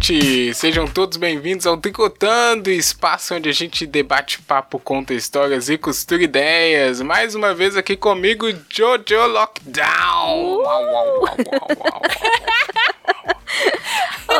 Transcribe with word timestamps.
internet! 0.00 0.54
Sejam 0.54 0.86
todos 0.86 1.18
bem-vindos 1.18 1.66
ao 1.66 1.76
Tricotando, 1.76 2.70
espaço 2.70 3.34
onde 3.34 3.48
a 3.48 3.52
gente 3.52 3.86
debate 3.86 4.40
papo, 4.42 4.78
conta 4.78 5.12
histórias 5.12 5.68
e 5.68 5.76
costura 5.76 6.22
ideias. 6.22 7.02
Mais 7.02 7.34
uma 7.34 7.54
vez 7.54 7.76
aqui 7.76 7.96
comigo, 7.96 8.46
Jojo 8.68 9.26
Lockdown! 9.28 10.54
Uh! 10.54 10.62
Uau, 10.62 10.84
uau, 10.84 11.22
uau, 11.22 12.02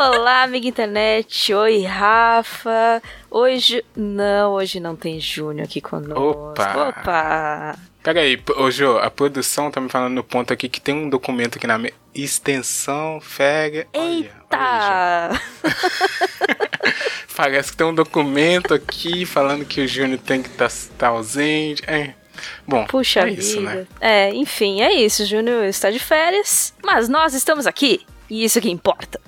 Olá, 0.03 0.41
amiga 0.41 0.67
internet. 0.67 1.53
Oi, 1.53 1.83
Rafa. 1.83 2.99
Hoje. 3.29 3.85
Não, 3.95 4.53
hoje 4.53 4.79
não 4.79 4.95
tem 4.95 5.19
Júnior 5.19 5.65
aqui 5.65 5.79
conosco. 5.79 6.19
Opa! 6.19 6.89
Opa! 6.89 7.75
Peraí, 8.01 8.41
ô 8.57 8.71
Jô, 8.71 8.97
a 8.97 9.11
produção 9.11 9.69
tá 9.69 9.79
me 9.79 9.89
falando 9.89 10.15
no 10.15 10.23
ponto 10.23 10.51
aqui 10.51 10.67
que 10.67 10.81
tem 10.81 10.95
um 10.95 11.07
documento 11.07 11.59
aqui 11.59 11.67
na 11.67 11.77
minha. 11.77 11.93
Extensão, 12.15 13.21
fega. 13.21 13.85
Eita! 13.93 15.29
Olha, 15.29 15.41
Parece 17.37 17.69
que 17.69 17.77
tem 17.77 17.85
um 17.85 17.93
documento 17.93 18.73
aqui 18.73 19.23
falando 19.23 19.65
que 19.65 19.81
o 19.81 19.87
Júnior 19.87 20.17
tem 20.17 20.41
que 20.41 20.49
estar 20.49 20.67
tá, 20.67 20.75
tá 20.97 21.07
ausente. 21.09 21.83
É. 21.85 22.15
Bom, 22.67 22.85
Puxa 22.85 23.19
é 23.19 23.25
vida. 23.25 23.39
isso, 23.39 23.61
né? 23.61 23.85
É, 23.99 24.33
enfim, 24.33 24.81
é 24.81 24.91
isso. 24.93 25.21
O 25.21 25.25
Júnior 25.27 25.63
está 25.65 25.91
de 25.91 25.99
férias, 25.99 26.73
mas 26.83 27.07
nós 27.07 27.35
estamos 27.35 27.67
aqui. 27.67 28.01
E 28.27 28.43
isso 28.43 28.59
que 28.59 28.71
importa. 28.71 29.21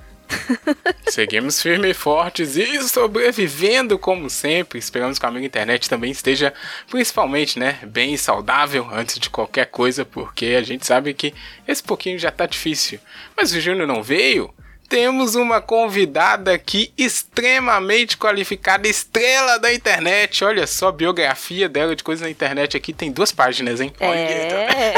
Seguimos 1.08 1.62
firmes 1.62 1.92
e 1.92 1.94
fortes 1.94 2.56
e 2.56 2.82
sobrevivendo 2.88 4.00
como 4.00 4.30
sempre. 4.30 4.80
Esperamos 4.80 5.20
que 5.20 5.26
o 5.26 5.30
amigo 5.30 5.46
internet 5.46 5.90
também 5.90 6.12
esteja, 6.12 6.54
principalmente, 6.90 7.60
né, 7.60 7.80
bem 7.84 8.18
saudável 8.18 8.88
antes 8.92 9.20
de 9.20 9.30
qualquer 9.30 9.68
coisa, 9.68 10.04
porque 10.04 10.48
a 10.58 10.64
gente 10.64 10.86
sabe 10.86 11.14
que 11.14 11.34
esse 11.68 11.84
pouquinho 11.84 12.18
já 12.18 12.32
tá 12.32 12.46
difícil. 12.46 13.00
Mas 13.36 13.54
o 13.54 13.62
Júnior 13.62 13.88
não 13.88 14.02
veio? 14.02 14.54
Temos 14.94 15.34
uma 15.34 15.60
convidada 15.60 16.54
aqui 16.54 16.94
extremamente 16.96 18.16
qualificada, 18.16 18.88
estrela 18.88 19.58
da 19.58 19.74
internet. 19.74 20.46
Olha 20.46 20.68
só 20.68 20.90
a 20.90 20.92
biografia 20.92 21.68
dela 21.68 21.96
de 21.96 22.04
coisas 22.04 22.22
na 22.22 22.30
internet 22.30 22.78
aqui, 22.78 22.94
tem 22.94 23.12
duas 23.12 23.32
páginas, 23.32 23.82
hein? 23.82 23.92
É. 24.00 24.94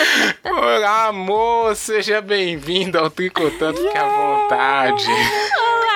Olá, 0.48 1.08
amor, 1.08 1.76
seja 1.76 2.22
bem-vindo 2.22 2.98
ao 2.98 3.10
Tricotando, 3.10 3.76
fique 3.76 3.98
à 3.98 4.08
vontade. 4.08 5.10
Olá, 5.10 5.93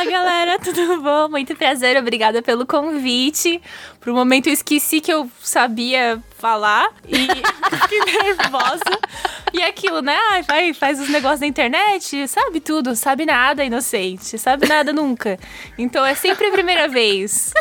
olá, 0.00 0.04
galera, 0.10 0.58
tudo 0.58 1.02
bom? 1.02 1.28
Muito 1.28 1.54
prazer, 1.54 1.96
obrigada 1.96 2.40
pelo 2.40 2.66
convite. 2.66 3.60
Por 4.00 4.10
um 4.10 4.14
momento 4.14 4.46
eu 4.46 4.52
esqueci 4.52 5.00
que 5.00 5.12
eu 5.12 5.30
sabia 5.42 6.22
falar 6.38 6.88
e 7.06 7.26
fiquei 7.82 8.00
nervosa. 8.00 8.80
E 9.52 9.62
aquilo, 9.62 10.00
né? 10.00 10.16
Ai, 10.30 10.42
vai, 10.42 10.72
faz 10.72 10.98
os 11.00 11.08
negócios 11.08 11.40
da 11.40 11.46
internet, 11.46 12.26
sabe 12.28 12.60
tudo, 12.60 12.96
sabe 12.96 13.26
nada, 13.26 13.62
inocente, 13.62 14.38
sabe 14.38 14.66
nada 14.66 14.92
nunca. 14.92 15.38
Então 15.76 16.04
é 16.04 16.14
sempre 16.14 16.46
a 16.46 16.50
primeira 16.50 16.88
vez. 16.88 17.52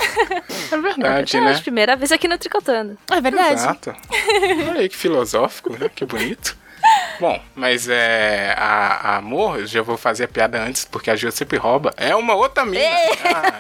É 0.72 0.78
verdade, 0.78 1.36
é 1.36 1.42
né? 1.42 1.60
Primeira 1.60 1.96
vez 1.96 2.12
aqui 2.12 2.28
no 2.28 2.38
Tricotando. 2.38 2.98
É 3.12 3.20
verdade. 3.20 3.54
Exato. 3.54 3.96
Olha 4.70 4.82
aí 4.82 4.88
que 4.88 4.96
filosófico, 4.96 5.74
né? 5.74 5.90
Que 5.94 6.06
bonito. 6.06 6.59
Bom, 7.20 7.40
mas 7.54 7.90
é. 7.90 8.54
A, 8.58 9.12
a, 9.14 9.18
Amor, 9.18 9.60
eu 9.60 9.68
já 9.68 9.82
vou 9.82 9.98
fazer 9.98 10.24
a 10.24 10.28
piada 10.28 10.62
antes, 10.62 10.86
porque 10.86 11.12
a 11.12 11.16
Gil 11.16 11.32
sempre 11.32 11.58
rouba. 11.58 11.94
É 11.98 12.16
uma 12.16 12.34
outra 12.34 12.66
mina. 12.66 12.86
Ah, 13.26 13.60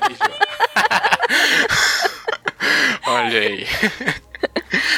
Olha 3.05 3.39
aí. 3.39 3.67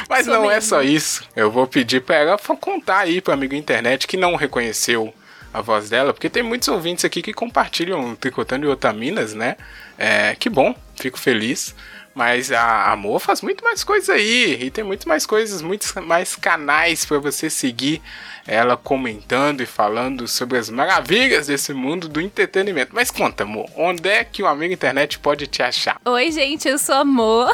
Mas 0.09 0.25
Sou 0.25 0.33
não 0.33 0.41
mesmo. 0.41 0.55
é 0.55 0.61
só 0.61 0.81
isso. 0.81 1.23
Eu 1.35 1.49
vou 1.49 1.65
pedir 1.65 2.01
para 2.01 2.15
ela 2.17 2.37
contar 2.37 2.99
aí 2.99 3.21
para 3.21 3.33
amigo 3.33 3.55
internet 3.55 4.05
que 4.05 4.17
não 4.17 4.35
reconheceu 4.35 5.13
a 5.53 5.61
voz 5.61 5.89
dela, 5.89 6.13
porque 6.13 6.29
tem 6.29 6.43
muitos 6.43 6.67
ouvintes 6.67 7.03
aqui 7.03 7.21
que 7.21 7.33
compartilham 7.33 8.15
Tricotando 8.15 8.65
e 8.65 8.69
Otaminas, 8.69 9.33
né? 9.33 9.57
É, 9.97 10.35
que 10.35 10.49
bom, 10.49 10.73
fico 10.95 11.19
feliz. 11.19 11.75
Mas 12.13 12.51
a 12.51 12.91
Amor 12.91 13.19
faz 13.19 13.41
muito 13.41 13.63
mais 13.63 13.83
coisas 13.83 14.09
aí. 14.09 14.57
E 14.61 14.71
tem 14.71 14.83
muito 14.83 15.07
mais 15.07 15.25
coisas, 15.25 15.61
muitos 15.61 15.93
mais 15.95 16.35
canais 16.35 17.05
para 17.05 17.19
você 17.19 17.49
seguir 17.49 18.01
ela 18.47 18.75
comentando 18.75 19.61
e 19.61 19.65
falando 19.65 20.27
sobre 20.27 20.57
as 20.57 20.69
maravilhas 20.69 21.47
desse 21.47 21.73
mundo 21.73 22.07
do 22.07 22.19
entretenimento. 22.19 22.91
Mas 22.93 23.11
conta, 23.11 23.43
amor, 23.43 23.69
onde 23.75 24.09
é 24.09 24.23
que 24.23 24.41
o 24.41 24.47
amigo 24.47 24.73
internet 24.73 25.19
pode 25.19 25.47
te 25.47 25.61
achar? 25.61 25.97
Oi, 26.05 26.31
gente, 26.31 26.67
eu 26.67 26.77
sou 26.77 26.95
Amor. 26.95 27.51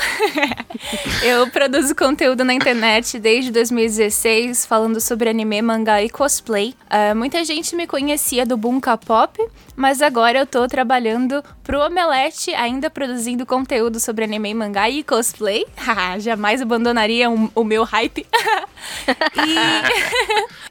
eu 1.24 1.50
produzo 1.50 1.96
conteúdo 1.96 2.44
na 2.44 2.54
internet 2.54 3.20
desde 3.20 3.52
2016, 3.52 4.66
falando 4.66 5.00
sobre 5.00 5.30
anime, 5.30 5.62
mangá 5.62 6.02
e 6.02 6.10
cosplay. 6.10 6.76
Uh, 6.86 7.16
muita 7.16 7.44
gente 7.44 7.76
me 7.76 7.88
conhecia 7.88 8.46
do 8.46 8.58
Bunka 8.58 8.98
Pop, 8.98 9.40
mas 9.76 10.02
agora 10.02 10.40
eu 10.40 10.46
tô 10.46 10.68
trabalhando 10.68 11.44
pro 11.64 11.80
Omelete, 11.80 12.54
ainda 12.54 12.90
produzindo 12.90 13.46
conteúdo 13.46 14.00
sobre 14.00 14.26
anime, 14.26 14.47
mangá 14.54 14.90
e 14.90 15.04
cosplay. 15.04 15.66
Jamais 16.20 16.62
abandonaria 16.62 17.30
um, 17.30 17.50
o 17.54 17.64
meu 17.64 17.84
hype. 17.84 18.26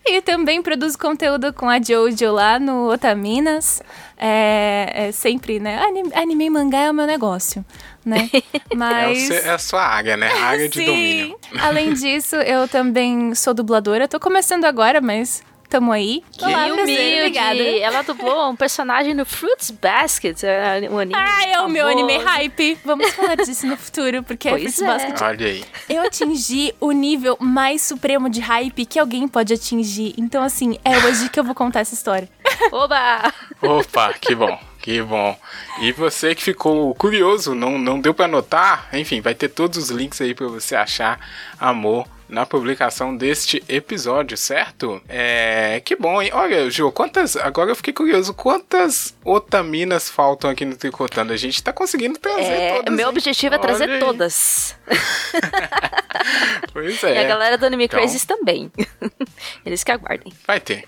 e... 0.06 0.12
e 0.16 0.20
também 0.22 0.62
produzo 0.62 0.98
conteúdo 0.98 1.52
com 1.52 1.68
a 1.68 1.80
Jojo 1.80 2.32
lá 2.32 2.58
no 2.58 2.90
Otaminas. 2.90 3.82
É, 4.16 5.08
é 5.08 5.12
sempre, 5.12 5.60
né? 5.60 5.78
Anime, 5.78 6.10
anime 6.14 6.50
mangá 6.50 6.78
é 6.78 6.90
o 6.90 6.94
meu 6.94 7.06
negócio, 7.06 7.64
né? 8.04 8.30
Mas... 8.74 9.30
É, 9.30 9.34
o, 9.34 9.46
é 9.46 9.50
a 9.50 9.58
sua 9.58 9.82
área, 9.82 10.16
né? 10.16 10.30
A 10.32 10.44
área 10.44 10.68
de 10.68 10.84
domínio. 10.84 11.38
Além 11.60 11.92
disso, 11.92 12.36
eu 12.36 12.66
também 12.66 13.34
sou 13.34 13.52
dubladora. 13.52 14.08
Tô 14.08 14.18
começando 14.18 14.64
agora, 14.64 15.00
mas 15.00 15.42
Tamo 15.76 15.92
aí. 15.92 16.24
Que 16.32 16.42
Olá, 16.42 16.68
humilde. 16.68 17.18
Obrigada. 17.18 17.58
Ela 17.58 18.00
dublou 18.00 18.48
um 18.48 18.56
personagem 18.56 19.12
no 19.12 19.26
Fruits 19.26 19.70
Basket, 19.70 20.42
é, 20.42 20.88
um 20.90 20.98
anime 20.98 21.14
Ah, 21.14 21.46
é 21.46 21.60
o 21.60 21.68
meu 21.68 21.86
anime 21.86 22.16
hype. 22.16 22.78
Vamos 22.82 23.10
falar 23.12 23.34
disso 23.34 23.66
no 23.66 23.76
futuro, 23.76 24.22
porque 24.22 24.48
pois 24.48 24.62
Fruits 24.62 24.80
é. 24.80 24.86
Basket... 24.86 25.20
Olha 25.20 25.46
aí. 25.46 25.64
Eu 25.86 26.02
atingi 26.02 26.74
o 26.80 26.92
nível 26.92 27.36
mais 27.38 27.82
supremo 27.82 28.30
de 28.30 28.40
hype 28.40 28.86
que 28.86 28.98
alguém 28.98 29.28
pode 29.28 29.52
atingir. 29.52 30.14
Então, 30.16 30.42
assim, 30.42 30.78
é 30.82 30.96
hoje 30.96 31.28
que 31.28 31.38
eu 31.38 31.44
vou 31.44 31.54
contar 31.54 31.80
essa 31.80 31.92
história. 31.92 32.26
Oba! 32.72 33.30
Opa, 33.60 34.14
que 34.14 34.34
bom. 34.34 34.58
Que 34.80 35.02
bom. 35.02 35.38
E 35.82 35.92
você 35.92 36.34
que 36.34 36.42
ficou 36.42 36.94
curioso, 36.94 37.54
não, 37.54 37.76
não 37.76 38.00
deu 38.00 38.14
para 38.14 38.24
anotar, 38.24 38.88
enfim, 38.94 39.20
vai 39.20 39.34
ter 39.34 39.48
todos 39.50 39.76
os 39.76 39.90
links 39.90 40.22
aí 40.22 40.32
para 40.32 40.46
você 40.46 40.74
achar 40.74 41.20
amor 41.60 42.06
na 42.28 42.44
publicação 42.44 43.16
deste 43.16 43.62
episódio, 43.68 44.36
certo? 44.36 45.00
É. 45.08 45.80
Que 45.84 45.94
bom, 45.96 46.20
hein? 46.20 46.30
Olha, 46.32 46.68
Ju, 46.70 46.90
quantas. 46.92 47.36
Agora 47.36 47.70
eu 47.70 47.76
fiquei 47.76 47.92
curioso, 47.92 48.34
quantas 48.34 49.14
otaminas 49.24 50.10
faltam 50.10 50.50
aqui 50.50 50.64
no 50.64 50.76
Tricotando? 50.76 51.32
A 51.32 51.36
gente 51.36 51.62
tá 51.62 51.72
conseguindo 51.72 52.18
trazer 52.18 52.52
é, 52.52 52.74
todas. 52.76 52.94
Meu 52.94 53.06
hein? 53.08 53.10
objetivo 53.10 53.54
é 53.54 53.58
trazer 53.58 53.88
Olha 53.88 54.00
todas. 54.00 54.76
pois 56.72 57.02
é. 57.04 57.14
E 57.14 57.18
a 57.18 57.24
galera 57.28 57.56
do 57.58 57.66
Anime 57.66 57.84
Então- 57.84 57.98
Crazes 58.00 58.24
também. 58.24 58.70
Eles 59.64 59.84
que 59.84 59.92
aguardem. 59.92 60.32
Vai 60.46 60.60
ter. 60.60 60.84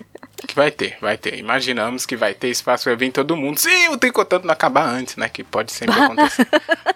Que 0.47 0.55
vai 0.55 0.71
ter, 0.71 0.97
vai 1.01 1.17
ter. 1.17 1.37
Imaginamos 1.37 2.05
que 2.05 2.15
vai 2.15 2.33
ter 2.33 2.47
espaço 2.49 2.85
para 2.85 2.95
vir 2.95 3.11
todo 3.11 3.35
mundo. 3.35 3.57
Se 3.59 3.69
o 3.89 3.97
Tricotando 3.97 4.47
não 4.47 4.53
acabar 4.53 4.85
antes, 4.85 5.15
né? 5.17 5.27
Que 5.29 5.43
pode 5.43 5.71
sempre 5.71 5.99
acontecer. 5.99 6.47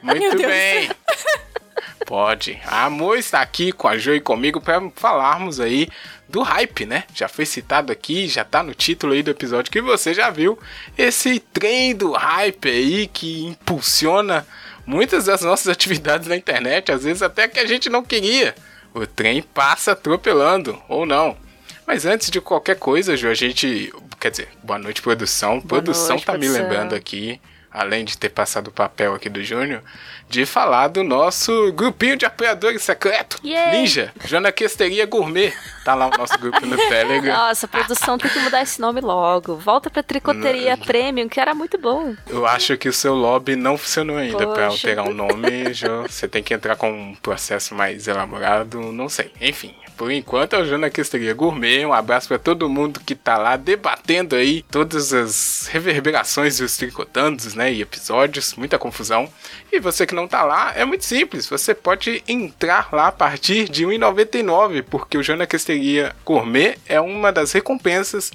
Muito 0.02 0.38
bem. 0.38 0.90
Pode. 2.06 2.60
A 2.66 2.86
Amor 2.86 3.18
está 3.18 3.42
aqui 3.42 3.72
com 3.72 3.88
a 3.88 3.98
Jo 3.98 4.14
e 4.14 4.20
comigo 4.20 4.60
para 4.60 4.82
falarmos 4.96 5.60
aí 5.60 5.88
do 6.28 6.42
hype, 6.42 6.86
né? 6.86 7.04
Já 7.14 7.28
foi 7.28 7.46
citado 7.46 7.92
aqui, 7.92 8.28
já 8.28 8.44
tá 8.44 8.62
no 8.64 8.74
título 8.74 9.14
aí 9.14 9.24
do 9.24 9.32
episódio 9.32 9.72
que 9.72 9.82
você 9.82 10.14
já 10.14 10.30
viu. 10.30 10.58
Esse 10.98 11.40
trem 11.40 11.96
do 11.96 12.12
hype 12.12 12.70
aí 12.70 13.08
que 13.08 13.46
impulsiona 13.46 14.46
muitas 14.86 15.26
das 15.26 15.42
nossas 15.42 15.68
atividades 15.72 16.28
na 16.28 16.36
internet, 16.36 16.92
às 16.92 17.04
vezes 17.04 17.22
até 17.22 17.48
que 17.48 17.60
a 17.60 17.66
gente 17.66 17.90
não 17.90 18.04
queria. 18.04 18.56
O 18.94 19.08
trem 19.08 19.42
passa 19.42 19.94
atropelando, 19.94 20.80
ou 20.88 21.06
não. 21.06 21.36
Mas 21.86 22.06
antes 22.06 22.30
de 22.30 22.40
qualquer 22.40 22.78
coisa, 22.78 23.18
Ju, 23.18 23.28
a 23.28 23.34
gente. 23.34 23.92
Quer 24.20 24.32
dizer, 24.32 24.50
boa 24.64 24.80
noite, 24.80 25.02
produção. 25.02 25.60
Boa 25.60 25.82
produção 25.82 26.10
noite, 26.10 26.26
tá 26.26 26.34
me 26.34 26.40
produção. 26.40 26.64
lembrando 26.64 26.96
aqui, 26.96 27.42
além 27.74 28.06
de 28.06 28.18
ter 28.18 28.30
passado 28.30 28.68
o 28.68 28.72
papel 28.72 29.16
aqui 29.16 29.28
do 29.30 29.44
Júnior, 29.44 29.82
de 30.30 30.46
falar 30.46 30.88
do 30.88 31.04
nosso 31.04 31.72
grupinho 31.74 32.16
de 32.16 32.26
apoiadores 32.26 32.82
secreto. 32.84 33.38
Yay! 33.44 33.72
Ninja, 33.72 34.14
Janaquesteria 34.26 35.06
Gourmet. 35.06 35.54
Tá 35.84 35.96
lá 35.96 36.08
o 36.08 36.18
nosso 36.18 36.38
grupo 36.40 36.66
no 36.66 36.78
Telegram. 36.88 37.34
Nossa, 37.36 37.66
a 37.66 37.70
produção 37.70 38.18
tem 38.18 38.30
que 38.30 38.40
mudar 38.40 38.62
esse 38.62 38.80
nome 38.80 39.02
logo. 39.02 39.56
Volta 39.56 39.90
pra 39.90 40.02
Tricoteria 40.04 40.78
Premium, 40.78 41.28
que 41.28 41.40
era 41.40 41.54
muito 41.54 41.78
bom. 41.78 42.16
Eu 42.30 42.46
acho 42.46 42.78
que 42.78 42.88
o 42.88 42.94
seu 42.94 43.14
lobby 43.16 43.56
não 43.56 43.78
funcionou 43.78 44.18
ainda 44.18 44.38
pra 44.48 44.48
Poxa. 44.48 44.66
alterar 44.68 45.08
o 45.08 45.14
nome. 45.14 45.74
Já, 45.74 46.02
você 46.04 46.28
tem 46.28 46.42
que 46.44 46.54
entrar 46.54 46.76
com 46.76 46.92
um 46.92 47.16
processo 47.16 47.74
mais 47.76 48.08
elaborado, 48.08 48.80
não 48.92 49.10
sei. 49.10 49.32
Enfim, 49.42 49.76
por 49.98 50.12
enquanto 50.12 50.56
é 50.56 50.60
o 50.60 50.66
Janaquisteria 50.66 51.34
Gourmet. 51.34 51.86
Um 51.86 51.94
abraço 51.94 52.28
pra 52.28 52.40
todo 52.40 52.70
mundo 52.70 53.00
que 53.00 53.16
tá 53.16 53.38
lá 53.38 53.56
debatendo 53.56 54.36
aí 54.36 54.64
todas 54.72 55.14
as 55.14 55.68
reverberações 55.72 56.58
dos 56.58 56.76
tricotandos, 56.78 57.54
né? 57.56 57.72
E 57.72 57.82
episódios, 57.82 58.56
muita 58.56 58.80
confusão. 58.80 59.30
E 59.72 59.80
você 59.80 60.06
que 60.06 60.16
não 60.16 60.28
tá 60.28 60.44
lá, 60.44 60.74
é 60.76 60.86
muito 60.86 61.06
simples. 61.06 61.48
Você 61.48 61.74
pode 61.74 62.24
entrar 62.28 62.90
lá 62.92 63.08
a 63.08 63.12
partir 63.12 63.70
de 63.70 63.86
R$ 63.86 63.98
1,99, 63.98 64.84
porque 64.90 65.18
o 65.18 65.24
Janaquisteria 65.24 65.84
Sorveteria 65.84 66.16
Gourmet 66.24 66.78
é 66.86 67.00
uma 67.02 67.32
das 67.32 67.52
recompensas 67.52 68.32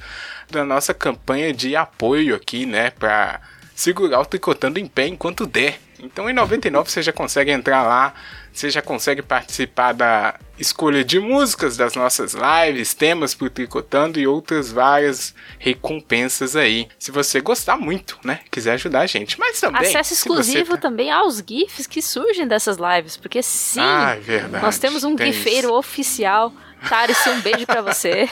da 0.50 0.64
nossa 0.64 0.92
campanha 0.92 1.52
de 1.52 1.76
apoio 1.76 2.34
aqui, 2.34 2.66
né, 2.66 2.90
para 2.90 3.40
segurar 3.74 4.20
o 4.20 4.26
Tricotando 4.26 4.78
em 4.78 4.86
pé 4.86 5.06
enquanto 5.06 5.46
der. 5.46 5.78
Então 5.98 6.28
em 6.28 6.32
99 6.32 6.90
você 6.90 7.02
já 7.02 7.12
consegue 7.12 7.50
entrar 7.50 7.82
lá, 7.82 8.14
você 8.52 8.70
já 8.70 8.82
consegue 8.82 9.22
participar 9.22 9.92
da 9.92 10.34
escolha 10.58 11.04
de 11.04 11.18
músicas 11.18 11.76
das 11.76 11.94
nossas 11.94 12.34
lives, 12.34 12.94
temas 12.94 13.34
pro 13.34 13.48
Tricotando 13.48 14.18
e 14.18 14.26
outras 14.26 14.70
várias 14.70 15.34
recompensas 15.58 16.56
aí. 16.56 16.88
Se 16.98 17.10
você 17.10 17.40
gostar 17.40 17.76
muito, 17.76 18.18
né? 18.24 18.40
Quiser 18.50 18.72
ajudar 18.72 19.00
a 19.00 19.06
gente. 19.06 19.38
Mas 19.38 19.60
também. 19.60 19.88
Acesso 19.88 20.14
exclusivo 20.14 20.74
tá... 20.74 20.82
também 20.82 21.10
aos 21.10 21.38
GIFs 21.38 21.86
que 21.86 22.02
surgem 22.02 22.46
dessas 22.46 22.76
lives. 22.76 23.16
Porque 23.16 23.42
sim, 23.42 23.80
ah, 23.80 24.16
é 24.26 24.60
nós 24.60 24.78
temos 24.78 25.04
um 25.04 25.16
GIFeiro 25.16 25.72
oficial. 25.72 26.52
Taris, 26.88 27.26
um 27.26 27.40
beijo 27.40 27.66
para 27.66 27.82
você. 27.82 28.28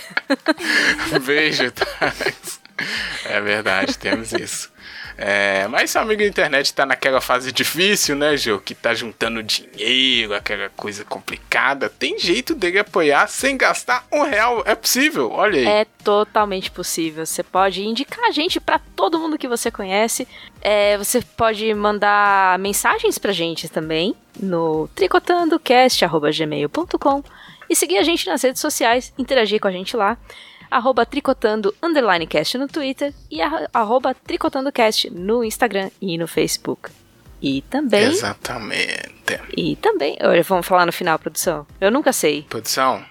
beijo, 1.25 1.71
Taris. 1.73 2.61
É 3.25 3.41
verdade, 3.41 3.99
temos 3.99 4.33
isso. 4.33 4.71
É, 5.19 5.67
mas 5.69 5.91
seu 5.91 6.03
amigo 6.03 6.21
da 6.21 6.29
internet 6.29 6.75
tá 6.75 6.85
naquela 6.85 7.23
fase 7.23 7.51
difícil, 7.51 8.15
né, 8.15 8.37
Gil? 8.37 8.61
Que 8.61 8.75
tá 8.75 8.93
juntando 8.93 9.43
dinheiro, 9.43 10.35
aquela 10.35 10.69
coisa 10.71 11.03
complicada. 11.05 11.89
Tem 11.89 12.19
jeito 12.19 12.55
dele 12.55 12.81
apoiar 12.81 13.27
sem 13.27 13.57
gastar 13.57 14.07
um 14.13 14.21
real. 14.23 14.63
É 14.67 14.75
possível, 14.75 15.33
olha 15.33 15.59
aí. 15.59 15.67
É 15.67 15.87
totalmente 16.05 16.71
possível. 16.71 17.25
Você 17.25 17.43
pode 17.43 17.83
indicar 17.83 18.27
a 18.27 18.31
gente 18.31 18.61
para 18.61 18.79
todo 18.95 19.19
mundo 19.19 19.39
que 19.39 19.49
você 19.49 19.71
conhece. 19.71 20.29
É, 20.61 20.99
você 20.99 21.23
pode 21.23 21.73
mandar 21.73 22.59
mensagens 22.59 23.17
pra 23.17 23.33
gente 23.33 23.71
também 23.71 24.15
no 24.39 24.87
tricotandocast.gmail.com 24.95 27.25
e 27.69 27.75
seguir 27.75 27.99
a 27.99 28.03
gente 28.03 28.27
nas 28.27 28.43
redes 28.43 28.61
sociais, 28.61 29.13
interagir 29.19 29.61
com 29.61 29.69
a 29.69 29.73
gente 29.73 29.97
lá 29.97 30.17
arroba 30.71 31.07
tricotando 31.07 31.75
underline 31.83 32.27
cast 32.27 32.59
no 32.59 32.69
Twitter 32.69 33.13
e 33.31 33.41
arroba 33.73 34.15
tricotandocast 34.15 35.11
no 35.11 35.45
Instagram 35.45 35.91
e 36.01 36.17
no 36.19 36.27
Facebook. 36.27 36.91
E 37.41 37.63
também. 37.63 38.05
Exatamente. 38.05 39.41
E 39.57 39.77
também. 39.77 40.17
Olha, 40.23 40.43
vamos 40.43 40.67
falar 40.67 40.87
no 40.87 40.93
final, 40.93 41.19
produção. 41.19 41.67
Eu 41.81 41.91
nunca 41.91 42.13
sei. 42.13 42.43
Produção, 42.49 43.05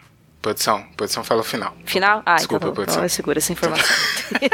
Produção, 0.45 0.85
produção 0.95 1.23
fala 1.23 1.41
o 1.41 1.43
final. 1.43 1.75
Final? 1.85 2.21
Ah, 2.23 2.35
Desculpa, 2.35 2.67
então, 2.67 2.75
produção. 2.75 2.99
Então 2.99 3.09
segura 3.09 3.39
essa 3.39 3.51
informação. 3.51 3.95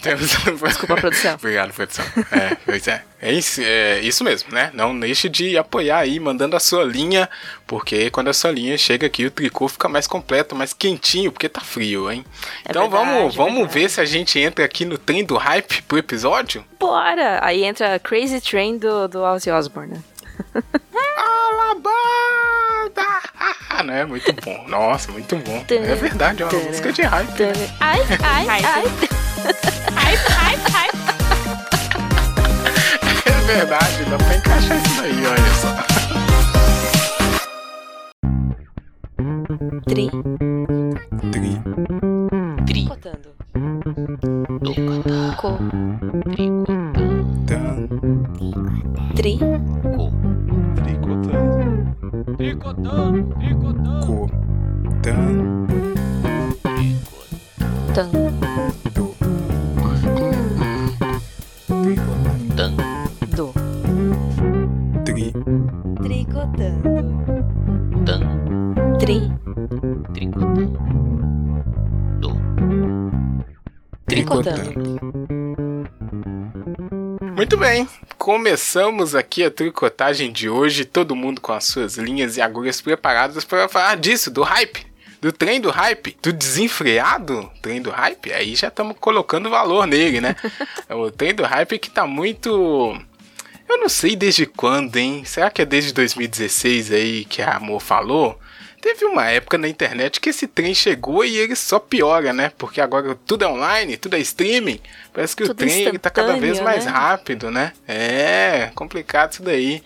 Desculpa, 0.62 0.94
produção. 0.94 1.34
Obrigado, 1.34 1.72
produção. 1.72 2.04
É, 2.30 2.54
pois 2.64 2.86
é. 2.86 3.02
É 3.20 3.32
isso, 3.32 3.60
é 3.60 3.98
isso 3.98 4.22
mesmo, 4.22 4.54
né? 4.54 4.70
Não 4.72 4.96
deixe 4.96 5.28
de 5.28 5.58
apoiar 5.58 5.98
aí, 5.98 6.20
mandando 6.20 6.54
a 6.54 6.60
sua 6.60 6.84
linha, 6.84 7.28
porque 7.66 8.10
quando 8.10 8.28
a 8.28 8.32
sua 8.32 8.52
linha 8.52 8.78
chega 8.78 9.08
aqui, 9.08 9.26
o 9.26 9.30
tricô 9.30 9.66
fica 9.66 9.88
mais 9.88 10.06
completo, 10.06 10.54
mais 10.54 10.72
quentinho, 10.72 11.32
porque 11.32 11.48
tá 11.48 11.60
frio, 11.60 12.08
hein? 12.12 12.24
É 12.64 12.70
então 12.70 12.88
verdade, 12.88 13.10
vamos, 13.12 13.34
vamos 13.34 13.74
ver 13.74 13.90
se 13.90 14.00
a 14.00 14.04
gente 14.04 14.38
entra 14.38 14.64
aqui 14.64 14.84
no 14.84 14.96
trem 14.96 15.24
do 15.24 15.36
hype 15.36 15.82
pro 15.82 15.98
episódio? 15.98 16.64
Bora! 16.78 17.40
Aí 17.42 17.64
entra 17.64 17.98
Crazy 17.98 18.40
Train 18.40 18.78
do, 18.78 19.08
do 19.08 19.20
Ozzy 19.20 19.50
Osbourne. 19.50 20.00
Alabama! 21.16 21.94
né? 23.84 24.04
Muito 24.04 24.32
bom. 24.44 24.66
Nossa, 24.68 25.12
muito 25.12 25.36
bom. 25.36 25.64
É 25.68 25.94
verdade, 25.94 26.42
é 26.42 26.46
uma 26.46 26.60
música 26.60 26.92
de 26.92 27.02
hype. 27.02 27.42
Ai, 27.80 28.00
ai, 28.22 28.46
ai. 28.48 28.84
Hype, 29.94 30.28
hype, 30.32 30.70
hype. 30.70 30.94
É 33.26 33.56
verdade, 33.56 34.04
dá 34.06 34.16
pra 34.16 34.36
encaixar 34.36 34.76
isso 34.78 35.02
daí, 35.02 35.26
olha 35.26 35.54
só. 35.54 35.68
Tri. 39.86 40.10
Tri. 41.30 41.62
Tri. 42.66 42.86
Cotando. 42.88 43.34
Co. 45.36 45.58
Tricotando. 46.34 47.88
Tri. 49.14 49.38
Co. 52.44 52.74
Tricotando. 52.74 53.34
Tricotando. 53.40 54.28
Cotando. 54.84 55.64
Tricotando. 61.66 62.82
Tricotando. 63.24 63.52
Tri. 65.04 65.32
Tricotando. 66.02 67.00
Tri. 68.98 69.18
Tricotando. 70.12 70.78
Tricotando. 74.06 74.70
Muito 77.36 77.56
bem, 77.56 77.88
começamos 78.24 79.14
aqui 79.14 79.44
a 79.44 79.50
tricotagem 79.50 80.32
de 80.32 80.48
hoje, 80.48 80.86
todo 80.86 81.14
mundo 81.14 81.42
com 81.42 81.52
as 81.52 81.64
suas 81.64 81.98
linhas 81.98 82.38
e 82.38 82.40
agulhas 82.40 82.80
preparadas 82.80 83.44
para 83.44 83.68
falar 83.68 83.98
disso, 83.98 84.30
do 84.30 84.42
hype, 84.42 84.86
do 85.20 85.30
trem 85.30 85.60
do 85.60 85.68
hype, 85.68 86.16
do 86.22 86.32
desenfreado 86.32 87.50
trem 87.60 87.82
do 87.82 87.90
hype. 87.90 88.32
Aí 88.32 88.54
já 88.54 88.68
estamos 88.68 88.96
colocando 88.98 89.50
valor 89.50 89.86
nele, 89.86 90.22
né? 90.22 90.34
o 90.88 91.10
trem 91.10 91.34
do 91.34 91.42
hype 91.42 91.78
que 91.78 91.90
tá 91.90 92.06
muito. 92.06 92.98
Eu 93.68 93.76
não 93.76 93.90
sei 93.90 94.16
desde 94.16 94.46
quando, 94.46 94.96
hein? 94.96 95.22
Será 95.26 95.50
que 95.50 95.60
é 95.60 95.66
desde 95.66 95.92
2016 95.92 96.92
aí 96.92 97.24
que 97.26 97.42
a 97.42 97.56
Amor 97.56 97.80
falou? 97.80 98.40
Teve 98.84 99.06
uma 99.06 99.24
época 99.30 99.56
na 99.56 99.66
internet 99.66 100.20
que 100.20 100.28
esse 100.28 100.46
trem 100.46 100.74
chegou 100.74 101.24
e 101.24 101.38
ele 101.38 101.56
só 101.56 101.78
piora, 101.78 102.34
né? 102.34 102.52
Porque 102.58 102.82
agora 102.82 103.18
tudo 103.24 103.42
é 103.42 103.48
online, 103.48 103.96
tudo 103.96 104.14
é 104.14 104.18
streaming. 104.18 104.78
Parece 105.10 105.34
que 105.34 105.42
tudo 105.42 105.52
o 105.52 105.54
trem 105.54 105.84
ele 105.84 105.98
tá 105.98 106.10
cada 106.10 106.36
vez 106.36 106.60
mais 106.60 106.84
né? 106.84 106.90
rápido, 106.90 107.50
né? 107.50 107.72
É, 107.88 108.70
complicado 108.74 109.32
isso 109.32 109.42
daí. 109.42 109.82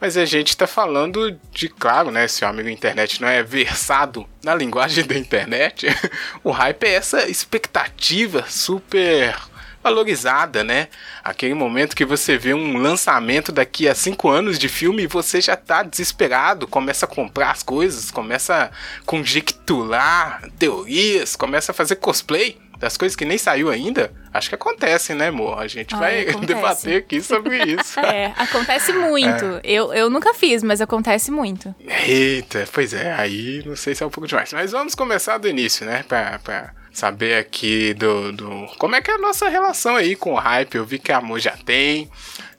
Mas 0.00 0.16
a 0.16 0.24
gente 0.24 0.56
tá 0.56 0.66
falando 0.66 1.38
de, 1.52 1.68
claro, 1.68 2.10
né? 2.10 2.26
Se 2.26 2.42
o 2.42 2.48
amigo 2.48 2.70
internet 2.70 3.20
não 3.20 3.28
é 3.28 3.42
versado 3.42 4.26
na 4.42 4.54
linguagem 4.54 5.04
da 5.04 5.18
internet, 5.18 5.86
o 6.42 6.50
hype 6.50 6.84
é 6.84 6.94
essa 6.94 7.28
expectativa 7.28 8.46
super 8.48 9.36
valorizada, 9.82 10.64
né? 10.64 10.88
Aquele 11.22 11.54
momento 11.54 11.96
que 11.96 12.04
você 12.04 12.36
vê 12.36 12.52
um 12.54 12.76
lançamento 12.76 13.52
daqui 13.52 13.88
a 13.88 13.94
cinco 13.94 14.28
anos 14.28 14.58
de 14.58 14.68
filme 14.68 15.04
e 15.04 15.06
você 15.06 15.40
já 15.40 15.56
tá 15.56 15.82
desesperado, 15.82 16.66
começa 16.66 17.06
a 17.06 17.08
comprar 17.08 17.50
as 17.50 17.62
coisas, 17.62 18.10
começa 18.10 18.64
a 18.64 18.70
conjecturar 19.06 20.42
teorias, 20.58 21.36
começa 21.36 21.72
a 21.72 21.74
fazer 21.74 21.96
cosplay 21.96 22.58
das 22.78 22.96
coisas 22.96 23.16
que 23.16 23.24
nem 23.24 23.36
saiu 23.36 23.70
ainda, 23.70 24.12
acho 24.32 24.48
que 24.48 24.54
acontece, 24.54 25.12
né, 25.12 25.28
amor? 25.28 25.58
A 25.58 25.66
gente 25.66 25.94
Ai, 25.94 26.00
vai 26.00 26.20
acontece. 26.30 26.46
debater 26.46 26.96
aqui 26.98 27.20
sobre 27.20 27.56
isso. 27.64 27.98
é, 28.00 28.32
acontece 28.36 28.92
muito. 28.92 29.44
É. 29.44 29.60
Eu, 29.64 29.92
eu 29.92 30.08
nunca 30.08 30.32
fiz, 30.32 30.62
mas 30.62 30.80
acontece 30.80 31.30
muito. 31.30 31.74
Eita, 32.06 32.68
pois 32.72 32.94
é, 32.94 33.12
aí 33.12 33.62
não 33.66 33.74
sei 33.74 33.94
se 33.94 34.02
é 34.02 34.06
um 34.06 34.10
pouco 34.10 34.28
demais. 34.28 34.52
Mas 34.52 34.70
vamos 34.70 34.94
começar 34.94 35.38
do 35.38 35.48
início, 35.48 35.84
né? 35.84 36.04
Pra, 36.06 36.38
pra 36.38 36.72
saber 36.92 37.38
aqui 37.38 37.94
do, 37.94 38.32
do. 38.32 38.66
Como 38.78 38.94
é 38.94 39.00
que 39.00 39.10
é 39.10 39.14
a 39.14 39.18
nossa 39.18 39.48
relação 39.48 39.96
aí 39.96 40.16
com 40.16 40.32
o 40.32 40.36
hype? 40.36 40.76
Eu 40.76 40.84
vi 40.84 40.98
que 40.98 41.12
a 41.12 41.18
Amor 41.18 41.38
já 41.38 41.56
tem. 41.56 42.10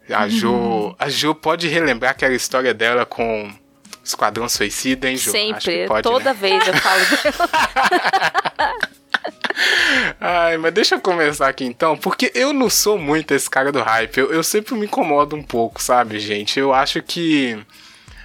A 0.09 0.27
Jo, 0.27 0.51
uhum. 0.51 0.95
a 0.97 1.07
jo 1.07 1.35
pode 1.35 1.67
relembrar 1.67 2.11
aquela 2.11 2.33
história 2.33 2.73
dela 2.73 3.05
com 3.05 3.51
Esquadrão 4.03 4.49
Suicida, 4.49 5.09
hein, 5.09 5.17
Jo? 5.17 5.31
Sempre, 5.31 5.87
pode, 5.87 6.01
toda 6.01 6.33
né? 6.33 6.39
vez 6.39 6.67
eu 6.67 6.73
falo 6.73 7.01
dela. 7.23 8.79
Ai, 10.19 10.57
mas 10.57 10.73
deixa 10.73 10.95
eu 10.95 11.01
começar 11.01 11.47
aqui 11.47 11.65
então, 11.65 11.97
porque 11.97 12.31
eu 12.33 12.53
não 12.53 12.69
sou 12.69 12.97
muito 12.97 13.33
esse 13.33 13.49
cara 13.49 13.71
do 13.71 13.81
hype. 13.81 14.17
Eu, 14.17 14.31
eu 14.33 14.43
sempre 14.43 14.73
me 14.75 14.85
incomodo 14.85 15.35
um 15.35 15.43
pouco, 15.43 15.81
sabe, 15.81 16.19
gente? 16.19 16.59
Eu 16.59 16.73
acho 16.73 17.01
que 17.03 17.59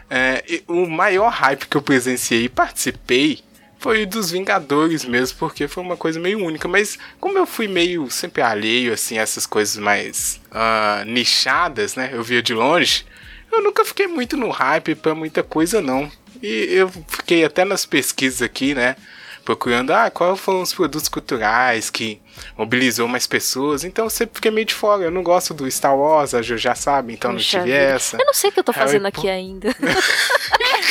é, 0.08 0.62
o 0.68 0.86
maior 0.86 1.28
hype 1.30 1.66
que 1.66 1.76
eu 1.76 1.82
presenciei 1.82 2.44
e 2.44 2.48
participei 2.48 3.40
foi 3.84 4.06
dos 4.06 4.30
Vingadores 4.30 5.04
mesmo, 5.04 5.36
porque 5.38 5.68
foi 5.68 5.82
uma 5.82 5.94
coisa 5.94 6.18
meio 6.18 6.42
única. 6.42 6.66
Mas 6.66 6.98
como 7.20 7.36
eu 7.36 7.44
fui 7.44 7.68
meio 7.68 8.10
sempre 8.10 8.40
alheio, 8.40 8.94
assim, 8.94 9.18
a 9.18 9.20
essas 9.20 9.44
coisas 9.44 9.76
mais 9.76 10.40
uh, 10.50 11.04
nichadas, 11.04 11.94
né? 11.94 12.08
Eu 12.10 12.22
via 12.22 12.42
de 12.42 12.54
longe. 12.54 13.04
Eu 13.52 13.62
nunca 13.62 13.84
fiquei 13.84 14.06
muito 14.06 14.38
no 14.38 14.48
hype 14.48 14.94
pra 14.94 15.14
muita 15.14 15.42
coisa, 15.42 15.82
não. 15.82 16.10
E 16.42 16.48
eu 16.70 16.90
fiquei 17.08 17.44
até 17.44 17.62
nas 17.62 17.84
pesquisas 17.84 18.40
aqui, 18.40 18.74
né? 18.74 18.96
Procurando, 19.44 19.90
ah, 19.90 20.10
quais 20.10 20.40
foram 20.40 20.62
os 20.62 20.72
produtos 20.72 21.10
culturais 21.10 21.90
que 21.90 22.18
mobilizou 22.56 23.06
mais 23.06 23.26
pessoas. 23.26 23.84
Então 23.84 24.06
eu 24.06 24.10
sempre 24.10 24.36
fiquei 24.36 24.50
meio 24.50 24.66
de 24.66 24.72
fora. 24.72 25.02
Eu 25.02 25.10
não 25.10 25.22
gosto 25.22 25.52
do 25.52 25.70
Star 25.70 25.94
Wars, 25.94 26.32
a 26.32 26.40
Ju 26.40 26.56
já 26.56 26.74
sabe, 26.74 27.12
então 27.12 27.34
Puxa 27.34 27.58
não 27.58 27.64
tive 27.66 27.76
vida. 27.76 27.92
essa. 27.92 28.16
Eu 28.16 28.24
não 28.24 28.32
sei 28.32 28.48
o 28.48 28.52
que 28.54 28.60
eu 28.60 28.64
tô 28.64 28.72
fazendo 28.72 29.02
Harry 29.02 29.08
aqui 29.08 29.20
po... 29.20 29.28
ainda. 29.28 29.76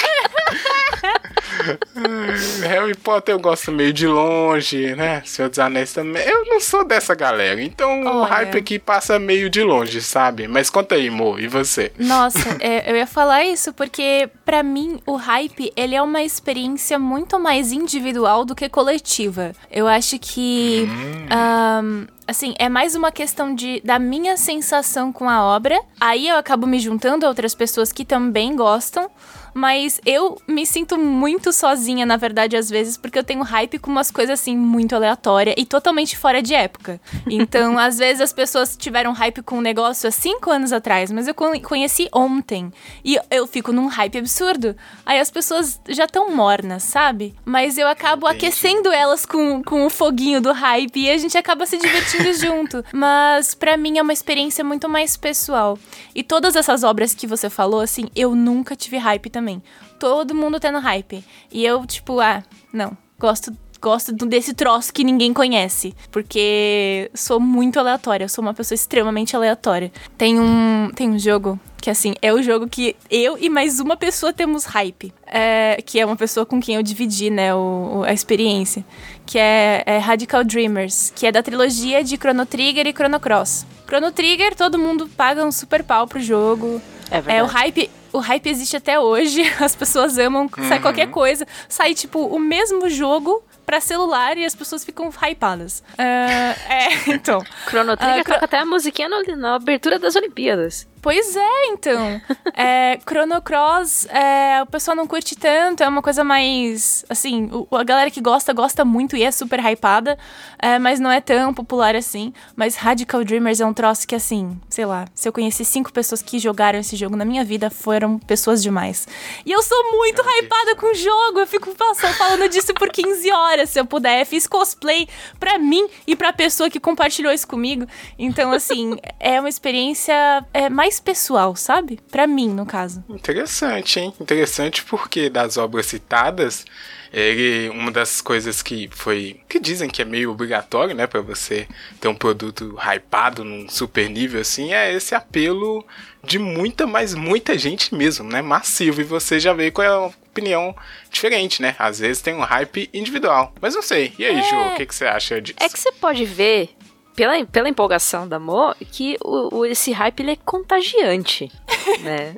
Harry 2.64 2.96
Potter 2.96 3.36
eu 3.36 3.40
gosto 3.40 3.72
meio 3.72 3.94
de 3.94 4.08
longe, 4.08 4.96
né? 4.96 5.22
Senhor 5.26 5.50
dos 5.50 5.60
Anéis 5.60 5.94
também. 5.94 6.24
Eu 6.24 6.46
não 6.46 6.60
sou 6.60 6.84
dessa 6.86 7.16
galera. 7.16 7.62
Então 7.62 8.02
Olha. 8.02 8.12
o 8.12 8.24
hype 8.24 8.58
aqui 8.58 8.80
passa 8.80 9.20
meio 9.20 9.50
de 9.50 9.62
longe, 9.64 10.02
sabe? 10.02 10.48
Mas 10.48 10.70
conta 10.70 10.96
aí, 10.96 11.10
Mo, 11.10 11.40
e 11.40 11.48
você? 11.48 11.92
Nossa, 11.98 12.58
é, 12.60 12.92
eu 12.92 12.96
ia 12.96 13.08
falar 13.08 13.44
isso 13.46 13.74
porque 13.74 14.30
para 14.46 14.64
mim 14.64 15.00
o 15.06 15.16
hype, 15.16 15.72
ele 15.76 15.96
é 15.96 16.02
uma 16.02 16.22
experiência 16.22 17.00
muito 17.00 17.40
mais 17.40 17.72
individual 17.72 18.46
do 18.46 18.56
que 18.56 18.68
coletiva. 18.70 19.54
Eu 19.72 19.88
acho 19.88 20.20
que 20.20 20.88
hum. 20.90 21.84
um, 21.84 22.08
assim, 22.28 22.54
é 22.58 22.70
mais 22.70 22.96
uma 22.96 23.12
questão 23.12 23.54
de 23.54 23.82
da 23.84 24.00
minha 24.00 24.38
sensação 24.38 25.12
com 25.12 25.30
a 25.30 25.44
obra. 25.44 25.80
Aí 26.00 26.28
eu 26.28 26.38
acabo 26.38 26.66
me 26.68 26.80
juntando 26.80 27.26
a 27.26 27.30
outras 27.30 27.56
pessoas 27.56 27.92
que 27.92 28.06
também 28.06 28.56
gostam 28.56 29.10
mas 29.54 30.00
eu 30.06 30.38
me 30.48 30.66
sinto 30.66 30.98
muito 30.98 31.52
sozinha, 31.54 32.06
na 32.06 32.18
verdade, 32.18 32.58
às 32.58 32.70
vezes, 32.70 32.98
porque 32.98 33.20
eu 33.20 33.24
tenho 33.24 33.44
hype 33.44 33.80
com 33.80 33.92
umas 33.92 34.10
coisas 34.10 34.40
assim 34.40 34.58
muito 34.58 34.96
aleatórias 34.96 35.56
e 35.58 35.66
totalmente 35.66 36.18
fora 36.18 36.42
de 36.42 36.54
época. 36.54 37.00
Então, 37.34 37.80
às 37.80 37.98
vezes 37.98 38.22
as 38.22 38.32
pessoas 38.32 38.78
tiveram 38.78 39.12
hype 39.12 39.42
com 39.42 39.58
um 39.58 39.62
negócio 39.62 40.08
há 40.08 40.12
cinco 40.12 40.52
anos 40.52 40.72
atrás, 40.72 41.12
mas 41.12 41.28
eu 41.28 41.34
conheci 41.34 42.08
ontem 42.14 42.72
e 43.04 43.18
eu 43.32 43.48
fico 43.48 43.72
num 43.72 43.88
hype 43.88 44.20
absurdo. 44.20 44.76
Aí 45.06 45.20
as 45.20 45.32
pessoas 45.32 45.80
já 45.90 46.06
estão 46.06 46.30
mornas, 46.30 46.84
sabe? 46.84 47.34
Mas 47.44 47.78
eu 47.78 47.88
acabo 47.88 48.28
Entendi. 48.28 48.46
aquecendo 48.46 48.92
elas 48.92 49.26
com, 49.26 49.64
com 49.64 49.86
o 49.86 49.90
foguinho 49.90 50.42
do 50.42 50.52
hype 50.52 51.00
e 51.00 51.10
a 51.10 51.18
gente 51.18 51.38
acaba 51.38 51.66
se 51.66 51.78
divertindo 51.78 52.34
junto. 52.38 52.86
Mas 52.94 53.56
para 53.56 53.78
mim 53.78 53.98
é 53.98 54.02
uma 54.02 54.14
experiência 54.14 54.64
muito 54.64 54.88
mais 54.88 55.18
pessoal. 55.18 55.78
E 56.14 56.22
todas 56.24 56.56
essas 56.56 56.84
obras 56.84 57.14
que 57.14 57.26
você 57.26 57.50
falou, 57.50 57.82
assim, 57.82 58.10
eu 58.16 58.36
nunca 58.36 58.76
tive 58.76 58.98
hype 58.98 59.30
também 59.30 59.43
também. 59.44 59.62
Todo 60.00 60.34
mundo 60.34 60.60
tendo 60.60 60.80
hype. 60.80 61.24
E 61.52 61.66
eu, 61.66 61.86
tipo, 61.86 62.20
ah, 62.22 62.42
não. 62.72 62.98
Gosto 63.20 63.54
gosto 63.82 64.14
desse 64.14 64.54
troço 64.54 64.94
que 64.94 65.04
ninguém 65.04 65.34
conhece. 65.34 65.94
Porque 66.10 67.12
sou 67.14 67.38
muito 67.38 67.78
aleatória, 67.78 68.30
sou 68.30 68.42
uma 68.42 68.54
pessoa 68.54 68.76
extremamente 68.76 69.36
aleatória. 69.36 69.92
Tem 70.18 70.40
um, 70.40 70.90
tem 70.96 71.10
um 71.10 71.20
jogo 71.20 71.60
que, 71.82 71.90
assim, 71.90 72.14
é 72.22 72.34
o 72.34 72.42
jogo 72.42 72.70
que 72.70 72.96
eu 73.10 73.38
e 73.38 73.50
mais 73.50 73.82
uma 73.82 73.98
pessoa 73.98 74.32
temos 74.32 74.64
hype. 74.64 75.14
É, 75.28 75.84
que 75.86 76.00
é 76.00 76.06
uma 76.06 76.16
pessoa 76.16 76.46
com 76.46 76.62
quem 76.62 76.76
eu 76.76 76.84
dividi, 76.84 77.30
né, 77.30 77.54
o, 77.54 78.04
a 78.06 78.14
experiência. 78.14 78.86
Que 79.26 79.38
é, 79.38 79.84
é, 79.86 79.98
Radical 79.98 80.46
Dreamers, 80.46 81.12
que 81.14 81.28
é 81.28 81.32
da 81.32 81.44
trilogia 81.44 82.02
de 82.06 82.16
Chrono 82.16 82.46
Trigger 82.46 82.88
e 82.88 82.94
Chrono 82.94 83.20
Cross. 83.20 83.66
Chrono 83.86 84.14
Trigger, 84.14 84.56
todo 84.56 84.80
mundo 84.80 85.10
paga 85.10 85.44
um 85.44 85.52
super 85.52 85.84
pau 85.84 86.08
pro 86.08 86.22
jogo. 86.22 86.82
É 87.12 87.20
verdade. 87.20 87.38
É, 87.38 87.44
o 87.44 87.48
hype 87.48 87.90
o 88.14 88.20
hype 88.20 88.48
existe 88.48 88.78
até 88.78 89.00
hoje, 89.00 89.42
as 89.60 89.76
pessoas 89.76 90.18
amam, 90.18 90.44
uhum. 90.44 90.68
sai 90.70 90.80
qualquer 90.80 91.10
coisa, 91.10 91.46
sai 91.68 91.94
tipo 91.94 92.20
o 92.20 92.40
mesmo 92.40 92.90
jogo 92.90 93.44
para 93.66 93.82
celular 93.82 94.38
e 94.38 94.46
as 94.46 94.56
pessoas 94.56 94.86
ficam 94.86 95.10
hypadas. 95.10 95.84
Uh, 95.94 96.54
é, 96.72 97.12
então. 97.14 97.44
Chrono 97.68 97.98
Trigger 97.98 98.22
uh, 98.22 98.24
toca 98.24 98.46
até 98.46 98.60
a 98.60 98.66
musiquinha 98.66 99.10
no, 99.10 99.24
na 99.36 99.56
abertura 99.56 99.98
das 99.98 100.16
Olimpíadas. 100.16 100.88
Pois 101.04 101.36
é, 101.36 101.66
então. 101.68 102.22
é, 102.56 102.98
Chrono 103.06 103.42
Cross, 103.42 104.06
é, 104.06 104.64
o 104.64 104.66
pessoal 104.66 104.96
não 104.96 105.06
curte 105.06 105.36
tanto, 105.36 105.84
é 105.84 105.88
uma 105.88 106.02
coisa 106.02 106.24
mais. 106.24 107.04
Assim, 107.10 107.50
o, 107.52 107.76
a 107.76 107.84
galera 107.84 108.10
que 108.10 108.22
gosta, 108.22 108.54
gosta 108.54 108.86
muito 108.86 109.18
e 109.18 109.22
é 109.22 109.30
super 109.30 109.60
hypada, 109.60 110.18
é, 110.58 110.80
mas 110.80 111.02
não 111.02 111.12
é 111.12 111.20
tão 111.20 111.54
popular 111.54 111.94
assim. 111.94 112.32
Mas 112.56 112.78
Radical 112.78 113.22
Dreamers 113.26 113.60
é 113.60 113.66
um 113.66 113.74
troço 113.74 114.08
que, 114.08 114.16
assim, 114.16 114.58
sei 114.70 114.86
lá, 114.86 115.06
se 115.14 115.28
eu 115.28 115.34
conheci 115.34 115.66
cinco 115.66 115.92
pessoas 115.92 116.22
que 116.22 116.40
jogaram 116.40 116.80
esse 116.80 116.96
jogo 116.96 117.18
na 117.18 117.26
minha 117.26 117.44
vida, 117.44 117.70
foram 117.70 118.18
pessoas 118.18 118.64
demais. 118.64 119.06
E 119.46 119.52
eu 119.52 119.62
sou 119.62 119.92
muito 119.92 120.22
hypada 120.22 120.78
com 120.78 120.90
o 120.90 120.94
jogo, 120.96 121.40
eu 121.40 121.48
fico 121.48 121.76
passando, 121.76 122.14
falando 122.14 122.48
disso 122.48 122.74
por 122.74 122.90
15 122.90 123.30
horas, 123.30 123.70
se 123.72 123.78
eu 123.78 123.86
puder. 123.86 124.26
Fiz 124.26 124.48
cosplay 124.48 125.10
pra 125.38 125.60
mim 125.60 125.86
e 126.08 126.16
pra 126.16 126.32
pessoa 126.32 126.70
que 126.70 126.80
compartilhou 126.80 127.34
isso 127.34 127.46
comigo. 127.46 127.86
Então, 128.18 128.54
assim, 128.54 128.96
é 129.20 129.38
uma 129.38 129.50
experiência 129.50 130.46
é, 130.54 130.70
mais 130.70 130.93
mais 130.94 131.00
pessoal, 131.00 131.56
sabe? 131.56 132.00
Para 132.12 132.28
mim, 132.28 132.50
no 132.50 132.66
caso. 132.66 133.04
Interessante, 133.10 134.00
hein? 134.00 134.14
Interessante 134.20 134.84
porque 134.84 135.30
das 135.30 135.58
obras 135.58 135.88
citadas, 135.88 136.66
ele, 137.12 137.70
uma 137.70 137.92
das 137.92 138.22
coisas 138.22 138.62
que 138.62 138.90
foi. 138.92 139.40
que 139.50 139.60
dizem 139.60 139.90
que 139.90 140.02
é 140.02 140.06
meio 140.06 140.32
obrigatório, 140.32 140.94
né, 140.94 141.08
para 141.08 141.22
você 141.22 141.68
ter 142.00 142.08
um 142.08 142.16
produto 142.16 142.78
hypado 142.78 143.44
num 143.44 143.68
super 143.68 144.10
nível 144.10 144.42
assim, 144.42 144.74
é 144.74 144.94
esse 144.94 145.16
apelo 145.16 145.86
de 146.24 146.38
muita, 146.38 146.86
mas 146.86 147.16
muita 147.16 147.58
gente 147.58 147.96
mesmo, 147.96 148.30
né? 148.30 148.42
Massivo. 148.42 149.02
E 149.02 149.04
você 149.04 149.40
já 149.40 149.54
veio 149.54 149.72
com 149.72 149.82
a 149.82 150.08
opinião 150.08 150.76
diferente, 151.12 151.62
né? 151.62 151.76
Às 151.80 152.00
vezes 152.00 152.22
tem 152.22 152.36
um 152.36 152.42
hype 152.42 152.90
individual. 152.94 153.54
Mas 153.60 153.74
não 153.74 153.82
sei. 153.82 154.14
E 154.18 154.26
aí, 154.26 154.40
é... 154.40 154.44
Ju, 154.44 154.56
o 154.56 154.76
que, 154.76 154.86
que 154.86 154.96
você 154.96 155.06
acha 155.06 155.42
disso? 155.42 155.58
É 155.60 155.68
que 155.68 155.80
você 155.80 155.92
pode 155.92 156.24
ver 156.26 156.70
pela, 157.16 157.46
pela 157.46 157.70
empolgação 157.70 158.28
da 158.28 158.40
Mo, 158.40 158.76
que 158.92 159.18
o, 159.24 159.58
o, 159.58 159.66
esse 159.66 159.92
hype 159.92 160.20
ele 160.20 160.32
é 160.32 160.36
contagiante, 160.36 161.52
né? 162.02 162.36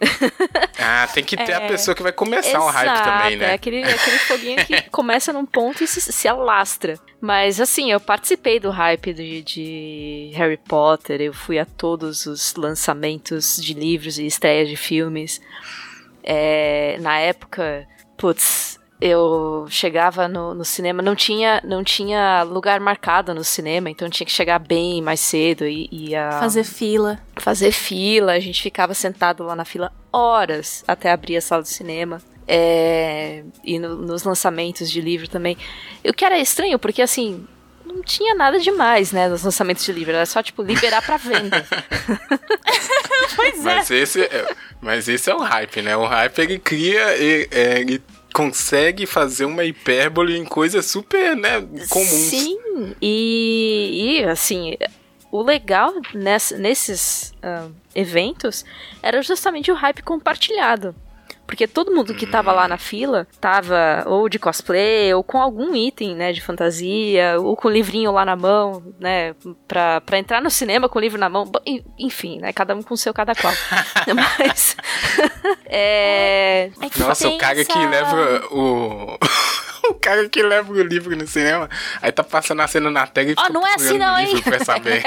ah, 0.79 1.07
tem 1.13 1.23
que 1.23 1.37
ter 1.37 1.51
é, 1.51 1.55
a 1.55 1.61
pessoa 1.61 1.95
que 1.95 2.03
vai 2.03 2.11
começar 2.11 2.49
exato, 2.49 2.65
um 2.65 2.69
hype 2.69 3.03
também, 3.03 3.37
né? 3.37 3.45
É 3.51 3.53
aquele, 3.53 3.83
aquele 3.83 4.17
foguinho 4.19 4.65
que 4.65 4.81
começa 4.91 5.31
num 5.31 5.45
ponto 5.45 5.83
e 5.83 5.87
se, 5.87 6.01
se 6.01 6.27
alastra. 6.27 6.99
Mas 7.21 7.59
assim, 7.59 7.91
eu 7.91 7.99
participei 7.99 8.59
do 8.59 8.69
hype 8.69 9.13
de, 9.13 9.41
de, 9.41 10.31
Harry 10.35 10.57
Potter, 10.57 11.21
eu 11.21 11.33
fui 11.33 11.57
a 11.57 11.65
todos 11.65 12.25
os 12.25 12.55
lançamentos 12.55 13.55
de 13.57 13.73
livros 13.73 14.19
e 14.19 14.25
estreias 14.25 14.69
de 14.69 14.75
filmes. 14.75 15.41
É, 16.23 16.97
na 16.99 17.19
época, 17.19 17.87
putz, 18.17 18.74
eu 18.99 19.65
chegava 19.69 20.27
no, 20.27 20.53
no, 20.53 20.63
cinema, 20.63 21.01
não 21.01 21.15
tinha, 21.15 21.61
não 21.65 21.83
tinha 21.83 22.43
lugar 22.43 22.79
marcado 22.79 23.33
no 23.33 23.43
cinema, 23.43 23.89
então 23.89 24.09
tinha 24.09 24.25
que 24.25 24.31
chegar 24.31 24.57
bem 24.57 25.01
mais 25.01 25.19
cedo 25.19 25.65
e 25.65 25.89
ia 25.91 26.31
fazer 26.39 26.63
fila. 26.63 27.19
Fazer 27.35 27.71
fila, 27.71 28.33
a 28.33 28.39
gente 28.39 28.61
ficava 28.61 28.93
sentado 28.93 29.43
lá 29.43 29.55
na 29.55 29.65
fila 29.65 29.91
horas 30.11 30.83
até 30.87 31.11
abrir 31.11 31.35
a 31.37 31.41
sala 31.41 31.61
do 31.61 31.67
cinema. 31.67 32.21
É, 32.47 33.43
e 33.63 33.79
no, 33.79 33.95
nos 33.95 34.23
lançamentos 34.23 34.89
de 34.89 35.01
livro 35.01 35.27
também. 35.27 35.57
O 36.07 36.13
que 36.13 36.23
era 36.23 36.39
estranho, 36.39 36.79
porque 36.79 37.01
assim, 37.01 37.45
não 37.85 38.01
tinha 38.01 38.33
nada 38.33 38.59
demais, 38.59 39.11
né, 39.11 39.27
nos 39.27 39.43
lançamentos 39.43 39.83
de 39.83 39.91
livro, 39.91 40.13
era 40.13 40.25
só 40.25 40.41
tipo 40.41 40.61
liberar 40.61 41.01
para 41.01 41.17
venda. 41.17 41.65
pois 43.35 43.59
é. 43.59 43.75
Mas 43.75 43.91
esse 43.91 44.21
é, 44.21 44.55
mas 44.79 45.07
esse 45.07 45.29
é 45.29 45.35
o 45.35 45.39
hype, 45.39 45.81
né? 45.81 45.97
O 45.97 46.05
hype 46.05 46.39
ele 46.39 46.59
cria, 46.59 47.15
ele, 47.17 47.47
é, 47.51 47.79
ele 47.79 48.03
consegue 48.35 49.05
fazer 49.05 49.45
uma 49.45 49.63
hipérbole 49.63 50.37
em 50.37 50.43
coisas 50.43 50.85
super, 50.85 51.37
né, 51.37 51.61
comuns. 51.87 52.09
Sim, 52.09 52.59
e, 53.01 54.19
e 54.19 54.23
assim, 54.25 54.75
o 55.31 55.41
legal 55.41 55.93
nesses 56.13 57.33
uh, 57.37 57.71
eventos 57.95 58.65
era 59.01 59.21
justamente 59.21 59.71
o 59.71 59.75
hype 59.75 60.03
compartilhado. 60.03 60.93
Porque 61.45 61.67
todo 61.67 61.93
mundo 61.93 62.13
que 62.13 62.25
tava 62.25 62.51
lá 62.51 62.67
na 62.67 62.77
fila 62.77 63.27
tava 63.39 64.03
ou 64.07 64.27
de 64.27 64.39
cosplay, 64.39 65.13
ou 65.13 65.23
com 65.23 65.39
algum 65.39 65.75
item, 65.75 66.15
né, 66.15 66.33
de 66.33 66.41
fantasia, 66.41 67.39
ou 67.39 67.55
com 67.55 67.67
o 67.67 67.71
livrinho 67.71 68.11
lá 68.11 68.25
na 68.25 68.35
mão, 68.35 68.83
né, 68.99 69.35
pra, 69.67 70.01
pra 70.01 70.17
entrar 70.17 70.41
no 70.41 70.49
cinema 70.49 70.89
com 70.89 70.97
o 70.97 71.01
livro 71.01 71.19
na 71.19 71.29
mão. 71.29 71.49
Enfim, 71.97 72.39
né, 72.39 72.51
cada 72.51 72.75
um 72.75 72.81
com 72.81 72.93
o 72.93 72.97
seu 72.97 73.13
cada 73.13 73.35
qual. 73.35 73.53
Mas. 74.13 74.75
é... 75.65 76.71
é 76.81 76.99
Nossa, 76.99 77.29
o 77.29 77.37
cara 77.37 77.63
que 77.63 77.85
leva 77.85 78.47
o. 78.51 79.17
o 79.89 79.93
cara 79.93 80.27
que 80.27 80.41
leva 80.41 80.71
o 80.71 80.81
livro 80.81 81.15
no 81.15 81.27
cinema, 81.27 81.69
aí 82.01 82.11
tá 82.11 82.23
passando 82.23 82.61
a 82.61 82.67
cena 82.67 82.89
na 82.89 83.05
tela 83.05 83.27
e 83.27 83.29
fica 83.31 83.45
oh, 83.47 83.53
não 83.53 83.65
é 83.65 83.75
assim 83.75 83.97
não, 83.97 84.17
hein? 84.17 84.41
pra 84.41 84.63
saber. 84.63 85.03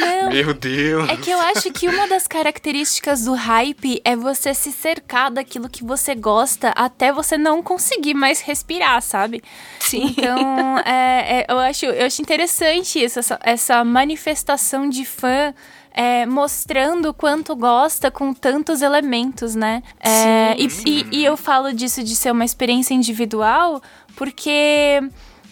Não. 0.00 0.30
Meu 0.30 0.54
Deus. 0.54 1.08
É 1.08 1.16
que 1.16 1.30
eu 1.30 1.40
acho 1.40 1.72
que 1.72 1.88
uma 1.88 2.06
das 2.06 2.26
características 2.26 3.24
do 3.24 3.34
hype 3.34 4.00
é 4.04 4.16
você 4.16 4.52
se 4.54 4.72
cercar 4.72 5.30
daquilo 5.30 5.68
que 5.68 5.84
você 5.84 6.14
gosta 6.14 6.70
até 6.76 7.12
você 7.12 7.38
não 7.38 7.62
conseguir 7.62 8.14
mais 8.14 8.40
respirar, 8.40 9.00
sabe? 9.02 9.42
Sim. 9.80 10.14
Então, 10.18 10.78
é, 10.84 11.40
é, 11.40 11.46
eu, 11.48 11.58
acho, 11.58 11.86
eu 11.86 12.06
acho 12.06 12.20
interessante 12.20 13.02
isso, 13.02 13.18
essa, 13.18 13.38
essa 13.42 13.84
manifestação 13.84 14.88
de 14.88 15.04
fã. 15.04 15.54
É, 15.90 16.24
mostrando 16.26 17.12
quanto 17.12 17.56
gosta 17.56 18.08
com 18.08 18.32
tantos 18.32 18.82
elementos, 18.82 19.56
né? 19.56 19.82
É, 19.98 20.54
e, 20.56 20.68
e, 20.86 21.06
e, 21.10 21.24
eu 21.24 21.36
falo 21.36 21.72
disso 21.72 22.04
de 22.04 22.14
ser 22.14 22.30
uma 22.30 22.44
experiência 22.44 22.94
individual 22.94 23.82
porque 24.14 25.00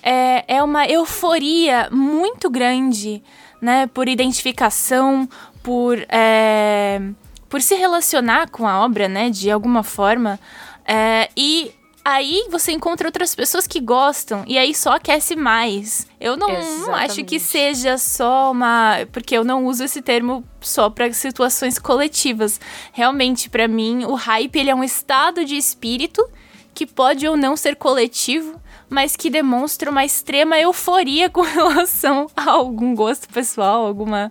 é, 0.07 0.45
é 0.47 0.62
uma 0.62 0.87
euforia 0.87 1.88
muito 1.90 2.49
grande 2.49 3.25
né, 3.66 3.88
por 3.88 4.08
identificação, 4.08 5.28
por, 5.61 5.99
é, 6.08 7.00
por 7.49 7.61
se 7.61 7.75
relacionar 7.75 8.49
com 8.49 8.64
a 8.64 8.85
obra, 8.85 9.08
né, 9.08 9.28
de 9.28 9.50
alguma 9.50 9.82
forma. 9.82 10.38
É, 10.87 11.28
e 11.37 11.73
aí 12.04 12.46
você 12.49 12.70
encontra 12.70 13.08
outras 13.08 13.35
pessoas 13.35 13.66
que 13.66 13.80
gostam 13.80 14.44
e 14.46 14.56
aí 14.56 14.73
só 14.73 14.92
aquece 14.92 15.35
mais. 15.35 16.06
Eu 16.20 16.37
não, 16.37 16.49
não, 16.82 16.94
acho 16.94 17.25
que 17.25 17.40
seja 17.40 17.99
só 17.99 18.52
uma, 18.52 18.99
porque 19.11 19.37
eu 19.37 19.42
não 19.42 19.66
uso 19.66 19.82
esse 19.82 20.00
termo 20.00 20.44
só 20.61 20.88
para 20.88 21.12
situações 21.12 21.76
coletivas. 21.76 22.61
Realmente, 22.92 23.50
para 23.50 23.66
mim, 23.66 24.04
o 24.04 24.14
hype 24.14 24.54
ele 24.54 24.70
é 24.70 24.75
um 24.76 24.85
estado 24.85 25.44
de 25.44 25.56
espírito 25.56 26.25
que 26.73 26.87
pode 26.87 27.26
ou 27.26 27.37
não 27.37 27.56
ser 27.56 27.75
coletivo, 27.75 28.61
mas 28.88 29.16
que 29.16 29.31
demonstra 29.31 29.90
uma 29.90 30.05
extrema 30.05 30.59
euforia 30.59 31.28
com 31.28 31.43
relação 31.43 32.28
a 32.37 32.50
algum 32.50 32.95
gosto 32.95 33.28
pessoal, 33.28 33.87
alguma, 33.87 34.31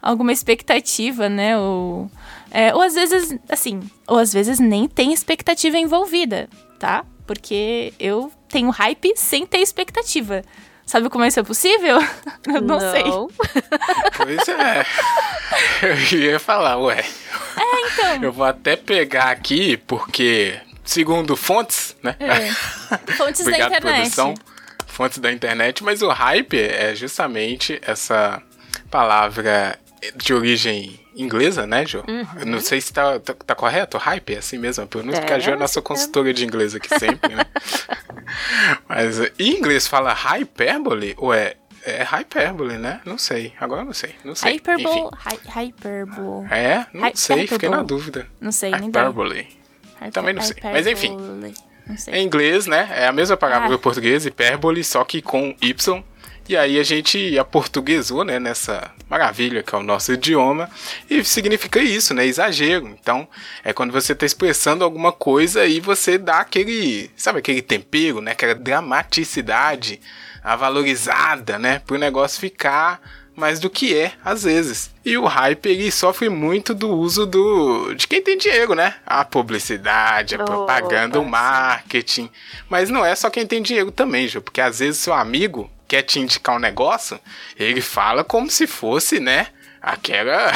alguma 0.00 0.32
expectativa, 0.32 1.28
né? 1.28 1.58
Ou, 1.58 2.10
é, 2.50 2.74
ou 2.74 2.82
às 2.82 2.94
vezes, 2.94 3.38
assim, 3.48 3.80
ou 4.06 4.18
às 4.18 4.32
vezes 4.32 4.58
nem 4.58 4.88
tem 4.88 5.12
expectativa 5.12 5.78
envolvida, 5.78 6.48
tá? 6.78 7.04
Porque 7.26 7.92
eu 7.98 8.30
tenho 8.48 8.70
hype 8.70 9.14
sem 9.16 9.44
ter 9.46 9.58
expectativa. 9.58 10.42
Sabe 10.86 11.10
como 11.10 11.24
isso 11.24 11.40
é 11.40 11.42
possível? 11.42 11.98
Eu 12.46 12.60
não, 12.60 12.78
não. 12.78 12.80
sei. 12.80 13.02
Pois 14.16 14.48
é. 14.48 14.86
Eu 15.82 16.18
ia 16.20 16.38
falar, 16.38 16.78
ué. 16.78 17.00
É, 17.00 17.88
então. 17.88 18.22
Eu 18.22 18.32
vou 18.32 18.46
até 18.46 18.76
pegar 18.76 19.30
aqui, 19.30 19.76
porque, 19.76 20.56
segundo 20.86 21.36
fontes, 21.36 21.96
né? 22.02 22.16
É. 22.18 22.50
Fontes 23.14 23.42
Obrigado, 23.42 23.70
da 23.70 23.78
internet. 23.78 24.14
Produção, 24.14 24.34
fontes 24.86 25.18
da 25.18 25.32
internet, 25.32 25.84
mas 25.84 26.00
o 26.00 26.08
hype 26.08 26.58
é 26.58 26.94
justamente 26.94 27.78
essa 27.82 28.42
palavra 28.90 29.78
de 30.14 30.32
origem 30.32 30.98
inglesa, 31.14 31.66
né, 31.66 31.84
Jo? 31.84 32.04
Uhum. 32.06 32.44
Não 32.46 32.60
sei 32.60 32.80
se 32.80 32.92
tá, 32.92 33.18
tá, 33.18 33.34
tá, 33.34 33.54
correto, 33.54 33.98
hype 33.98 34.34
é 34.34 34.38
assim 34.38 34.58
mesmo, 34.58 34.86
pelo 34.86 35.04
menos 35.04 35.18
é, 35.18 35.20
porque 35.20 35.34
a 35.34 35.38
Jo 35.38 35.52
é 35.52 35.56
nossa 35.56 35.82
consultora 35.82 36.32
de 36.32 36.44
inglês 36.44 36.74
aqui 36.74 36.88
sempre, 36.98 37.34
né? 37.34 37.44
Mas 38.88 39.18
em 39.38 39.56
inglês 39.56 39.86
fala 39.86 40.12
hyperbole 40.12 41.14
ou 41.18 41.32
é 41.32 41.56
é 41.84 42.02
hyperbole, 42.02 42.78
né? 42.78 43.00
Não 43.04 43.16
sei. 43.16 43.52
Agora 43.60 43.84
não 43.84 43.92
sei. 43.92 44.12
Não 44.24 44.34
sei. 44.34 44.54
Hyperbole. 44.54 45.08
Hi 45.24 45.38
hyperbole. 45.48 46.48
É? 46.50 46.84
Não 46.92 47.06
Hi 47.06 47.12
sei. 47.14 47.46
Fiquei 47.46 47.68
na 47.68 47.84
dúvida. 47.84 48.26
Não 48.40 48.50
sei. 48.50 48.72
Hyperbole. 48.72 49.46
Também 50.12 50.34
não 50.34 50.42
sei. 50.42 50.56
Mas 50.62 50.86
enfim. 50.86 51.16
Em 52.08 52.24
inglês, 52.24 52.66
né? 52.66 52.88
É 52.92 53.06
a 53.06 53.12
mesma 53.12 53.36
palavra 53.36 53.68
ah. 53.68 53.70
do 53.70 53.78
português, 53.78 54.26
hipérbole, 54.26 54.82
só 54.82 55.04
que 55.04 55.22
com 55.22 55.54
Y. 55.60 56.04
E 56.48 56.56
aí 56.56 56.78
a 56.78 56.82
gente 56.84 57.36
aportuguesou, 57.36 58.22
né, 58.22 58.38
nessa 58.38 58.92
maravilha 59.10 59.64
que 59.64 59.74
é 59.74 59.78
o 59.78 59.82
nosso 59.82 60.12
idioma, 60.12 60.70
e 61.10 61.24
significa 61.24 61.80
isso, 61.80 62.14
né, 62.14 62.24
exagero. 62.24 62.86
Então, 62.86 63.26
é 63.64 63.72
quando 63.72 63.92
você 63.92 64.12
está 64.12 64.24
expressando 64.24 64.84
alguma 64.84 65.10
coisa 65.10 65.66
e 65.66 65.80
você 65.80 66.16
dá 66.16 66.38
aquele, 66.38 67.10
sabe, 67.16 67.40
aquele 67.40 67.60
tempero, 67.60 68.20
né, 68.20 68.30
aquela 68.30 68.54
dramaticidade, 68.54 70.00
a 70.42 70.54
valorizada, 70.54 71.58
né, 71.58 71.80
para 71.80 71.96
o 71.96 71.98
negócio 71.98 72.38
ficar 72.38 73.00
mais 73.36 73.60
do 73.60 73.68
que 73.68 73.94
é, 73.94 74.12
às 74.24 74.44
vezes. 74.44 74.90
E 75.04 75.16
o 75.18 75.26
hype 75.26 75.66
ele 75.66 75.92
sofre 75.92 76.28
muito 76.28 76.74
do 76.74 76.90
uso 76.90 77.26
do 77.26 77.94
de 77.94 78.08
quem 78.08 78.22
tem 78.22 78.38
dinheiro, 78.38 78.74
né? 78.74 78.94
A 79.06 79.24
publicidade, 79.24 80.34
a 80.34 80.38
propaganda, 80.42 81.20
o 81.20 81.24
marketing. 81.24 82.30
Mas 82.68 82.88
não 82.88 83.04
é 83.04 83.14
só 83.14 83.28
quem 83.28 83.46
tem 83.46 83.62
dinheiro 83.62 83.92
também, 83.92 84.26
Ju, 84.26 84.40
porque 84.40 84.60
às 84.60 84.78
vezes 84.78 84.98
seu 84.98 85.12
amigo 85.12 85.70
quer 85.86 86.02
te 86.02 86.18
indicar 86.18 86.56
um 86.56 86.58
negócio, 86.58 87.20
ele 87.56 87.80
fala 87.80 88.24
como 88.24 88.50
se 88.50 88.66
fosse, 88.66 89.20
né? 89.20 89.48
Aquela. 89.80 90.52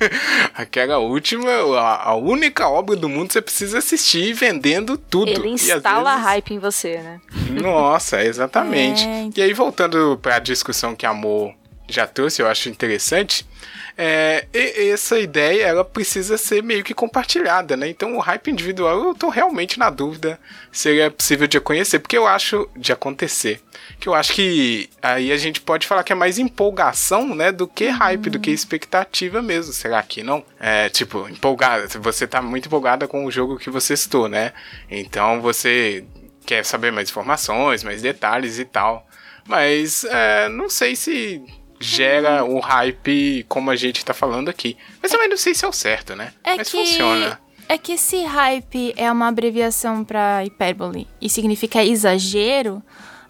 aquela 0.52 0.98
última, 0.98 1.48
a, 1.78 2.10
a, 2.10 2.14
única 2.16 2.68
obra 2.68 2.96
do 2.96 3.08
mundo 3.08 3.28
que 3.28 3.34
você 3.34 3.42
precisa 3.42 3.78
assistir 3.78 4.32
vendendo 4.32 4.98
tudo. 4.98 5.30
Ele 5.30 5.50
instala 5.50 6.12
vezes... 6.12 6.26
hype 6.26 6.54
em 6.54 6.58
você, 6.58 6.96
né? 6.98 7.20
Nossa, 7.50 8.24
exatamente. 8.24 9.06
É... 9.06 9.28
E 9.36 9.42
aí, 9.42 9.52
voltando 9.52 10.18
para 10.20 10.36
a 10.36 10.40
discussão 10.40 10.96
que 10.96 11.06
a 11.06 11.10
Amor 11.10 11.54
já 11.88 12.06
trouxe, 12.06 12.40
eu 12.40 12.48
acho 12.48 12.68
interessante. 12.68 13.46
É, 13.96 14.48
essa 14.52 15.18
ideia 15.20 15.62
ela 15.62 15.84
precisa 15.84 16.36
ser 16.36 16.62
meio 16.62 16.82
que 16.82 16.92
compartilhada, 16.92 17.76
né? 17.76 17.88
Então 17.88 18.16
o 18.16 18.20
hype 18.20 18.50
individual 18.50 19.04
eu 19.04 19.14
tô 19.14 19.28
realmente 19.28 19.78
na 19.78 19.88
dúvida 19.88 20.40
se 20.72 20.98
é 20.98 21.08
possível 21.08 21.46
de 21.46 21.60
conhecer, 21.60 22.00
porque 22.00 22.18
eu 22.18 22.26
acho 22.26 22.68
de 22.76 22.92
acontecer. 22.92 23.60
Que 24.00 24.08
eu 24.08 24.14
acho 24.14 24.32
que 24.32 24.90
aí 25.00 25.30
a 25.30 25.36
gente 25.36 25.60
pode 25.60 25.86
falar 25.86 26.02
que 26.02 26.12
é 26.12 26.16
mais 26.16 26.38
empolgação, 26.38 27.34
né, 27.34 27.52
do 27.52 27.68
que 27.68 27.88
hype, 27.88 28.30
do 28.30 28.40
que 28.40 28.50
uhum. 28.50 28.54
expectativa 28.54 29.40
mesmo. 29.40 29.72
Será 29.72 30.02
que 30.02 30.22
não? 30.22 30.44
É, 30.58 30.88
tipo, 30.88 31.28
empolgada, 31.28 31.86
você 32.00 32.26
tá 32.26 32.42
muito 32.42 32.66
empolgada 32.66 33.06
com 33.06 33.24
o 33.24 33.30
jogo 33.30 33.58
que 33.58 33.70
você 33.70 33.94
estou, 33.94 34.28
né? 34.28 34.52
Então 34.90 35.40
você 35.40 36.04
quer 36.44 36.64
saber 36.64 36.90
mais 36.90 37.08
informações, 37.08 37.84
mais 37.84 38.02
detalhes 38.02 38.58
e 38.58 38.64
tal. 38.64 39.06
Mas 39.46 40.04
é, 40.04 40.48
não 40.48 40.68
sei 40.68 40.96
se 40.96 41.42
gera 41.80 42.44
o 42.44 42.60
hype 42.60 43.44
como 43.48 43.70
a 43.70 43.76
gente 43.76 44.04
tá 44.04 44.14
falando 44.14 44.48
aqui. 44.48 44.76
Mas 45.02 45.10
também 45.10 45.28
não 45.28 45.36
sei 45.36 45.54
se 45.54 45.64
é 45.64 45.68
o 45.68 45.72
certo, 45.72 46.14
né? 46.14 46.32
É 46.42 46.56
Mas 46.56 46.70
que... 46.70 46.78
funciona. 46.78 47.40
É 47.68 47.78
que 47.78 47.96
se 47.96 48.22
hype 48.24 48.92
é 48.96 49.10
uma 49.10 49.28
abreviação 49.28 50.04
para 50.04 50.44
hipérbole 50.44 51.08
e 51.20 51.30
significa 51.30 51.82
exagero, 51.82 52.82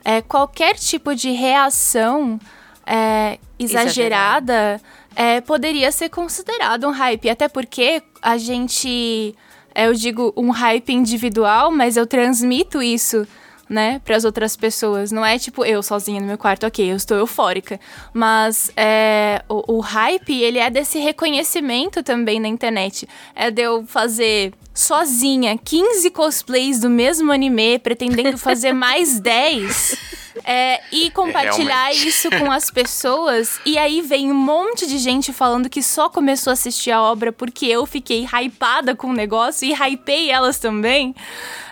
é, 0.04 0.20
qualquer 0.20 0.74
tipo 0.74 1.14
de 1.14 1.30
reação 1.30 2.38
é, 2.84 3.38
exagerada 3.58 4.80
é, 5.14 5.40
poderia 5.40 5.90
ser 5.92 6.08
considerado 6.08 6.86
um 6.86 6.90
hype. 6.90 7.30
Até 7.30 7.48
porque 7.48 8.02
a 8.20 8.36
gente. 8.36 9.34
É, 9.74 9.86
eu 9.86 9.94
digo 9.94 10.32
um 10.36 10.50
hype 10.50 10.92
individual, 10.92 11.70
mas 11.70 11.96
eu 11.96 12.06
transmito 12.06 12.82
isso 12.82 13.26
né, 13.74 14.00
para 14.04 14.16
as 14.16 14.24
outras 14.24 14.56
pessoas. 14.56 15.10
Não 15.10 15.26
é 15.26 15.36
tipo 15.36 15.64
eu 15.64 15.82
sozinha 15.82 16.20
no 16.20 16.26
meu 16.26 16.38
quarto, 16.38 16.64
ok, 16.64 16.92
eu 16.92 16.96
estou 16.96 17.18
eufórica. 17.18 17.80
Mas 18.12 18.70
é, 18.76 19.42
o, 19.48 19.78
o 19.78 19.80
hype, 19.80 20.32
ele 20.32 20.58
é 20.58 20.70
desse 20.70 20.98
reconhecimento 21.00 22.02
também 22.02 22.38
na 22.38 22.46
internet. 22.46 23.08
É 23.34 23.50
de 23.50 23.62
eu 23.62 23.84
fazer 23.84 24.54
sozinha 24.72 25.58
15 25.58 26.08
cosplays 26.10 26.80
do 26.80 26.88
mesmo 26.88 27.32
anime, 27.32 27.78
pretendendo 27.80 28.38
fazer 28.38 28.72
mais 28.72 29.18
10. 29.20 30.23
É, 30.44 30.80
e 30.90 31.10
compartilhar 31.10 31.90
é, 31.90 31.94
isso 31.94 32.28
com 32.30 32.50
as 32.50 32.70
pessoas. 32.70 33.60
E 33.64 33.78
aí 33.78 34.00
vem 34.00 34.32
um 34.32 34.34
monte 34.34 34.86
de 34.86 34.98
gente 34.98 35.32
falando 35.32 35.68
que 35.68 35.82
só 35.82 36.08
começou 36.08 36.50
a 36.50 36.54
assistir 36.54 36.90
a 36.90 37.00
obra 37.00 37.32
porque 37.32 37.66
eu 37.66 37.86
fiquei 37.86 38.26
hypada 38.26 38.96
com 38.96 39.08
o 39.08 39.12
negócio 39.12 39.68
e 39.68 39.72
hypei 39.72 40.30
elas 40.30 40.58
também. 40.58 41.14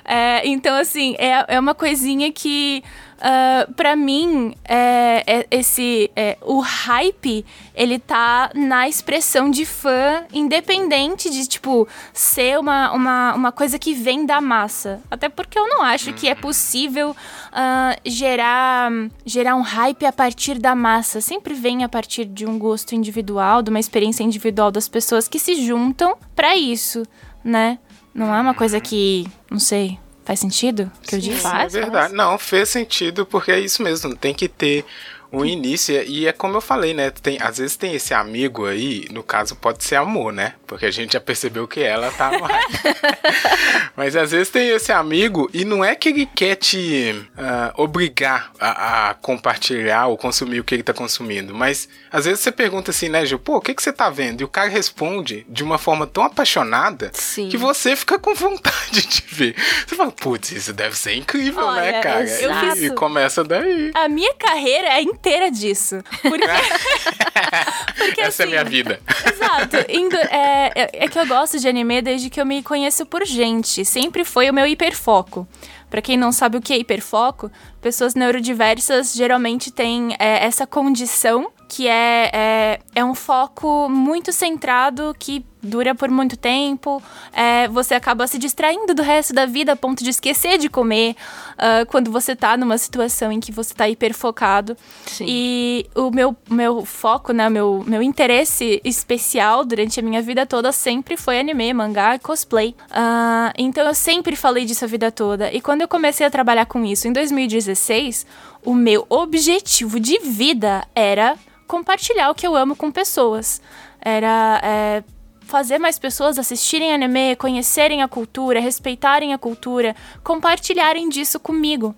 É, 0.05 0.46
então, 0.46 0.77
assim, 0.77 1.14
é, 1.18 1.44
é 1.48 1.61
uma 1.61 1.75
coisinha 1.75 2.31
que 2.33 2.83
Uh, 3.22 3.62
ah, 3.62 3.68
para 3.76 3.94
mim, 3.94 4.52
é, 4.64 5.22
é 5.26 5.46
esse 5.48 6.11
é, 6.16 6.37
o 6.42 6.58
hype 6.58 7.46
ele 7.72 7.98
tá 8.00 8.50
na 8.52 8.88
expressão 8.88 9.48
de 9.48 9.64
fã, 9.64 10.24
independente 10.32 11.30
de 11.30 11.46
tipo 11.46 11.87
ser 12.12 12.58
uma, 12.58 12.90
uma, 12.92 13.35
uma 13.35 13.52
coisa 13.52 13.78
que 13.78 13.94
vem 13.94 14.26
da 14.26 14.40
massa. 14.40 15.00
Até 15.08 15.28
porque 15.28 15.56
eu 15.56 15.68
não 15.68 15.82
acho 15.82 16.12
que 16.14 16.28
é 16.28 16.35
possível 16.35 17.11
uh, 17.12 18.00
gerar 18.04 18.90
gerar 19.24 19.54
um 19.54 19.62
hype 19.62 20.04
a 20.04 20.12
partir 20.12 20.58
da 20.58 20.74
massa. 20.74 21.20
Sempre 21.20 21.54
vem 21.54 21.85
a 21.85 21.88
partir 21.88 22.24
de 22.24 22.44
um 22.44 22.58
gosto 22.58 22.94
individual, 22.94 23.62
de 23.62 23.70
uma 23.70 23.80
experiência 23.80 24.24
individual 24.24 24.72
das 24.72 24.88
pessoas 24.88 25.28
que 25.28 25.38
se 25.38 25.54
juntam 25.64 26.16
para 26.35 26.56
isso, 26.56 27.04
né? 27.44 27.78
Não 28.12 28.35
é 28.35 28.40
uma 28.40 28.52
coisa 28.52 28.78
que, 28.80 29.26
não 29.50 29.58
sei, 29.58 29.98
Faz 30.24 30.40
sentido 30.40 30.90
o 30.98 31.08
que 31.08 31.16
eu 31.16 31.18
disse? 31.18 31.40
Faz, 31.40 31.74
é 31.74 31.80
verdade. 31.80 32.08
Faz. 32.08 32.12
Não, 32.12 32.38
fez 32.38 32.68
sentido 32.68 33.26
porque 33.26 33.50
é 33.50 33.58
isso 33.61 33.82
mesmo. 33.82 34.16
Tem 34.16 34.32
que 34.32 34.48
ter 34.48 34.85
o 35.32 35.46
início, 35.46 36.02
e 36.02 36.26
é 36.26 36.32
como 36.32 36.56
eu 36.56 36.60
falei, 36.60 36.92
né? 36.92 37.10
Tem, 37.10 37.38
às 37.40 37.56
vezes 37.56 37.74
tem 37.74 37.94
esse 37.94 38.12
amigo 38.12 38.66
aí, 38.66 39.06
no 39.10 39.22
caso 39.22 39.56
pode 39.56 39.82
ser 39.82 39.96
amor, 39.96 40.30
né? 40.30 40.54
Porque 40.66 40.84
a 40.84 40.90
gente 40.90 41.14
já 41.14 41.20
percebeu 41.20 41.66
que 41.66 41.80
ela 41.80 42.10
tá 42.10 42.30
no 42.30 42.46
Mas 43.96 44.14
às 44.14 44.30
vezes 44.30 44.50
tem 44.50 44.68
esse 44.68 44.92
amigo 44.92 45.48
e 45.54 45.64
não 45.64 45.82
é 45.82 45.94
que 45.94 46.10
ele 46.10 46.26
quer 46.26 46.56
te 46.56 47.14
uh, 47.30 47.82
obrigar 47.82 48.52
a, 48.60 49.10
a, 49.10 49.14
compartilhar 49.14 50.06
ou 50.06 50.18
consumir 50.18 50.60
o 50.60 50.64
que 50.64 50.74
ele 50.74 50.82
tá 50.82 50.92
consumindo, 50.92 51.54
mas 51.54 51.88
às 52.10 52.26
vezes 52.26 52.40
você 52.40 52.52
pergunta 52.52 52.90
assim, 52.90 53.08
né, 53.08 53.24
Gil, 53.24 53.38
pô, 53.38 53.56
o 53.56 53.60
que, 53.60 53.74
que 53.74 53.82
você 53.82 53.92
tá 53.92 54.10
vendo? 54.10 54.42
E 54.42 54.44
o 54.44 54.48
cara 54.48 54.68
responde 54.68 55.46
de 55.48 55.64
uma 55.64 55.78
forma 55.78 56.06
tão 56.06 56.24
apaixonada 56.24 57.10
Sim. 57.14 57.48
que 57.48 57.56
você 57.56 57.96
fica 57.96 58.18
com 58.18 58.34
vontade 58.34 59.06
de 59.06 59.24
ver. 59.28 59.56
Você 59.86 59.96
fala, 59.96 60.12
putz, 60.12 60.52
isso 60.52 60.72
deve 60.72 60.96
ser 60.96 61.14
incrível, 61.14 61.72
né, 61.72 61.80
Olha, 61.80 61.92
né, 61.92 62.00
cara? 62.00 62.76
E, 62.76 62.86
e 62.86 62.90
começa 62.90 63.42
daí. 63.42 63.90
A 63.94 64.08
minha 64.08 64.34
carreira 64.34 64.88
é 64.88 65.02
inteira 65.22 65.50
disso. 65.50 66.02
Porque, 66.20 66.46
porque 67.96 68.20
Essa 68.20 68.42
assim, 68.42 68.54
é 68.54 68.58
a 68.58 68.64
minha 68.64 68.64
vida. 68.64 69.00
Exato. 69.24 69.76
Indo, 69.88 70.16
é, 70.16 70.72
é, 70.74 71.04
é 71.04 71.08
que 71.08 71.18
eu 71.18 71.26
gosto 71.26 71.61
de 71.61 71.68
anime 71.68 72.02
desde 72.02 72.28
que 72.28 72.40
eu 72.40 72.44
me 72.44 72.62
conheço 72.62 73.06
por 73.06 73.24
gente. 73.24 73.85
Sempre 73.85 74.24
foi 74.24 74.50
o 74.50 74.54
meu 74.54 74.66
hiperfoco. 74.66 75.46
Para 75.88 76.02
quem 76.02 76.16
não 76.16 76.32
sabe 76.32 76.56
o 76.56 76.61
que 76.61 76.72
é 76.72 76.78
hiperfoco, 76.78 77.50
pessoas 77.80 78.14
neurodiversas 78.14 79.12
geralmente 79.14 79.70
têm 79.70 80.16
é, 80.18 80.44
essa 80.44 80.66
condição 80.66 81.52
que 81.68 81.87
é, 81.87 82.30
é, 82.32 82.80
é 82.94 83.04
um 83.04 83.14
foco 83.14 83.88
muito 83.88 84.32
centrado 84.32 85.14
que 85.18 85.44
dura 85.62 85.94
por 85.94 86.11
muito 86.11 86.37
tempo, 86.37 87.03
é, 87.33 87.68
você 87.68 87.94
acaba 87.94 88.27
se 88.27 88.38
distraindo 88.38 88.94
do 88.94 89.03
resto 89.03 89.33
da 89.33 89.46
vida 89.46 89.72
a 89.72 89.77
ponto 89.77 90.03
de 90.03 90.11
esquecer 90.11 90.59
de 90.59 90.68
comer 90.68 91.14
uh, 91.53 91.87
quando 91.87 92.11
você 92.11 92.35
tá 92.35 92.57
numa 92.57 92.77
situação 92.77 93.31
em 93.31 93.38
que 93.38 93.53
você 93.53 93.72
tá 93.72 93.88
hiperfocado. 93.88 94.77
Sim. 95.07 95.25
E 95.29 95.87
o 95.94 96.11
meu, 96.11 96.37
meu 96.51 96.85
foco, 96.85 97.33
né, 97.33 97.48
meu, 97.48 97.85
meu 97.87 98.03
interesse 98.03 98.81
especial 98.85 99.64
durante 99.64 100.01
a 100.01 100.03
minha 100.03 100.20
vida 100.20 100.44
toda 100.44 100.72
sempre 100.72 101.16
foi 101.16 101.38
anime, 101.38 101.72
mangá 101.72 102.16
e 102.16 102.18
cosplay. 102.18 102.75
Uh, 102.90 103.53
então 103.57 103.87
eu 103.87 103.94
sempre 103.94 104.35
falei 104.35 104.64
disso 104.64 104.85
a 104.85 104.88
vida 104.88 105.12
toda. 105.12 105.53
E 105.53 105.61
quando 105.61 105.83
eu 105.83 105.88
comecei 105.88 106.27
a 106.27 106.31
trabalhar 106.31 106.66
com 106.66 106.85
isso 106.85 107.07
em 107.07 107.12
2016, 107.12 108.27
o 108.64 108.75
meu 108.75 109.07
objetivo 109.09 110.01
de 110.01 110.18
vida 110.18 110.85
era 110.94 111.37
compartilhar 111.66 112.31
o 112.31 112.35
que 112.35 112.46
eu 112.46 112.55
amo 112.55 112.77
com 112.77 112.90
pessoas. 112.90 113.61
Era 114.01 114.61
é, 114.62 115.05
fazer 115.46 115.78
mais 115.78 115.98
pessoas 115.98 116.38
assistirem 116.38 116.92
anime, 116.92 117.37
conhecerem 117.37 118.02
a 118.02 118.09
cultura, 118.09 118.61
respeitarem 118.61 119.33
a 119.33 119.38
cultura, 119.38 119.94
compartilharem 120.22 121.09
disso 121.09 121.38
comigo. 121.40 121.94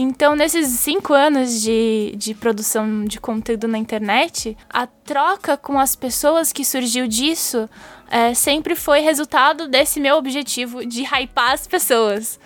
Então, 0.00 0.36
nesses 0.36 0.68
cinco 0.68 1.12
anos 1.12 1.60
de, 1.60 2.14
de 2.16 2.32
produção 2.32 3.04
de 3.04 3.18
conteúdo 3.18 3.66
na 3.66 3.78
internet, 3.78 4.56
a 4.70 4.86
troca 4.86 5.56
com 5.56 5.76
as 5.76 5.96
pessoas 5.96 6.52
que 6.52 6.64
surgiu 6.64 7.08
disso 7.08 7.68
é, 8.10 8.34
sempre 8.34 8.74
foi 8.74 9.00
resultado 9.00 9.68
desse 9.68 10.00
meu 10.00 10.16
objetivo 10.16 10.84
de 10.84 11.02
hypar 11.02 11.52
as 11.52 11.66
pessoas. 11.66 12.38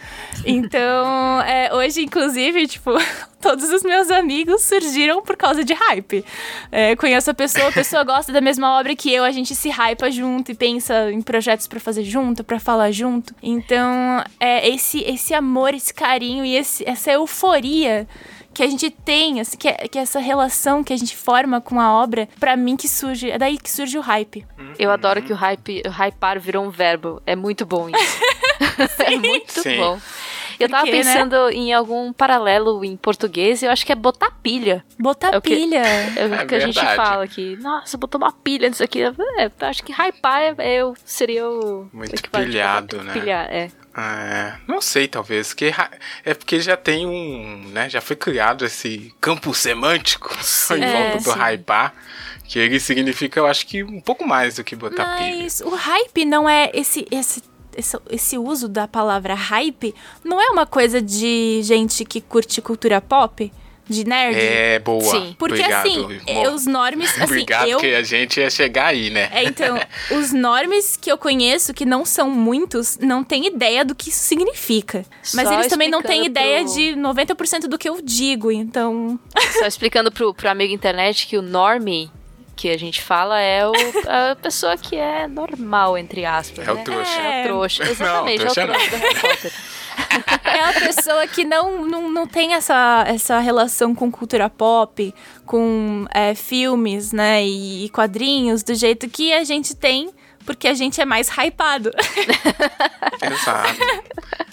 Então, 0.44 1.40
é, 1.42 1.72
hoje, 1.75 2.03
inclusive, 2.03 2.66
tipo, 2.66 2.90
todos 3.40 3.70
os 3.70 3.83
meus 3.83 4.11
amigos 4.11 4.62
surgiram 4.62 5.22
por 5.22 5.37
causa 5.37 5.64
de 5.64 5.72
hype. 5.72 6.25
É, 6.70 6.96
conheço 6.96 7.31
a 7.31 7.35
pessoa, 7.35 7.68
a 7.68 7.72
pessoa 7.72 8.05
gosta 8.05 8.33
da 8.33 8.40
mesma 8.40 8.79
obra 8.79 8.94
que 8.96 9.12
eu, 9.12 9.25
a 9.25 9.31
gente 9.31 9.55
se 9.55 9.68
hypa 9.68 10.11
junto 10.11 10.53
e 10.53 10.55
pensa 10.55 11.12
em 11.12 11.22
projetos 11.22 11.66
para 11.66 11.79
fazer 11.79 12.05
junto, 12.05 12.42
para 12.42 12.59
falar 12.59 12.90
junto. 12.90 13.35
Então, 13.42 14.25
é 14.40 14.68
esse, 14.68 15.01
esse 15.01 15.33
amor, 15.33 15.75
esse 15.75 15.94
carinho 15.94 16.44
e 16.44 16.57
esse, 16.57 16.88
essa 16.88 17.12
euforia 17.12 18.07
que 18.54 18.62
a 18.62 18.66
gente 18.66 18.90
tem, 18.90 19.40
assim, 19.40 19.56
que, 19.56 19.68
é, 19.68 19.74
que 19.88 19.98
é 19.98 20.02
essa 20.02 20.18
relação 20.20 20.82
que 20.84 20.92
a 20.92 20.96
gente 20.96 21.16
forma 21.16 21.60
com 21.60 21.80
a 21.80 21.92
obra, 21.92 22.28
para 22.38 22.56
mim 22.56 22.76
que 22.76 22.88
surge, 22.88 23.30
é 23.30 23.38
daí 23.38 23.58
que 23.58 23.70
surge 23.70 23.96
o 23.98 24.00
hype. 24.00 24.46
Eu 24.78 24.90
adoro 24.90 25.22
que 25.22 25.32
o 25.32 25.36
hype, 25.36 25.82
o 25.86 25.90
hypar 25.90 26.38
virou 26.40 26.64
um 26.64 26.70
verbo. 26.70 27.22
É 27.26 27.34
muito 27.36 27.64
bom 27.66 27.88
isso. 27.88 28.20
é 29.04 29.16
muito 29.16 29.62
Sim. 29.62 29.76
bom. 29.78 29.98
Eu 30.60 30.68
tava 30.68 30.84
Porque, 30.84 31.02
né? 31.02 31.12
pensando 31.14 31.50
em 31.50 31.72
algum 31.72 32.12
paralelo 32.12 32.84
em 32.84 32.96
português 32.96 33.62
e 33.62 33.64
eu 33.66 33.70
acho 33.72 33.84
que 33.84 33.90
é 33.90 33.94
botar 33.96 34.30
pilha. 34.42 34.84
Botar 34.98 35.34
É 35.34 35.38
o 35.38 35.42
que- 35.42 35.56
pilha. 35.56 35.82
É 36.14 36.26
o 36.26 36.34
É 36.34 36.46
que 36.46 36.54
a 36.54 36.60
gente 36.60 36.78
fala 36.94 37.24
aqui. 37.24 37.56
Nossa, 37.60 37.96
botou 37.98 38.20
uma 38.20 38.30
pilha 38.30 38.68
nisso 38.68 38.84
aqui. 38.84 39.02
É, 39.02 39.08
eu 39.46 39.50
acho 39.68 39.82
que 39.82 39.92
hypar 39.92 40.54
é, 40.58 40.74
eu 40.80 40.94
seria 41.04 41.48
o. 41.48 41.88
Muito 41.92 42.30
pilhado, 42.30 43.02
né? 43.02 43.12
Pilhar, 43.12 43.46
é. 43.50 43.70
É, 43.96 44.55
não 44.66 44.81
sei, 44.81 45.07
talvez. 45.07 45.52
Que 45.52 45.72
é 46.24 46.35
porque 46.35 46.61
já 46.61 46.76
tem 46.76 47.07
um. 47.07 47.68
né? 47.68 47.88
Já 47.90 48.00
foi 48.00 48.16
criado 48.16 48.64
esse 48.64 49.14
campo 49.20 49.52
semântico 49.55 50.31
em 50.76 50.83
É, 50.83 50.92
volta 50.92 51.18
do 51.18 51.33
sim. 51.33 51.38
hypar. 51.38 51.94
Que 52.44 52.59
ele 52.59 52.81
significa, 52.81 53.40
eu 53.40 53.46
acho 53.46 53.66
que 53.66 53.83
um 53.83 54.00
pouco 54.00 54.26
mais 54.26 54.57
do 54.57 54.64
que 54.64 54.76
botar 54.76 55.16
pilha. 55.16 55.42
Mas 55.42 55.61
o 55.61 55.70
hype 55.74 56.24
não 56.24 56.48
é 56.48 56.70
esse, 56.74 57.07
esse, 57.11 57.42
esse, 57.74 57.96
esse 58.11 58.37
uso 58.37 58.68
da 58.68 58.87
palavra 58.87 59.35
hype, 59.35 59.94
não 60.22 60.40
é 60.40 60.50
uma 60.50 60.66
coisa 60.66 61.00
de 61.00 61.61
gente 61.62 62.05
que 62.05 62.20
curte 62.20 62.61
cultura 62.61 63.00
pop? 63.00 63.50
De 63.88 64.04
nerd? 64.04 64.38
É, 64.38 64.78
boa. 64.78 65.02
Sim. 65.02 65.34
Porque 65.38 65.54
Obrigado, 65.60 65.86
assim, 65.86 66.20
amor. 66.30 66.54
os 66.54 66.66
normes, 66.66 67.10
assim, 67.10 67.24
Obrigado, 67.24 67.68
eu 67.68 67.78
que 67.78 67.94
a 67.94 68.02
gente 68.02 68.40
ia 68.40 68.48
chegar 68.48 68.86
aí, 68.86 69.10
né? 69.10 69.28
É, 69.32 69.44
então, 69.44 69.78
os 70.16 70.32
normes 70.32 70.96
que 70.96 71.10
eu 71.10 71.18
conheço, 71.18 71.74
que 71.74 71.84
não 71.84 72.04
são 72.04 72.30
muitos, 72.30 72.96
não 72.98 73.24
têm 73.24 73.46
ideia 73.46 73.84
do 73.84 73.94
que 73.94 74.08
isso 74.08 74.20
significa. 74.20 75.04
Mas 75.34 75.48
Só 75.48 75.54
eles 75.54 75.66
também 75.66 75.90
não 75.90 76.00
têm 76.00 76.22
explicando 76.26 76.30
ideia 76.30 76.64
pro- 76.64 76.74
de 76.74 76.96
90% 76.96 77.68
do 77.68 77.76
que 77.76 77.88
eu 77.88 78.00
digo, 78.02 78.52
então. 78.52 79.18
Só 79.58 79.66
explicando 79.66 80.10
pro, 80.12 80.32
pro 80.32 80.48
amigo 80.48 80.72
internet 80.72 81.26
que 81.26 81.36
o 81.36 81.42
normie 81.42 82.10
que 82.54 82.68
a 82.70 82.78
gente 82.78 83.02
fala 83.02 83.40
é 83.40 83.66
o, 83.66 83.72
a 84.06 84.36
pessoa 84.36 84.76
que 84.76 84.94
é 84.94 85.26
normal, 85.26 85.98
entre 85.98 86.24
aspas. 86.24 86.66
É 86.66 86.70
o 86.70 86.76
né? 86.76 86.82
trouxa. 86.84 87.20
É 87.20 87.40
o 87.40 87.44
trouxa. 87.44 87.84
Não, 87.84 87.90
Exatamente, 87.90 88.40
trouxa 88.40 88.60
é 88.60 88.64
o 88.64 88.68
trouxa 88.68 89.38
não. 89.44 89.50
É 90.52 90.64
a 90.64 90.72
pessoa 90.72 91.26
que 91.26 91.44
não, 91.44 91.86
não, 91.86 92.10
não 92.10 92.26
tem 92.26 92.54
essa, 92.54 93.04
essa 93.06 93.38
relação 93.38 93.94
com 93.94 94.10
cultura 94.10 94.50
pop, 94.50 95.14
com 95.46 96.06
é, 96.12 96.34
filmes, 96.34 97.12
né, 97.12 97.44
e, 97.44 97.86
e 97.86 97.88
quadrinhos, 97.88 98.62
do 98.62 98.74
jeito 98.74 99.08
que 99.08 99.32
a 99.32 99.44
gente 99.44 99.74
tem, 99.74 100.10
porque 100.44 100.68
a 100.68 100.74
gente 100.74 101.00
é 101.00 101.04
mais 101.04 101.28
hypado. 101.28 101.90
Exato. 103.22 103.80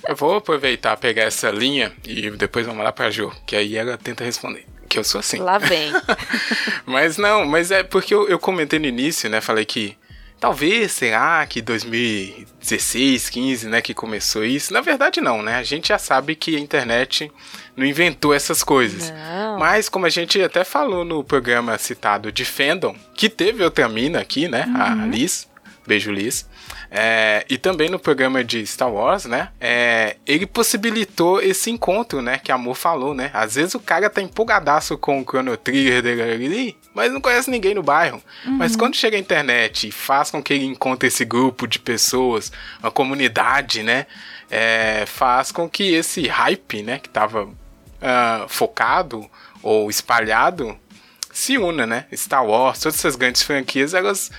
Eu 0.08 0.16
vou 0.16 0.36
aproveitar, 0.36 0.98
pegar 0.98 1.24
essa 1.24 1.50
linha 1.52 1.92
e 2.06 2.30
depois 2.32 2.66
vamos 2.66 2.84
lá 2.84 2.92
pra 2.92 3.12
Jo, 3.12 3.32
que 3.46 3.56
aí 3.56 3.76
ela 3.76 3.98
tenta 3.98 4.24
responder. 4.24 4.66
Que 4.88 4.98
eu 4.98 5.04
sou 5.04 5.20
assim. 5.20 5.38
Lá 5.38 5.60
vem. 5.60 5.92
Mas 6.86 7.18
não, 7.18 7.46
mas 7.46 7.70
é 7.70 7.84
porque 7.84 8.12
eu, 8.12 8.28
eu 8.28 8.40
comentei 8.40 8.80
no 8.80 8.88
início, 8.88 9.30
né? 9.30 9.40
Falei 9.40 9.64
que 9.64 9.96
talvez, 10.40 10.92
será 10.92 11.46
que 11.46 11.62
2016, 11.62 13.30
15, 13.30 13.68
né, 13.68 13.82
que 13.82 13.94
começou 13.94 14.44
isso? 14.44 14.74
Na 14.74 14.82
verdade 14.82 15.20
não, 15.22 15.42
né? 15.42 15.56
A 15.56 15.64
gente 15.64 15.90
já 15.90 15.98
sabe 15.98 16.36
que 16.36 16.56
a 16.56 16.60
internet 16.60 17.32
não 17.76 17.86
inventou 17.86 18.34
essas 18.34 18.64
coisas. 18.64 19.12
Não. 19.12 19.60
Mas 19.60 19.90
como 19.90 20.06
a 20.06 20.10
gente 20.10 20.42
até 20.42 20.64
falou 20.64 21.04
no 21.04 21.24
programa 21.24 21.78
citado 21.78 22.32
de 22.32 22.46
Fandom, 22.46 22.96
que 23.14 23.30
teve 23.30 23.64
outra 23.64 23.88
mina 23.90 24.20
aqui, 24.20 24.48
né? 24.48 24.66
A 24.76 24.94
Liz. 25.06 25.48
Beijo, 25.86 26.12
Liz. 26.12 26.48
É, 26.92 27.46
e 27.50 27.58
também 27.58 27.90
no 27.90 28.00
programa 28.00 28.44
de 28.44 28.66
Star 28.66 28.92
Wars, 28.92 29.26
né? 29.26 29.50
é, 29.60 30.18
ele 30.26 30.46
possibilitou 30.46 31.42
esse 31.42 31.70
encontro, 31.70 32.22
né? 32.22 32.40
Que 32.40 32.52
a 32.52 32.56
Amor 32.56 32.76
falou, 32.76 33.14
né? 33.14 33.30
Às 33.34 33.56
vezes 33.56 33.76
o 33.76 33.80
cara 33.80 34.10
tá 34.10 34.22
empolgadaço 34.22 34.98
com 34.98 35.22
o 35.22 35.24
Chrono 35.24 35.56
Trigger 35.56 36.02
dele 36.02 36.22
ali, 36.22 36.78
mas 36.94 37.12
não 37.12 37.22
conhece 37.22 37.50
ninguém 37.50 37.74
no 37.74 37.84
bairro. 37.84 38.22
Mas 38.46 38.76
quando 38.76 38.96
chega 38.96 39.16
a 39.16 39.20
internet 39.20 39.88
e 39.88 39.92
faz 39.92 40.32
com 40.32 40.42
que 40.42 40.54
ele 40.54 40.66
encontre 40.66 41.08
esse 41.08 41.24
grupo 41.24 41.68
de 41.68 41.80
pessoas, 41.80 42.52
uma 42.82 42.92
comunidade, 42.92 43.84
né? 43.84 44.06
é, 44.50 45.06
faz 45.06 45.52
com 45.52 45.70
que 45.70 45.94
esse 45.94 46.28
hype, 46.28 46.82
né? 46.82 47.00
Que 47.00 47.10
tava 47.10 47.50
ah, 48.02 48.46
focado 48.48 49.30
ou 49.62 49.90
espalhado 49.90 50.78
se 51.32 51.58
una, 51.58 51.86
né? 51.86 52.06
Star 52.14 52.46
Wars, 52.46 52.80
todas 52.80 52.98
essas 52.98 53.16
grandes 53.16 53.44
franquias, 53.44 53.94
elas 53.94 54.32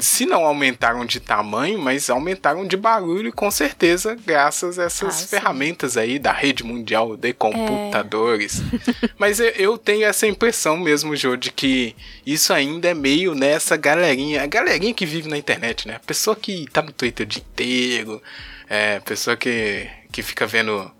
se 0.00 0.26
não 0.26 0.44
aumentaram 0.44 1.04
de 1.04 1.20
tamanho, 1.20 1.78
mas 1.78 2.08
aumentaram 2.08 2.66
de 2.66 2.76
barulho, 2.76 3.32
com 3.32 3.50
certeza, 3.50 4.16
graças 4.26 4.78
a 4.78 4.84
essas 4.84 5.24
Ah, 5.24 5.26
ferramentas 5.26 5.96
aí 5.96 6.18
da 6.18 6.32
rede 6.32 6.64
mundial 6.64 7.16
de 7.16 7.32
computadores. 7.32 8.62
mas 9.18 9.40
eu, 9.40 9.48
eu 9.50 9.78
tenho 9.78 10.04
essa 10.04 10.26
impressão 10.26 10.76
mesmo, 10.76 11.14
Jô, 11.16 11.36
de 11.36 11.50
que 11.50 11.94
isso 12.24 12.52
ainda 12.52 12.88
é 12.88 12.94
meio 12.94 13.34
nessa 13.34 13.76
galerinha, 13.76 14.42
a 14.42 14.46
galerinha 14.46 14.94
que 14.94 15.06
vive 15.06 15.28
na 15.28 15.38
internet, 15.38 15.86
né? 15.86 15.96
A 15.96 16.00
pessoa 16.00 16.36
que 16.36 16.66
tá 16.72 16.82
no 16.82 16.92
Twitter 16.92 17.26
o 17.26 17.28
dia 17.28 17.42
inteiro, 17.42 18.22
é, 18.68 19.00
pessoa 19.00 19.36
que, 19.36 19.88
que 20.10 20.22
fica 20.22 20.46
vendo 20.46 20.90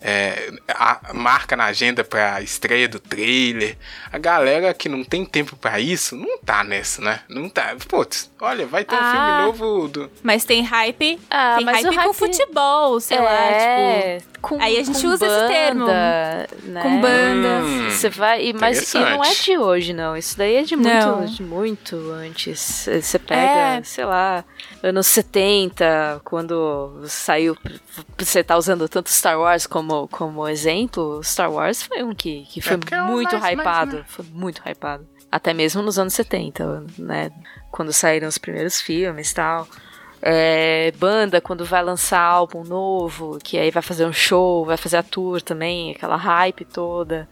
é, 0.00 0.50
a- 0.68 1.12
marca 1.12 1.54
na 1.56 1.66
agenda 1.66 2.02
pra 2.02 2.40
estreia 2.40 2.88
do 2.88 2.98
trailer. 2.98 3.76
A 4.12 4.18
galera 4.18 4.72
que 4.74 4.88
não 4.88 5.04
tem 5.04 5.24
tempo 5.24 5.56
pra 5.56 5.78
isso, 5.78 6.16
não 6.16 6.38
tá 6.38 6.64
nessa, 6.64 7.02
né? 7.02 7.20
Não 7.28 7.48
tá. 7.48 7.76
Putz, 7.88 8.30
olha, 8.40 8.66
vai 8.66 8.84
ter 8.84 8.94
um 8.94 8.98
Ah. 8.98 9.12
filme 9.12 9.46
novo 9.46 9.88
do. 9.88 10.10
Mas 10.22 10.44
tem 10.44 10.62
hype. 10.62 11.18
Ah, 11.30 11.54
tem 11.56 11.64
mas 11.66 11.76
hype, 11.84 11.86
o 11.86 11.96
hype- 11.96 12.06
com 12.08 12.12
futebol, 12.14 13.00
sei 13.00 13.20
lá, 13.20 13.36
tipo. 14.18 14.30
com, 14.40 14.60
aí 14.62 14.78
a 14.78 14.82
gente 14.84 15.02
com 15.02 15.08
usa 15.08 15.26
esse 15.26 15.34
banda, 15.34 15.48
termo. 15.48 15.86
Né? 15.86 16.82
Com 16.82 17.00
bandas. 17.00 17.64
Hum, 17.64 17.90
Você 17.90 18.08
vai, 18.08 18.46
e, 18.46 18.52
mas 18.54 18.94
e 18.94 18.98
não 18.98 19.22
é 19.22 19.34
de 19.34 19.58
hoje, 19.58 19.92
não. 19.92 20.16
Isso 20.16 20.38
daí 20.38 20.56
é 20.56 20.62
de 20.62 20.76
muito, 20.76 20.88
Não. 21.06 21.24
de 21.26 21.42
muito 21.42 21.96
antes. 22.12 22.88
Você 23.02 23.18
pega, 23.18 23.78
É. 23.78 23.82
sei 23.82 24.04
lá, 24.06 24.44
anos 24.82 25.06
70, 25.08 26.20
quando 26.24 27.02
saiu. 27.06 27.56
Você 28.18 28.42
tá 28.42 28.56
usando 28.56 28.88
tanto 28.88 29.10
Star 29.10 29.38
Wars 29.38 29.66
como, 29.66 29.89
como 30.10 30.46
exemplo. 30.48 31.20
Star 31.22 31.50
Wars 31.52 31.82
foi 31.82 32.02
um 32.02 32.14
que, 32.14 32.44
que 32.46 32.60
foi 32.60 32.76
porque 32.78 32.94
é 32.94 33.02
muito 33.02 33.32
mais- 33.38 33.42
mais, 33.56 33.58
hypado. 33.58 33.96
né? 33.98 34.04
Foi 34.06 34.24
muito 34.32 34.60
hypado. 34.68 35.06
Até 35.30 35.52
mesmo 35.54 35.80
nos 35.82 35.98
anos 35.98 36.14
70, 36.14 36.84
né? 36.98 37.30
Quando 37.70 37.92
saíram 37.92 38.28
os 38.28 38.38
primeiros 38.38 38.80
filmes 38.80 39.30
e 39.30 39.34
tal. 39.34 39.66
É, 40.22 40.92
banda, 40.98 41.40
quando 41.40 41.64
vai 41.64 41.82
lançar 41.82 42.20
álbum 42.20 42.62
novo, 42.62 43.38
que 43.42 43.58
aí 43.58 43.70
vai 43.70 43.82
fazer 43.82 44.04
um 44.04 44.12
show, 44.12 44.64
vai 44.66 44.76
fazer 44.76 44.98
a 44.98 45.02
tour 45.02 45.40
também, 45.40 45.92
aquela 45.92 46.16
hype 46.16 46.64
toda. 46.66 47.28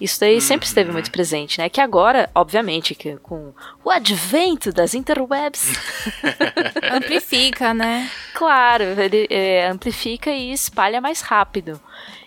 Isso 0.00 0.20
daí 0.20 0.40
sempre 0.40 0.64
Uhum. 0.66 0.68
esteve 0.68 0.92
muito 0.92 1.10
presente, 1.10 1.58
né? 1.58 1.68
Que 1.68 1.80
agora, 1.80 2.30
obviamente, 2.34 2.94
que 2.94 3.16
com 3.16 3.52
o 3.84 3.90
advento 3.90 4.72
das 4.72 4.94
interwebs, 4.94 5.72
Amplifica, 6.92 7.74
né? 7.74 8.10
claro, 8.34 8.84
ele 8.84 9.26
é, 9.30 9.66
amplifica 9.68 10.30
e 10.30 10.52
espalha 10.52 11.00
mais 11.00 11.20
rápido. 11.20 11.80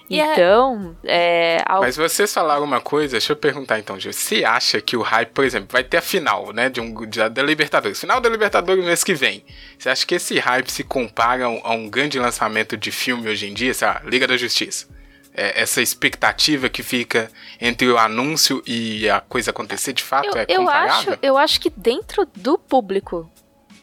É- 0.09 0.15
Então, 0.33 0.93
é, 1.05 1.63
ao- 1.65 1.79
Mas 1.81 1.95
vocês 1.95 2.33
falaram 2.33 2.65
uma 2.65 2.81
coisa, 2.81 3.13
deixa 3.13 3.31
eu 3.31 3.37
perguntar 3.37 3.79
então, 3.79 3.97
Gil. 3.97 4.11
Você 4.11 4.43
acha 4.43 4.81
que 4.81 4.97
o 4.97 5.01
hype, 5.01 5.29
por 5.29 5.45
exemplo, 5.45 5.69
vai 5.71 5.85
ter 5.85 5.95
a 5.97 6.01
final, 6.01 6.51
né, 6.51 6.69
de 6.69 6.81
um, 6.81 7.05
de- 7.05 7.29
da 7.29 7.41
Libertadores, 7.41 7.97
final 7.99 8.19
da 8.19 8.27
Libertadores 8.27 8.83
mês 8.83 9.05
que 9.05 9.13
vem. 9.13 9.41
Você 9.79 9.89
acha 9.89 10.05
que 10.05 10.15
esse 10.15 10.37
hype 10.37 10.69
se 10.69 10.83
compara 10.83 11.45
a 11.45 11.49
um, 11.49 11.61
a 11.63 11.71
um 11.71 11.89
grande 11.89 12.19
lançamento 12.19 12.75
de 12.75 12.91
filme 12.91 13.29
hoje 13.29 13.47
em 13.49 13.53
dia, 13.53 13.73
sei 13.73 13.87
lá, 13.87 14.01
Liga 14.03 14.27
da 14.27 14.35
Justiça? 14.35 14.85
É, 15.33 15.61
essa 15.61 15.81
expectativa 15.81 16.67
que 16.67 16.83
fica 16.83 17.31
entre 17.59 17.87
o 17.87 17.97
anúncio 17.97 18.61
e 18.67 19.09
a 19.09 19.21
coisa 19.21 19.51
acontecer 19.51 19.93
de 19.93 20.03
fato 20.03 20.27
eu, 20.27 20.37
é 20.37 20.45
eu 20.49 20.69
acho, 20.69 21.17
eu 21.21 21.37
acho 21.37 21.61
que 21.61 21.69
dentro 21.69 22.27
do 22.35 22.57
público 22.57 23.31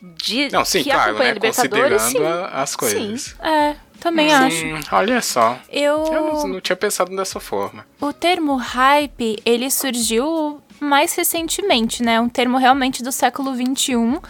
de 0.03 0.51
Não, 0.53 0.65
sim, 0.65 0.83
que 0.83 0.91
claro, 0.91 1.11
acompanha 1.11 1.25
né, 1.25 1.31
a 1.31 1.35
Libertadores, 1.35 2.03
sim. 2.03 2.13
considerando 2.13 2.45
as 2.53 2.77
coisas. 2.77 3.37
É, 3.41 3.77
também 4.01 4.33
acho. 4.33 4.57
Sim, 4.57 4.81
olha 4.93 5.21
só. 5.21 5.59
Eu. 5.69 6.05
Eu 6.07 6.33
não, 6.33 6.49
não 6.49 6.61
tinha 6.61 6.77
pensado 6.77 7.15
dessa 7.17 7.41
forma. 7.41 7.85
O 8.01 8.13
termo 8.13 8.57
hype, 8.57 9.39
ele 9.45 9.71
surgiu 9.71 10.63
mais 10.81 11.15
recentemente, 11.15 12.03
né? 12.03 12.21
Um 12.21 12.29
termo 12.29 12.59
realmente 12.59 13.03
do 13.03 13.11
século 13.11 13.55
XXI, 13.55 14.21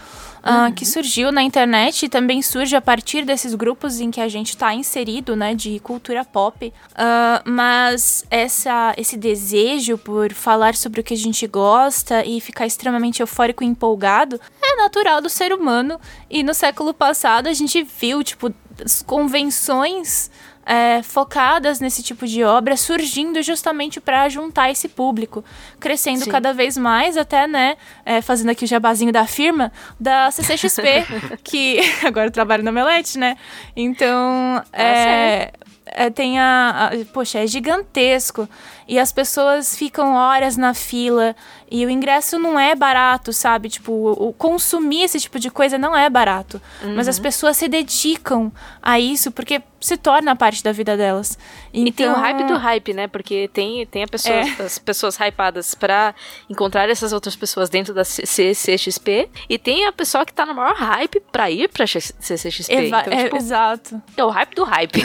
ah, 0.50 0.72
que 0.72 0.86
surgiu 0.86 1.30
na 1.30 1.42
internet 1.42 2.06
e 2.06 2.08
também 2.08 2.40
surge 2.40 2.74
a 2.74 2.80
partir 2.80 3.24
desses 3.24 3.54
grupos 3.54 4.00
em 4.00 4.10
que 4.10 4.20
a 4.20 4.28
gente 4.28 4.50
está 4.50 4.72
inserido, 4.72 5.36
né? 5.36 5.54
De 5.54 5.78
cultura 5.80 6.24
pop. 6.24 6.72
Ah, 6.94 7.42
mas 7.44 8.24
essa, 8.30 8.94
esse 8.96 9.16
desejo 9.16 9.98
por 9.98 10.32
falar 10.32 10.74
sobre 10.74 11.00
o 11.00 11.04
que 11.04 11.12
a 11.12 11.16
gente 11.16 11.46
gosta 11.46 12.24
e 12.24 12.40
ficar 12.40 12.66
extremamente 12.66 13.20
eufórico 13.20 13.62
e 13.62 13.66
empolgado 13.66 14.40
é 14.62 14.76
natural 14.76 15.20
do 15.20 15.28
ser 15.28 15.52
humano. 15.52 16.00
E 16.30 16.42
no 16.42 16.54
século 16.54 16.94
passado 16.94 17.46
a 17.46 17.52
gente 17.52 17.82
viu, 17.82 18.24
tipo, 18.24 18.52
as 18.82 19.02
convenções 19.02 20.30
é, 20.68 21.02
focadas 21.02 21.80
nesse 21.80 22.02
tipo 22.02 22.26
de 22.26 22.44
obra 22.44 22.76
surgindo 22.76 23.42
justamente 23.42 23.98
para 24.02 24.28
juntar 24.28 24.70
esse 24.70 24.86
público, 24.86 25.42
crescendo 25.80 26.24
Sim. 26.24 26.30
cada 26.30 26.52
vez 26.52 26.76
mais, 26.76 27.16
até, 27.16 27.46
né, 27.46 27.78
é, 28.04 28.20
fazendo 28.20 28.50
aqui 28.50 28.66
o 28.66 28.68
jabazinho 28.68 29.10
da 29.10 29.26
firma, 29.26 29.72
da 29.98 30.30
CCXP, 30.30 31.06
que 31.42 31.80
agora 32.06 32.26
eu 32.26 32.30
trabalho 32.30 32.62
na 32.62 32.70
Melete, 32.70 33.18
né? 33.18 33.38
Então, 33.74 34.62
é, 34.70 35.52
é, 35.86 36.10
tem 36.10 36.38
a, 36.38 36.90
a- 36.92 37.04
Poxa, 37.14 37.38
é 37.38 37.46
gigantesco. 37.46 38.46
E 38.88 38.98
as 38.98 39.12
pessoas 39.12 39.76
ficam 39.76 40.14
horas 40.14 40.56
na 40.56 40.72
fila. 40.72 41.36
E 41.70 41.84
o 41.84 41.90
ingresso 41.90 42.38
não 42.38 42.58
é 42.58 42.74
barato, 42.74 43.30
sabe? 43.34 43.68
Tipo, 43.68 43.92
o, 43.92 44.28
o 44.28 44.32
consumir 44.32 45.02
esse 45.02 45.20
tipo 45.20 45.38
de 45.38 45.50
coisa 45.50 45.76
não 45.76 45.94
é 45.94 46.08
barato. 46.08 46.60
Mas 46.96 47.06
Uhum. 47.06 47.10
as 47.10 47.18
pessoas 47.18 47.58
se 47.58 47.68
dedicam 47.68 48.50
a 48.80 48.98
isso 48.98 49.30
porque 49.30 49.60
se 49.80 49.96
torna 49.98 50.34
parte 50.34 50.64
da 50.64 50.72
vida 50.72 50.96
delas. 50.96 51.38
E 51.72 51.92
tem 51.92 52.06
o 52.08 52.10
Então- 52.12 52.22
hype 52.22 52.44
do 52.44 52.56
hype, 52.56 52.94
né? 52.94 53.06
Porque 53.06 53.48
tem, 53.52 53.84
tem 53.86 54.02
a 54.04 54.08
pessoa, 54.08 54.34
É. 54.34 54.62
as 54.64 54.78
pessoas 54.78 55.16
hypadas 55.20 55.74
pra 55.74 56.14
encontrar 56.48 56.88
essas 56.88 57.12
outras 57.12 57.36
pessoas 57.36 57.68
dentro 57.68 57.92
da 57.92 58.04
CCXP. 58.04 59.28
E 59.48 59.58
tem 59.58 59.86
a 59.86 59.92
pessoa 59.92 60.24
que 60.24 60.32
tá 60.32 60.46
no 60.46 60.54
maior 60.54 60.74
hype 60.74 61.20
pra 61.30 61.50
ir 61.50 61.68
pra 61.68 61.86
CCXP. 61.86 62.72
Eva- 62.74 63.00
então, 63.02 63.12
é, 63.12 63.24
tipo, 63.24 63.36
exato. 63.36 64.02
é 64.16 64.24
o 64.24 64.30
hype 64.30 64.54
do 64.54 64.64
hype. 64.64 65.02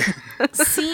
Sim. 0.54 0.92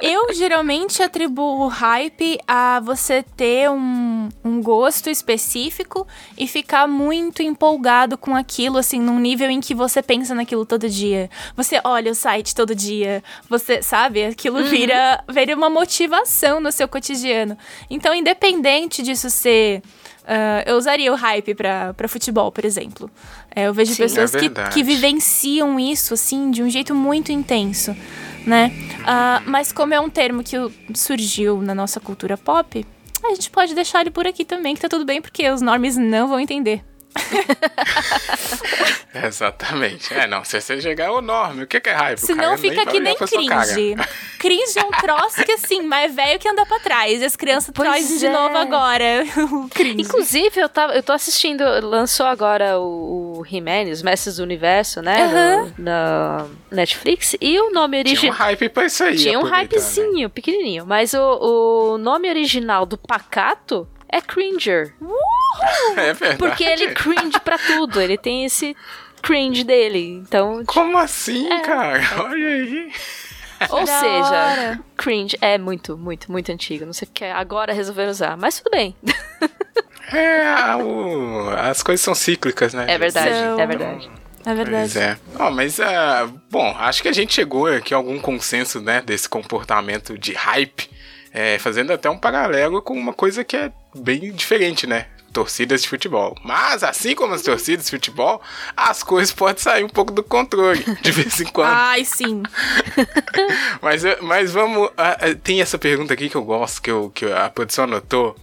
Eu 0.00 0.34
geralmente 0.34 1.02
atribuo 1.02 1.64
o 1.64 1.68
hype 1.68 1.99
a 2.46 2.80
você 2.80 3.22
ter 3.22 3.68
um, 3.68 4.28
um 4.44 4.62
gosto 4.62 5.10
específico 5.10 6.06
e 6.38 6.46
ficar 6.46 6.86
muito 6.86 7.42
empolgado 7.42 8.16
com 8.16 8.34
aquilo, 8.34 8.78
assim, 8.78 9.00
num 9.00 9.18
nível 9.18 9.50
em 9.50 9.60
que 9.60 9.74
você 9.74 10.00
pensa 10.00 10.34
naquilo 10.34 10.64
todo 10.64 10.88
dia. 10.88 11.28
Você 11.56 11.80
olha 11.84 12.12
o 12.12 12.14
site 12.14 12.54
todo 12.54 12.74
dia, 12.74 13.22
você, 13.48 13.82
sabe? 13.82 14.24
Aquilo 14.24 14.62
vira, 14.64 15.22
vira 15.28 15.54
uma 15.54 15.68
motivação 15.68 16.60
no 16.60 16.70
seu 16.70 16.88
cotidiano. 16.88 17.58
Então, 17.90 18.14
independente 18.14 19.02
disso 19.02 19.28
ser. 19.28 19.82
ah, 20.26 20.62
eu 20.64 20.76
usaria 20.76 21.12
o 21.12 21.16
hype 21.16 21.54
pra 21.54 22.08
futebol, 22.08 22.52
por 22.52 22.64
exemplo. 22.64 23.10
É, 23.54 23.66
eu 23.66 23.74
vejo 23.74 23.94
Sim, 23.94 24.02
pessoas 24.02 24.34
é 24.34 24.38
que, 24.38 24.50
que 24.72 24.82
vivenciam 24.82 25.78
isso, 25.78 26.14
assim, 26.14 26.50
de 26.50 26.62
um 26.62 26.70
jeito 26.70 26.94
muito 26.94 27.32
intenso, 27.32 27.96
né? 28.46 28.72
Ah, 29.04 29.42
mas 29.46 29.72
como 29.72 29.92
é 29.92 30.00
um 30.00 30.08
termo 30.08 30.42
que 30.42 30.56
surgiu 30.94 31.60
na 31.60 31.74
nossa 31.74 31.98
cultura 31.98 32.36
pop, 32.36 32.86
a 33.24 33.34
gente 33.34 33.50
pode 33.50 33.74
deixar 33.74 34.02
ele 34.02 34.10
por 34.10 34.26
aqui 34.26 34.44
também, 34.44 34.74
que 34.74 34.80
tá 34.80 34.88
tudo 34.88 35.04
bem, 35.04 35.20
porque 35.20 35.48
os 35.50 35.60
normes 35.60 35.96
não 35.96 36.28
vão 36.28 36.38
entender. 36.40 36.84
Exatamente. 39.14 40.12
É, 40.14 40.26
não, 40.26 40.44
se 40.44 40.60
você 40.60 40.80
chegar, 40.80 41.12
ô 41.12 41.20
nome, 41.20 41.64
o 41.64 41.66
que 41.66 41.80
que 41.80 41.88
é 41.88 41.92
hype? 41.92 42.18
O 42.18 42.26
Senão 42.26 42.44
cara 42.44 42.58
fica 42.58 42.86
que 42.86 43.00
nem 43.00 43.16
cringe. 43.16 43.96
Cringe 44.38 44.78
é 44.78 44.84
um 44.84 44.90
troço 44.90 45.44
que, 45.44 45.52
assim, 45.52 45.82
mais 45.82 46.14
velho 46.14 46.38
que 46.38 46.48
anda 46.48 46.64
pra 46.64 46.78
trás. 46.78 47.20
E 47.20 47.24
as 47.24 47.36
crianças 47.36 47.74
trazem 47.74 48.18
de 48.18 48.26
é. 48.26 48.30
novo 48.30 48.56
agora 48.56 49.24
cringe. 49.74 50.00
Inclusive, 50.02 50.60
eu, 50.60 50.68
tava, 50.68 50.94
eu 50.94 51.02
tô 51.02 51.12
assistindo, 51.12 51.64
lançou 51.82 52.26
agora 52.26 52.78
o, 52.78 53.40
o 53.40 53.46
He-Man, 53.46 53.90
os 53.90 54.02
Mestres 54.02 54.36
do 54.36 54.42
Universo, 54.42 55.02
né? 55.02 55.72
No- 55.76 55.84
na 55.84 56.46
Netflix. 56.70 57.36
E 57.40 57.58
o 57.60 57.70
nome 57.72 58.02
Tinha 58.04 58.14
um 58.14 58.16
original. 58.16 58.36
hype 58.36 58.68
pra 58.68 58.86
isso 58.86 59.02
aí. 59.04 59.16
Tinha 59.16 59.38
um 59.38 59.44
né? 59.44 59.50
hypezinho, 59.50 60.30
pequenininho. 60.30 60.86
Mas 60.86 61.14
o, 61.14 61.94
o 61.94 61.98
nome 61.98 62.28
original 62.28 62.86
do 62.86 62.96
Pacato 62.96 63.88
é 64.12 64.20
Cringer. 64.20 64.94
É 65.96 66.12
verdade. 66.12 66.36
Porque 66.38 66.64
ele 66.64 66.92
cringe 66.94 67.38
pra 67.44 67.58
tudo. 67.58 68.00
Ele 68.00 68.16
tem 68.16 68.44
esse 68.44 68.76
cringe 69.22 69.64
dele. 69.64 70.22
Então, 70.26 70.64
Como 70.64 70.96
assim, 70.96 71.50
É. 71.52 71.60
cara? 71.60 72.00
Olha 72.18 72.46
aí. 72.48 72.92
ou 73.68 73.80
Da 73.84 74.00
seja, 74.00 74.24
hora. 74.30 74.80
cringe 74.96 75.36
é 75.40 75.58
muito, 75.58 75.96
muito, 75.98 76.30
muito 76.32 76.50
antigo. 76.52 76.86
Não 76.86 76.92
sei 76.92 77.06
porque 77.06 77.24
agora 77.24 77.72
resolveram 77.72 78.10
usar. 78.10 78.36
Mas 78.36 78.58
tudo 78.60 78.70
bem. 78.72 78.94
É, 80.12 80.74
o- 80.74 81.50
as 81.50 81.84
coisas 81.84 82.00
são 82.02 82.16
cíclicas, 82.16 82.74
né? 82.74 82.84
É 82.88 82.98
verdade, 82.98 83.30
São. 83.32 83.60
é 83.60 83.64
verdade. 83.66 84.10
É 84.44 84.54
verdade. 84.54 84.92
Pois 84.92 84.96
é. 84.96 85.16
Ó, 85.38 85.50
mas, 85.52 85.78
ah, 85.78 86.28
bom, 86.50 86.74
acho 86.80 87.00
que 87.02 87.08
a 87.08 87.12
gente 87.12 87.32
chegou 87.32 87.66
aqui 87.68 87.94
a 87.94 87.96
algum 87.96 88.18
consenso, 88.18 88.80
né, 88.80 89.00
desse 89.02 89.28
comportamento 89.28 90.18
de 90.18 90.32
hype, 90.32 90.90
é, 91.32 91.58
fazendo 91.58 91.92
até 91.92 92.10
um 92.10 92.18
paralelo 92.18 92.82
com 92.82 92.94
uma 92.94 93.12
coisa 93.12 93.44
que 93.44 93.56
é 93.56 93.72
bem 93.94 94.32
diferente, 94.32 94.86
né? 94.86 95.06
Torcidas 95.32 95.82
de 95.82 95.88
futebol. 95.88 96.36
Mas, 96.42 96.82
assim 96.82 97.14
como 97.14 97.34
as 97.34 97.42
torcidas 97.42 97.84
de 97.84 97.90
futebol, 97.92 98.42
as 98.76 99.04
coisas 99.04 99.32
podem 99.32 99.62
sair 99.62 99.84
um 99.84 99.88
pouco 99.88 100.12
do 100.12 100.24
controle, 100.24 100.84
de 101.00 101.12
vez 101.12 101.40
em 101.40 101.46
quando. 101.46 101.72
Ai, 101.72 102.04
sim. 102.04 102.42
Mas, 103.80 104.02
mas 104.20 104.52
vamos. 104.52 104.90
tem 105.42 105.62
essa 105.62 105.78
pergunta 105.78 106.12
aqui 106.12 106.28
que 106.28 106.36
eu 106.36 106.44
gosto, 106.44 106.82
que, 106.82 106.90
eu, 106.90 107.10
que 107.14 107.24
a 107.32 107.48
produção 107.48 107.84
anotou, 107.84 108.36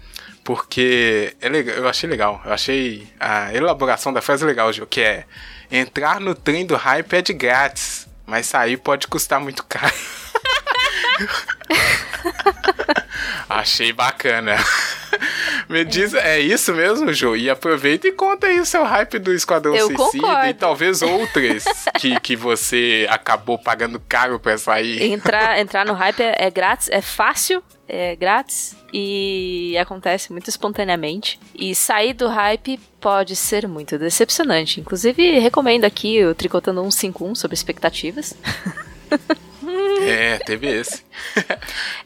porque 0.44 1.36
é 1.42 1.50
legal, 1.50 1.76
eu 1.76 1.90
achei 1.90 2.10
legal. 2.10 2.42
Eu 2.46 2.54
achei 2.54 3.08
a 3.20 3.54
elaboração 3.54 4.14
da 4.14 4.22
frase 4.22 4.46
legal, 4.46 4.72
Gil, 4.72 4.88
que 4.88 5.02
é: 5.02 5.26
entrar 5.70 6.22
no 6.22 6.34
trem 6.34 6.66
do 6.66 6.76
hype 6.76 7.14
é 7.14 7.22
de 7.22 7.34
grátis, 7.34 8.08
mas 8.26 8.48
sair 8.48 8.78
pode 8.78 9.08
custar 9.08 9.40
muito 9.40 9.64
caro. 9.66 9.94
achei 13.50 13.92
bacana. 13.94 14.56
Me 15.68 15.84
diz, 15.84 16.14
é 16.14 16.40
isso 16.40 16.74
mesmo, 16.74 17.12
Jô? 17.14 17.36
E 17.36 17.50
aproveita 17.50 18.08
e 18.08 18.12
conta 18.12 18.48
aí 18.48 18.60
o 18.60 18.66
seu 18.66 18.84
hype 18.84 19.20
do 19.20 19.34
Esquadrão 19.34 19.76
Eu 19.76 19.88
Suicida 19.88 20.24
concordo. 20.28 20.48
e 20.48 20.54
talvez 20.54 21.02
outras 21.02 21.66
que, 22.00 22.20
que 22.20 22.36
você 22.36 23.08
acabou 23.10 23.58
pagando 23.58 24.00
caro 24.08 24.40
pra 24.40 24.58
sair. 24.58 25.12
Entrar, 25.12 25.60
entrar 25.60 25.86
no 25.86 25.94
hype 25.94 26.22
é, 26.22 26.36
é 26.48 26.52
grátis, 26.52 26.88
é 26.90 27.02
fácil, 27.02 27.62
é 27.88 28.16
grátis 28.16 28.76
e 28.94 29.78
acontece 29.78 30.32
muito 30.32 30.50
espontaneamente. 30.50 31.40
E 31.56 31.74
sair 31.76 32.14
do 32.14 32.28
hype 32.28 32.80
pode 33.02 33.36
ser 33.36 33.68
muito 33.68 33.98
decepcionante. 33.98 34.80
Inclusive, 34.80 35.40
recomendo 35.40 35.86
aqui 35.86 36.24
o 36.24 36.34
Tricotando 36.36 36.82
151 36.82 37.36
sobre 37.36 37.56
expectativas. 37.56 38.36
É, 40.08 40.38
teve 40.40 40.68
esse. 40.68 41.04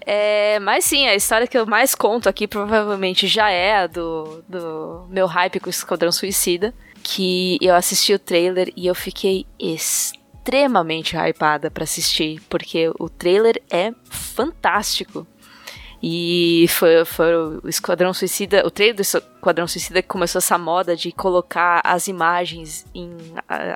É, 0.03 0.59
mas 0.59 0.83
sim, 0.85 1.05
a 1.07 1.15
história 1.15 1.45
que 1.45 1.57
eu 1.57 1.65
mais 1.65 1.93
conto 1.93 2.27
aqui 2.27 2.47
provavelmente 2.47 3.27
já 3.27 3.49
é 3.51 3.77
a 3.77 3.87
do, 3.87 4.43
do 4.47 5.05
meu 5.09 5.27
hype 5.27 5.59
com 5.59 5.67
o 5.67 5.69
Esquadrão 5.69 6.11
Suicida. 6.11 6.73
Que 7.03 7.57
eu 7.61 7.75
assisti 7.75 8.13
o 8.13 8.19
trailer 8.19 8.71
e 8.75 8.87
eu 8.87 8.95
fiquei 8.95 9.45
extremamente 9.59 11.15
hypada 11.15 11.71
pra 11.71 11.83
assistir, 11.83 12.41
porque 12.49 12.91
o 12.99 13.09
trailer 13.09 13.61
é 13.71 13.91
fantástico. 14.09 15.25
E 16.03 16.65
foi, 16.69 17.05
foi 17.05 17.35
o 17.35 17.67
Esquadrão 17.67 18.11
Suicida, 18.11 18.65
o 18.65 18.71
trailer 18.71 18.95
do 18.95 19.01
Esquadrão 19.01 19.67
Suicida 19.67 20.01
que 20.01 20.07
começou 20.07 20.39
essa 20.39 20.57
moda 20.57 20.95
de 20.95 21.11
colocar 21.11 21.79
as 21.83 22.07
imagens 22.07 22.87
em 22.93 23.15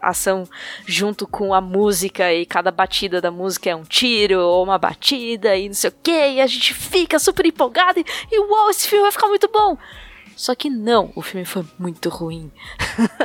ação 0.01 0.43
junto 0.87 1.27
com 1.27 1.53
a 1.53 1.61
música 1.61 2.33
e 2.33 2.45
cada 2.45 2.71
batida 2.71 3.21
da 3.21 3.29
música 3.29 3.69
é 3.69 3.75
um 3.75 3.83
tiro 3.83 4.39
ou 4.39 4.63
uma 4.63 4.79
batida 4.79 5.55
e 5.55 5.67
não 5.67 5.75
sei 5.75 5.91
o 5.91 5.93
que, 6.01 6.11
e 6.11 6.41
a 6.41 6.47
gente 6.47 6.73
fica 6.73 7.19
super 7.19 7.45
empolgado 7.45 7.99
e, 7.99 8.05
e 8.31 8.39
uau, 8.39 8.71
esse 8.71 8.87
filme 8.87 9.03
vai 9.03 9.11
ficar 9.11 9.27
muito 9.27 9.47
bom. 9.47 9.77
Só 10.35 10.53
que 10.53 10.69
não, 10.69 11.11
o 11.15 11.21
filme 11.21 11.45
foi 11.45 11.65
muito 11.79 12.09
ruim. 12.09 12.51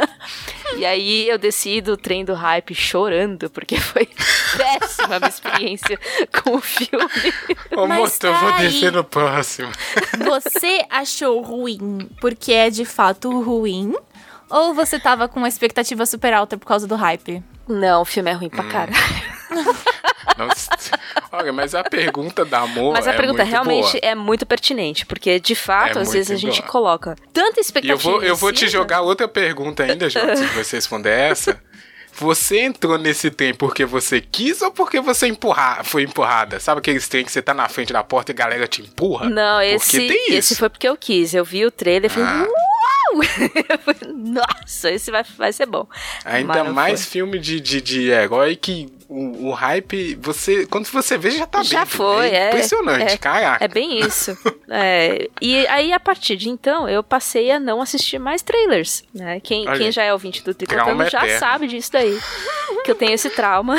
e 0.76 0.86
aí 0.86 1.28
eu 1.28 1.38
desci 1.38 1.80
do 1.80 1.96
trem 1.96 2.24
do 2.24 2.34
hype 2.34 2.74
chorando, 2.74 3.50
porque 3.50 3.78
foi 3.78 4.06
péssima 4.56 5.16
a 5.16 5.18
minha 5.18 5.28
experiência 5.28 5.98
com 6.42 6.56
o 6.56 6.60
filme. 6.60 7.04
Ô, 7.76 7.86
moto, 7.86 8.24
eu 8.24 8.34
vou 8.34 8.52
tá 8.52 8.58
descer 8.58 8.92
no 8.92 9.02
próximo. 9.02 9.70
Você 10.24 10.84
achou 10.88 11.40
ruim 11.42 12.08
porque 12.20 12.52
é 12.52 12.70
de 12.70 12.84
fato 12.84 13.40
ruim? 13.40 13.94
Ou 14.48 14.74
você 14.74 14.98
tava 14.98 15.28
com 15.28 15.38
uma 15.38 15.48
expectativa 15.48 16.04
super 16.04 16.32
alta 16.34 16.58
por 16.58 16.66
causa 16.66 16.84
do 16.84 16.96
hype? 16.96 17.40
Não, 17.70 18.02
o 18.02 18.04
filme 18.04 18.30
é 18.30 18.34
ruim 18.34 18.48
pra 18.48 18.64
hum. 18.64 18.68
caralho. 18.68 18.96
Olha, 21.32 21.52
mas 21.52 21.74
a 21.74 21.84
pergunta 21.84 22.44
da 22.44 22.60
amor. 22.60 22.92
Mas 22.92 23.06
a 23.06 23.12
é 23.12 23.16
pergunta 23.16 23.42
realmente 23.42 23.92
boa. 23.92 24.00
é 24.02 24.14
muito 24.14 24.44
pertinente, 24.44 25.06
porque 25.06 25.38
de 25.38 25.54
fato, 25.54 25.98
é 25.98 26.02
às 26.02 26.12
vezes 26.12 26.30
a 26.30 26.36
gente 26.36 26.60
boa. 26.60 26.70
coloca 26.70 27.16
tanta 27.32 27.60
expectativa. 27.60 27.92
E 27.92 28.06
eu 28.06 28.12
vou, 28.12 28.22
eu 28.22 28.36
vou 28.36 28.52
te 28.52 28.68
jogar 28.68 29.02
outra 29.02 29.28
pergunta 29.28 29.84
ainda, 29.84 30.08
Jota, 30.10 30.36
se 30.36 30.44
você 30.46 30.76
responder 30.76 31.10
essa. 31.10 31.60
Você 32.12 32.60
entrou 32.60 32.98
nesse 32.98 33.30
trem 33.30 33.54
porque 33.54 33.84
você 33.84 34.20
quis 34.20 34.60
ou 34.60 34.70
porque 34.72 35.00
você 35.00 35.28
empurrar, 35.28 35.84
foi 35.84 36.02
empurrada? 36.02 36.58
Sabe 36.58 36.80
aqueles 36.80 37.08
trem 37.08 37.24
que 37.24 37.30
você 37.30 37.40
tá 37.40 37.54
na 37.54 37.68
frente 37.68 37.92
da 37.92 38.02
porta 38.02 38.32
e 38.32 38.34
a 38.34 38.36
galera 38.36 38.66
te 38.66 38.82
empurra? 38.82 39.30
Não, 39.30 39.62
esse, 39.62 40.06
esse 40.28 40.56
foi 40.56 40.68
porque 40.68 40.88
eu 40.88 40.96
quis. 40.96 41.32
Eu 41.32 41.44
vi 41.44 41.64
o 41.64 41.70
trailer 41.70 42.10
e 42.10 42.12
falei, 42.12 42.28
ah. 42.28 42.46
Nossa, 44.14 44.90
esse 44.90 45.10
vai, 45.10 45.24
vai 45.36 45.52
ser 45.52 45.66
bom. 45.66 45.86
Ainda 46.24 46.64
mais 46.64 47.04
foi. 47.04 47.12
filme 47.12 47.38
de, 47.38 47.60
de, 47.60 47.80
de 47.80 48.08
herói 48.10 48.56
que 48.56 48.88
o, 49.08 49.48
o, 49.48 49.50
hype, 49.52 50.14
você 50.22 50.66
quando 50.66 50.86
você 50.86 51.18
vê, 51.18 51.32
já 51.32 51.46
tá 51.46 51.62
já 51.62 51.80
dentro. 51.80 51.96
foi, 51.96 52.28
é, 52.28 52.36
é 52.36 52.48
impressionante, 52.48 53.12
é, 53.12 53.16
caraca. 53.16 53.64
É 53.64 53.68
bem 53.68 53.98
isso. 53.98 54.36
é, 54.68 55.28
e 55.40 55.66
aí, 55.66 55.92
a 55.92 55.98
partir 55.98 56.36
de 56.36 56.48
então, 56.48 56.88
eu 56.88 57.02
passei 57.02 57.50
a 57.50 57.58
não 57.58 57.82
assistir 57.82 58.18
mais 58.18 58.40
trailers. 58.42 59.02
Né? 59.12 59.40
Quem, 59.40 59.66
quem 59.72 59.90
já 59.90 60.04
é 60.04 60.12
ouvinte 60.12 60.44
do 60.44 60.54
Tricotando 60.54 61.08
já 61.08 61.18
eterno. 61.24 61.38
sabe 61.38 61.66
disso 61.66 61.90
daí. 61.92 62.18
que 62.84 62.90
eu 62.90 62.94
tenho 62.94 63.12
esse 63.12 63.30
trauma. 63.30 63.76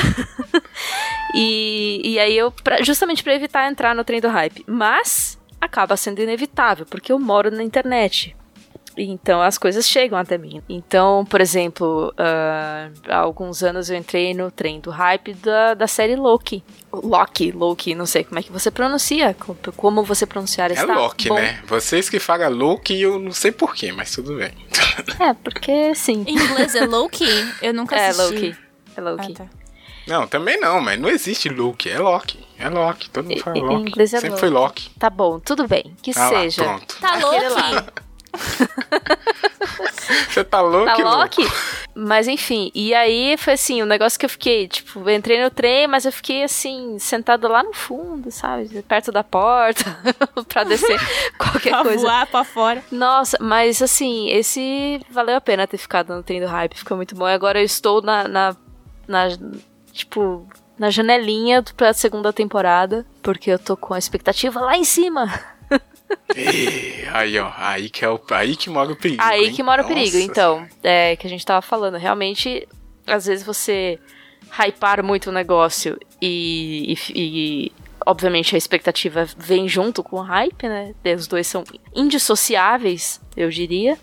e, 1.33 2.01
e 2.03 2.19
aí 2.19 2.37
eu, 2.37 2.51
pra, 2.51 2.83
justamente 2.83 3.23
para 3.23 3.33
evitar 3.33 3.69
entrar 3.69 3.95
no 3.95 4.03
trem 4.03 4.19
do 4.19 4.27
hype. 4.27 4.65
Mas 4.67 5.39
acaba 5.59 5.95
sendo 5.95 6.21
inevitável, 6.21 6.85
porque 6.85 7.11
eu 7.11 7.19
moro 7.19 7.51
na 7.51 7.63
internet. 7.63 8.35
Então 8.97 9.41
as 9.41 9.57
coisas 9.57 9.87
chegam 9.87 10.17
até 10.17 10.37
mim. 10.37 10.61
Então, 10.67 11.25
por 11.25 11.39
exemplo, 11.41 12.13
uh, 12.13 12.93
há 13.07 13.17
alguns 13.17 13.63
anos 13.63 13.89
eu 13.89 13.97
entrei 13.97 14.33
no 14.33 14.51
trem 14.51 14.79
do 14.79 14.89
hype 14.89 15.33
da, 15.35 15.73
da 15.73 15.87
série 15.87 16.15
Loki. 16.15 16.63
Loki, 16.91 17.51
Loki, 17.51 17.95
não 17.95 18.05
sei 18.05 18.23
como 18.23 18.39
é 18.39 18.43
que 18.43 18.51
você 18.51 18.69
pronuncia, 18.69 19.35
como 19.77 20.03
você 20.03 20.25
pronunciar 20.25 20.71
É 20.71 20.83
Loki, 20.83 21.29
bom. 21.29 21.35
né? 21.35 21.61
Vocês 21.65 22.09
que 22.09 22.19
falam 22.19 22.49
Loki, 22.49 22.99
eu 22.99 23.17
não 23.17 23.31
sei 23.31 23.51
porquê, 23.51 23.91
mas 23.91 24.11
tudo 24.11 24.35
bem. 24.35 24.51
É, 25.19 25.33
porque 25.33 25.95
sim. 25.95 26.23
Em 26.27 26.35
inglês 26.35 26.75
é 26.75 26.85
Loki? 26.85 27.25
Eu 27.61 27.73
nunca 27.73 27.95
assisti. 27.95 28.21
É 28.21 28.23
Loki. 28.23 28.57
É 28.97 29.01
Loki. 29.01 29.31
Ah, 29.33 29.35
tá. 29.35 29.61
Não, 30.07 30.27
também 30.27 30.59
não, 30.59 30.81
mas 30.81 30.99
não 30.99 31.07
existe 31.09 31.47
Loki, 31.47 31.89
é 31.89 31.99
Loki. 31.99 32.39
É 32.59 32.67
Loki, 32.69 33.09
todo 33.09 33.25
mundo 33.29 33.39
fala 33.39 33.57
Loki. 33.57 33.73
Em 33.73 33.81
inglês 33.87 34.13
é 34.13 34.17
Sempre 34.19 34.29
Loki. 34.31 34.39
foi 34.39 34.49
Loki. 34.49 34.89
Tá 34.99 35.09
bom, 35.09 35.39
tudo 35.39 35.67
bem, 35.67 35.95
que 36.01 36.11
ah 36.15 36.29
seja. 36.29 36.63
Lá, 36.63 36.73
pronto. 36.77 36.97
Tá 36.99 37.15
Loki. 37.15 38.01
Você 40.29 40.43
tá 40.43 40.61
louco? 40.61 40.85
Tá 40.85 40.95
louco? 40.95 41.41
Mas 41.93 42.27
enfim, 42.27 42.71
e 42.73 42.93
aí 42.93 43.35
foi 43.37 43.53
assim, 43.53 43.81
o 43.81 43.85
um 43.85 43.87
negócio 43.87 44.17
que 44.17 44.25
eu 44.25 44.29
fiquei, 44.29 44.67
tipo, 44.67 45.09
entrei 45.09 45.41
no 45.43 45.49
trem, 45.49 45.87
mas 45.87 46.05
eu 46.05 46.11
fiquei 46.11 46.43
assim, 46.43 46.97
sentado 46.99 47.47
lá 47.47 47.61
no 47.63 47.73
fundo, 47.73 48.31
sabe? 48.31 48.81
Perto 48.83 49.11
da 49.11 49.23
porta, 49.23 49.83
pra 50.47 50.63
descer 50.63 50.99
qualquer 51.37 51.71
pra 51.71 51.83
coisa. 51.83 52.01
voar 52.01 52.27
pra 52.27 52.43
fora. 52.43 52.83
Nossa, 52.91 53.37
mas 53.41 53.81
assim, 53.81 54.29
esse 54.29 55.01
valeu 55.09 55.35
a 55.35 55.41
pena 55.41 55.67
ter 55.67 55.77
ficado 55.77 56.15
no 56.15 56.23
trem 56.23 56.39
do 56.39 56.47
hype, 56.47 56.77
ficou 56.77 56.97
muito 56.97 57.15
bom. 57.15 57.27
E 57.27 57.33
agora 57.33 57.59
eu 57.59 57.65
estou 57.65 58.01
na, 58.01 58.27
na, 58.27 58.55
na 59.07 59.27
tipo, 59.91 60.47
na 60.79 60.89
janelinha 60.89 61.63
pra 61.75 61.93
segunda 61.93 62.31
temporada, 62.31 63.05
porque 63.21 63.51
eu 63.51 63.59
tô 63.59 63.75
com 63.75 63.93
a 63.93 63.99
expectativa 63.99 64.61
lá 64.61 64.77
em 64.77 64.83
cima. 64.85 65.29
E, 66.35 67.05
aí, 67.13 67.37
ó, 67.39 67.51
aí 67.57 67.89
que, 67.89 68.05
é 68.05 68.09
o, 68.09 68.19
aí 68.31 68.55
que 68.55 68.69
mora 68.69 68.91
o 68.91 68.95
perigo. 68.95 69.21
Aí 69.23 69.45
hein? 69.45 69.53
que 69.53 69.63
mora 69.63 69.83
o 69.83 69.87
perigo. 69.87 70.17
Então, 70.17 70.65
é 70.83 71.15
que 71.15 71.27
a 71.27 71.29
gente 71.29 71.45
tava 71.45 71.61
falando, 71.61 71.97
realmente, 71.97 72.67
às 73.05 73.25
vezes 73.25 73.45
você 73.45 73.99
hypar 74.51 75.03
muito 75.03 75.29
o 75.29 75.33
negócio 75.33 75.97
e, 76.21 76.93
e, 77.13 77.21
e 77.21 77.71
obviamente 78.05 78.55
a 78.55 78.57
expectativa 78.57 79.27
vem 79.37 79.67
junto 79.67 80.03
com 80.03 80.17
o 80.17 80.21
hype, 80.21 80.67
né? 80.67 80.93
Os 81.15 81.27
dois 81.27 81.47
são 81.47 81.63
indissociáveis, 81.95 83.21
eu 83.35 83.49
diria. 83.49 83.97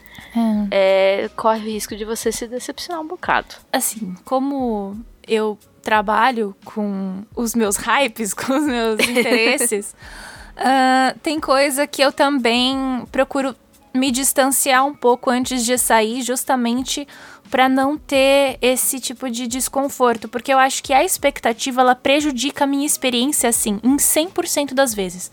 É. 0.70 1.24
É, 1.24 1.30
corre 1.36 1.60
o 1.60 1.72
risco 1.72 1.96
de 1.96 2.04
você 2.04 2.30
se 2.32 2.46
decepcionar 2.46 3.02
um 3.02 3.06
bocado. 3.06 3.54
Assim, 3.72 4.14
como 4.24 4.96
eu 5.26 5.58
trabalho 5.82 6.56
com 6.64 7.24
os 7.34 7.54
meus 7.54 7.76
hypes, 7.76 8.32
com 8.34 8.54
os 8.54 8.64
meus 8.64 9.00
interesses. 9.00 9.94
Uh, 10.58 11.18
tem 11.20 11.38
coisa 11.38 11.86
que 11.86 12.02
eu 12.02 12.10
também 12.10 13.06
procuro 13.12 13.54
me 13.94 14.10
distanciar 14.10 14.84
um 14.84 14.94
pouco 14.94 15.30
antes 15.30 15.64
de 15.64 15.78
sair, 15.78 16.22
justamente 16.22 17.06
para 17.48 17.68
não 17.68 17.96
ter 17.96 18.58
esse 18.60 19.00
tipo 19.00 19.30
de 19.30 19.46
desconforto, 19.46 20.28
porque 20.28 20.52
eu 20.52 20.58
acho 20.58 20.82
que 20.82 20.92
a 20.92 21.04
expectativa 21.04 21.80
ela 21.80 21.94
prejudica 21.94 22.64
a 22.64 22.66
minha 22.66 22.86
experiência 22.86 23.48
assim, 23.48 23.80
em 23.82 23.96
100% 23.96 24.74
das 24.74 24.94
vezes. 24.94 25.30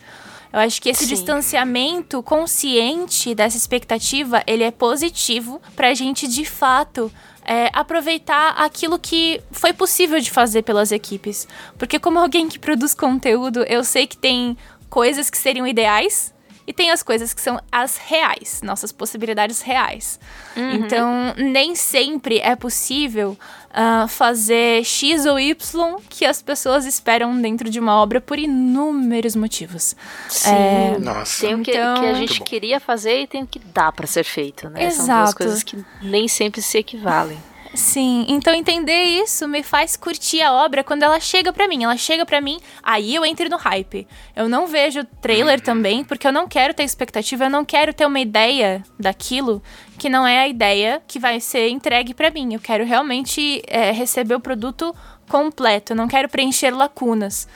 Eu 0.53 0.59
acho 0.59 0.81
que 0.81 0.89
esse 0.89 1.03
Sim. 1.03 1.15
distanciamento 1.15 2.23
consciente 2.23 3.35
dessa 3.35 3.57
expectativa, 3.57 4.41
ele 4.47 4.63
é 4.63 4.71
positivo 4.71 5.61
pra 5.75 5.93
gente 5.93 6.27
de 6.27 6.45
fato 6.45 7.11
é, 7.43 7.69
aproveitar 7.73 8.51
aquilo 8.51 8.97
que 8.97 9.41
foi 9.51 9.73
possível 9.73 10.19
de 10.19 10.31
fazer 10.31 10.61
pelas 10.63 10.91
equipes. 10.91 11.47
Porque 11.77 11.99
como 11.99 12.19
alguém 12.19 12.47
que 12.47 12.57
produz 12.57 12.93
conteúdo, 12.93 13.63
eu 13.63 13.83
sei 13.83 14.07
que 14.07 14.15
tem 14.15 14.57
coisas 14.89 15.29
que 15.29 15.37
seriam 15.37 15.65
ideais 15.67 16.33
e 16.67 16.73
tem 16.73 16.89
as 16.89 17.03
coisas 17.03 17.33
que 17.33 17.41
são 17.41 17.61
as 17.71 17.97
reais, 17.97 18.61
nossas 18.63 18.91
possibilidades 18.91 19.61
reais. 19.61 20.19
Uhum. 20.55 20.71
Então, 20.73 21.35
nem 21.37 21.75
sempre 21.75 22.39
é 22.39 22.55
possível 22.55 23.37
uh, 23.69 24.07
fazer 24.07 24.83
X 24.83 25.25
ou 25.25 25.39
Y 25.39 25.97
que 26.09 26.25
as 26.25 26.41
pessoas 26.41 26.85
esperam 26.85 27.39
dentro 27.39 27.69
de 27.69 27.79
uma 27.79 27.95
obra 28.01 28.19
por 28.19 28.39
inúmeros 28.39 29.35
motivos. 29.35 29.95
Sim. 30.27 30.49
É, 30.49 30.97
Nossa. 30.99 31.45
Tem 31.45 31.55
o 31.55 31.61
que, 31.61 31.71
então... 31.71 32.01
que 32.01 32.05
a 32.07 32.13
gente 32.15 32.41
queria 32.41 32.79
fazer 32.79 33.21
e 33.21 33.27
tem 33.27 33.43
o 33.43 33.47
que 33.47 33.59
dá 33.59 33.91
para 33.91 34.07
ser 34.07 34.23
feito, 34.23 34.67
né? 34.69 34.85
Exato. 34.85 35.05
São 35.05 35.17
duas 35.17 35.33
coisas 35.33 35.63
que 35.63 35.85
nem 36.01 36.27
sempre 36.27 36.61
se 36.61 36.79
equivalem. 36.79 37.37
Sim, 37.75 38.25
então 38.29 38.53
entender 38.53 39.03
isso 39.03 39.47
me 39.47 39.61
faz 39.61 39.97
curtir 39.97 40.41
a 40.41 40.53
obra 40.53 40.83
quando 40.83 41.03
ela 41.03 41.19
chega 41.19 41.51
para 41.51 41.67
mim. 41.67 41.83
Ela 41.83 41.97
chega 41.97 42.25
para 42.25 42.39
mim, 42.39 42.57
aí 42.81 43.13
eu 43.13 43.25
entro 43.25 43.49
no 43.49 43.57
hype. 43.57 44.07
Eu 44.35 44.47
não 44.47 44.65
vejo 44.65 45.03
trailer 45.21 45.59
também, 45.59 46.03
porque 46.03 46.25
eu 46.25 46.31
não 46.31 46.47
quero 46.47 46.73
ter 46.73 46.83
expectativa, 46.83 47.45
eu 47.45 47.49
não 47.49 47.65
quero 47.65 47.93
ter 47.93 48.05
uma 48.05 48.19
ideia 48.19 48.83
daquilo 48.97 49.61
que 49.99 50.09
não 50.09 50.25
é 50.25 50.39
a 50.39 50.47
ideia 50.47 51.01
que 51.05 51.19
vai 51.19 51.39
ser 51.39 51.69
entregue 51.69 52.13
para 52.13 52.31
mim. 52.31 52.53
Eu 52.53 52.59
quero 52.59 52.85
realmente 52.85 53.61
é, 53.67 53.91
receber 53.91 54.35
o 54.35 54.39
produto 54.39 54.95
completo, 55.27 55.93
eu 55.93 55.97
não 55.97 56.07
quero 56.07 56.29
preencher 56.29 56.71
lacunas. 56.71 57.47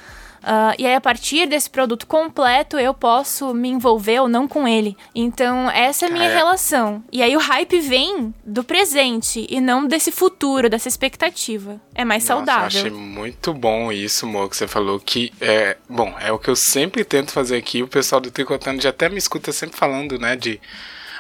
Uh, 0.42 0.74
e 0.78 0.86
aí, 0.86 0.96
a 0.96 1.02
partir 1.02 1.48
desse 1.48 1.70
produto 1.70 2.08
completo, 2.08 2.78
eu 2.78 2.94
posso 2.94 3.54
me 3.54 3.70
envolver 3.70 4.22
ou 4.22 4.28
não 4.28 4.48
com 4.48 4.68
ele. 4.68 4.96
Então, 5.14 5.70
essa 5.70 6.06
é 6.06 6.10
a 6.10 6.12
minha 6.12 6.30
é. 6.30 6.36
relação. 6.36 7.04
E 7.12 7.22
aí, 7.22 7.36
o 7.36 7.40
hype 7.40 7.80
vem 7.80 8.34
do 8.44 8.64
presente 8.64 9.46
e 9.50 9.60
não 9.60 9.86
desse 9.86 10.12
futuro, 10.12 10.70
dessa 10.70 10.88
expectativa. 10.88 11.80
É 11.94 12.06
mais 12.06 12.24
Nossa, 12.24 12.34
saudável. 12.34 12.80
Eu 12.80 12.88
achei 12.88 12.92
muito 12.92 13.54
bom 13.54 13.92
isso, 13.92 14.26
Mo, 14.26 14.50
que 14.50 14.56
você 14.56 14.68
falou 14.68 15.00
que 15.00 15.32
é. 15.42 15.78
Bom, 15.90 16.16
é 16.20 16.32
o 16.32 16.40
que 16.40 16.50
eu 16.50 16.56
sempre 16.56 17.04
tento 17.04 17.32
fazer 17.32 17.58
aqui. 17.58 17.84
O 17.84 17.88
pessoal 17.88 18.22
do 18.22 18.32
Tricotando 18.32 18.82
já 18.82 18.90
até 18.90 19.10
me 19.10 19.18
escuta 19.18 19.52
sempre 19.52 19.78
falando, 19.78 20.18
né, 20.18 20.36
de. 20.36 20.60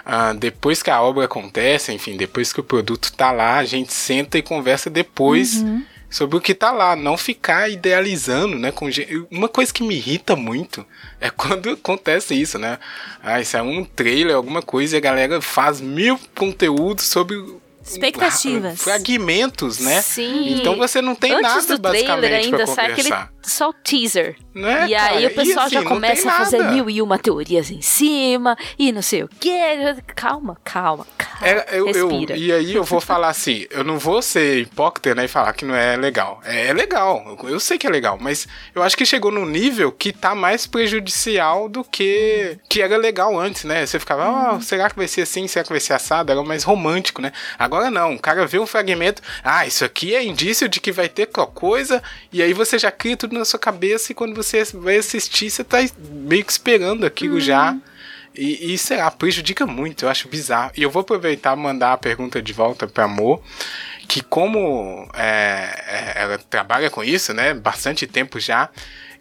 Uh, 0.05 0.33
depois 0.39 0.81
que 0.81 0.89
a 0.89 1.01
obra 1.01 1.25
acontece, 1.25 1.91
enfim, 1.91 2.17
depois 2.17 2.51
que 2.51 2.59
o 2.59 2.63
produto 2.63 3.11
tá 3.11 3.31
lá, 3.31 3.57
a 3.57 3.65
gente 3.65 3.93
senta 3.93 4.37
e 4.37 4.41
conversa 4.41 4.89
depois. 4.89 5.61
Uhum 5.61 5.83
sobre 6.09 6.37
o 6.37 6.41
que 6.41 6.55
tá 6.55 6.71
lá, 6.71 6.95
não 6.95 7.17
ficar 7.17 7.69
idealizando, 7.69 8.57
né? 8.57 8.71
Com... 8.71 8.89
Uma 9.29 9.47
coisa 9.47 9.73
que 9.73 9.83
me 9.83 9.95
irrita 9.95 10.35
muito 10.35 10.85
é 11.19 11.29
quando 11.31 11.69
acontece 11.71 12.33
isso, 12.33 12.57
né? 12.57 12.79
Ah, 13.21 13.39
isso 13.39 13.55
é 13.55 13.61
um 13.61 13.85
trailer, 13.85 14.35
alguma 14.35 14.61
coisa, 14.61 14.95
e 14.95 14.97
a 14.97 15.01
galera 15.01 15.41
faz 15.41 15.79
mil 15.79 16.19
conteúdos 16.35 17.05
sobre 17.05 17.37
expectativas, 17.83 18.81
fragmentos, 18.81 19.79
né? 19.79 20.01
Sim. 20.01 20.53
Então 20.53 20.75
você 20.77 21.01
não 21.01 21.15
tem 21.15 21.33
Antes 21.33 21.43
nada 21.43 21.77
do 21.77 21.81
basicamente 21.81 22.19
trailer 22.19 22.45
ainda 22.45 22.67
sai 22.67 22.91
aquele 22.91 23.09
só 23.41 23.69
o 23.69 23.73
teaser. 23.73 24.35
Né, 24.59 24.87
e 24.89 24.95
aí 24.95 25.21
cara? 25.21 25.27
o 25.27 25.35
pessoal 25.35 25.65
assim, 25.65 25.75
já 25.75 25.83
começa 25.83 26.29
a 26.29 26.37
fazer 26.37 26.57
nada. 26.59 26.71
mil 26.73 26.89
e 26.89 27.01
uma 27.01 27.17
teorias 27.17 27.71
em 27.71 27.81
cima, 27.81 28.57
e 28.77 28.91
não 28.91 29.01
sei 29.01 29.23
o 29.23 29.29
quê. 29.39 29.59
Calma, 30.15 30.57
calma, 30.63 31.07
calma. 31.17 31.47
É, 31.47 31.65
eu, 31.79 31.87
eu- 31.89 32.09
respira. 32.09 32.35
e 32.37 32.51
aí 32.51 32.75
eu 32.75 32.83
vou 32.83 32.99
falar 32.99 33.29
assim, 33.29 33.65
eu 33.69 33.83
não 33.83 33.97
vou 33.97 34.21
ser 34.21 34.59
hipócrita 34.61 35.15
né, 35.15 35.25
e 35.25 35.27
falar 35.27 35.53
que 35.53 35.63
não 35.65 35.75
é 35.75 35.95
legal. 35.95 36.41
É, 36.43 36.67
é 36.67 36.73
legal, 36.73 37.37
eu, 37.43 37.49
eu 37.49 37.59
sei 37.59 37.77
que 37.77 37.87
é 37.87 37.89
legal, 37.89 38.17
mas 38.19 38.47
eu 38.75 38.83
acho 38.83 38.97
que 38.97 39.05
chegou 39.05 39.31
num 39.31 39.45
nível 39.45 39.91
que 39.91 40.11
tá 40.11 40.35
mais 40.35 40.67
prejudicial 40.67 41.69
do 41.69 41.83
que 41.83 42.57
que 42.67 42.81
era 42.81 42.97
legal 42.97 43.39
antes, 43.39 43.63
né? 43.63 43.85
Você 43.85 43.99
ficava, 43.99 44.27
ó, 44.29 44.59
será 44.59 44.89
que 44.89 44.95
vai 44.97 45.07
ser 45.07 45.21
assim, 45.21 45.47
será 45.47 45.63
que 45.63 45.69
vai 45.71 45.79
ser 45.79 45.93
assado? 45.93 46.31
Era 46.31 46.43
mais 46.43 46.63
romântico, 46.63 47.21
né? 47.21 47.31
Agora 47.57 47.89
não, 47.89 48.15
o 48.15 48.19
cara 48.19 48.45
vê 48.45 48.59
um 48.59 48.65
fragmento, 48.65 49.21
ah, 49.43 49.65
isso 49.65 49.85
aqui 49.85 50.15
é 50.15 50.23
indício 50.23 50.67
de 50.67 50.79
que 50.79 50.91
vai 50.91 51.07
ter 51.07 51.27
tal 51.27 51.47
coisa, 51.47 52.01
e 52.33 52.41
aí 52.41 52.53
você 52.53 52.77
já 52.77 52.91
cria 52.91 53.15
tudo 53.15 53.37
na 53.37 53.45
sua 53.45 53.59
cabeça 53.59 54.11
e 54.11 54.15
quando 54.15 54.35
você 54.35 54.48
vai 54.73 54.97
assistir, 54.97 55.49
você 55.49 55.63
tá 55.63 55.77
meio 55.99 56.43
que 56.43 56.51
esperando 56.51 57.05
aquilo 57.05 57.39
já. 57.39 57.75
E, 58.35 58.73
e 58.73 58.77
sei 58.77 58.97
lá, 58.97 59.09
prejudica 59.11 59.65
muito, 59.65 60.05
eu 60.05 60.09
acho 60.09 60.29
bizarro. 60.29 60.71
E 60.77 60.83
eu 60.83 60.89
vou 60.89 61.01
aproveitar 61.01 61.57
e 61.57 61.59
mandar 61.59 61.93
a 61.93 61.97
pergunta 61.97 62.41
de 62.41 62.53
volta 62.53 62.87
pra 62.87 63.05
Amor, 63.05 63.41
que 64.07 64.21
como 64.21 65.09
é, 65.13 66.13
é, 66.15 66.21
ela 66.21 66.37
trabalha 66.37 66.89
com 66.89 67.03
isso, 67.03 67.33
né, 67.33 67.53
bastante 67.53 68.07
tempo 68.07 68.39
já, 68.39 68.69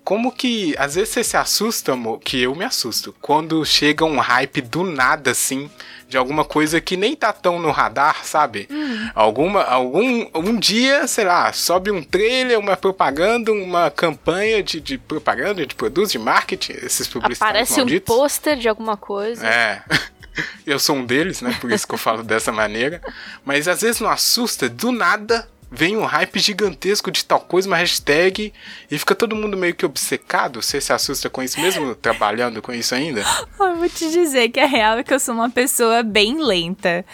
como 0.08 0.32
que 0.32 0.74
às 0.78 0.94
vezes 0.94 1.10
você 1.10 1.22
se 1.22 1.36
assusta, 1.36 1.92
amor, 1.92 2.18
que 2.20 2.40
eu 2.40 2.54
me 2.54 2.64
assusto, 2.64 3.14
quando 3.20 3.62
chega 3.62 4.06
um 4.06 4.18
hype 4.18 4.62
do 4.62 4.82
nada, 4.82 5.32
assim, 5.32 5.70
de 6.08 6.16
alguma 6.16 6.46
coisa 6.46 6.80
que 6.80 6.96
nem 6.96 7.14
tá 7.14 7.30
tão 7.30 7.58
no 7.58 7.70
radar, 7.70 8.24
sabe? 8.24 8.66
Alguma, 9.14 9.62
algum, 9.64 10.26
um 10.34 10.58
dia, 10.58 11.06
sei 11.06 11.26
lá, 11.26 11.52
sobe 11.52 11.90
um 11.90 12.02
trailer, 12.02 12.58
uma 12.58 12.74
propaganda, 12.74 13.52
uma 13.52 13.90
campanha 13.90 14.62
de, 14.62 14.80
de 14.80 14.96
propaganda, 14.96 15.66
de 15.66 15.74
produtos, 15.74 16.12
de 16.12 16.18
marketing, 16.18 16.72
esses 16.82 17.06
publicitários 17.06 17.70
Aparece 17.70 17.94
um 17.94 18.00
pôster 18.00 18.56
de 18.56 18.66
alguma 18.66 18.96
coisa. 18.96 19.46
É. 19.46 19.82
Eu 20.64 20.78
sou 20.78 20.96
um 20.96 21.04
deles, 21.04 21.42
né? 21.42 21.54
Por 21.60 21.70
isso 21.70 21.86
que 21.86 21.94
eu 21.94 21.98
falo 21.98 22.22
dessa 22.22 22.52
maneira. 22.52 23.02
Mas 23.44 23.66
às 23.66 23.80
vezes 23.82 24.00
não 24.00 24.08
assusta, 24.08 24.68
do 24.68 24.92
nada 24.92 25.48
vem 25.70 25.96
um 25.96 26.04
hype 26.04 26.38
gigantesco 26.38 27.10
de 27.10 27.24
tal 27.24 27.40
coisa, 27.40 27.68
uma 27.68 27.76
hashtag, 27.76 28.52
e 28.90 28.98
fica 28.98 29.14
todo 29.14 29.36
mundo 29.36 29.56
meio 29.56 29.74
que 29.74 29.84
obcecado. 29.84 30.62
Você 30.62 30.80
se 30.80 30.92
assusta 30.92 31.28
com 31.28 31.42
isso 31.42 31.60
mesmo, 31.60 31.94
trabalhando 31.96 32.62
com 32.62 32.72
isso 32.72 32.94
ainda? 32.94 33.22
Eu 33.58 33.76
vou 33.76 33.88
te 33.88 34.10
dizer 34.10 34.48
que 34.48 34.60
a 34.60 34.66
real 34.66 34.98
é 34.98 35.04
que 35.04 35.12
eu 35.12 35.20
sou 35.20 35.34
uma 35.34 35.50
pessoa 35.50 36.02
bem 36.02 36.42
lenta. 36.42 37.04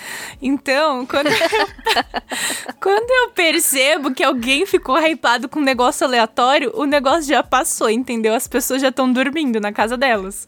Então, 0.41 1.05
quando 1.05 1.27
eu, 1.27 1.35
quando 2.81 3.11
eu 3.11 3.31
percebo 3.31 4.15
que 4.15 4.23
alguém 4.23 4.65
ficou 4.65 4.97
hypado 4.99 5.49
com 5.49 5.59
um 5.59 5.63
negócio 5.63 6.07
aleatório, 6.07 6.71
o 6.75 6.85
negócio 6.85 7.25
já 7.25 7.43
passou, 7.43 7.91
entendeu? 7.91 8.35
As 8.35 8.47
pessoas 8.47 8.81
já 8.81 8.89
estão 8.89 9.13
dormindo 9.13 9.61
na 9.61 9.73
casa 9.73 9.97
delas. 9.97 10.47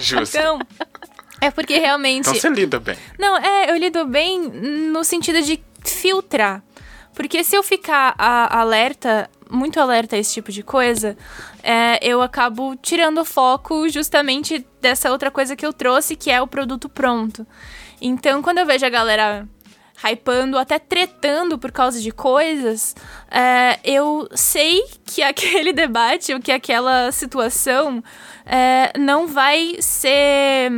Justo. 0.00 0.36
Então, 0.38 0.58
é 1.40 1.50
porque 1.50 1.78
realmente. 1.78 2.28
Então 2.28 2.34
você 2.34 2.48
lida 2.48 2.80
bem. 2.80 2.96
Não, 3.18 3.36
é, 3.36 3.70
eu 3.70 3.76
lido 3.76 4.06
bem 4.06 4.40
no 4.40 5.04
sentido 5.04 5.42
de 5.42 5.60
filtrar. 5.90 6.62
Porque 7.14 7.42
se 7.42 7.56
eu 7.56 7.62
ficar 7.62 8.14
a- 8.18 8.60
alerta, 8.60 9.30
muito 9.50 9.80
alerta 9.80 10.16
a 10.16 10.18
esse 10.18 10.34
tipo 10.34 10.52
de 10.52 10.62
coisa, 10.62 11.16
é, 11.62 11.98
eu 12.02 12.20
acabo 12.20 12.76
tirando 12.76 13.18
o 13.22 13.24
foco 13.24 13.88
justamente 13.88 14.66
dessa 14.82 15.10
outra 15.10 15.30
coisa 15.30 15.56
que 15.56 15.64
eu 15.64 15.72
trouxe, 15.72 16.14
que 16.14 16.30
é 16.30 16.42
o 16.42 16.46
produto 16.46 16.88
pronto. 16.88 17.46
Então, 18.00 18.42
quando 18.42 18.58
eu 18.58 18.66
vejo 18.66 18.84
a 18.84 18.90
galera 18.90 19.48
hypando, 20.04 20.58
até 20.58 20.78
tretando 20.78 21.58
por 21.58 21.72
causa 21.72 22.00
de 22.02 22.10
coisas, 22.12 22.94
é, 23.30 23.78
eu 23.82 24.28
sei 24.34 24.84
que 25.06 25.22
aquele 25.24 25.72
debate 25.72 26.34
ou 26.34 26.40
que 26.40 26.52
aquela 26.52 27.10
situação 27.12 28.04
é, 28.44 28.92
não 28.98 29.26
vai 29.26 29.76
ser 29.80 30.70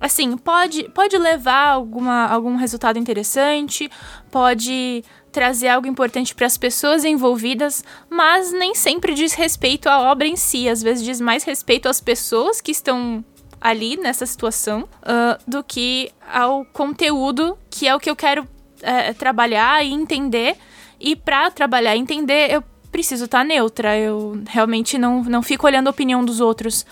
assim, 0.00 0.36
pode, 0.36 0.84
pode 0.90 1.16
levar 1.16 1.68
alguma, 1.68 2.26
algum 2.26 2.56
resultado 2.56 2.98
interessante, 2.98 3.90
pode 4.30 5.04
trazer 5.32 5.68
algo 5.68 5.86
importante 5.86 6.34
para 6.34 6.46
as 6.46 6.56
pessoas 6.56 7.04
envolvidas, 7.04 7.84
mas 8.08 8.52
nem 8.52 8.74
sempre 8.74 9.14
diz 9.14 9.34
respeito 9.34 9.88
à 9.88 10.10
obra 10.10 10.26
em 10.26 10.36
si. 10.36 10.68
Às 10.68 10.82
vezes 10.82 11.04
diz 11.04 11.20
mais 11.20 11.44
respeito 11.44 11.88
às 11.88 12.00
pessoas 12.00 12.60
que 12.60 12.72
estão 12.72 13.24
ali 13.60 13.96
nessa 13.96 14.24
situação 14.24 14.88
ah, 15.02 15.38
do 15.46 15.62
que 15.62 16.10
ao 16.32 16.64
conteúdo, 16.66 17.58
que 17.70 17.86
é 17.86 17.94
o 17.94 18.00
que 18.00 18.08
eu 18.08 18.16
quero 18.16 18.48
eh, 18.82 19.12
trabalhar 19.14 19.84
e 19.84 19.92
entender. 19.92 20.56
E 20.98 21.14
para 21.14 21.50
trabalhar 21.50 21.94
e 21.96 21.98
entender, 21.98 22.50
eu 22.50 22.62
preciso 22.90 23.26
estar 23.26 23.44
neutra. 23.44 23.96
Eu 23.98 24.42
realmente 24.48 24.96
não, 24.96 25.22
não 25.22 25.42
fico 25.42 25.66
olhando 25.66 25.88
a 25.88 25.90
opinião 25.90 26.24
dos 26.24 26.40
outros 26.40 26.86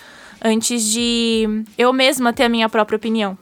antes 0.44 0.84
de 0.84 1.64
eu 1.78 1.90
mesma 1.90 2.32
ter 2.32 2.44
a 2.44 2.48
minha 2.50 2.68
própria 2.68 2.96
opinião. 2.96 3.38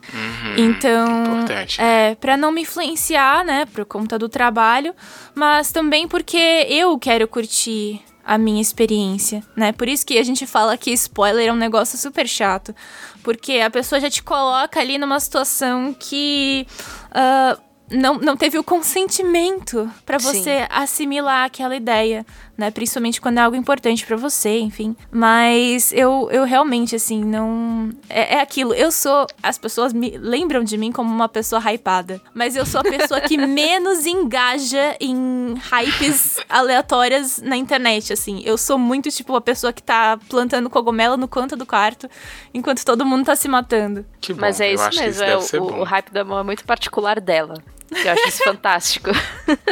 então, 0.57 1.25
importante. 1.25 1.81
é, 1.81 2.15
para 2.15 2.37
não 2.37 2.53
me 2.53 2.63
influenciar, 2.63 3.45
né, 3.45 3.67
por 3.67 3.85
conta 3.85 4.17
do 4.17 4.29
trabalho, 4.29 4.95
mas 5.35 5.73
também 5.73 6.07
porque 6.07 6.67
eu 6.71 6.97
quero 6.99 7.27
curtir 7.27 8.01
a 8.25 8.39
minha 8.39 8.63
experiência, 8.63 9.43
né? 9.57 9.73
Por 9.73 9.89
isso 9.89 10.07
que 10.07 10.17
a 10.17 10.23
gente 10.23 10.47
fala 10.47 10.77
que 10.77 10.93
spoiler 10.93 11.49
é 11.49 11.53
um 11.53 11.57
negócio 11.57 11.99
super 11.99 12.29
chato, 12.29 12.73
porque 13.21 13.55
a 13.55 13.69
pessoa 13.69 14.01
já 14.01 14.09
te 14.09 14.23
coloca 14.23 14.79
ali 14.79 14.97
numa 14.97 15.19
situação 15.19 15.93
que 15.93 16.65
ah, 17.11 17.59
não, 17.93 18.15
não 18.15 18.37
teve 18.37 18.59
o 18.59 18.65
consentimento 18.65 19.91
para 20.07 20.19
Sim. 20.19 20.27
você 20.27 20.67
assimilar 20.71 21.45
aquela 21.45 21.77
ideia, 21.77 22.25
né? 22.63 22.71
Principalmente 22.71 23.21
quando 23.21 23.39
é 23.39 23.41
algo 23.41 23.57
importante 23.57 24.07
para 24.07 24.17
você, 24.17 24.61
enfim. 24.61 24.97
Mas 25.11 25.93
eu, 25.93 26.29
eu 26.31 26.45
realmente, 26.45 26.95
assim, 26.95 27.25
não. 27.25 27.91
É, 28.09 28.37
é 28.37 28.41
aquilo. 28.41 28.73
Eu 28.73 28.93
sou. 28.93 29.27
As 29.43 29.59
pessoas 29.59 29.93
me 29.93 30.17
lembram 30.17 30.63
de 30.63 30.79
mim 30.79 30.93
como 30.93 31.13
uma 31.13 31.29
pessoa 31.29 31.61
hypada. 31.61 32.21
Mas 32.33 32.55
eu 32.55 32.65
sou 32.65 32.81
a 32.81 32.85
pessoa 32.85 33.21
que 33.21 33.37
menos 33.47 34.07
engaja 34.07 34.97
em 35.01 35.55
hypes 35.55 36.39
aleatórias 36.49 37.43
na 37.43 37.57
internet, 37.57 38.13
assim. 38.13 38.41
Eu 38.45 38.57
sou 38.57 38.79
muito, 38.79 39.11
tipo, 39.11 39.35
a 39.35 39.41
pessoa 39.41 39.73
que 39.73 39.83
tá 39.83 40.17
plantando 40.29 40.71
cogumelo 40.71 41.17
no 41.17 41.27
canto 41.27 41.57
do 41.57 41.67
quarto 41.67 42.09
enquanto 42.55 42.85
todo 42.85 43.05
mundo 43.05 43.27
tá 43.27 43.35
se 43.35 43.49
matando. 43.49 44.07
Que 44.21 44.33
bom, 44.33 44.41
Mas 44.41 44.61
é 44.61 44.73
isso 44.73 44.89
mesmo, 44.95 45.25
é 45.25 45.37
o, 45.37 45.81
o 45.81 45.83
hype 45.83 46.11
da 46.13 46.23
mão 46.23 46.39
é 46.39 46.43
muito 46.45 46.65
particular 46.65 47.21
dela. 47.21 47.55
Eu 47.93 48.13
acho 48.13 48.29
isso 48.29 48.45
fantástico. 48.45 49.11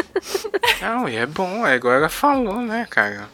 Não, 0.81 1.09
e 1.09 1.17
é 1.17 1.27
bom, 1.27 1.67
é 1.67 1.77
igual 1.77 1.95
ela 1.95 2.09
falou, 2.09 2.61
né, 2.61 2.87
cara? 2.89 3.29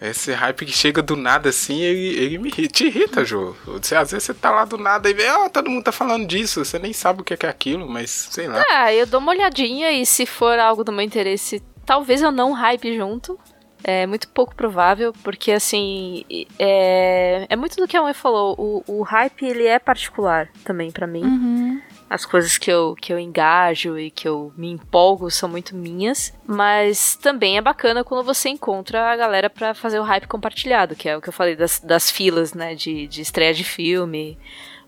Esse 0.00 0.32
hype 0.32 0.66
que 0.66 0.72
chega 0.72 1.00
do 1.00 1.14
nada 1.14 1.50
assim, 1.50 1.80
ele, 1.80 2.18
ele 2.18 2.38
me 2.38 2.48
irrita, 2.48 2.72
te 2.74 2.86
irrita, 2.86 3.24
Jô. 3.24 3.54
Você, 3.66 3.94
às 3.94 4.10
vezes 4.10 4.24
você 4.26 4.34
tá 4.34 4.50
lá 4.50 4.64
do 4.64 4.76
nada 4.76 5.08
e 5.08 5.14
vê, 5.14 5.30
ó, 5.30 5.48
todo 5.48 5.70
mundo 5.70 5.84
tá 5.84 5.92
falando 5.92 6.26
disso, 6.26 6.64
você 6.64 6.76
nem 6.76 6.92
sabe 6.92 7.20
o 7.20 7.24
que 7.24 7.34
é, 7.34 7.36
que 7.36 7.46
é 7.46 7.48
aquilo, 7.48 7.88
mas 7.88 8.10
sei 8.10 8.48
lá. 8.48 8.64
Ah, 8.68 8.92
eu 8.92 9.06
dou 9.06 9.20
uma 9.20 9.30
olhadinha 9.30 9.92
e 9.92 10.04
se 10.04 10.26
for 10.26 10.58
algo 10.58 10.82
do 10.82 10.90
meu 10.90 11.02
interesse, 11.02 11.62
talvez 11.86 12.20
eu 12.20 12.32
não 12.32 12.52
hype 12.52 12.96
junto. 12.96 13.38
É 13.84 14.06
muito 14.06 14.28
pouco 14.28 14.54
provável, 14.54 15.12
porque 15.24 15.50
assim, 15.50 16.24
é, 16.58 17.46
é 17.48 17.56
muito 17.56 17.76
do 17.76 17.86
que 17.88 17.96
a 17.96 18.02
mãe 18.02 18.14
falou. 18.14 18.54
O, 18.56 18.84
o 18.86 19.02
hype, 19.02 19.44
ele 19.44 19.66
é 19.66 19.78
particular 19.78 20.48
também 20.64 20.90
pra 20.90 21.06
mim. 21.06 21.80
As 22.12 22.26
coisas 22.26 22.58
que 22.58 22.70
eu, 22.70 22.94
que 23.00 23.10
eu 23.10 23.18
engajo 23.18 23.98
e 23.98 24.10
que 24.10 24.28
eu 24.28 24.52
me 24.54 24.70
empolgo 24.70 25.30
são 25.30 25.48
muito 25.48 25.74
minhas. 25.74 26.30
Mas 26.46 27.16
também 27.16 27.56
é 27.56 27.62
bacana 27.62 28.04
quando 28.04 28.22
você 28.22 28.50
encontra 28.50 29.10
a 29.10 29.16
galera 29.16 29.48
pra 29.48 29.72
fazer 29.72 29.98
o 29.98 30.02
hype 30.02 30.26
compartilhado, 30.26 30.94
que 30.94 31.08
é 31.08 31.16
o 31.16 31.22
que 31.22 31.30
eu 31.30 31.32
falei 31.32 31.56
das, 31.56 31.80
das 31.80 32.10
filas, 32.10 32.52
né, 32.52 32.74
de, 32.74 33.06
de 33.06 33.22
estreia 33.22 33.54
de 33.54 33.64
filme. 33.64 34.38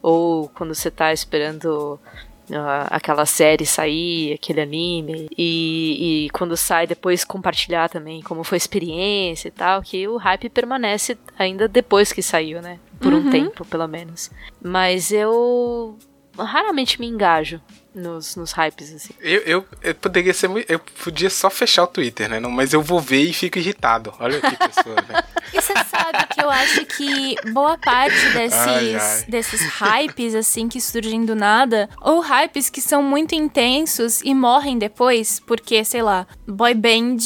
Ou 0.03 0.51
quando 0.51 0.75
você 0.75 0.91
tá 0.91 1.14
esperando 1.14 1.99
ah, 2.53 2.89
aquela 2.91 3.25
série 3.25 3.64
sair, 3.64 4.35
aquele 4.35 4.61
anime, 4.61 5.31
e, 5.37 6.27
e 6.27 6.31
quando 6.31 6.59
sai 6.59 6.87
depois 6.87 7.25
compartilhar 7.25 7.89
também 7.89 8.20
como 8.20 8.45
foi 8.45 8.57
a 8.57 8.59
experiência 8.59 9.49
e 9.49 9.51
tal, 9.51 9.81
que 9.81 10.07
o 10.07 10.18
hype 10.18 10.51
permanece 10.51 11.16
ainda 11.39 11.66
depois 11.66 12.12
que 12.12 12.22
saiu, 12.22 12.61
né? 12.61 12.79
Por 13.01 13.14
um 13.14 13.31
tempo, 13.31 13.64
pelo 13.64 13.89
menos. 13.89 14.31
Mas 14.62 15.11
eu 15.11 15.97
raramente 16.39 17.01
me 17.01 17.07
engajo 17.07 17.61
nos, 17.95 18.35
nos 18.35 18.53
hypes, 18.53 18.93
assim. 18.93 19.14
Eu, 19.20 19.41
eu, 19.43 19.66
eu 19.82 19.95
poderia 19.95 20.35
ser 20.35 20.49
muito. 20.49 20.70
Eu 20.70 20.78
podia 20.78 21.30
só 21.30 21.49
fechar 21.49 21.85
o 21.85 21.87
Twitter, 21.87 22.28
né? 22.28 22.41
Não, 22.41 22.51
mas 22.51 22.72
eu 22.72 22.82
vou 22.82 23.01
ver 23.01 23.22
e 23.22 23.32
fico 23.32 23.59
irritado. 23.59 24.12
Olha 24.18 24.41
que 24.41 24.57
pessoa, 24.57 24.97
né? 25.09 25.22
E 25.53 25.61
você 25.61 25.72
sabe 25.85 26.26
que 26.35 26.43
eu 26.43 26.51
acho 26.51 26.85
que 26.87 27.37
boa 27.53 27.78
parte 27.78 28.16
desses, 28.30 28.59
Ai, 28.59 28.97
ai. 28.97 29.24
desses 29.28 29.61
hypes, 29.61 30.35
assim, 30.35 30.68
que 30.68 30.80
surgem 30.80 31.24
do 31.24 31.37
nada, 31.37 31.89
ou 32.01 32.18
hypes 32.20 32.68
que 32.68 32.80
são 32.80 33.01
muito 33.05 33.37
intensos 33.37 34.20
e 34.22 34.35
morrem 34.35 34.76
depois, 34.76 35.39
porque, 35.39 35.85
sei 35.85 36.03
lá, 36.03 36.26
boy 36.45 36.74
band 36.74 37.18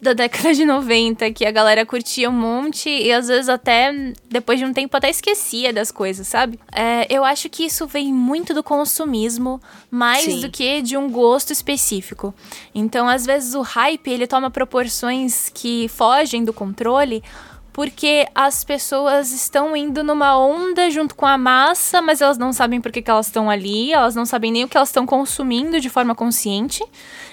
da 0.00 0.12
década 0.12 0.54
de 0.54 0.64
90 0.64 1.30
que 1.32 1.44
a 1.44 1.50
galera 1.50 1.84
curtia 1.84 2.30
um 2.30 2.32
monte 2.32 2.88
e 2.88 3.12
às 3.12 3.28
vezes 3.28 3.48
até 3.48 3.92
depois 4.28 4.58
de 4.58 4.64
um 4.64 4.72
tempo 4.72 4.96
até 4.96 5.10
esquecia 5.10 5.72
das 5.72 5.90
coisas, 5.90 6.26
sabe? 6.26 6.58
É, 6.72 7.06
eu 7.14 7.24
acho 7.24 7.48
que 7.50 7.64
isso 7.64 7.86
vem 7.86 8.12
muito 8.12 8.54
do 8.54 8.62
consumismo 8.62 9.60
mais 9.90 10.24
Sim. 10.24 10.40
do 10.40 10.50
que 10.50 10.80
de 10.80 10.96
um 10.96 11.10
gosto 11.10 11.52
específico. 11.52 12.34
Então, 12.74 13.08
às 13.08 13.26
vezes 13.26 13.54
o 13.54 13.60
hype 13.60 14.10
ele 14.10 14.26
toma 14.26 14.50
proporções 14.50 15.50
que 15.52 15.88
fogem 15.88 16.44
do 16.44 16.52
controle 16.52 17.22
porque 17.72 18.26
as 18.34 18.64
pessoas 18.64 19.32
estão 19.32 19.76
indo 19.76 20.02
numa 20.02 20.38
onda 20.38 20.90
junto 20.90 21.14
com 21.14 21.26
a 21.26 21.38
massa, 21.38 22.02
mas 22.02 22.20
elas 22.20 22.36
não 22.36 22.52
sabem 22.52 22.80
por 22.80 22.90
que, 22.90 23.00
que 23.00 23.10
elas 23.10 23.26
estão 23.26 23.48
ali, 23.48 23.92
elas 23.92 24.14
não 24.14 24.26
sabem 24.26 24.50
nem 24.50 24.64
o 24.64 24.68
que 24.68 24.76
elas 24.76 24.88
estão 24.88 25.06
consumindo 25.06 25.80
de 25.80 25.88
forma 25.88 26.14
consciente. 26.14 26.84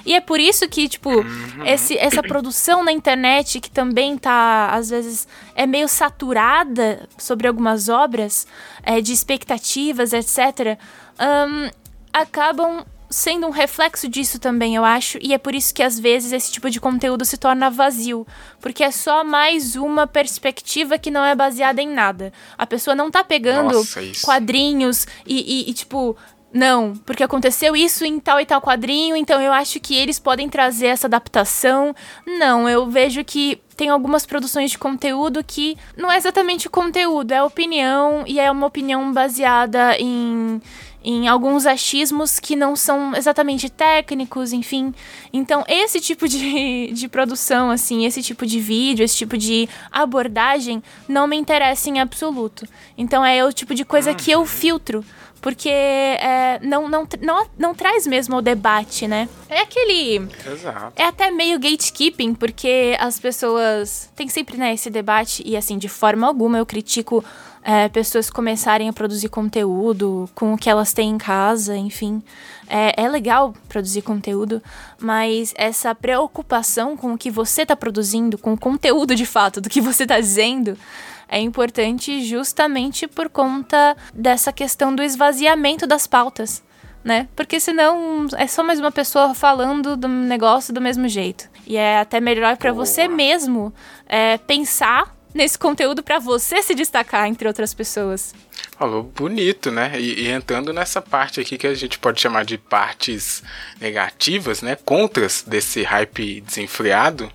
E 0.05 0.13
é 0.13 0.21
por 0.21 0.39
isso 0.39 0.67
que, 0.69 0.87
tipo, 0.87 1.09
uhum. 1.09 1.65
esse, 1.65 1.97
essa 1.97 2.21
produção 2.21 2.83
na 2.83 2.91
internet, 2.91 3.59
que 3.59 3.69
também 3.69 4.17
tá, 4.17 4.69
às 4.71 4.89
vezes, 4.89 5.27
é 5.55 5.65
meio 5.65 5.87
saturada 5.87 7.09
sobre 7.17 7.47
algumas 7.47 7.89
obras, 7.89 8.47
é, 8.83 9.01
de 9.01 9.11
expectativas, 9.11 10.13
etc., 10.13 10.77
um, 11.19 11.69
acabam 12.13 12.85
sendo 13.09 13.47
um 13.47 13.51
reflexo 13.51 14.07
disso 14.07 14.39
também, 14.39 14.75
eu 14.75 14.83
acho, 14.83 15.17
e 15.21 15.33
é 15.33 15.37
por 15.37 15.55
isso 15.55 15.73
que 15.73 15.83
às 15.83 15.99
vezes 15.99 16.31
esse 16.31 16.51
tipo 16.51 16.69
de 16.69 16.79
conteúdo 16.79 17.23
se 17.25 17.37
torna 17.37 17.69
vazio, 17.69 18.27
porque 18.59 18.83
é 18.83 18.91
só 18.91 19.23
mais 19.23 19.75
uma 19.75 20.05
perspectiva 20.05 20.97
que 20.97 21.11
não 21.11 21.23
é 21.23 21.35
baseada 21.35 21.81
em 21.81 21.89
nada. 21.89 22.33
A 22.57 22.65
pessoa 22.65 22.95
não 22.95 23.09
tá 23.09 23.23
pegando 23.23 23.73
Nossa, 23.73 24.01
quadrinhos 24.23 25.07
e, 25.25 25.65
e, 25.65 25.69
e, 25.69 25.73
tipo. 25.73 26.15
Não, 26.53 26.95
porque 27.05 27.21
aconteceu 27.21 27.75
isso 27.75 28.05
em 28.05 28.19
tal 28.21 28.39
e 28.39 28.45
tal 28.45 28.61
quadrinho, 28.61 29.17
então 29.17 29.39
eu 29.41 29.51
acho 29.51 29.81
que 29.81 29.93
eles 29.95 30.17
podem 30.17 30.47
trazer 30.47 30.87
essa 30.87 31.05
adaptação. 31.05 31.93
Não, 32.25 32.67
eu 32.69 32.89
vejo 32.89 33.23
que 33.23 33.61
tem 33.75 33.89
algumas 33.89 34.25
produções 34.25 34.71
de 34.71 34.77
conteúdo 34.77 35.43
que 35.43 35.77
não 35.95 36.09
é 36.09 36.15
exatamente 36.15 36.65
o 36.65 36.71
conteúdo, 36.71 37.33
é 37.33 37.43
opinião 37.43 38.23
e 38.25 38.39
é 38.39 38.49
uma 38.49 38.65
opinião 38.65 39.11
baseada 39.11 39.97
em 39.99 40.61
em 41.09 41.25
alguns 41.25 41.65
achismos 41.65 42.37
que 42.37 42.53
não 42.53 42.75
são 42.75 43.15
exatamente 43.15 43.69
técnicos, 43.69 44.51
enfim. 44.51 44.93
Então, 45.31 45.63
esse 45.65 46.01
tipo 46.01 46.27
de, 46.27 46.91
de 46.91 47.07
produção, 47.07 47.71
assim, 47.71 48.05
esse 48.05 48.21
tipo 48.21 48.45
de 48.45 48.59
vídeo, 48.59 49.05
esse 49.05 49.15
tipo 49.15 49.37
de 49.37 49.69
abordagem 49.89 50.83
não 51.07 51.25
me 51.25 51.37
interessa 51.37 51.89
em 51.89 52.01
absoluto. 52.01 52.67
Então, 52.97 53.23
é 53.23 53.45
o 53.45 53.53
tipo 53.53 53.73
de 53.73 53.85
coisa 53.85 54.13
que 54.13 54.29
eu 54.29 54.45
filtro 54.45 55.01
porque 55.39 55.69
é, 55.69 56.59
não, 56.63 56.89
não, 56.89 57.07
não, 57.21 57.47
não 57.57 57.73
traz 57.73 58.05
mesmo 58.07 58.37
o 58.37 58.41
debate, 58.41 59.07
né? 59.07 59.29
É 59.47 59.61
aquele. 59.61 60.27
Exato. 60.45 60.93
É 60.95 61.05
até 61.05 61.29
meio 61.31 61.59
gatekeeping, 61.59 62.33
porque 62.33 62.97
as 62.99 63.19
pessoas. 63.19 64.09
Tem 64.15 64.27
sempre, 64.27 64.57
né, 64.57 64.73
esse 64.73 64.89
debate, 64.89 65.43
e 65.45 65.55
assim, 65.55 65.77
de 65.77 65.87
forma 65.87 66.27
alguma 66.27 66.57
eu 66.57 66.65
critico 66.65 67.23
é, 67.69 67.89
pessoas 67.89 68.29
começarem 68.29 68.87
a 68.87 68.93
produzir 68.93 69.27
conteúdo 69.27 70.29
com 70.33 70.53
o 70.53 70.57
que 70.57 70.69
elas 70.69 70.93
têm 70.93 71.09
em 71.09 71.17
casa, 71.17 71.75
enfim. 71.75 72.23
É, 72.65 73.03
é 73.03 73.09
legal 73.09 73.53
produzir 73.67 74.03
conteúdo, 74.03 74.63
mas 74.97 75.53
essa 75.57 75.93
preocupação 75.93 76.95
com 76.95 77.13
o 77.13 77.17
que 77.17 77.29
você 77.29 77.63
está 77.63 77.75
produzindo, 77.75 78.37
com 78.37 78.53
o 78.53 78.57
conteúdo 78.57 79.13
de 79.13 79.25
fato 79.25 79.59
do 79.59 79.67
que 79.67 79.81
você 79.81 80.03
está 80.03 80.17
dizendo, 80.17 80.77
é 81.27 81.41
importante 81.41 82.23
justamente 82.23 83.05
por 83.05 83.27
conta 83.27 83.97
dessa 84.13 84.53
questão 84.53 84.95
do 84.95 85.03
esvaziamento 85.03 85.85
das 85.85 86.07
pautas. 86.07 86.63
Né? 87.03 87.27
Porque 87.35 87.59
senão 87.59 88.27
é 88.37 88.47
só 88.47 88.63
mais 88.63 88.79
uma 88.79 88.91
pessoa 88.91 89.33
falando 89.33 89.97
do 89.97 90.07
negócio 90.07 90.73
do 90.73 90.79
mesmo 90.79 91.07
jeito. 91.09 91.49
E 91.65 91.75
é 91.75 91.99
até 91.99 92.21
melhor 92.21 92.55
para 92.55 92.71
você 92.71 93.09
mesmo 93.09 93.73
é, 94.07 94.37
pensar 94.37 95.16
nesse 95.37 95.57
conteúdo 95.57 96.03
para 96.03 96.19
você 96.19 96.61
se 96.61 96.75
destacar 96.75 97.27
entre 97.27 97.47
outras 97.47 97.73
pessoas. 97.73 98.33
Falou 98.77 99.03
bonito, 99.03 99.71
né? 99.71 99.93
E, 99.99 100.23
e, 100.23 100.27
entrando 100.27 100.73
nessa 100.73 101.01
parte 101.01 101.39
aqui 101.39 101.57
que 101.57 101.67
a 101.67 101.73
gente 101.73 101.97
pode 101.97 102.19
chamar 102.19 102.43
de 102.43 102.57
partes 102.57 103.41
negativas, 103.79 104.61
né? 104.61 104.75
Contras 104.83 105.43
desse 105.47 105.83
hype 105.83 106.41
desenfreado. 106.41 107.31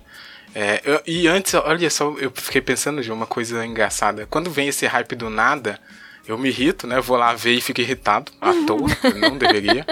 É, 0.53 0.81
eu, 0.85 1.01
e 1.07 1.27
antes, 1.27 1.53
olha 1.55 1.89
só, 1.89 2.13
eu 2.19 2.31
fiquei 2.31 2.61
pensando 2.61 3.01
de 3.01 3.11
uma 3.11 3.25
coisa 3.25 3.65
engraçada. 3.65 4.27
Quando 4.29 4.51
vem 4.51 4.67
esse 4.67 4.85
hype 4.85 5.15
do 5.15 5.29
nada, 5.29 5.79
eu 6.27 6.37
me 6.37 6.49
irrito, 6.49 6.85
né? 6.85 7.01
Vou 7.01 7.17
lá 7.17 7.33
ver 7.33 7.53
e 7.53 7.61
fico 7.61 7.81
irritado 7.81 8.31
à 8.39 8.53
toa, 8.67 8.87
não 9.19 9.37
deveria. 9.37 9.85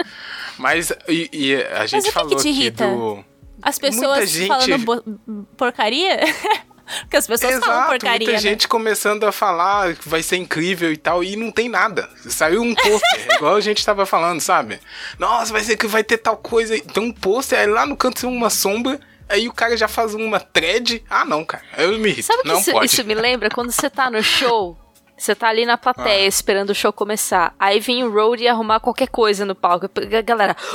Mas 0.56 0.92
e, 1.08 1.28
e 1.32 1.54
a 1.54 1.86
gente 1.86 2.04
Mas 2.04 2.14
falou 2.14 2.36
que 2.36 2.48
aqui 2.48 2.70
do. 2.70 3.24
As 3.60 3.78
pessoas 3.78 4.30
gente... 4.30 4.48
falando 4.48 5.46
porcaria? 5.56 6.20
Porque 7.00 7.16
as 7.16 7.26
pessoas 7.26 7.52
Exato, 7.52 7.66
falam 7.66 7.88
porcaria. 7.88 8.18
Muita 8.18 8.32
né? 8.32 8.38
gente 8.38 8.68
começando 8.68 9.24
a 9.24 9.32
falar 9.32 9.94
que 9.94 10.08
vai 10.08 10.22
ser 10.22 10.36
incrível 10.36 10.92
e 10.92 10.96
tal, 10.96 11.22
e 11.24 11.36
não 11.36 11.50
tem 11.50 11.68
nada. 11.68 12.08
Saiu 12.28 12.62
um 12.62 12.74
pôster, 12.74 13.26
igual 13.36 13.56
a 13.56 13.60
gente 13.60 13.84
tava 13.84 14.06
falando, 14.06 14.40
sabe? 14.40 14.80
Nossa, 15.18 15.52
vai 15.52 15.62
ser 15.62 15.76
que 15.76 15.86
vai 15.86 16.04
ter 16.04 16.18
tal 16.18 16.36
coisa. 16.36 16.78
Tem 16.80 17.02
um 17.02 17.12
pôster, 17.12 17.58
aí 17.58 17.66
lá 17.66 17.86
no 17.86 17.96
canto 17.96 18.20
tem 18.20 18.30
uma 18.30 18.50
sombra. 18.50 19.00
Aí 19.28 19.48
o 19.48 19.52
cara 19.52 19.76
já 19.76 19.88
faz 19.88 20.14
uma 20.14 20.38
thread. 20.38 21.02
Ah, 21.08 21.24
não, 21.24 21.44
cara. 21.44 21.64
Eu 21.78 21.98
me 21.98 22.10
irrito. 22.10 22.26
Sabe 22.26 22.42
não 22.44 22.56
que 22.56 22.60
isso, 22.62 22.72
pode. 22.72 22.86
isso 22.86 23.04
me 23.04 23.14
lembra? 23.14 23.48
Quando 23.48 23.72
você 23.72 23.88
tá 23.88 24.10
no 24.10 24.22
show, 24.22 24.76
você 25.22 25.36
tá 25.36 25.48
ali 25.48 25.64
na 25.64 25.78
plateia 25.78 26.24
ah. 26.24 26.28
esperando 26.28 26.70
o 26.70 26.74
show 26.74 26.92
começar. 26.92 27.54
Aí 27.58 27.78
vem 27.78 28.02
o 28.02 28.10
road 28.10 28.42
e 28.42 28.48
arrumar 28.48 28.80
qualquer 28.80 29.08
coisa 29.08 29.44
no 29.44 29.54
palco. 29.54 29.86
A 29.86 30.22
galera. 30.22 30.56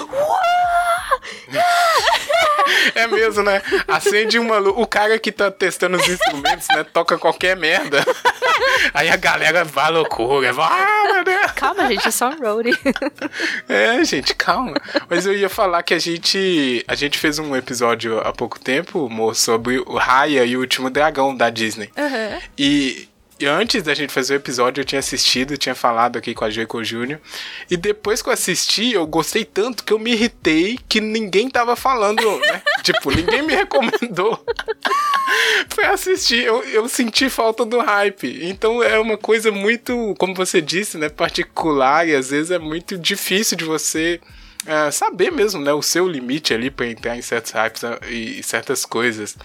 É 2.94 3.08
mesmo, 3.08 3.44
né? 3.44 3.62
Acende 3.88 4.38
uma 4.38 4.58
luz. 4.58 4.76
O 4.78 4.86
cara 4.86 5.18
que 5.18 5.32
tá 5.32 5.50
testando 5.50 5.98
os 5.98 6.08
instrumentos, 6.08 6.68
né? 6.70 6.84
Toca 6.84 7.18
qualquer 7.18 7.56
merda. 7.56 8.04
Aí 8.94 9.10
a 9.10 9.16
galera 9.16 9.64
vai 9.64 9.90
loucura. 9.90 10.52
Vai, 10.52 11.24
né? 11.24 11.48
Calma, 11.56 11.88
gente, 11.88 12.08
é 12.08 12.12
só 12.12 12.30
um 12.30 12.38
roadie. 12.38 12.78
É, 13.70 14.04
gente, 14.04 14.36
calma. 14.36 14.76
Mas 15.10 15.26
eu 15.26 15.34
ia 15.34 15.50
falar 15.50 15.82
que 15.84 15.94
a 15.94 16.00
gente. 16.00 16.84
A 16.88 16.96
gente 16.96 17.18
fez 17.18 17.40
um 17.40 17.56
episódio 17.56 18.20
há 18.20 18.34
pouco 18.34 18.60
tempo, 18.60 19.06
amor, 19.06 19.36
sobre 19.36 19.80
o 19.80 19.96
Raya 19.96 20.44
e 20.44 20.56
o 20.58 20.60
último 20.60 20.90
dragão 20.90 21.36
da 21.36 21.50
Disney. 21.50 21.90
Uhum. 21.98 22.40
E 22.58 23.08
e 23.40 23.46
antes 23.46 23.84
da 23.84 23.94
gente 23.94 24.12
fazer 24.12 24.34
o 24.34 24.38
episódio, 24.38 24.82
eu 24.82 24.86
tinha 24.86 25.00
assistido, 25.00 25.58
tinha 25.58 25.76
falado 25.76 26.18
aqui 26.18 26.34
com 26.34 26.44
a 26.44 26.50
Joico 26.50 26.84
Júnior. 26.84 27.20
E 27.70 27.78
depois 27.78 28.22
que 28.22 28.30
eu 28.30 28.34
assisti, 28.34 28.94
eu 28.94 29.06
gostei 29.06 29.46
tanto 29.46 29.84
que 29.84 29.94
eu 29.94 30.00
me 30.00 30.12
irritei 30.12 30.80
que 30.90 31.00
ninguém 31.00 31.50
tava 31.50 31.76
falando, 31.76 32.22
né? 32.40 32.62
tipo, 32.82 33.12
ninguém 33.12 33.44
me 33.44 33.54
recomendou 33.54 34.44
pra 35.76 35.92
assistir. 35.92 36.44
Eu, 36.44 36.64
eu 36.64 36.90
senti 36.90 37.30
falta 37.30 37.64
do 37.64 37.80
hype. 37.80 38.40
Então 38.44 38.82
é 38.82 39.00
uma 39.00 39.18
coisa 39.18 39.52
muito, 39.52 40.16
como 40.18 40.34
você 40.34 40.60
disse, 40.60 40.98
né? 40.98 41.08
Particular 41.08 42.08
e 42.08 42.16
às 42.16 42.32
vezes 42.32 42.50
é 42.50 42.58
muito 42.60 42.98
difícil 42.98 43.56
de 43.56 43.66
você 43.66 44.20
é, 44.68 44.92
saber 44.92 45.32
mesmo, 45.32 45.62
né, 45.62 45.72
o 45.72 45.82
seu 45.82 46.08
limite 46.08 46.54
ali 46.54 46.70
para 46.70 46.88
entrar 46.88 47.18
em 47.18 47.22
certos 47.22 47.54
hypes 47.54 47.82
né, 47.82 47.98
e, 48.10 48.44
certas 48.44 48.86
coisas. 48.86 49.38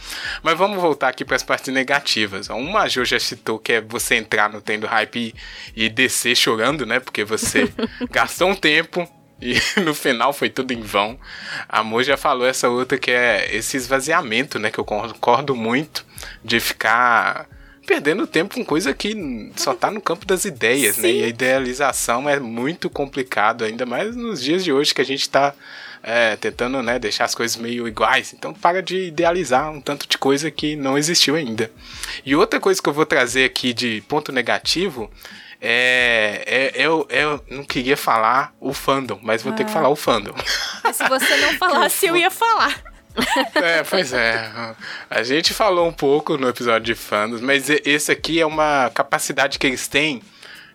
Mas 0.42 0.58
vamos 0.58 0.80
voltar 0.80 1.08
aqui 1.08 1.24
para 1.24 1.36
as 1.36 1.44
partes 1.44 1.72
negativas. 1.72 2.48
Uma 2.48 2.88
Jo 2.88 3.04
já 3.04 3.20
citou 3.20 3.58
que 3.58 3.74
é 3.74 3.80
você 3.80 4.16
entrar 4.16 4.50
no 4.50 4.60
tendo 4.60 4.86
hype 4.86 5.32
e, 5.76 5.84
e 5.84 5.88
descer 5.88 6.36
chorando, 6.36 6.84
né, 6.84 6.98
porque 6.98 7.24
você 7.24 7.72
gastou 8.10 8.48
um 8.48 8.54
tempo 8.56 9.08
e 9.40 9.54
no 9.80 9.94
final 9.94 10.32
foi 10.32 10.50
tudo 10.50 10.72
em 10.72 10.80
vão. 10.80 11.18
A 11.68 11.82
Mo 11.82 12.02
já 12.02 12.16
falou 12.16 12.46
essa 12.46 12.68
outra 12.68 12.98
que 12.98 13.10
é 13.10 13.54
esse 13.54 13.76
esvaziamento, 13.76 14.58
né, 14.58 14.70
que 14.70 14.78
eu 14.78 14.84
concordo 14.84 15.54
muito 15.54 16.04
de 16.44 16.58
ficar 16.58 17.48
perdendo 17.86 18.26
tempo 18.26 18.54
com 18.54 18.64
coisa 18.64 18.94
que 18.94 19.50
só 19.56 19.74
tá 19.74 19.90
no 19.90 20.00
campo 20.00 20.24
das 20.24 20.44
ideias, 20.44 20.96
Sim. 20.96 21.02
né? 21.02 21.10
E 21.10 21.24
a 21.24 21.28
idealização 21.28 22.28
é 22.28 22.38
muito 22.38 22.88
complicado, 22.88 23.64
ainda 23.64 23.84
mais 23.84 24.14
nos 24.16 24.42
dias 24.42 24.64
de 24.64 24.72
hoje 24.72 24.94
que 24.94 25.00
a 25.00 25.04
gente 25.04 25.28
tá 25.28 25.54
é, 26.02 26.36
tentando 26.36 26.82
né, 26.82 26.98
deixar 26.98 27.24
as 27.24 27.34
coisas 27.34 27.56
meio 27.56 27.86
iguais. 27.86 28.32
Então 28.32 28.52
para 28.52 28.82
de 28.82 29.06
idealizar 29.06 29.70
um 29.70 29.80
tanto 29.80 30.08
de 30.08 30.18
coisa 30.18 30.50
que 30.50 30.76
não 30.76 30.98
existiu 30.98 31.34
ainda. 31.34 31.70
E 32.24 32.34
outra 32.34 32.58
coisa 32.58 32.80
que 32.80 32.88
eu 32.88 32.92
vou 32.92 33.06
trazer 33.06 33.44
aqui 33.44 33.72
de 33.72 34.02
ponto 34.08 34.32
negativo 34.32 35.10
é, 35.60 36.42
é, 36.44 36.72
eu, 36.74 37.06
eu 37.08 37.44
não 37.48 37.62
queria 37.62 37.96
falar 37.96 38.52
o 38.60 38.72
fandom, 38.72 39.20
mas 39.22 39.42
vou 39.42 39.52
ah. 39.52 39.56
ter 39.56 39.64
que 39.64 39.70
ah. 39.70 39.74
falar 39.74 39.88
o 39.88 39.96
fandom. 39.96 40.34
Mas 40.82 40.96
se 40.96 41.08
você 41.08 41.36
não 41.36 41.54
falasse, 41.58 42.06
eu 42.06 42.16
ia 42.16 42.30
falar. 42.30 42.91
É, 43.54 43.82
pois 43.82 44.12
é. 44.12 44.50
A 45.08 45.22
gente 45.22 45.54
falou 45.54 45.86
um 45.86 45.92
pouco 45.92 46.36
no 46.36 46.48
episódio 46.48 46.86
de 46.86 46.94
fãs, 46.94 47.40
mas 47.40 47.68
esse 47.68 48.10
aqui 48.10 48.40
é 48.40 48.46
uma 48.46 48.90
capacidade 48.90 49.58
que 49.58 49.66
eles 49.66 49.86
têm 49.88 50.22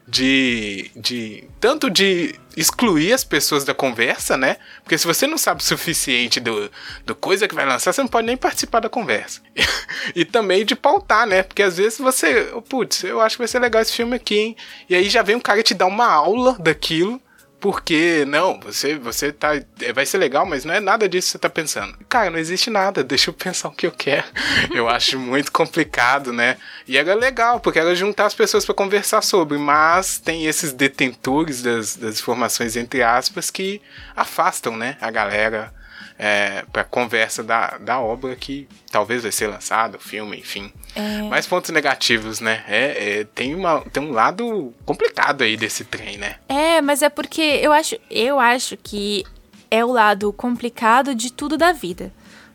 de, 0.08 0.90
de 0.96 1.44
tanto 1.60 1.90
de 1.90 2.34
excluir 2.56 3.12
as 3.12 3.24
pessoas 3.24 3.66
da 3.66 3.74
conversa, 3.74 4.38
né? 4.38 4.58
Porque 4.82 4.98
se 4.98 5.06
você 5.06 5.28
não 5.28 5.38
sabe 5.38 5.62
o 5.62 5.66
suficiente 5.66 6.40
do, 6.40 6.72
do 7.06 7.14
coisa 7.14 7.48
que 7.48 7.54
vai 7.54 7.66
lançar, 7.66 7.92
você 7.92 8.02
não 8.02 8.08
pode 8.08 8.26
nem 8.26 8.38
participar 8.38 8.80
da 8.80 8.90
conversa. 8.90 9.42
e 10.16 10.24
também 10.24 10.66
de 10.66 10.76
pautar, 10.76 11.28
né? 11.28 11.44
Porque 11.44 11.62
às 11.62 11.78
vezes 11.78 12.00
você, 12.00 12.52
putz, 12.70 13.04
eu 13.04 13.20
acho 13.20 13.36
que 13.36 13.42
vai 13.42 13.48
ser 13.48 13.60
legal 13.60 13.82
esse 13.82 13.94
filme 13.94 14.16
aqui, 14.16 14.38
hein? 14.40 14.58
E 14.90 14.96
aí 14.96 15.10
já 15.10 15.22
vem 15.22 15.36
um 15.36 15.42
cara 15.42 15.62
te 15.62 15.74
dar 15.74 15.88
uma 15.88 16.08
aula 16.08 16.56
daquilo 16.58 17.22
porque 17.60 18.24
não, 18.28 18.60
você 18.60 18.96
você 18.98 19.32
tá 19.32 19.56
é, 19.82 19.94
vai 19.94 20.06
ser 20.06 20.18
legal, 20.18 20.46
mas 20.46 20.64
não 20.64 20.74
é 20.74 20.80
nada 20.80 21.10
disso 21.10 21.28
que 21.28 21.32
você 21.32 21.40
tá 21.40 21.50
pensando. 21.50 21.98
Cara, 22.08 22.30
não 22.30 22.38
existe 22.38 22.70
nada, 22.70 23.02
deixa 23.06 23.30
eu 23.30 23.34
pensar 23.34 23.70
o 23.70 23.72
que 23.72 23.88
eu 23.88 23.92
quero. 23.92 24.26
eu 24.74 24.88
acho 24.88 25.20
muito 25.20 25.52
complicado, 25.52 26.32
né? 26.32 26.58
E 26.88 26.98
era 26.98 27.14
legal, 27.14 27.60
porque 27.60 27.80
era 27.80 27.96
juntar 27.96 28.26
as 28.26 28.36
pessoas 28.36 28.66
para 28.66 28.76
conversar 28.76 29.22
sobre, 29.22 29.58
mas 29.58 30.20
tem 30.20 30.46
esses 30.46 30.72
detentores 30.72 31.62
das, 31.62 31.96
das 31.96 32.20
informações 32.20 32.76
entre 32.76 33.02
aspas 33.02 33.50
que 33.50 33.82
afastam, 34.16 34.76
né, 34.78 34.98
a 35.02 35.10
galera 35.10 35.74
é, 36.18 36.64
para 36.72 36.84
conversa 36.84 37.44
da, 37.44 37.78
da 37.78 38.00
obra 38.00 38.36
que 38.36 38.68
talvez 38.92 39.24
vai 39.24 39.32
ser 39.32 39.48
lançado, 39.48 40.00
filme, 40.00 40.38
enfim. 40.38 40.72
É... 40.96 41.22
Mais 41.24 41.46
pontos 41.46 41.70
negativos, 41.70 42.40
né? 42.40 42.64
É, 42.68 43.20
é, 43.20 43.24
tem, 43.24 43.54
uma, 43.54 43.82
tem 43.82 44.02
um 44.02 44.12
lado 44.12 44.74
complicado 44.86 45.44
aí 45.44 45.56
desse 45.56 45.84
trem, 45.84 46.18
né? 46.18 46.36
É, 46.50 46.82
mas 46.82 47.02
é 47.02 47.10
porque 47.10 47.42
eu 47.42 47.72
acho, 47.72 47.96
eu 48.10 48.40
acho 48.40 48.76
que 48.78 49.24
é 49.70 49.84
o 49.84 49.92
lado 49.92 50.32
complicado 50.34 51.14
de 51.14 51.32
tudo 51.32 51.58
da 51.58 51.72
vida. 51.72 52.12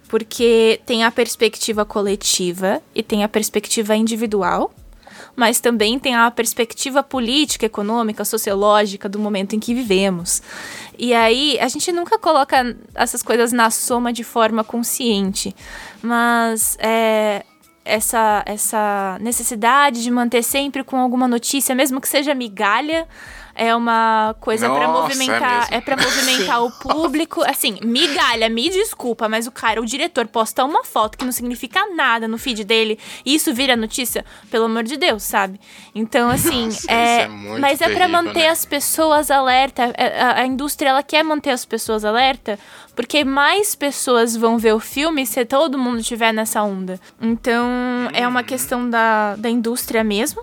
Porque 0.08 0.80
tem 0.84 1.04
a 1.04 1.10
perspectiva 1.10 1.86
coletiva 1.86 2.82
e 2.94 3.02
tem 3.02 3.24
a 3.24 3.28
perspectiva 3.28 3.96
individual 3.96 4.74
mas 5.34 5.60
também 5.60 5.98
tem 5.98 6.14
a 6.14 6.30
perspectiva 6.30 7.02
política, 7.02 7.66
econômica, 7.66 8.24
sociológica 8.24 9.08
do 9.08 9.18
momento 9.18 9.54
em 9.54 9.60
que 9.60 9.74
vivemos. 9.74 10.42
E 11.04 11.12
aí, 11.12 11.58
a 11.60 11.66
gente 11.66 11.90
nunca 11.90 12.16
coloca 12.16 12.76
essas 12.94 13.24
coisas 13.24 13.50
na 13.50 13.72
soma 13.72 14.12
de 14.12 14.22
forma 14.22 14.62
consciente, 14.62 15.52
mas 16.00 16.76
é, 16.78 17.44
essa, 17.84 18.44
essa 18.46 19.18
necessidade 19.20 20.00
de 20.00 20.08
manter 20.12 20.44
sempre 20.44 20.84
com 20.84 20.96
alguma 20.96 21.26
notícia, 21.26 21.74
mesmo 21.74 22.00
que 22.00 22.08
seja 22.08 22.36
migalha, 22.36 23.08
é 23.54 23.74
uma 23.74 24.34
coisa 24.40 24.68
para 24.68 24.88
movimentar, 24.88 25.68
é, 25.70 25.76
é 25.76 25.80
para 25.80 25.96
movimentar 25.96 26.62
o 26.64 26.70
público. 26.70 27.42
Assim, 27.42 27.78
migalha, 27.82 28.48
me 28.48 28.68
desculpa, 28.68 29.28
mas 29.28 29.46
o 29.46 29.52
cara, 29.52 29.80
o 29.80 29.86
diretor 29.86 30.26
posta 30.26 30.64
uma 30.64 30.84
foto 30.84 31.18
que 31.18 31.24
não 31.24 31.32
significa 31.32 31.86
nada 31.94 32.26
no 32.26 32.38
feed 32.38 32.64
dele 32.64 32.98
e 33.24 33.34
isso 33.34 33.52
vira 33.52 33.76
notícia, 33.76 34.24
pelo 34.50 34.64
amor 34.64 34.84
de 34.84 34.96
Deus, 34.96 35.22
sabe? 35.22 35.60
Então, 35.94 36.28
assim, 36.30 36.66
Nossa, 36.66 36.90
é, 36.90 37.22
é 37.22 37.28
mas 37.28 37.80
é 37.80 37.88
para 37.88 38.08
manter 38.08 38.40
né? 38.40 38.48
as 38.48 38.64
pessoas 38.64 39.30
alerta. 39.30 39.92
É, 39.96 40.20
a, 40.20 40.40
a 40.40 40.46
indústria 40.46 40.90
ela 40.90 41.02
quer 41.02 41.22
manter 41.22 41.50
as 41.50 41.64
pessoas 41.64 42.04
alerta, 42.04 42.58
porque 42.94 43.24
mais 43.24 43.74
pessoas 43.74 44.36
vão 44.36 44.58
ver 44.58 44.74
o 44.74 44.80
filme 44.80 45.26
se 45.26 45.44
todo 45.44 45.78
mundo 45.78 46.00
estiver 46.00 46.32
nessa 46.32 46.62
onda. 46.62 47.00
Então, 47.20 47.68
é 48.12 48.26
uma 48.26 48.40
uhum. 48.40 48.46
questão 48.46 48.88
da, 48.88 49.36
da 49.36 49.48
indústria 49.48 50.04
mesmo. 50.04 50.42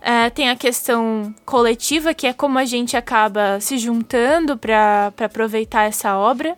É, 0.00 0.30
tem 0.30 0.48
a 0.48 0.56
questão 0.56 1.34
coletiva, 1.44 2.14
que 2.14 2.26
é 2.26 2.32
como 2.32 2.58
a 2.58 2.64
gente 2.64 2.96
acaba 2.96 3.60
se 3.60 3.76
juntando 3.78 4.56
para 4.56 5.12
aproveitar 5.20 5.84
essa 5.84 6.16
obra. 6.16 6.56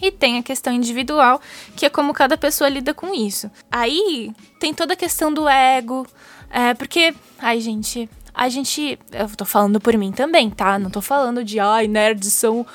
E 0.00 0.10
tem 0.10 0.38
a 0.38 0.42
questão 0.42 0.72
individual, 0.72 1.40
que 1.74 1.86
é 1.86 1.88
como 1.88 2.12
cada 2.12 2.36
pessoa 2.36 2.68
lida 2.68 2.92
com 2.92 3.14
isso. 3.14 3.50
Aí 3.70 4.30
tem 4.60 4.74
toda 4.74 4.92
a 4.92 4.96
questão 4.96 5.32
do 5.32 5.48
ego, 5.48 6.06
é, 6.50 6.74
porque, 6.74 7.14
ai 7.38 7.60
gente, 7.60 8.08
a 8.34 8.48
gente. 8.48 8.98
Eu 9.10 9.28
tô 9.36 9.44
falando 9.44 9.80
por 9.80 9.96
mim 9.96 10.12
também, 10.12 10.50
tá? 10.50 10.78
Não 10.78 10.90
tô 10.90 11.00
falando 11.00 11.42
de, 11.42 11.58
ai, 11.58 11.86
nerds 11.86 12.32
são 12.32 12.66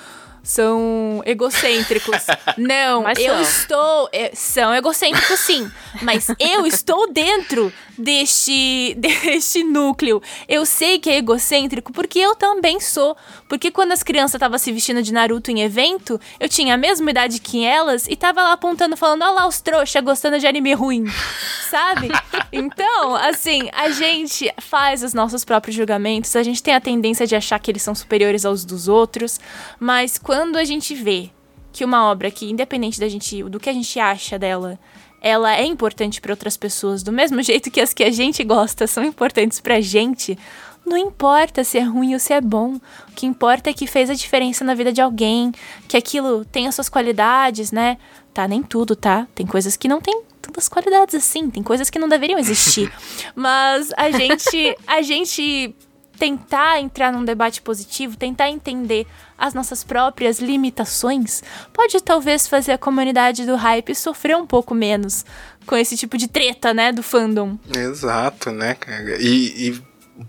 são 0.43 1.21
egocêntricos. 1.23 2.25
Não, 2.57 3.03
mas 3.03 3.19
eu 3.19 3.33
são. 3.33 3.41
estou. 3.41 4.09
É, 4.11 4.31
são 4.33 4.73
egocêntricos, 4.73 5.39
sim. 5.39 5.69
Mas 6.01 6.27
eu 6.39 6.65
estou 6.65 7.11
dentro 7.11 7.71
deste, 8.01 8.95
deste 8.99 9.63
núcleo. 9.63 10.21
Eu 10.47 10.65
sei 10.65 10.99
que 10.99 11.09
é 11.09 11.17
egocêntrico 11.17 11.93
porque 11.93 12.19
eu 12.19 12.35
também 12.35 12.79
sou. 12.79 13.15
Porque 13.47 13.71
quando 13.71 13.91
as 13.91 14.03
crianças 14.03 14.35
estavam 14.35 14.57
se 14.57 14.71
vestindo 14.71 15.01
de 15.01 15.13
Naruto 15.13 15.51
em 15.51 15.61
evento, 15.61 16.19
eu 16.39 16.49
tinha 16.49 16.73
a 16.73 16.77
mesma 16.77 17.09
idade 17.09 17.39
que 17.39 17.63
elas 17.63 18.07
e 18.07 18.15
tava 18.15 18.43
lá 18.43 18.53
apontando, 18.53 18.97
falando: 18.97 19.21
olha 19.21 19.31
lá 19.31 19.47
os 19.47 19.61
trouxa 19.61 20.01
gostando 20.01 20.39
de 20.39 20.47
anime 20.47 20.73
ruim. 20.73 21.05
Sabe? 21.69 22.09
Então, 22.51 23.15
assim, 23.15 23.69
a 23.71 23.89
gente 23.91 24.51
faz 24.59 25.03
os 25.03 25.13
nossos 25.13 25.45
próprios 25.45 25.75
julgamentos, 25.75 26.35
a 26.35 26.43
gente 26.43 26.61
tem 26.61 26.73
a 26.73 26.81
tendência 26.81 27.25
de 27.25 27.35
achar 27.35 27.59
que 27.59 27.71
eles 27.71 27.81
são 27.81 27.95
superiores 27.95 28.45
aos 28.45 28.65
dos 28.65 28.87
outros, 28.87 29.39
mas 29.79 30.17
quando 30.17 30.57
a 30.57 30.65
gente 30.65 30.93
vê 30.93 31.29
que 31.71 31.85
uma 31.85 32.09
obra 32.09 32.29
que, 32.29 32.49
independente 32.49 32.99
da 32.99 33.07
gente, 33.07 33.43
do 33.43 33.59
que 33.59 33.69
a 33.69 33.73
gente 33.73 33.99
acha 33.99 34.37
dela, 34.37 34.77
ela 35.21 35.55
é 35.55 35.63
importante 35.63 36.19
para 36.19 36.33
outras 36.33 36.57
pessoas, 36.57 37.03
do 37.03 37.11
mesmo 37.11 37.41
jeito 37.43 37.69
que 37.69 37.79
as 37.79 37.93
que 37.93 38.03
a 38.03 38.11
gente 38.11 38.43
gosta 38.43 38.87
são 38.87 39.03
importantes 39.03 39.59
pra 39.59 39.79
gente, 39.79 40.37
não 40.85 40.97
importa 40.97 41.63
se 41.63 41.77
é 41.77 41.83
ruim 41.83 42.13
ou 42.13 42.19
se 42.19 42.33
é 42.33 42.41
bom. 42.41 42.75
O 42.75 43.11
que 43.15 43.25
importa 43.25 43.69
é 43.69 43.73
que 43.73 43.85
fez 43.85 44.09
a 44.09 44.15
diferença 44.15 44.63
na 44.63 44.73
vida 44.73 44.91
de 44.91 45.01
alguém, 45.01 45.51
que 45.87 45.95
aquilo 45.95 46.43
tem 46.45 46.67
as 46.67 46.75
suas 46.75 46.89
qualidades, 46.89 47.71
né? 47.71 47.97
Tá, 48.33 48.47
nem 48.47 48.63
tudo, 48.63 48.95
tá? 48.95 49.27
Tem 49.35 49.45
coisas 49.45 49.77
que 49.77 49.87
não 49.87 50.01
tem 50.01 50.23
tantas 50.41 50.67
qualidades 50.67 51.13
assim, 51.13 51.49
tem 51.49 51.61
coisas 51.61 51.89
que 51.89 51.99
não 51.99 52.09
deveriam 52.09 52.39
existir. 52.39 52.91
Mas 53.35 53.91
a 53.95 54.09
gente, 54.09 54.75
a 54.87 55.01
gente 55.01 55.75
tentar 56.17 56.79
entrar 56.79 57.11
num 57.11 57.23
debate 57.23 57.61
positivo, 57.61 58.17
tentar 58.17 58.49
entender 58.49 59.05
as 59.41 59.55
nossas 59.55 59.83
próprias 59.83 60.39
limitações, 60.39 61.41
pode 61.73 61.99
talvez 61.99 62.47
fazer 62.47 62.73
a 62.73 62.77
comunidade 62.77 63.43
do 63.43 63.55
hype 63.55 63.95
sofrer 63.95 64.37
um 64.37 64.45
pouco 64.45 64.75
menos 64.75 65.25
com 65.65 65.75
esse 65.75 65.97
tipo 65.97 66.15
de 66.15 66.27
treta, 66.27 66.75
né, 66.75 66.91
do 66.91 67.01
fandom. 67.01 67.57
Exato, 67.75 68.51
né, 68.51 68.75
cara? 68.75 69.17
E, 69.19 69.69
e 69.69 69.81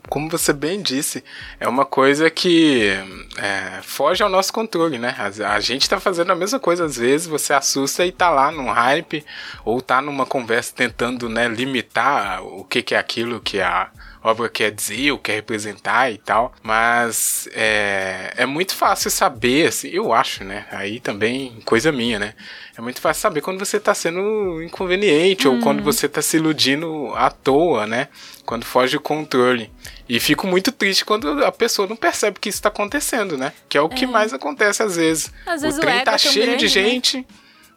como 0.09 0.31
você 0.31 0.55
bem 0.55 0.81
disse, 0.81 1.23
é 1.61 1.69
uma 1.69 1.85
coisa 1.85 2.31
que 2.31 2.89
é, 3.37 3.83
foge 3.83 4.23
ao 4.23 4.31
nosso 4.31 4.51
controle, 4.51 4.99
né? 4.99 5.15
A, 5.19 5.55
a, 5.55 5.61
gente 5.61 5.91
tá 5.91 6.01
fazendo 6.01 6.33
a 6.33 6.35
mesma 6.35 6.59
coisa 6.59 6.87
às 6.87 6.97
vezes, 6.97 7.27
você 7.27 7.53
assusta 7.53 8.07
e 8.07 8.13
tá 8.13 8.31
lá 8.31 8.51
num 8.51 8.71
hype, 8.71 9.23
ou 9.63 9.83
tá 9.83 10.01
numa 10.01 10.25
conversa 10.25 10.73
tentando 10.75 11.29
né, 11.29 11.49
limitar 11.49 12.43
o 12.43 12.65
que, 12.65 12.83
que 12.83 12.95
é 12.95 12.99
aquilo 12.99 13.41
que 13.41 13.61
a 13.61 13.91
obra 14.23 14.49
quer 14.49 14.71
dizer 14.71 15.13
ou 15.13 15.19
quer 15.19 15.35
representar 15.35 16.11
e 16.11 16.19
tal. 16.19 16.53
Mas 16.63 17.49
é, 17.53 18.33
é 18.37 18.47
muito 18.47 18.75
fácil 18.75 19.11
saber, 19.11 19.69
assim, 19.69 19.89
eu 19.89 20.13
acho, 20.13 20.45
né? 20.45 20.67
Aí 20.71 21.01
também, 21.01 21.61
coisa 21.65 21.91
minha, 21.91 22.19
né? 22.19 22.35
É 22.77 22.81
muito 22.81 23.01
fácil 23.01 23.21
saber 23.21 23.41
quando 23.41 23.59
você 23.59 23.79
tá 23.79 23.95
sendo 23.95 24.63
inconveniente 24.63 25.47
hum. 25.47 25.57
ou 25.57 25.61
quando 25.61 25.83
você 25.83 26.09
tá 26.09 26.23
se 26.23 26.37
iludindo 26.37 27.13
à 27.15 27.31
toa, 27.31 27.87
né? 27.87 28.09
Quando 28.47 28.65
foge 28.65 28.97
o 28.97 29.01
controle. 29.01 29.71
E 30.09 30.19
fico 30.21 30.47
muito 30.47 30.73
triste 30.73 31.05
quando 31.05 31.45
a 31.45 31.53
pessoa 31.53 31.89
não 31.89 31.97
percebe 31.97 32.39
que 32.39 32.49
isso 32.49 32.59
está 32.59 32.69
acontecendo, 32.69 33.37
né? 33.37 33.53
Que 33.69 33.79
é 33.79 33.81
o 33.81 33.89
que 33.89 34.05
é. 34.05 34.09
mais 34.09 34.33
acontece 34.33 34.83
às 34.83 34.97
vezes. 34.97 35.33
Às 35.47 35.63
vezes 35.63 35.79
o 35.79 35.81
trem 35.81 36.01
o 36.01 36.05
tá 36.05 36.19
cheio 36.19 36.47
grande, 36.47 36.69
de 36.69 36.81
né? 36.81 36.87
gente. 36.89 37.17
Né? 37.19 37.25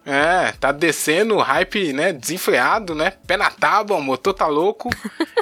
É, 0.06 0.52
tá 0.60 0.72
descendo 0.72 1.36
o 1.36 1.42
hype, 1.42 1.92
né, 1.92 2.14
desenfreado, 2.14 2.94
né, 2.94 3.14
pé 3.26 3.36
na 3.38 3.50
tábua, 3.50 3.98
o 3.98 4.02
motor 4.02 4.34
tá 4.34 4.46
louco, 4.46 4.90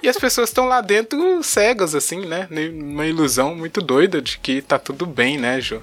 e 0.02 0.08
as 0.08 0.18
pessoas 0.18 0.50
estão 0.50 0.66
lá 0.66 0.80
dentro 0.80 1.44
cegas, 1.44 1.94
assim, 1.94 2.26
né, 2.26 2.48
uma 2.72 3.06
ilusão 3.06 3.56
muito 3.56 3.82
doida 3.82 4.22
de 4.22 4.38
que 4.40 4.62
tá 4.62 4.80
tudo 4.80 5.06
bem, 5.06 5.38
né, 5.38 5.60
Jô? 5.60 5.82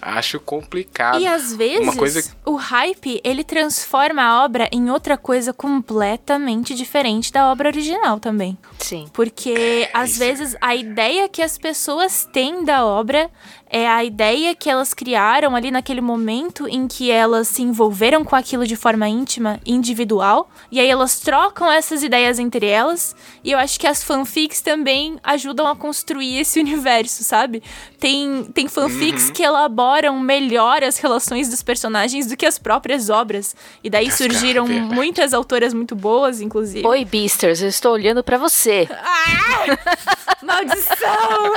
Acho 0.00 0.38
complicado. 0.40 1.20
E 1.20 1.26
às 1.26 1.54
vezes, 1.54 1.94
coisa... 1.94 2.24
o 2.44 2.54
hype, 2.54 3.20
ele 3.24 3.42
transforma 3.44 4.22
a 4.22 4.44
obra 4.44 4.68
em 4.72 4.90
outra 4.90 5.16
coisa 5.16 5.52
completamente 5.52 6.74
diferente 6.74 7.32
da 7.32 7.50
obra 7.50 7.68
original 7.68 8.20
também. 8.20 8.56
Sim. 8.78 9.08
Porque, 9.12 9.50
é, 9.50 9.90
às 9.92 10.16
vezes, 10.16 10.56
a 10.60 10.74
ideia 10.74 11.28
que 11.28 11.42
as 11.42 11.58
pessoas 11.58 12.28
têm 12.32 12.64
da 12.64 12.84
obra 12.86 13.30
é 13.68 13.88
a 13.88 14.04
ideia 14.04 14.54
que 14.54 14.70
elas 14.70 14.94
criaram 14.94 15.56
ali 15.56 15.70
naquele 15.70 16.00
momento 16.00 16.68
em 16.68 16.86
que 16.86 17.10
elas 17.10 17.48
se 17.48 17.62
envolveram 17.62 18.24
com 18.24 18.36
aquilo 18.36 18.66
de 18.66 18.76
forma 18.76 19.08
íntima, 19.08 19.60
individual, 19.66 20.48
e 20.70 20.78
aí 20.78 20.88
elas 20.88 21.18
trocam 21.18 21.70
essas 21.70 22.02
ideias 22.02 22.38
entre 22.38 22.66
elas, 22.66 23.14
e 23.42 23.52
eu 23.52 23.58
acho 23.58 23.78
que 23.78 23.86
as 23.86 24.02
fanfics 24.02 24.60
também 24.60 25.18
ajudam 25.22 25.66
a 25.66 25.74
construir 25.74 26.38
esse 26.38 26.58
universo, 26.60 27.24
sabe? 27.24 27.62
Tem, 27.98 28.44
tem 28.54 28.68
fanfics 28.68 29.28
uhum. 29.28 29.32
que 29.32 29.42
elaboram 29.42 30.18
melhor 30.20 30.82
as 30.84 30.98
relações 30.98 31.48
dos 31.48 31.62
personagens 31.62 32.26
do 32.26 32.36
que 32.36 32.46
as 32.46 32.58
próprias 32.58 33.10
obras, 33.10 33.56
e 33.82 33.90
daí 33.90 34.10
surgiram 34.10 34.66
muitas 34.66 35.34
autoras 35.34 35.74
muito 35.74 35.96
boas, 35.96 36.40
inclusive. 36.40 36.86
Oi, 36.86 37.04
Beasters, 37.04 37.62
eu 37.62 37.68
estou 37.68 37.92
olhando 37.92 38.22
para 38.22 38.38
você. 38.38 38.88
Ah! 38.90 40.06
Maldição! 40.42 41.54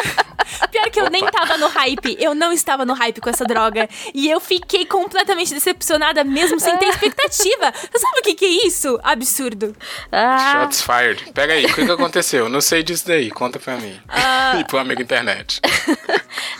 Pior 0.71 0.89
que 0.89 0.99
eu 0.99 1.03
Opa. 1.03 1.11
nem 1.11 1.25
tava 1.25 1.57
no 1.57 1.67
hype. 1.67 1.98
Eu 2.19 2.33
não 2.33 2.51
estava 2.51 2.85
no 2.85 2.93
hype 2.93 3.21
com 3.21 3.29
essa 3.29 3.45
droga. 3.45 3.87
E 4.13 4.29
eu 4.29 4.39
fiquei 4.39 4.85
completamente 4.85 5.53
decepcionada, 5.53 6.23
mesmo 6.23 6.59
sem 6.59 6.75
ter 6.77 6.87
expectativa. 6.87 7.71
Você 7.71 7.99
sabe 7.99 8.19
o 8.19 8.23
que, 8.23 8.35
que 8.35 8.45
é 8.45 8.67
isso? 8.67 8.99
Absurdo. 9.03 9.75
Ah. 10.11 10.61
Shots 10.61 10.81
fired. 10.81 11.31
Pega 11.33 11.53
aí, 11.53 11.65
o 11.65 11.73
que, 11.73 11.85
que 11.85 11.91
aconteceu? 11.91 12.49
Não 12.49 12.61
sei 12.61 12.83
disso 12.83 13.07
daí. 13.07 13.29
Conta 13.29 13.59
pra 13.59 13.77
mim. 13.77 13.99
Ah. 14.07 14.57
e 14.59 14.63
pro 14.63 14.77
amigo 14.77 15.01
internet. 15.01 15.61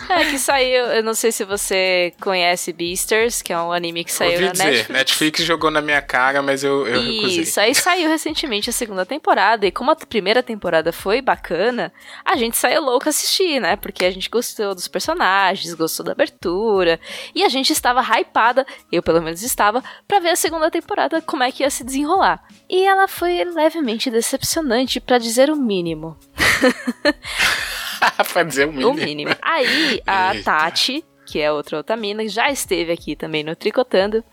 É 0.08 0.24
que 0.24 0.38
saiu, 0.38 0.86
eu 0.86 1.02
não 1.04 1.14
sei 1.14 1.30
se 1.30 1.44
você 1.44 2.12
conhece 2.20 2.72
Beasters, 2.72 3.42
que 3.42 3.52
é 3.52 3.58
um 3.58 3.72
anime 3.72 4.04
que 4.04 4.12
saiu 4.12 4.32
Ouvi 4.32 4.44
na 4.46 4.52
dizer, 4.52 4.64
Netflix. 4.64 4.88
Netflix 4.88 5.44
jogou 5.44 5.70
na 5.70 5.80
minha 5.80 6.02
cara, 6.02 6.42
mas 6.42 6.64
eu, 6.64 6.86
eu 6.86 7.00
recusei. 7.00 7.42
Isso, 7.42 7.60
aí 7.60 7.74
saiu 7.74 8.08
recentemente 8.08 8.68
a 8.68 8.72
segunda 8.72 9.06
temporada, 9.06 9.66
e 9.66 9.70
como 9.70 9.92
a 9.92 9.96
primeira 9.96 10.42
temporada 10.42 10.92
foi 10.92 11.22
bacana, 11.22 11.92
a 12.24 12.36
gente 12.36 12.56
saiu 12.56 12.82
louco 12.82 13.08
assistir, 13.08 13.60
né? 13.60 13.76
Porque 13.76 14.04
a 14.04 14.10
gente 14.10 14.28
gostou 14.28 14.74
dos 14.74 14.88
personagens, 14.88 15.29
gostou 15.76 16.04
da 16.04 16.12
abertura, 16.12 17.00
e 17.34 17.44
a 17.44 17.48
gente 17.48 17.72
estava 17.72 18.00
hypada, 18.02 18.66
eu 18.90 19.02
pelo 19.02 19.20
menos 19.22 19.42
estava, 19.42 19.82
pra 20.06 20.20
ver 20.20 20.30
a 20.30 20.36
segunda 20.36 20.70
temporada 20.70 21.20
como 21.22 21.42
é 21.42 21.50
que 21.50 21.62
ia 21.62 21.70
se 21.70 21.84
desenrolar. 21.84 22.42
E 22.68 22.84
ela 22.84 23.08
foi 23.08 23.44
levemente 23.44 24.10
decepcionante, 24.10 25.00
pra 25.00 25.18
dizer 25.18 25.50
o 25.50 25.56
mínimo. 25.56 26.16
pra 28.32 28.42
dizer 28.42 28.68
o 28.68 28.72
mínimo. 28.72 28.90
O 28.90 28.94
mínimo. 28.94 29.36
Aí, 29.42 30.02
a 30.06 30.34
Eita. 30.34 30.44
Tati, 30.44 31.04
que 31.30 31.40
é 31.40 31.52
outra 31.52 31.78
Otamina, 31.78 32.22
que 32.22 32.28
já 32.28 32.50
esteve 32.50 32.92
aqui 32.92 33.14
também 33.14 33.44
no 33.44 33.54
Tricotando, 33.54 34.24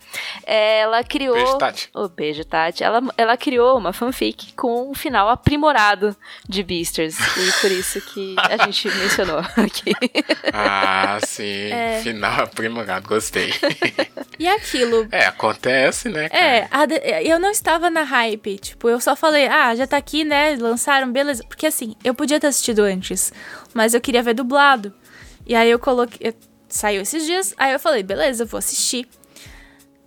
ela 0.45 1.03
criou. 1.03 1.35
Beijo, 1.35 1.57
Tati. 1.57 1.89
O 1.93 2.07
beijo, 2.09 2.43
Tati. 2.45 2.83
Ela, 2.83 3.01
ela 3.17 3.37
criou 3.37 3.77
uma 3.77 3.93
fanfic 3.93 4.53
com 4.53 4.89
um 4.89 4.93
final 4.93 5.29
aprimorado 5.29 6.15
de 6.47 6.63
Beasters. 6.63 7.17
E 7.19 7.61
por 7.61 7.71
isso 7.71 8.01
que 8.01 8.35
a 8.37 8.57
gente 8.65 8.87
mencionou 8.97 9.39
aqui. 9.39 9.93
Ah, 10.53 11.19
sim. 11.25 11.67
É. 11.77 12.01
Final 12.01 12.41
aprimorado, 12.43 13.07
gostei. 13.07 13.53
E 14.39 14.47
aquilo. 14.47 15.07
é, 15.11 15.25
acontece, 15.25 16.09
né? 16.09 16.29
cara? 16.29 16.43
É, 16.43 16.67
a 16.71 16.85
de- 16.85 17.01
eu 17.27 17.39
não 17.39 17.51
estava 17.51 17.89
na 17.89 18.03
hype. 18.03 18.57
Tipo, 18.57 18.89
eu 18.89 18.99
só 18.99 19.15
falei, 19.15 19.47
ah, 19.47 19.75
já 19.75 19.85
tá 19.85 19.97
aqui, 19.97 20.23
né? 20.23 20.55
Lançaram, 20.59 21.11
beleza. 21.11 21.43
Porque 21.47 21.65
assim, 21.67 21.95
eu 22.03 22.13
podia 22.13 22.39
ter 22.39 22.47
assistido 22.47 22.79
antes, 22.83 23.31
mas 23.73 23.93
eu 23.93 24.01
queria 24.01 24.23
ver 24.23 24.33
dublado. 24.33 24.93
E 25.45 25.55
aí 25.55 25.69
eu 25.69 25.79
coloquei. 25.79 26.27
eu- 26.29 26.33
Saiu 26.69 27.01
esses 27.01 27.25
dias, 27.25 27.53
aí 27.57 27.73
eu 27.73 27.79
falei, 27.79 28.03
beleza, 28.03 28.45
vou 28.45 28.57
assistir. 28.57 29.07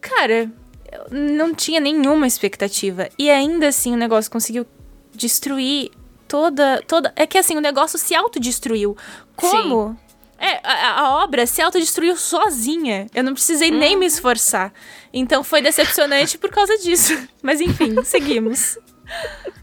Cara, 0.01 0.51
eu 0.91 1.07
não 1.11 1.55
tinha 1.55 1.81
nenhuma 1.81 2.27
expectativa. 2.27 3.09
E 3.19 3.31
ainda 3.31 3.69
assim 3.69 3.93
o 3.93 3.97
negócio 3.97 4.31
conseguiu 4.31 4.67
destruir 5.15 5.91
toda. 6.27 6.83
toda 6.87 7.13
É 7.17 7.27
que 7.27 7.39
assim, 7.39 7.57
o 7.57 7.61
negócio 7.61 7.99
se 7.99 8.15
autodestruiu. 8.15 8.97
Como? 9.37 9.99
É, 10.39 10.59
a, 10.65 11.01
a 11.01 11.23
obra 11.23 11.47
se 11.47 11.61
autodestruiu 11.61 12.17
sozinha. 12.17 13.07
Eu 13.15 13.23
não 13.23 13.35
precisei 13.35 13.71
nem 13.71 13.97
me 13.97 14.07
esforçar. 14.07 14.73
Então 15.13 15.45
foi 15.45 15.61
decepcionante 15.61 16.39
por 16.39 16.51
causa 16.51 16.79
disso. 16.79 17.17
Mas 17.43 17.61
enfim, 17.61 18.03
seguimos. 18.03 18.79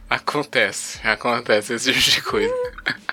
Acontece, 0.10 1.00
acontece 1.06 1.74
esse 1.74 1.92
tipo 1.92 2.12
de 2.12 2.22
coisa. 2.22 2.54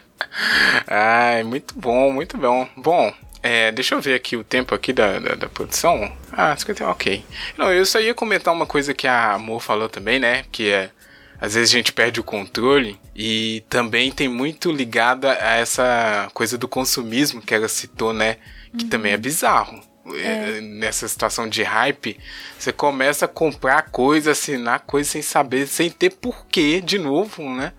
Ai, 0.86 1.42
muito 1.42 1.74
bom, 1.78 2.12
muito 2.12 2.36
bom. 2.36 2.68
Bom, 2.76 3.12
é, 3.44 3.70
deixa 3.70 3.94
eu 3.94 4.00
ver 4.00 4.14
aqui 4.14 4.38
o 4.38 4.42
tempo 4.42 4.74
aqui 4.74 4.90
da, 4.90 5.18
da, 5.18 5.34
da 5.34 5.48
produção. 5.50 6.10
Ah, 6.32 6.56
51, 6.56 6.88
ok. 6.88 7.22
Não, 7.58 7.70
eu 7.70 7.84
só 7.84 8.00
ia 8.00 8.14
comentar 8.14 8.54
uma 8.54 8.64
coisa 8.64 8.94
que 8.94 9.06
a 9.06 9.34
Amor 9.34 9.60
falou 9.60 9.86
também, 9.86 10.18
né? 10.18 10.46
Que 10.50 10.70
é, 10.70 10.90
às 11.38 11.52
vezes 11.52 11.68
a 11.68 11.76
gente 11.76 11.92
perde 11.92 12.18
o 12.18 12.24
controle 12.24 12.98
e 13.14 13.62
também 13.68 14.10
tem 14.10 14.30
muito 14.30 14.72
ligada 14.72 15.32
a 15.32 15.56
essa 15.56 16.30
coisa 16.32 16.56
do 16.56 16.66
consumismo 16.66 17.42
que 17.42 17.54
ela 17.54 17.68
citou, 17.68 18.14
né? 18.14 18.38
Que 18.78 18.86
também 18.86 19.12
é 19.12 19.18
bizarro. 19.18 19.78
É, 20.14 20.62
Nessa 20.62 21.06
situação 21.06 21.46
de 21.46 21.62
hype, 21.62 22.18
você 22.58 22.72
começa 22.72 23.26
a 23.26 23.28
comprar 23.28 23.90
coisa, 23.90 24.30
assinar 24.30 24.80
coisa 24.80 25.10
sem 25.10 25.20
saber, 25.20 25.66
sem 25.66 25.90
ter 25.90 26.12
porquê 26.12 26.80
de 26.80 26.98
novo, 26.98 27.42
né? 27.54 27.74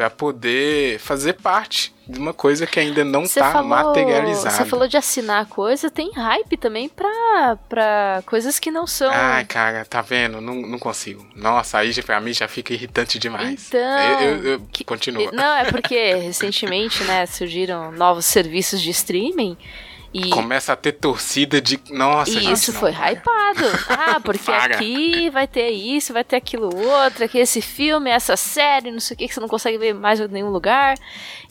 Pra 0.00 0.08
poder 0.08 0.98
fazer 0.98 1.34
parte 1.34 1.92
de 2.08 2.18
uma 2.18 2.32
coisa 2.32 2.66
que 2.66 2.80
ainda 2.80 3.04
não 3.04 3.26
Você 3.26 3.38
tá 3.38 3.52
falou, 3.52 3.68
materializada. 3.68 4.56
você 4.56 4.64
falou 4.64 4.88
de 4.88 4.96
assinar 4.96 5.44
coisa, 5.44 5.90
tem 5.90 6.10
hype 6.12 6.56
também 6.56 6.88
pra, 6.88 7.58
pra 7.68 8.22
coisas 8.24 8.58
que 8.58 8.70
não 8.70 8.86
são. 8.86 9.10
Ai, 9.12 9.44
cara, 9.44 9.84
tá 9.84 10.00
vendo? 10.00 10.40
Não, 10.40 10.54
não 10.54 10.78
consigo. 10.78 11.26
Nossa, 11.36 11.76
aí 11.76 11.92
pra 12.02 12.18
mim 12.18 12.32
já 12.32 12.48
fica 12.48 12.72
irritante 12.72 13.18
demais. 13.18 13.68
Então, 13.68 13.78
Eu, 13.78 14.20
eu, 14.30 14.44
eu- 14.52 14.60
que- 14.72 14.84
continua. 14.84 15.30
Não, 15.32 15.54
é 15.56 15.70
porque 15.70 16.14
recentemente, 16.14 17.04
né, 17.04 17.26
surgiram 17.26 17.92
novos 17.92 18.24
serviços 18.24 18.80
de 18.80 18.88
streaming 18.88 19.54
e 20.12 20.28
Começa 20.30 20.72
a 20.72 20.76
ter 20.76 20.92
torcida 20.92 21.60
de. 21.60 21.78
Nossa, 21.90 22.30
E 22.30 22.40
gente, 22.40 22.52
isso 22.54 22.72
não, 22.72 22.80
foi 22.80 22.92
cara. 22.92 23.12
hypado. 23.12 23.64
Ah, 23.88 24.20
porque 24.20 24.50
aqui 24.50 25.30
vai 25.30 25.46
ter 25.46 25.70
isso, 25.70 26.12
vai 26.12 26.24
ter 26.24 26.36
aquilo 26.36 26.74
outro, 26.74 27.24
aqui 27.24 27.38
esse 27.38 27.62
filme, 27.62 28.10
essa 28.10 28.36
série, 28.36 28.90
não 28.90 28.98
sei 28.98 29.14
o 29.14 29.18
que, 29.18 29.28
que 29.28 29.34
você 29.34 29.40
não 29.40 29.48
consegue 29.48 29.78
ver 29.78 29.94
mais 29.94 30.18
em 30.18 30.26
nenhum 30.26 30.50
lugar. 30.50 30.96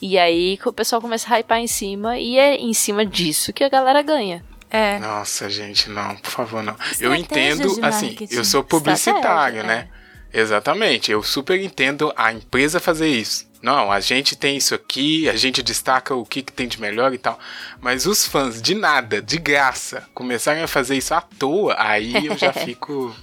E 0.00 0.18
aí 0.18 0.58
o 0.64 0.72
pessoal 0.72 1.00
começa 1.00 1.32
a 1.32 1.38
hypar 1.38 1.58
em 1.58 1.66
cima, 1.66 2.18
e 2.18 2.36
é 2.38 2.56
em 2.56 2.74
cima 2.74 3.04
disso 3.06 3.52
que 3.52 3.64
a 3.64 3.68
galera 3.68 4.02
ganha. 4.02 4.44
É. 4.70 4.98
Nossa, 4.98 5.48
gente, 5.48 5.88
não, 5.88 6.14
por 6.16 6.30
favor, 6.30 6.62
não. 6.62 6.76
Eu 7.00 7.14
Estratégias 7.14 7.58
entendo, 7.58 7.84
assim, 7.84 8.16
eu 8.30 8.44
sou 8.44 8.62
publicitário, 8.62 9.60
Estratégia, 9.60 9.62
né? 9.64 9.88
Exatamente, 10.32 11.10
eu 11.10 11.22
super 11.22 11.60
entendo 11.60 12.12
a 12.16 12.32
empresa 12.32 12.78
fazer 12.78 13.08
isso. 13.08 13.49
Não, 13.62 13.92
a 13.92 14.00
gente 14.00 14.34
tem 14.36 14.56
isso 14.56 14.74
aqui, 14.74 15.28
a 15.28 15.36
gente 15.36 15.62
destaca 15.62 16.14
o 16.14 16.24
que, 16.24 16.42
que 16.42 16.52
tem 16.52 16.66
de 16.66 16.80
melhor 16.80 17.12
e 17.12 17.18
tal. 17.18 17.38
Mas 17.80 18.06
os 18.06 18.26
fãs, 18.26 18.60
de 18.62 18.74
nada, 18.74 19.20
de 19.20 19.36
graça, 19.38 20.08
começarem 20.14 20.62
a 20.62 20.66
fazer 20.68 20.96
isso 20.96 21.12
à 21.12 21.20
toa, 21.20 21.74
aí 21.78 22.26
eu 22.26 22.38
já 22.38 22.52
fico. 22.54 23.14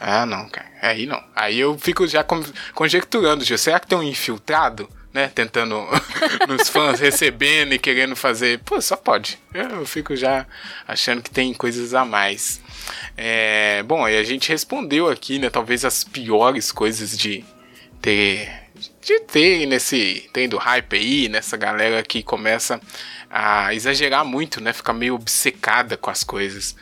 Ah, 0.00 0.26
não, 0.26 0.48
cara. 0.48 0.66
Aí 0.82 1.06
não. 1.06 1.22
Aí 1.34 1.58
eu 1.58 1.78
fico 1.78 2.06
já 2.06 2.24
con- 2.24 2.44
conjecturando, 2.74 3.44
Gil. 3.44 3.56
Será 3.56 3.78
que 3.80 3.86
tem 3.86 3.96
um 3.96 4.02
infiltrado, 4.02 4.88
né? 5.14 5.30
Tentando 5.34 5.86
nos 6.48 6.68
fãs, 6.68 7.00
recebendo 7.00 7.72
e 7.72 7.78
querendo 7.78 8.14
fazer. 8.16 8.58
Pô, 8.58 8.80
só 8.82 8.96
pode. 8.96 9.38
Eu 9.54 9.86
fico 9.86 10.14
já 10.16 10.44
achando 10.86 11.22
que 11.22 11.30
tem 11.30 11.54
coisas 11.54 11.94
a 11.94 12.04
mais. 12.04 12.60
É, 13.16 13.82
bom, 13.84 14.04
aí 14.04 14.18
a 14.18 14.22
gente 14.24 14.48
respondeu 14.50 15.08
aqui, 15.08 15.38
né? 15.38 15.48
Talvez 15.48 15.84
as 15.84 16.02
piores 16.04 16.70
coisas 16.72 17.16
de 17.16 17.42
ter. 18.02 18.65
De 19.06 19.20
ter 19.20 19.66
nesse. 19.66 20.28
Tendo 20.32 20.58
hype 20.58 20.96
aí, 20.96 21.28
nessa 21.28 21.56
galera 21.56 22.02
que 22.02 22.24
começa 22.24 22.80
a 23.30 23.72
exagerar 23.72 24.24
muito, 24.24 24.60
né? 24.60 24.72
Ficar 24.72 24.92
meio 24.92 25.14
obcecada 25.14 25.96
com 25.96 26.10
as 26.10 26.24
coisas. 26.24 26.74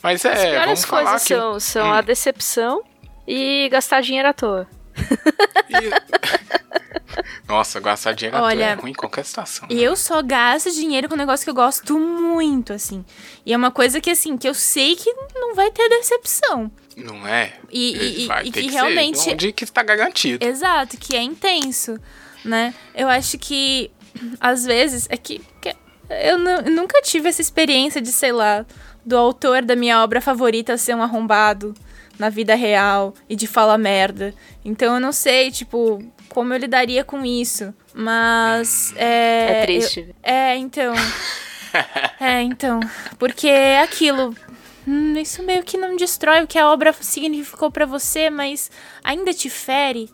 Mas 0.00 0.24
é, 0.24 0.32
As 0.32 0.40
piores 0.40 0.64
vamos 0.64 0.84
falar 0.84 1.02
coisas 1.04 1.22
que... 1.26 1.34
são, 1.34 1.60
são 1.60 1.88
Hum. 1.88 1.92
a 1.92 2.00
decepção 2.00 2.82
e 3.26 3.68
gastar 3.70 4.00
dinheiro 4.00 4.28
à 4.28 4.32
toa. 4.32 4.68
Nossa, 7.48 7.80
gastar 7.80 8.14
dinheiro 8.14 8.36
à 8.36 8.40
toa 8.40 8.48
Olha, 8.48 8.64
é 8.64 8.74
ruim 8.74 8.92
em 8.92 8.94
qualquer 8.94 9.24
situação. 9.24 9.66
E 9.68 9.82
eu 9.82 9.96
só 9.96 10.22
gasto 10.22 10.70
dinheiro 10.70 11.08
com 11.08 11.14
um 11.14 11.18
negócio 11.18 11.44
que 11.44 11.50
eu 11.50 11.54
gosto 11.54 11.98
muito, 11.98 12.72
assim. 12.72 13.04
E 13.44 13.52
é 13.52 13.56
uma 13.56 13.70
coisa 13.70 14.00
que, 14.00 14.10
assim, 14.10 14.36
que 14.36 14.48
eu 14.48 14.54
sei 14.54 14.96
que 14.96 15.12
não 15.34 15.54
vai 15.54 15.70
ter 15.70 15.88
decepção. 15.88 16.70
Não 16.96 17.26
é? 17.26 17.52
E- 17.70 18.26
e- 18.26 18.28
e 18.44 18.50
que 18.52 18.62
ser 18.64 18.70
realmente- 18.70 19.30
onde 19.30 19.52
que 19.52 19.64
está 19.64 19.82
garantido. 19.82 20.44
Exato, 20.44 20.96
que 20.96 21.16
é 21.16 21.22
intenso, 21.22 21.98
né? 22.44 22.74
Eu 22.94 23.08
acho 23.08 23.38
que, 23.38 23.90
às 24.40 24.64
vezes, 24.64 25.06
é 25.10 25.16
que, 25.16 25.40
que 25.60 25.74
eu, 26.10 26.38
eu 26.38 26.70
nunca 26.70 27.00
tive 27.02 27.28
essa 27.28 27.40
experiência 27.40 28.00
de, 28.00 28.12
sei 28.12 28.32
lá, 28.32 28.66
do 29.04 29.16
autor 29.16 29.62
da 29.62 29.74
minha 29.74 30.02
obra 30.02 30.20
favorita 30.20 30.76
ser 30.76 30.94
um 30.94 31.02
arrombado 31.02 31.74
na 32.18 32.28
vida 32.28 32.54
real 32.54 33.14
e 33.28 33.34
de 33.34 33.46
falar 33.46 33.78
merda. 33.78 34.34
Então 34.64 34.94
eu 34.94 35.00
não 35.00 35.12
sei, 35.12 35.50
tipo, 35.50 36.04
como 36.28 36.52
eu 36.52 36.58
lidaria 36.58 37.02
com 37.02 37.24
isso. 37.24 37.72
Mas. 37.94 38.92
É, 38.96 39.60
É, 39.60 39.62
triste. 39.64 40.00
eu- 40.08 40.14
é, 40.22 40.56
então. 40.56 40.94
é, 42.20 42.42
então. 42.42 42.80
Porque 43.18 43.48
é 43.48 43.82
aquilo. 43.82 44.34
Hum, 44.86 45.16
isso 45.16 45.42
meio 45.42 45.62
que 45.62 45.76
não 45.76 45.96
destrói 45.96 46.42
o 46.42 46.46
que 46.46 46.58
a 46.58 46.70
obra 46.70 46.92
significou 47.00 47.70
pra 47.70 47.86
você, 47.86 48.30
mas 48.30 48.70
ainda 49.02 49.32
te 49.32 49.48
fere, 49.50 50.10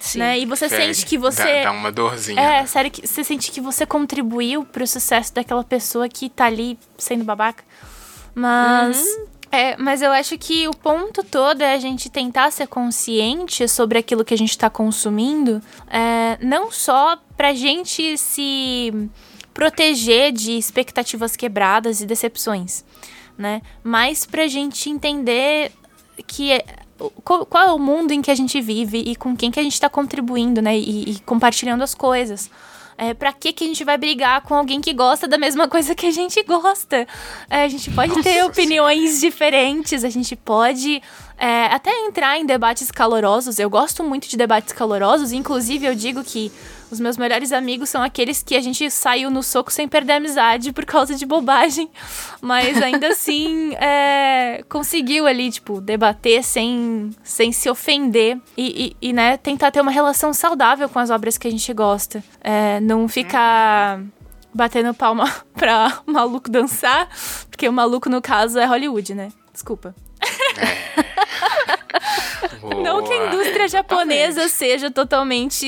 Sim. 0.00 0.18
né? 0.18 0.38
E 0.38 0.46
você 0.46 0.68
Fere. 0.68 0.94
sente 0.94 1.06
que 1.06 1.16
você. 1.16 1.62
Dá, 1.62 1.64
dá 1.64 1.72
uma 1.72 1.92
dorzinha. 1.92 2.40
É, 2.40 2.66
sério, 2.66 2.90
que 2.90 3.06
você 3.06 3.22
sente 3.22 3.50
que 3.50 3.60
você 3.60 3.86
contribuiu 3.86 4.64
pro 4.64 4.86
sucesso 4.86 5.32
daquela 5.32 5.62
pessoa 5.62 6.08
que 6.08 6.28
tá 6.28 6.46
ali 6.46 6.78
sendo 6.98 7.24
babaca. 7.24 7.64
Mas. 8.34 9.04
É, 9.54 9.76
mas 9.76 10.00
eu 10.00 10.10
acho 10.10 10.38
que 10.38 10.66
o 10.66 10.74
ponto 10.74 11.22
todo 11.22 11.60
é 11.60 11.74
a 11.74 11.78
gente 11.78 12.08
tentar 12.08 12.50
ser 12.50 12.66
consciente 12.66 13.68
sobre 13.68 13.98
aquilo 13.98 14.24
que 14.24 14.32
a 14.32 14.38
gente 14.38 14.56
tá 14.56 14.70
consumindo, 14.70 15.60
é, 15.90 16.38
não 16.40 16.72
só 16.72 17.18
pra 17.36 17.52
gente 17.52 18.16
se 18.16 19.10
proteger 19.52 20.32
de 20.32 20.52
expectativas 20.52 21.36
quebradas 21.36 22.00
e 22.00 22.06
decepções, 22.06 22.82
né? 23.36 23.62
Mas 23.82 24.26
pra 24.26 24.46
gente 24.46 24.90
entender 24.90 25.72
que 26.26 26.52
é- 26.52 26.64
qual, 27.24 27.44
qual 27.46 27.66
é 27.66 27.72
o 27.72 27.78
mundo 27.78 28.12
em 28.12 28.22
que 28.22 28.30
a 28.30 28.34
gente 28.34 28.60
vive 28.60 28.98
e 28.98 29.16
com 29.16 29.36
quem 29.36 29.50
que 29.50 29.58
a 29.58 29.62
gente 29.62 29.80
tá 29.80 29.88
contribuindo, 29.88 30.62
né? 30.62 30.76
E, 30.76 31.12
e 31.12 31.20
compartilhando 31.20 31.82
as 31.82 31.94
coisas. 31.94 32.50
É, 32.96 33.14
pra 33.14 33.32
que, 33.32 33.52
que 33.52 33.64
a 33.64 33.66
gente 33.66 33.82
vai 33.84 33.96
brigar 33.96 34.42
com 34.42 34.54
alguém 34.54 34.80
que 34.80 34.92
gosta 34.92 35.26
da 35.26 35.38
mesma 35.38 35.66
coisa 35.68 35.94
que 35.94 36.06
a 36.06 36.10
gente 36.10 36.42
gosta? 36.42 37.06
É, 37.48 37.64
a 37.64 37.68
gente 37.68 37.90
pode 37.90 38.22
ter 38.22 38.44
opiniões 38.44 39.20
diferentes, 39.20 40.04
a 40.04 40.10
gente 40.10 40.36
pode 40.36 41.02
é, 41.42 41.66
até 41.66 41.90
entrar 42.06 42.38
em 42.38 42.46
debates 42.46 42.88
calorosos. 42.88 43.58
Eu 43.58 43.68
gosto 43.68 44.04
muito 44.04 44.28
de 44.28 44.36
debates 44.36 44.72
calorosos, 44.72 45.32
inclusive 45.32 45.84
eu 45.84 45.92
digo 45.92 46.22
que 46.22 46.52
Os 46.88 47.00
meus 47.00 47.16
melhores 47.16 47.52
amigos 47.52 47.88
são 47.88 48.02
aqueles 48.02 48.42
que 48.42 48.54
a 48.54 48.60
gente 48.60 48.90
saiu 48.90 49.30
no 49.30 49.42
soco 49.42 49.72
sem 49.72 49.88
perder 49.88 50.12
a 50.12 50.16
amizade 50.16 50.72
por 50.72 50.84
causa 50.84 51.14
de 51.14 51.24
bobagem. 51.24 51.90
Mas 52.40 52.80
ainda 52.80 53.08
assim, 53.08 53.74
é, 53.80 54.62
conseguiu 54.68 55.26
ali, 55.26 55.50
tipo, 55.50 55.80
debater 55.80 56.44
sem, 56.44 57.10
sem 57.24 57.50
se 57.50 57.68
ofender 57.70 58.38
e, 58.56 58.94
e, 59.00 59.08
e, 59.08 59.12
né, 59.12 59.38
tentar 59.38 59.70
ter 59.70 59.80
uma 59.80 59.90
relação 59.90 60.34
saudável 60.34 60.86
com 60.86 60.98
as 60.98 61.08
obras 61.08 61.38
que 61.38 61.48
a 61.48 61.50
gente 61.50 61.72
gosta. 61.72 62.22
É, 62.42 62.78
não 62.80 63.08
ficar 63.08 64.02
batendo 64.54 64.92
palma 64.92 65.24
pra 65.56 66.02
maluco 66.04 66.50
dançar, 66.50 67.08
porque 67.48 67.66
o 67.66 67.72
maluco, 67.72 68.10
no 68.10 68.20
caso, 68.20 68.58
é 68.58 68.66
Hollywood, 68.66 69.14
né? 69.14 69.32
Desculpa. 69.50 69.94
Não 72.82 73.02
que 73.02 73.12
a 73.12 73.26
indústria 73.26 73.68
japonesa 73.68 74.48
seja 74.48 74.90
totalmente 74.90 75.66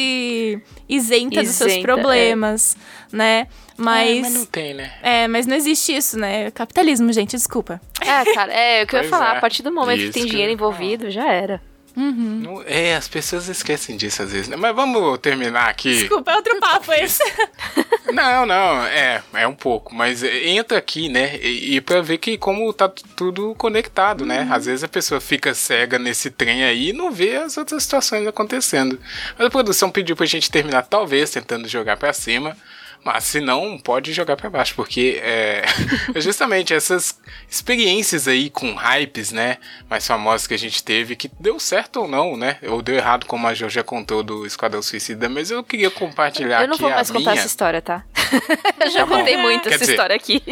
isenta, 0.89 1.35
isenta 1.35 1.43
dos 1.43 1.55
seus 1.55 1.77
problemas, 1.79 2.77
é. 3.13 3.17
né? 3.17 3.47
Mas, 3.77 4.19
é, 4.19 4.21
mas 4.21 4.35
não 4.35 4.47
tem, 4.47 4.75
né? 4.75 4.93
É, 5.03 5.29
mas 5.29 5.47
não 5.47 5.57
existe 5.57 5.95
isso, 5.95 6.19
né? 6.19 6.51
Capitalismo, 6.53 7.13
gente, 7.13 7.37
desculpa. 7.37 7.81
É, 8.01 8.33
cara, 8.33 8.53
é 8.53 8.85
o 8.85 8.87
que 8.87 8.95
eu 8.95 9.03
ia 9.03 9.09
falar. 9.09 9.35
É. 9.35 9.39
A 9.39 9.41
partir 9.41 9.63
do 9.63 9.73
momento 9.73 10.01
isso 10.01 10.13
que 10.13 10.21
tem 10.21 10.27
dinheiro 10.29 10.53
envolvido, 10.53 11.11
já 11.11 11.27
era. 11.31 11.61
Uhum. 11.97 12.63
É, 12.67 12.97
as 12.97 13.07
pessoas 13.07 13.49
esquecem 13.49 13.97
disso 13.97 14.23
às 14.23 14.33
vezes, 14.33 14.49
né? 14.49 14.57
Mas 14.57 14.75
vamos 14.75 15.19
terminar 15.19 15.69
aqui. 15.69 15.97
Desculpa, 15.97 16.33
é 16.33 16.37
outro 16.37 16.59
papo 16.59 16.93
esse. 16.93 17.23
Não, 18.13 18.47
não, 18.47 18.85
é, 18.87 19.23
é 19.33 19.49
um 19.49 19.55
pouco, 19.55 19.93
mas 19.93 20.23
entra 20.23 20.79
aqui, 20.79 21.09
né? 21.09 21.37
E, 21.39 21.75
e 21.75 21.81
pra 21.81 22.01
ver 22.01 22.19
que 22.19 22.39
como 22.39 22.73
tá 22.73 22.89
tudo 22.89 23.57
conectado, 23.57 24.25
né? 24.25 24.47
Às 24.53 24.67
vezes 24.67 24.85
a 24.85 24.89
pessoa 24.89 25.21
fica 25.21 25.53
cega 25.53 25.99
nesse 25.99 26.31
trem 26.31 26.63
aí 26.63 26.91
e 26.91 26.93
não 26.93 27.11
vê 27.11 27.37
as 27.37 27.57
outras 27.57 27.83
situações 27.83 28.25
acontecendo. 28.25 29.01
Mas 29.37 29.47
a 29.47 29.51
produção 29.51 29.91
pediu 29.91 30.15
pra 30.15 30.27
gente 30.27 30.49
terminar, 30.49 30.83
talvez, 30.83 31.31
tentando 31.31 31.67
jogar 31.67 31.97
para 31.97 32.13
cima. 32.13 32.57
Mas 33.05 33.25
se 33.25 33.39
não, 33.39 33.79
pode 33.79 34.15
jogar 34.15 34.35
para 34.35 34.49
baixo, 34.49 34.75
porque 34.75 35.21
é, 35.23 35.63
justamente 36.17 36.73
essas 36.73 37.21
experiências 37.47 38.27
aí 38.27 38.49
com 38.49 38.75
hypes, 38.75 39.31
né, 39.31 39.59
mais 39.91 40.07
famosas 40.07 40.47
que 40.47 40.55
a 40.55 40.59
gente 40.59 40.83
teve, 40.83 41.15
que 41.15 41.31
deu 41.39 41.61
certo 41.61 42.01
ou 42.01 42.09
não, 42.09 42.35
né, 42.35 42.57
ou 42.63 42.81
deu 42.81 42.95
errado, 42.95 43.27
como 43.27 43.47
a 43.47 43.53
Jo 43.53 43.69
já 43.69 43.83
contou 43.83 44.23
do 44.23 44.47
Esquadrão 44.47 44.81
Suicida, 44.81 45.29
mas 45.29 45.51
eu 45.51 45.63
queria 45.63 45.91
compartilhar 45.91 46.61
aqui 46.61 46.65
Eu 46.65 46.69
não 46.69 46.79
vou 46.79 46.89
mais 46.89 47.11
contar 47.11 47.33
minha... 47.33 47.41
essa 47.41 47.47
história, 47.47 47.83
tá? 47.83 48.03
eu 48.81 48.91
já 48.91 49.07
tá 49.07 49.07
contei 49.07 49.37
muito 49.37 49.65
Quer 49.65 49.75
essa 49.75 49.81
dizer, 49.81 49.93
história 49.93 50.17
aqui. 50.17 50.43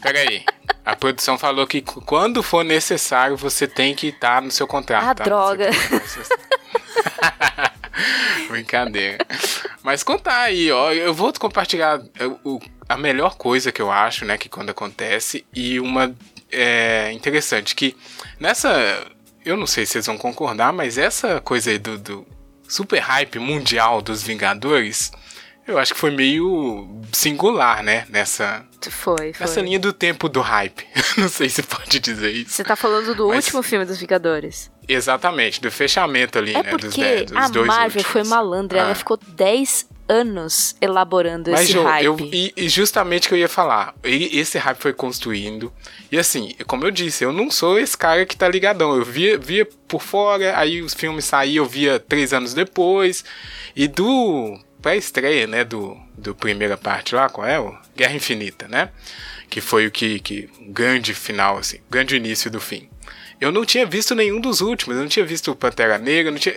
Peraí. 0.00 0.44
A 0.84 0.96
produção 0.96 1.36
falou 1.36 1.66
que 1.66 1.82
quando 1.82 2.42
for 2.42 2.64
necessário 2.64 3.36
você 3.36 3.66
tem 3.66 3.94
que 3.94 4.06
estar 4.08 4.40
no 4.40 4.50
seu 4.50 4.66
contrato. 4.66 5.04
Ah, 5.06 5.14
tá? 5.14 5.24
droga. 5.24 5.68
Brincadeira. 8.48 9.18
Mas 9.82 10.02
contar 10.02 10.42
aí, 10.42 10.70
ó. 10.70 10.92
Eu 10.92 11.14
vou 11.14 11.32
compartilhar 11.32 12.00
o, 12.44 12.60
a 12.88 12.96
melhor 12.96 13.36
coisa 13.36 13.72
que 13.72 13.80
eu 13.80 13.90
acho, 13.90 14.24
né? 14.24 14.36
Que 14.36 14.48
quando 14.48 14.70
acontece. 14.70 15.44
E 15.54 15.80
uma 15.80 16.14
é, 16.50 17.12
interessante 17.12 17.74
que 17.74 17.96
nessa. 18.38 19.06
Eu 19.44 19.56
não 19.56 19.66
sei 19.66 19.86
se 19.86 19.92
vocês 19.92 20.06
vão 20.06 20.18
concordar, 20.18 20.72
mas 20.72 20.98
essa 20.98 21.40
coisa 21.40 21.70
aí 21.70 21.78
do, 21.78 21.96
do 21.96 22.26
super 22.68 23.00
hype 23.00 23.38
mundial 23.38 24.00
dos 24.02 24.22
Vingadores. 24.22 25.10
Eu 25.66 25.78
acho 25.78 25.94
que 25.94 26.00
foi 26.00 26.10
meio 26.10 27.00
singular, 27.12 27.82
né? 27.82 28.04
Nessa. 28.08 28.66
Foi, 28.90 29.32
foi. 29.32 29.34
Nessa 29.38 29.60
linha 29.60 29.78
do 29.78 29.92
tempo 29.92 30.28
do 30.28 30.40
hype. 30.40 30.84
não 31.16 31.28
sei 31.28 31.48
se 31.48 31.62
pode 31.62 32.00
dizer 32.00 32.32
isso. 32.32 32.50
Você 32.50 32.64
tá 32.64 32.74
falando 32.74 33.14
do 33.14 33.28
mas... 33.28 33.44
último 33.44 33.62
filme 33.62 33.84
dos 33.84 33.98
Vingadores. 33.98 34.70
Exatamente, 34.92 35.60
do 35.60 35.70
fechamento 35.70 36.38
ali, 36.38 36.52
é 36.52 36.62
né? 36.62 36.70
Porque 36.70 36.86
dos, 36.86 36.96
dez, 36.96 37.30
dos 37.30 37.36
a 37.36 37.48
dois 37.48 37.66
Marvel 37.66 37.86
últimos. 37.86 38.06
foi 38.06 38.24
malandra, 38.24 38.80
ah. 38.80 38.84
ela 38.86 38.94
ficou 38.94 39.16
10 39.16 39.86
anos 40.10 40.74
elaborando 40.80 41.52
Mas, 41.52 41.62
esse 41.62 41.72
Jo, 41.72 41.84
hype. 41.84 42.04
Eu, 42.04 42.16
e, 42.20 42.52
e, 42.56 42.68
justamente 42.68 43.28
que 43.28 43.34
eu 43.34 43.38
ia 43.38 43.48
falar, 43.48 43.94
esse 44.02 44.58
hype 44.58 44.78
foi 44.78 44.92
construindo. 44.92 45.72
E 46.10 46.18
assim, 46.18 46.52
como 46.66 46.84
eu 46.84 46.90
disse, 46.90 47.24
eu 47.24 47.32
não 47.32 47.48
sou 47.50 47.78
esse 47.78 47.96
cara 47.96 48.26
que 48.26 48.36
tá 48.36 48.48
ligadão. 48.48 48.96
Eu 48.96 49.04
via, 49.04 49.38
via 49.38 49.64
por 49.86 50.02
fora, 50.02 50.58
aí 50.58 50.82
os 50.82 50.92
filmes 50.92 51.24
saíam, 51.24 51.64
eu 51.64 51.68
via 51.68 52.00
três 52.00 52.32
anos 52.32 52.52
depois. 52.52 53.24
E 53.76 53.86
do 53.86 54.58
pré-estreia, 54.82 55.46
né, 55.46 55.62
do, 55.62 55.96
do 56.18 56.34
primeira 56.34 56.76
parte 56.76 57.14
lá, 57.14 57.28
qual 57.28 57.46
é? 57.46 57.60
O 57.60 57.78
Guerra 57.96 58.14
Infinita, 58.14 58.66
né? 58.66 58.90
Que 59.48 59.60
foi 59.60 59.86
o 59.86 59.90
que, 59.92 60.18
que 60.18 60.48
grande 60.68 61.14
final, 61.14 61.58
assim, 61.58 61.78
grande 61.88 62.16
início 62.16 62.50
do 62.50 62.60
fim. 62.60 62.89
Eu 63.40 63.50
não 63.50 63.64
tinha 63.64 63.86
visto 63.86 64.14
nenhum 64.14 64.40
dos 64.40 64.60
últimos, 64.60 64.96
eu 64.96 65.02
não 65.02 65.08
tinha 65.08 65.24
visto 65.24 65.50
o 65.50 65.56
Pantera 65.56 65.96
Negra, 65.96 66.30
não 66.30 66.38
tinha, 66.38 66.54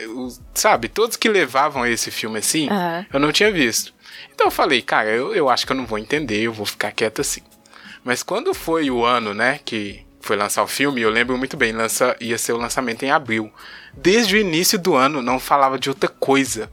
sabe, 0.53 0.89
todos 0.89 1.15
que 1.15 1.29
levavam 1.29 1.85
esse 1.85 2.11
filme 2.11 2.39
assim, 2.39 2.69
uhum. 2.69 3.05
eu 3.13 3.19
não 3.19 3.31
tinha 3.31 3.51
visto. 3.51 3.93
Então 4.33 4.47
eu 4.47 4.51
falei, 4.51 4.81
cara, 4.81 5.09
eu, 5.09 5.33
eu 5.33 5.49
acho 5.49 5.65
que 5.65 5.71
eu 5.71 5.77
não 5.77 5.85
vou 5.85 5.97
entender, 5.97 6.41
eu 6.41 6.51
vou 6.51 6.65
ficar 6.65 6.91
quieto 6.91 7.21
assim. 7.21 7.41
Mas 8.03 8.21
quando 8.21 8.53
foi 8.53 8.91
o 8.91 9.05
ano, 9.05 9.33
né, 9.33 9.59
que 9.63 10.05
foi 10.19 10.35
lançar 10.35 10.63
o 10.63 10.67
filme, 10.67 11.01
eu 11.01 11.09
lembro 11.09 11.37
muito 11.37 11.55
bem, 11.55 11.71
lança, 11.71 12.15
ia 12.19 12.37
ser 12.37 12.51
o 12.51 12.57
lançamento 12.57 13.03
em 13.03 13.11
abril. 13.11 13.51
Desde 13.93 14.35
o 14.35 14.39
início 14.39 14.77
do 14.77 14.95
ano 14.95 15.21
não 15.21 15.39
falava 15.39 15.79
de 15.79 15.89
outra 15.89 16.09
coisa. 16.09 16.69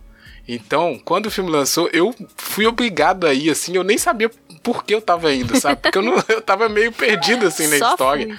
Então, 0.48 1.00
quando 1.04 1.26
o 1.26 1.30
filme 1.30 1.50
lançou, 1.50 1.88
eu 1.92 2.12
fui 2.36 2.66
obrigado 2.66 3.26
a 3.26 3.32
ir, 3.32 3.50
assim, 3.50 3.76
eu 3.76 3.84
nem 3.84 3.96
sabia 3.96 4.28
por 4.62 4.84
que 4.84 4.94
eu 4.94 5.00
tava 5.00 5.32
indo, 5.32 5.58
sabe? 5.60 5.80
Porque 5.80 5.98
eu, 5.98 6.02
não, 6.02 6.14
eu 6.28 6.40
tava 6.40 6.68
meio 6.68 6.90
perdido, 6.90 7.46
assim, 7.46 7.68
na 7.68 7.78
Só 7.78 7.90
história. 7.90 8.26
Fui. 8.26 8.38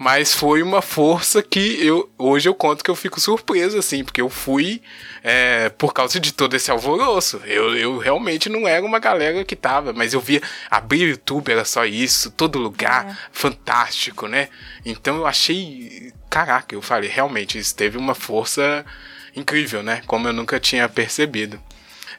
Mas 0.00 0.32
foi 0.32 0.62
uma 0.62 0.80
força 0.80 1.42
que 1.42 1.84
eu 1.84 2.08
hoje 2.16 2.48
eu 2.48 2.54
conto 2.54 2.84
que 2.84 2.90
eu 2.90 2.94
fico 2.94 3.20
surpreso, 3.20 3.76
assim, 3.76 4.04
porque 4.04 4.20
eu 4.20 4.28
fui 4.30 4.80
é, 5.24 5.70
por 5.70 5.92
causa 5.92 6.20
de 6.20 6.32
todo 6.32 6.54
esse 6.54 6.70
alvoroço. 6.70 7.40
Eu, 7.44 7.76
eu 7.76 7.98
realmente 7.98 8.48
não 8.48 8.68
era 8.68 8.86
uma 8.86 9.00
galera 9.00 9.44
que 9.44 9.56
tava, 9.56 9.92
mas 9.92 10.14
eu 10.14 10.20
via 10.20 10.40
abrir 10.70 11.04
o 11.04 11.08
YouTube, 11.10 11.50
era 11.50 11.64
só 11.64 11.84
isso, 11.84 12.30
todo 12.30 12.60
lugar, 12.60 13.10
É. 13.10 13.16
fantástico, 13.32 14.28
né? 14.28 14.48
Então 14.86 15.16
eu 15.16 15.26
achei. 15.26 16.12
Caraca, 16.30 16.74
eu 16.76 16.80
falei, 16.82 17.10
realmente, 17.10 17.58
isso 17.58 17.74
teve 17.74 17.98
uma 17.98 18.14
força 18.14 18.86
incrível, 19.34 19.82
né? 19.82 20.02
Como 20.06 20.28
eu 20.28 20.32
nunca 20.32 20.60
tinha 20.60 20.88
percebido. 20.88 21.60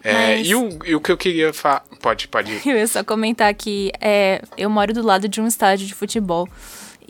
É, 0.03 0.35
Mas- 0.35 0.47
e, 0.47 0.55
o, 0.55 0.79
e 0.85 0.95
o 0.95 0.99
que 1.01 1.11
eu 1.13 1.17
queria 1.17 1.53
falar. 1.53 1.83
Pode, 2.01 2.27
pode 2.27 2.51
ir. 2.51 2.61
Eu 2.67 2.77
ia 2.77 2.87
só 2.87 3.03
comentar 3.05 3.53
que 3.53 3.91
é, 4.01 4.41
eu 4.57 4.69
moro 4.69 4.93
do 4.93 5.01
lado 5.01 5.27
de 5.29 5.39
um 5.41 5.47
estádio 5.47 5.85
de 5.87 5.93
futebol. 5.93 6.47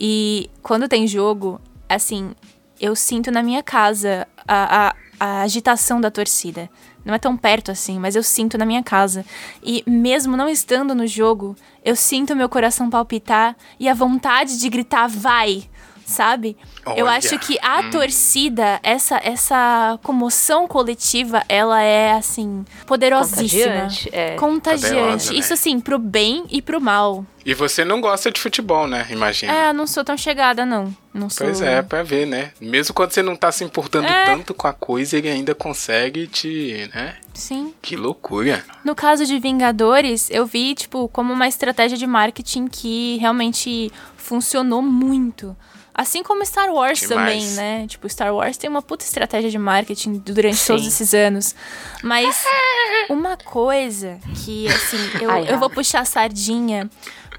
E 0.02 0.48
quando 0.62 0.88
tem 0.88 1.06
jogo, 1.06 1.60
assim, 1.86 2.34
eu 2.80 2.96
sinto 2.96 3.30
na 3.30 3.42
minha 3.42 3.62
casa 3.62 4.26
a, 4.48 4.86
a, 4.86 4.94
a 5.20 5.42
agitação 5.42 6.00
da 6.00 6.10
torcida. 6.10 6.70
Não 7.04 7.14
é 7.14 7.18
tão 7.18 7.36
perto 7.36 7.70
assim, 7.70 7.98
mas 7.98 8.16
eu 8.16 8.22
sinto 8.22 8.56
na 8.56 8.64
minha 8.64 8.82
casa. 8.82 9.26
E 9.62 9.84
mesmo 9.86 10.38
não 10.38 10.48
estando 10.48 10.94
no 10.94 11.06
jogo, 11.06 11.54
eu 11.84 11.94
sinto 11.94 12.34
meu 12.34 12.48
coração 12.48 12.88
palpitar 12.88 13.54
e 13.78 13.90
a 13.90 13.94
vontade 13.94 14.58
de 14.58 14.68
gritar 14.70 15.06
vai, 15.06 15.68
sabe? 16.10 16.56
Eu 16.96 17.06
Olha, 17.06 17.16
acho 17.16 17.38
que 17.38 17.58
a 17.62 17.84
torcida, 17.90 18.80
essa 18.82 19.20
essa 19.22 19.98
comoção 20.02 20.66
coletiva, 20.66 21.42
ela 21.48 21.80
é 21.82 22.12
assim 22.12 22.64
poderosíssima. 22.86 23.64
Contagiante, 23.64 24.08
é. 24.12 24.34
Contagiante. 24.36 24.94
Poderosa, 24.94 25.32
né? 25.32 25.38
Isso 25.38 25.52
assim, 25.52 25.80
pro 25.80 25.98
bem 25.98 26.44
e 26.50 26.60
pro 26.60 26.80
mal. 26.80 27.24
E 27.44 27.54
você 27.54 27.84
não 27.86 28.00
gosta 28.02 28.30
de 28.30 28.38
futebol, 28.38 28.86
né? 28.86 29.06
Imagina. 29.10 29.52
É, 29.52 29.68
eu 29.70 29.72
não 29.74 29.86
sou 29.86 30.04
tão 30.04 30.16
chegada, 30.16 30.66
não. 30.66 30.94
Não 31.12 31.30
sou. 31.30 31.46
Pois 31.46 31.62
é, 31.62 31.80
pra 31.80 32.02
ver, 32.02 32.26
né? 32.26 32.52
Mesmo 32.60 32.94
quando 32.94 33.12
você 33.12 33.22
não 33.22 33.34
tá 33.34 33.50
se 33.50 33.64
importando 33.64 34.06
É. 34.06 34.26
tanto 34.26 34.52
com 34.52 34.66
a 34.66 34.72
coisa, 34.74 35.16
ele 35.16 35.28
ainda 35.28 35.54
consegue 35.54 36.26
te, 36.26 36.88
né? 36.94 37.16
Sim. 37.32 37.72
Que 37.80 37.96
loucura. 37.96 38.62
No 38.84 38.94
caso 38.94 39.24
de 39.24 39.38
Vingadores, 39.38 40.28
eu 40.30 40.44
vi, 40.44 40.74
tipo, 40.74 41.08
como 41.08 41.32
uma 41.32 41.48
estratégia 41.48 41.96
de 41.96 42.06
marketing 42.06 42.66
que 42.68 43.16
realmente 43.18 43.90
funcionou 44.16 44.82
muito. 44.82 45.56
Assim 45.94 46.22
como 46.22 46.44
Star 46.44 46.72
Wars 46.72 47.00
Demais. 47.00 47.08
também, 47.08 47.50
né? 47.56 47.86
Tipo, 47.86 48.08
Star 48.08 48.34
Wars 48.34 48.56
tem 48.56 48.70
uma 48.70 48.82
puta 48.82 49.04
estratégia 49.04 49.50
de 49.50 49.58
marketing 49.58 50.18
durante 50.24 50.56
Sim. 50.56 50.72
todos 50.74 50.86
esses 50.86 51.12
anos. 51.12 51.54
Mas 52.02 52.44
uma 53.10 53.36
coisa 53.36 54.18
que, 54.44 54.68
assim, 54.68 54.98
eu, 55.20 55.30
Ai, 55.30 55.52
eu 55.52 55.58
vou 55.58 55.68
puxar 55.68 56.00
a 56.00 56.04
sardinha 56.04 56.88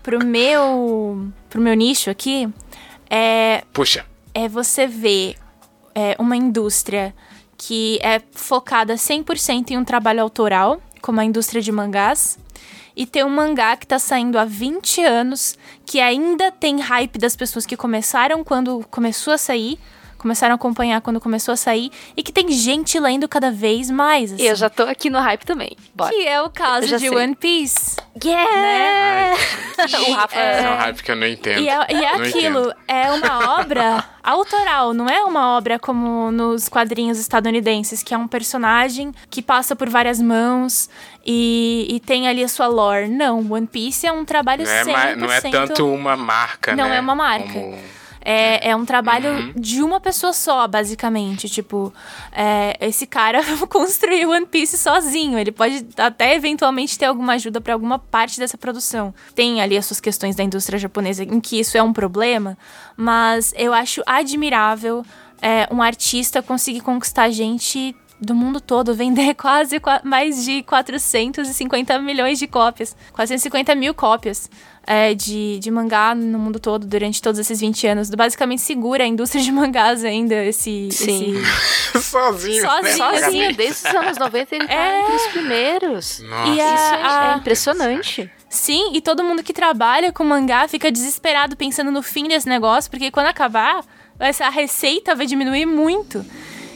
pro 0.03 0.23
meu, 0.23 1.31
pro 1.49 1.61
meu 1.61 1.73
nicho 1.73 2.09
aqui, 2.09 2.49
é 3.09 3.63
Puxa, 3.73 4.05
é 4.33 4.47
você 4.47 4.87
ver 4.87 5.35
é, 5.93 6.15
uma 6.19 6.35
indústria 6.35 7.13
que 7.57 7.99
é 8.01 8.21
focada 8.31 8.95
100% 8.95 9.71
em 9.71 9.77
um 9.77 9.85
trabalho 9.85 10.21
autoral, 10.21 10.81
como 11.01 11.19
a 11.19 11.25
indústria 11.25 11.61
de 11.61 11.71
mangás, 11.71 12.39
e 13.01 13.05
ter 13.07 13.25
um 13.25 13.29
mangá 13.29 13.75
que 13.75 13.87
tá 13.87 13.97
saindo 13.97 14.37
há 14.37 14.45
20 14.45 15.03
anos, 15.03 15.57
que 15.87 15.99
ainda 15.99 16.51
tem 16.51 16.79
hype 16.79 17.17
das 17.17 17.35
pessoas 17.35 17.65
que 17.65 17.75
começaram 17.75 18.43
quando 18.43 18.85
começou 18.91 19.33
a 19.33 19.39
sair, 19.39 19.79
começaram 20.19 20.53
a 20.53 20.55
acompanhar 20.55 21.01
quando 21.01 21.19
começou 21.19 21.51
a 21.51 21.57
sair, 21.57 21.91
e 22.15 22.21
que 22.21 22.31
tem 22.31 22.51
gente 22.51 22.99
lendo 22.99 23.27
cada 23.27 23.49
vez 23.51 23.89
mais. 23.89 24.33
assim. 24.33 24.43
E 24.43 24.45
eu 24.45 24.55
já 24.55 24.69
tô 24.69 24.83
aqui 24.83 25.09
no 25.09 25.17
hype 25.17 25.43
também. 25.43 25.75
Bora. 25.95 26.11
Que 26.13 26.27
é 26.27 26.39
o 26.43 26.51
caso 26.51 26.89
de 26.89 26.99
sei. 26.99 27.09
One 27.09 27.33
Piece. 27.33 27.97
Yeah! 28.23 28.45
o 30.09 30.13
Rafa 30.13 30.39
é... 30.39 30.63
é 30.63 30.69
um 30.69 30.75
hype 30.75 31.03
que 31.03 31.11
eu 31.11 31.15
não 31.15 31.27
entendo. 31.27 31.59
E 31.59 31.69
é, 31.69 31.87
e 31.89 32.05
é 32.05 32.15
aquilo, 32.15 32.59
entendo. 32.59 32.75
é 32.87 33.11
uma 33.11 33.59
obra 33.59 34.03
autoral, 34.23 34.93
não 34.93 35.07
é 35.07 35.23
uma 35.23 35.57
obra 35.57 35.79
como 35.79 36.31
nos 36.31 36.69
quadrinhos 36.69 37.19
estadunidenses, 37.19 38.03
que 38.03 38.13
é 38.13 38.17
um 38.17 38.27
personagem 38.27 39.13
que 39.29 39.41
passa 39.41 39.75
por 39.75 39.89
várias 39.89 40.21
mãos 40.21 40.89
e, 41.25 41.87
e 41.89 41.99
tem 41.99 42.27
ali 42.27 42.43
a 42.43 42.47
sua 42.47 42.67
lore. 42.67 43.07
Não, 43.07 43.51
One 43.51 43.67
Piece 43.67 44.05
é 44.05 44.11
um 44.11 44.25
trabalho 44.25 44.63
não 44.63 44.71
é, 44.71 44.83
100%... 44.83 45.15
Não 45.15 45.31
é 45.31 45.41
tanto 45.41 45.87
uma 45.87 46.15
marca, 46.15 46.75
não 46.75 46.83
né? 46.83 46.89
Não 46.89 46.95
é 46.95 46.99
uma 46.99 47.15
marca. 47.15 47.53
Como 47.53 48.00
é, 48.23 48.69
é 48.69 48.75
um 48.75 48.85
trabalho 48.85 49.29
uhum. 49.29 49.53
de 49.55 49.81
uma 49.81 49.99
pessoa 49.99 50.33
só, 50.33 50.67
basicamente. 50.67 51.49
Tipo, 51.49 51.93
é, 52.31 52.77
esse 52.79 53.05
cara 53.07 53.41
construiu 53.67 54.31
One 54.31 54.45
Piece 54.45 54.77
sozinho. 54.77 55.37
Ele 55.37 55.51
pode 55.51 55.85
até 55.97 56.35
eventualmente 56.35 56.97
ter 56.97 57.05
alguma 57.05 57.33
ajuda 57.33 57.59
para 57.59 57.73
alguma 57.73 57.97
parte 57.97 58.39
dessa 58.39 58.57
produção. 58.57 59.13
Tem 59.33 59.61
ali 59.61 59.77
as 59.77 59.85
suas 59.85 59.99
questões 59.99 60.35
da 60.35 60.43
indústria 60.43 60.77
japonesa 60.77 61.23
em 61.23 61.39
que 61.39 61.59
isso 61.59 61.77
é 61.77 61.83
um 61.83 61.93
problema, 61.93 62.57
mas 62.95 63.53
eu 63.57 63.73
acho 63.73 64.01
admirável 64.05 65.03
é, 65.41 65.67
um 65.71 65.81
artista 65.81 66.41
conseguir 66.41 66.81
conquistar 66.81 67.29
gente 67.31 67.95
do 68.19 68.35
mundo 68.35 68.61
todo, 68.61 68.93
vender 68.93 69.33
quase 69.35 69.81
mais 70.03 70.45
de 70.45 70.61
450 70.63 71.97
milhões 71.99 72.37
de 72.37 72.45
cópias, 72.45 72.95
450 73.13 73.73
mil 73.73 73.93
cópias 73.95 74.49
é, 74.85 75.13
de, 75.13 75.59
de 75.59 75.69
mangá 75.69 76.15
no 76.15 76.39
mundo 76.39 76.59
todo 76.59 76.85
durante 76.85 77.21
todos 77.21 77.39
esses 77.39 77.59
20 77.59 77.87
anos. 77.87 78.09
Basicamente 78.09 78.61
segura 78.61 79.03
a 79.03 79.07
indústria 79.07 79.43
de 79.43 79.51
mangás 79.53 80.03
ainda, 80.03 80.43
esse. 80.43 80.89
Sim. 80.91 81.35
Esse... 81.37 82.01
Sozinho. 82.01 82.61
Sozinho, 82.65 83.11
né? 83.11 83.21
Sozinho. 83.21 83.55
Desde 83.55 83.87
os 83.87 83.95
anos 83.95 84.17
90 84.17 84.55
ele 84.55 84.67
tá 84.67 84.73
é... 84.73 85.01
entre 85.01 85.15
os 85.15 85.27
primeiros. 85.27 86.19
Nossa. 86.19 86.51
E 86.51 86.61
a, 86.61 86.75
Isso 86.75 86.93
é, 86.93 87.33
é 87.33 87.37
impressionante. 87.37 88.31
Sim, 88.49 88.91
e 88.93 89.01
todo 89.01 89.23
mundo 89.23 89.43
que 89.43 89.53
trabalha 89.53 90.11
com 90.11 90.25
mangá 90.25 90.67
fica 90.67 90.91
desesperado 90.91 91.55
pensando 91.55 91.89
no 91.89 92.03
fim 92.03 92.27
desse 92.27 92.49
negócio, 92.49 92.91
porque 92.91 93.09
quando 93.09 93.27
acabar, 93.27 93.81
a 94.19 94.49
receita 94.49 95.15
vai 95.15 95.25
diminuir 95.25 95.65
muito. 95.65 96.25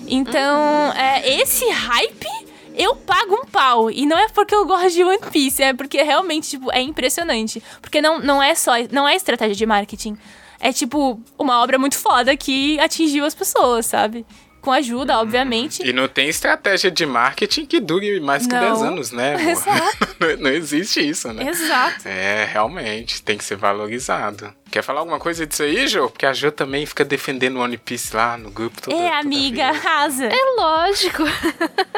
Então, 0.08 0.58
uhum. 0.58 0.94
é, 0.94 1.42
esse 1.42 1.66
hype 1.70 2.45
eu 2.78 2.96
pago 2.96 3.36
um 3.36 3.46
pau. 3.46 3.90
E 3.90 4.06
não 4.06 4.18
é 4.18 4.30
porque 4.30 4.54
eu 4.54 4.66
gosto 4.66 4.92
de 4.92 5.04
One 5.04 5.20
Piece, 5.32 5.64
é 5.64 5.74
porque 5.74 6.02
realmente, 6.02 6.52
tipo, 6.52 6.72
é 6.72 6.82
impressionante. 6.82 7.62
Porque 7.82 8.02
não, 8.02 8.20
não 8.20 8.42
é 8.42 8.56
só. 8.56 8.74
Não 8.92 9.08
é 9.08 9.16
estratégia 9.16 9.56
de 9.56 9.66
marketing. 9.66 10.18
É, 10.60 10.72
tipo, 10.72 11.20
uma 11.38 11.62
obra 11.62 11.78
muito 11.78 11.98
foda 11.98 12.36
que 12.36 12.80
atingiu 12.80 13.26
as 13.26 13.36
pessoas, 13.36 13.86
sabe? 13.86 14.26
Com 14.66 14.72
ajuda, 14.72 15.20
obviamente. 15.20 15.88
E 15.88 15.94
não 15.94 16.08
tem 16.08 16.28
estratégia 16.28 16.90
de 16.90 17.06
marketing 17.06 17.68
que 17.68 17.80
dure 17.80 18.20
mais 18.20 18.48
que 18.48 18.54
não. 18.54 18.62
10 18.62 18.82
anos, 18.82 19.12
né? 19.12 19.52
Exato. 19.52 20.08
não 20.42 20.50
existe 20.50 21.08
isso, 21.08 21.32
né? 21.32 21.48
Exato. 21.48 22.08
É, 22.08 22.46
realmente, 22.46 23.22
tem 23.22 23.38
que 23.38 23.44
ser 23.44 23.58
valorizado. 23.58 24.52
Quer 24.72 24.82
falar 24.82 25.02
alguma 25.02 25.20
coisa 25.20 25.46
disso 25.46 25.62
aí, 25.62 25.88
Jo? 25.88 26.10
Porque 26.10 26.26
a 26.26 26.34
Jo 26.34 26.52
também 26.52 26.84
fica 26.88 27.06
defendendo 27.06 27.60
One 27.60 27.78
Piece 27.78 28.16
lá 28.16 28.40
no 28.40 28.50
grupo. 28.50 28.82
Toda, 28.82 28.98
é, 28.98 29.14
amiga, 29.14 29.68
arrasa. 29.68 30.26
É 30.26 30.56
lógico. 30.58 31.24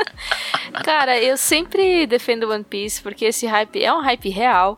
Cara, 0.84 1.18
eu 1.18 1.38
sempre 1.38 2.06
defendo 2.06 2.50
One 2.52 2.66
Piece 2.66 3.02
porque 3.02 3.24
esse 3.24 3.48
hype 3.48 3.82
é 3.82 3.94
um 3.94 4.02
hype 4.02 4.30
real. 4.30 4.78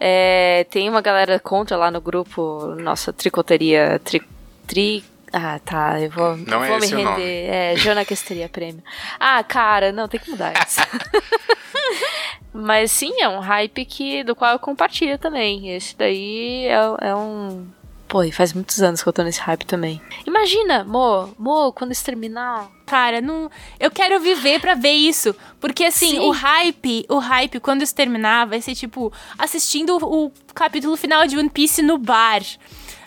É, 0.00 0.66
tem 0.70 0.88
uma 0.88 1.02
galera 1.02 1.38
contra 1.38 1.76
lá 1.76 1.90
no 1.90 2.00
grupo, 2.00 2.74
nossa 2.78 3.12
tricoteria, 3.12 4.00
tri, 4.02 4.22
tri 4.66 5.04
ah, 5.36 5.58
tá. 5.58 6.00
Eu 6.00 6.10
vou, 6.10 6.36
não 6.36 6.58
vou 6.60 6.76
é 6.76 6.80
me 6.80 6.86
render. 6.86 7.46
É, 7.46 7.76
Jona 7.76 8.04
Questeria 8.04 8.48
Prêmio. 8.48 8.82
Ah, 9.20 9.42
cara, 9.44 9.92
não, 9.92 10.08
tem 10.08 10.18
que 10.18 10.30
mudar 10.30 10.54
isso. 10.66 10.80
Mas 12.54 12.90
sim, 12.90 13.12
é 13.20 13.28
um 13.28 13.38
hype 13.38 13.84
que, 13.84 14.24
do 14.24 14.34
qual 14.34 14.52
eu 14.52 14.58
compartilho 14.58 15.18
também. 15.18 15.74
Esse 15.76 15.94
daí 15.94 16.64
é, 16.66 17.08
é 17.08 17.14
um. 17.14 17.66
Pô, 18.08 18.22
e 18.22 18.32
faz 18.32 18.54
muitos 18.54 18.80
anos 18.80 19.02
que 19.02 19.08
eu 19.08 19.12
tô 19.12 19.22
nesse 19.22 19.40
hype 19.40 19.66
também. 19.66 20.00
Imagina, 20.24 20.82
Mo, 20.84 21.34
Mo, 21.38 21.72
quando 21.72 21.92
isso 21.92 22.04
terminar. 22.04 22.70
Cara, 22.86 23.20
não. 23.20 23.50
Eu 23.78 23.90
quero 23.90 24.18
viver 24.20 24.58
para 24.58 24.74
ver 24.74 24.92
isso. 24.92 25.36
Porque 25.60 25.84
assim, 25.84 26.12
Sim. 26.12 26.20
o 26.20 26.30
hype, 26.30 27.04
o 27.10 27.18
hype, 27.18 27.60
quando 27.60 27.82
isso 27.82 27.94
terminar, 27.94 28.46
vai 28.46 28.62
ser 28.62 28.74
tipo, 28.74 29.12
assistindo 29.36 29.98
o 29.98 30.32
capítulo 30.54 30.96
final 30.96 31.26
de 31.26 31.36
One 31.36 31.50
Piece 31.50 31.82
no 31.82 31.98
bar 31.98 32.40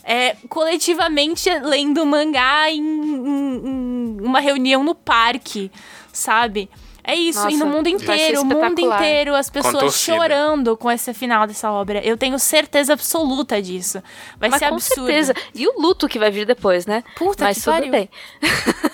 é, 0.09 0.35
coletivamente 0.49 1.47
lendo 1.59 2.03
mangá 2.03 2.71
em, 2.71 2.81
em, 2.81 3.61
em, 3.63 4.17
uma 4.21 4.39
reunião 4.39 4.83
no 4.83 4.95
parque, 4.95 5.71
sabe? 6.11 6.67
É 7.03 7.13
isso, 7.13 7.43
Nossa, 7.43 7.55
e 7.55 7.57
no 7.57 7.67
mundo 7.67 7.87
inteiro, 7.87 8.41
o 8.41 8.45
mundo 8.45 8.79
inteiro, 8.79 9.35
as 9.35 9.51
pessoas 9.51 9.95
chorando 9.95 10.75
com 10.75 10.91
esse 10.91 11.13
final 11.13 11.45
dessa 11.45 11.71
obra. 11.71 12.03
Eu 12.03 12.17
tenho 12.17 12.37
certeza 12.39 12.93
absoluta 12.93 13.61
disso. 13.61 14.01
Vai 14.39 14.49
Mas 14.49 14.59
ser 14.59 14.69
com 14.69 14.75
absurdo. 14.75 15.05
certeza. 15.05 15.33
E 15.53 15.67
o 15.67 15.79
luto 15.79 16.07
que 16.07 16.17
vai 16.17 16.31
vir 16.31 16.45
depois, 16.45 16.87
né? 16.87 17.03
Puta 17.15 17.45
Mas 17.45 17.57
que 17.57 17.63
tudo 17.63 17.73
pariu. 17.73 17.91
bem. 17.91 18.09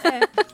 É. 0.03 0.45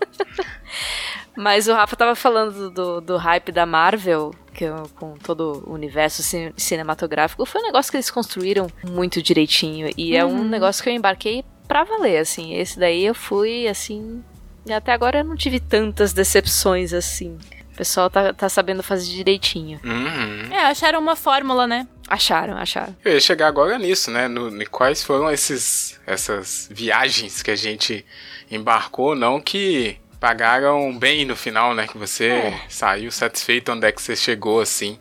Mas 1.36 1.68
o 1.68 1.74
Rafa 1.74 1.96
tava 1.96 2.16
falando 2.16 2.70
do, 2.70 3.02
do 3.02 3.18
hype 3.18 3.52
da 3.52 3.66
Marvel, 3.66 4.32
que 4.54 4.66
eu, 4.66 4.84
com 4.96 5.14
todo 5.18 5.64
o 5.66 5.74
universo 5.74 6.22
cin 6.22 6.52
cinematográfico, 6.58 7.46
foi 7.46 7.62
um 7.62 7.66
negócio 7.66 7.92
que 7.92 7.98
eles 7.98 8.12
construíram 8.12 8.68
muito 8.84 9.22
direitinho. 9.22 9.90
E 9.98 10.12
uhum. 10.12 10.18
é 10.18 10.26
um 10.26 10.38
uhum. 10.40 10.44
negócio 10.44 10.84
que 10.84 10.90
eu 10.90 10.94
embarquei 10.94 11.44
pra 11.68 11.84
valer, 11.84 12.18
assim. 12.18 12.54
Esse 12.54 12.78
daí 12.78 13.06
eu 13.06 13.16
fui, 13.16 13.68
assim. 13.68 14.24
E 14.66 14.74
até 14.74 14.92
agora 14.92 15.20
eu 15.20 15.24
não 15.24 15.36
tive 15.36 15.60
tantas 15.60 16.14
decepções 16.14 16.94
assim. 16.94 17.38
O 17.74 17.78
pessoal 17.78 18.10
tá, 18.10 18.34
tá 18.34 18.50
sabendo 18.50 18.84
fazer 18.84 19.10
direitinho. 19.10 19.80
Uhum. 19.84 20.54
É, 20.54 20.66
acharam 20.66 21.00
uma 21.00 21.16
fórmula, 21.16 21.66
né? 21.66 21.88
Acharam, 22.08 22.58
acharam. 22.58 22.96
Eu 23.04 23.14
ia 23.14 23.20
chegar 23.22 23.48
agora 23.48 23.80
nisso, 23.80 24.12
né? 24.12 24.28
No, 24.28 24.52
no, 24.52 24.70
quais 24.70 25.02
foram 25.02 25.32
esses, 25.32 26.00
essas 26.06 26.68
viagens 26.70 27.42
que 27.42 27.50
a 27.50 27.56
gente 27.56 28.06
embarcou, 28.52 29.16
não 29.16 29.40
que 29.40 29.98
pagaram 30.22 30.96
bem 30.96 31.26
no 31.26 31.36
final, 31.36 31.74
né? 31.74 31.88
Que 31.88 31.98
você 31.98 32.28
é. 32.28 32.62
saiu 32.70 33.12
satisfeito 33.12 33.72
onde 33.72 33.88
é 33.88 33.92
que 33.92 34.00
você 34.00 34.16
chegou, 34.16 34.62
assim. 34.62 35.00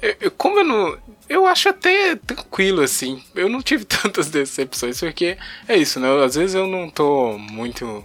Eu, 0.00 0.14
eu, 0.20 0.30
como 0.30 0.60
eu 0.60 0.64
não. 0.64 0.98
Eu 1.28 1.44
acho 1.44 1.68
até 1.68 2.14
tranquilo, 2.14 2.80
assim. 2.80 3.22
Eu 3.34 3.48
não 3.48 3.60
tive 3.60 3.84
tantas 3.84 4.30
decepções, 4.30 5.00
porque 5.00 5.36
é 5.66 5.76
isso, 5.76 5.98
né? 5.98 6.08
Às 6.24 6.36
vezes 6.36 6.54
eu 6.54 6.68
não 6.68 6.88
tô 6.88 7.36
muito 7.36 8.04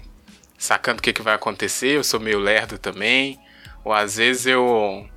sacando 0.58 1.00
o 1.00 1.02
que, 1.04 1.14
que 1.14 1.22
vai 1.22 1.36
acontecer, 1.36 1.96
eu 1.96 2.04
sou 2.04 2.20
meio 2.20 2.40
lerdo 2.40 2.80
também. 2.80 3.40
Ou 3.86 3.94
às 3.94 4.18
vezes 4.18 4.48
eu. 4.48 5.08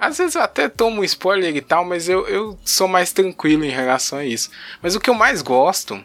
Às 0.00 0.16
vezes 0.16 0.36
eu 0.36 0.42
até 0.42 0.68
tomo 0.70 1.02
um 1.02 1.04
spoiler 1.04 1.54
e 1.54 1.60
tal, 1.60 1.84
mas 1.84 2.08
eu, 2.08 2.26
eu 2.28 2.58
sou 2.64 2.88
mais 2.88 3.12
tranquilo 3.12 3.64
em 3.64 3.70
relação 3.70 4.18
a 4.18 4.24
isso. 4.24 4.50
Mas 4.80 4.94
o 4.94 5.00
que 5.00 5.10
eu 5.10 5.14
mais 5.14 5.42
gosto, 5.42 6.02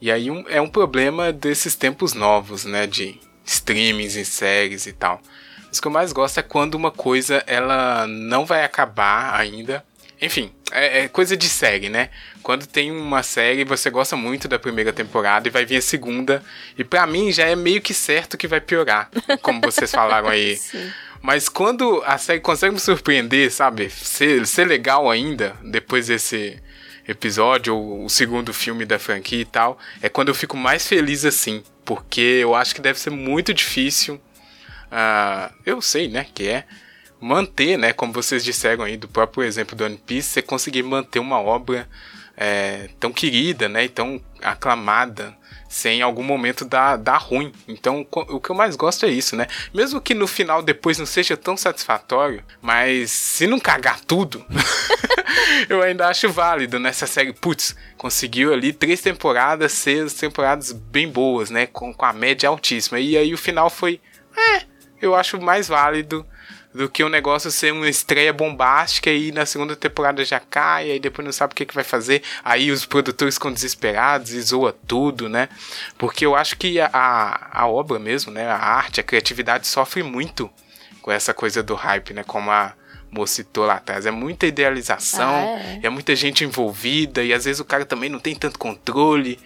e 0.00 0.10
aí 0.12 0.30
um, 0.30 0.44
é 0.48 0.60
um 0.60 0.68
problema 0.68 1.32
desses 1.32 1.74
tempos 1.74 2.12
novos, 2.12 2.66
né? 2.66 2.86
De 2.86 3.18
streamings 3.50 4.14
e 4.14 4.24
séries 4.24 4.86
e 4.86 4.92
tal. 4.92 5.20
Mas 5.68 5.78
o 5.78 5.82
que 5.82 5.88
eu 5.88 5.92
mais 5.92 6.12
gosto 6.12 6.38
é 6.38 6.42
quando 6.42 6.74
uma 6.74 6.90
coisa 6.90 7.42
ela 7.46 8.06
não 8.06 8.44
vai 8.44 8.64
acabar 8.64 9.38
ainda. 9.38 9.84
Enfim, 10.20 10.52
é, 10.70 11.00
é, 11.00 11.08
coisa 11.08 11.36
de 11.36 11.48
série, 11.48 11.88
né? 11.88 12.10
Quando 12.42 12.66
tem 12.66 12.90
uma 12.90 13.22
série, 13.22 13.64
você 13.64 13.88
gosta 13.90 14.16
muito 14.16 14.46
da 14.46 14.58
primeira 14.58 14.92
temporada 14.92 15.48
e 15.48 15.50
vai 15.50 15.64
vir 15.64 15.76
a 15.76 15.82
segunda. 15.82 16.42
E 16.76 16.84
para 16.84 17.06
mim 17.06 17.32
já 17.32 17.46
é 17.46 17.56
meio 17.56 17.80
que 17.80 17.94
certo 17.94 18.36
que 18.36 18.46
vai 18.46 18.60
piorar, 18.60 19.10
como 19.42 19.60
vocês 19.60 19.90
falaram 19.90 20.28
aí. 20.28 20.56
Sim. 20.58 20.90
Mas 21.22 21.48
quando 21.48 22.02
a 22.06 22.16
série 22.18 22.40
consegue 22.40 22.74
me 22.74 22.80
surpreender, 22.80 23.50
sabe? 23.50 23.90
Ser, 23.90 24.46
ser 24.46 24.66
legal 24.66 25.10
ainda, 25.10 25.54
depois 25.62 26.06
desse 26.06 26.58
episódio, 27.06 27.74
ou 27.76 28.04
o 28.04 28.10
segundo 28.10 28.52
filme 28.54 28.84
da 28.84 28.98
franquia 28.98 29.40
e 29.40 29.44
tal, 29.44 29.78
é 30.00 30.08
quando 30.08 30.28
eu 30.28 30.34
fico 30.34 30.56
mais 30.56 30.86
feliz 30.86 31.24
assim 31.24 31.62
porque 31.90 32.20
eu 32.20 32.54
acho 32.54 32.72
que 32.72 32.80
deve 32.80 33.00
ser 33.00 33.10
muito 33.10 33.52
difícil. 33.52 34.14
Uh, 34.14 35.52
eu 35.66 35.82
sei, 35.82 36.06
né, 36.06 36.24
que 36.32 36.46
é 36.46 36.64
manter, 37.20 37.76
né, 37.76 37.92
como 37.92 38.12
vocês 38.12 38.44
disseram 38.44 38.84
aí 38.84 38.96
do 38.96 39.08
próprio 39.08 39.42
exemplo 39.42 39.74
do 39.74 39.84
One 39.84 39.96
Piece, 39.96 40.28
você 40.28 40.40
conseguir 40.40 40.84
manter 40.84 41.18
uma 41.18 41.40
obra 41.40 41.88
é, 42.36 42.90
tão 43.00 43.12
querida, 43.12 43.68
né, 43.68 43.86
e 43.86 43.88
tão 43.88 44.22
aclamada 44.40 45.36
sem 45.70 46.00
em 46.00 46.02
algum 46.02 46.24
momento 46.24 46.64
dar, 46.64 46.96
dar 46.96 47.18
ruim. 47.18 47.52
Então, 47.68 48.04
o 48.10 48.40
que 48.40 48.50
eu 48.50 48.56
mais 48.56 48.74
gosto 48.74 49.06
é 49.06 49.08
isso, 49.08 49.36
né? 49.36 49.46
Mesmo 49.72 50.00
que 50.00 50.14
no 50.14 50.26
final 50.26 50.62
depois 50.62 50.98
não 50.98 51.06
seja 51.06 51.36
tão 51.36 51.56
satisfatório, 51.56 52.42
mas 52.60 53.12
se 53.12 53.46
não 53.46 53.60
cagar 53.60 54.00
tudo, 54.00 54.44
eu 55.70 55.80
ainda 55.80 56.08
acho 56.08 56.28
válido 56.28 56.80
nessa 56.80 57.06
série. 57.06 57.32
Putz, 57.32 57.76
conseguiu 57.96 58.52
ali 58.52 58.72
três 58.72 59.00
temporadas, 59.00 59.70
seis 59.70 60.12
temporadas 60.12 60.72
bem 60.72 61.08
boas, 61.08 61.50
né? 61.50 61.66
Com, 61.66 61.94
com 61.94 62.04
a 62.04 62.12
média 62.12 62.48
altíssima. 62.48 62.98
E 62.98 63.16
aí 63.16 63.32
o 63.32 63.38
final 63.38 63.70
foi. 63.70 64.00
É, 64.36 64.64
eu 65.00 65.14
acho 65.14 65.40
mais 65.40 65.68
válido 65.68 66.26
do 66.72 66.88
que 66.88 67.02
o 67.02 67.06
um 67.06 67.10
negócio 67.10 67.50
ser 67.50 67.72
uma 67.72 67.88
estreia 67.88 68.32
bombástica 68.32 69.10
e 69.10 69.32
na 69.32 69.44
segunda 69.44 69.74
temporada 69.74 70.24
já 70.24 70.38
cai, 70.38 70.90
aí 70.90 71.00
depois 71.00 71.24
não 71.24 71.32
sabe 71.32 71.52
o 71.52 71.56
que, 71.56 71.66
que 71.66 71.74
vai 71.74 71.82
fazer, 71.82 72.22
aí 72.44 72.70
os 72.70 72.86
produtores 72.86 73.34
ficam 73.34 73.52
desesperados 73.52 74.32
e 74.32 74.40
zoa 74.40 74.74
tudo, 74.86 75.28
né? 75.28 75.48
Porque 75.98 76.24
eu 76.24 76.36
acho 76.36 76.56
que 76.56 76.80
a, 76.80 77.48
a 77.52 77.66
obra 77.66 77.98
mesmo, 77.98 78.30
né? 78.32 78.46
A 78.46 78.56
arte, 78.56 79.00
a 79.00 79.04
criatividade 79.04 79.66
sofre 79.66 80.02
muito 80.02 80.48
com 81.02 81.10
essa 81.10 81.34
coisa 81.34 81.62
do 81.62 81.74
hype, 81.74 82.14
né? 82.14 82.22
Como 82.24 82.50
a 82.50 82.74
Mo 83.10 83.26
citou 83.26 83.66
lá 83.66 83.74
atrás. 83.74 84.06
É 84.06 84.10
muita 84.12 84.46
idealização, 84.46 85.34
Ah, 85.34 85.60
é. 85.60 85.80
é 85.82 85.90
muita 85.90 86.14
gente 86.14 86.44
envolvida, 86.44 87.24
e 87.24 87.32
às 87.32 87.44
vezes 87.44 87.58
o 87.58 87.64
cara 87.64 87.84
também 87.84 88.08
não 88.08 88.20
tem 88.20 88.34
tanto 88.36 88.58
controle. 88.58 89.38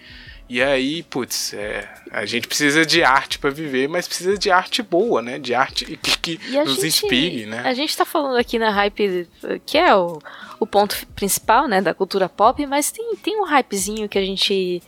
E 0.47 0.61
aí, 0.61 1.01
putz, 1.03 1.53
é, 1.53 1.89
a 2.11 2.23
gente 2.25 2.47
precisa 2.47 2.85
de 2.85 3.03
arte 3.03 3.39
pra 3.39 3.49
viver, 3.49 3.87
mas 3.87 4.07
precisa 4.07 4.37
de 4.37 4.51
arte 4.51 4.83
boa, 4.83 5.19
né? 5.21 5.39
De 5.39 5.55
arte 5.55 5.85
que, 5.97 6.17
que 6.19 6.39
nos 6.51 6.75
gente, 6.75 6.87
inspire, 6.87 7.45
né? 7.47 7.61
A 7.65 7.73
gente 7.73 7.97
tá 7.97 8.05
falando 8.05 8.37
aqui 8.37 8.59
na 8.59 8.69
hype, 8.69 9.27
que 9.65 9.77
é 9.77 9.95
o, 9.95 10.19
o 10.59 10.67
ponto 10.67 11.05
principal, 11.15 11.67
né, 11.67 11.81
da 11.81 11.95
cultura 11.95 12.29
pop, 12.29 12.63
mas 12.67 12.91
tem, 12.91 13.15
tem 13.15 13.41
um 13.41 13.45
hypezinho 13.45 14.07
que 14.07 14.19
a 14.19 14.25
gente 14.25 14.83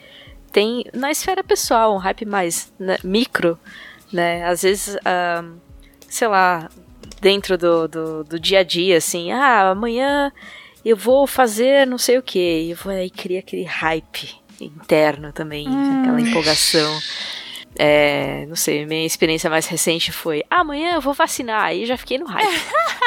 tem 0.51 0.85
na 0.93 1.09
esfera 1.09 1.43
pessoal, 1.43 1.95
um 1.95 1.97
hype 1.97 2.25
mais 2.25 2.71
né, 2.77 2.97
micro, 3.03 3.59
né? 4.13 4.45
Às 4.45 4.61
vezes, 4.61 4.95
ah, 5.03 5.43
sei 6.07 6.27
lá, 6.27 6.69
dentro 7.19 7.57
do, 7.57 7.87
do, 7.87 8.23
do 8.23 8.39
dia 8.39 8.59
a 8.59 8.63
dia, 8.63 8.97
assim, 8.97 9.31
ah, 9.31 9.71
amanhã 9.71 10.31
eu 10.85 10.95
vou 10.95 11.25
fazer 11.25 11.87
não 11.87 11.97
sei 11.97 12.19
o 12.19 12.23
que, 12.23 12.69
e 12.69 12.73
vou 12.75 12.93
aí 12.93 13.09
criar 13.09 13.39
aquele 13.39 13.63
hype 13.63 14.46
interno 14.61 15.31
também, 15.31 15.67
aquela 16.01 16.19
empolgação. 16.21 16.99
É, 17.79 18.45
não 18.47 18.55
sei, 18.55 18.85
minha 18.85 19.05
experiência 19.05 19.49
mais 19.49 19.67
recente 19.67 20.11
foi 20.11 20.43
"Ah, 20.49 20.61
amanhã 20.61 20.95
eu 20.95 21.01
vou 21.01 21.13
vacinar, 21.13 21.63
aí 21.65 21.85
já 21.85 21.95
fiquei 21.97 22.17
no 22.17 22.25
hype. 22.25 22.47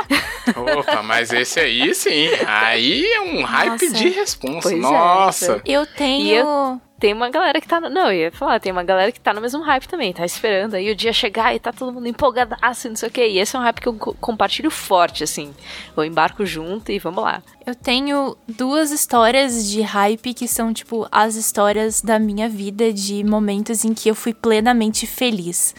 Opa, 0.56 1.02
mas 1.02 1.32
esse 1.32 1.60
aí 1.60 1.94
sim. 1.94 2.28
Aí 2.46 3.04
é 3.04 3.20
um 3.20 3.42
hype 3.42 3.70
Nossa. 3.88 3.90
de 3.90 4.08
responsa. 4.08 4.60
Pois 4.62 4.74
é, 4.74 4.78
Nossa. 4.78 5.62
Eu 5.64 5.86
tenho. 5.86 6.26
E 6.26 6.34
eu- 6.34 6.80
Tem 7.00 7.14
uma 7.14 7.30
galera 7.30 7.58
que 7.62 7.66
tá. 7.66 7.80
no- 7.80 7.88
Não, 7.88 8.12
eu 8.12 8.24
ia 8.24 8.30
falar, 8.32 8.60
tem 8.60 8.70
uma 8.70 8.82
galera 8.84 9.10
que 9.10 9.18
tá 9.18 9.32
no 9.32 9.40
mesmo 9.40 9.62
hype 9.62 9.88
também, 9.88 10.12
tá 10.12 10.22
esperando 10.22 10.74
aí 10.74 10.90
o 10.90 10.94
dia 10.94 11.14
chegar 11.14 11.54
e 11.54 11.58
tá 11.58 11.72
todo 11.72 11.90
mundo 11.90 12.06
empolgadaço, 12.06 12.90
não 12.90 12.96
sei 12.96 13.08
o 13.08 13.10
que. 13.12 13.26
E 13.26 13.38
esse 13.38 13.56
é 13.56 13.58
um 13.58 13.62
hype 13.62 13.80
que 13.80 13.88
eu 13.88 13.94
co- 13.94 14.14
compartilho 14.20 14.70
forte, 14.70 15.24
assim. 15.24 15.54
Eu 15.96 16.04
embarco 16.04 16.44
junto 16.44 16.92
e 16.92 16.98
vamos 16.98 17.24
lá. 17.24 17.42
Eu 17.66 17.74
tenho 17.74 18.36
duas 18.46 18.90
histórias 18.90 19.66
de 19.70 19.80
hype 19.80 20.34
que 20.34 20.46
são, 20.46 20.74
tipo, 20.74 21.08
as 21.10 21.36
histórias 21.36 22.02
da 22.02 22.18
minha 22.18 22.50
vida, 22.50 22.92
de 22.92 23.24
momentos 23.24 23.82
em 23.82 23.94
que 23.94 24.10
eu 24.10 24.14
fui 24.14 24.34
plenamente 24.34 25.06
feliz. 25.06 25.74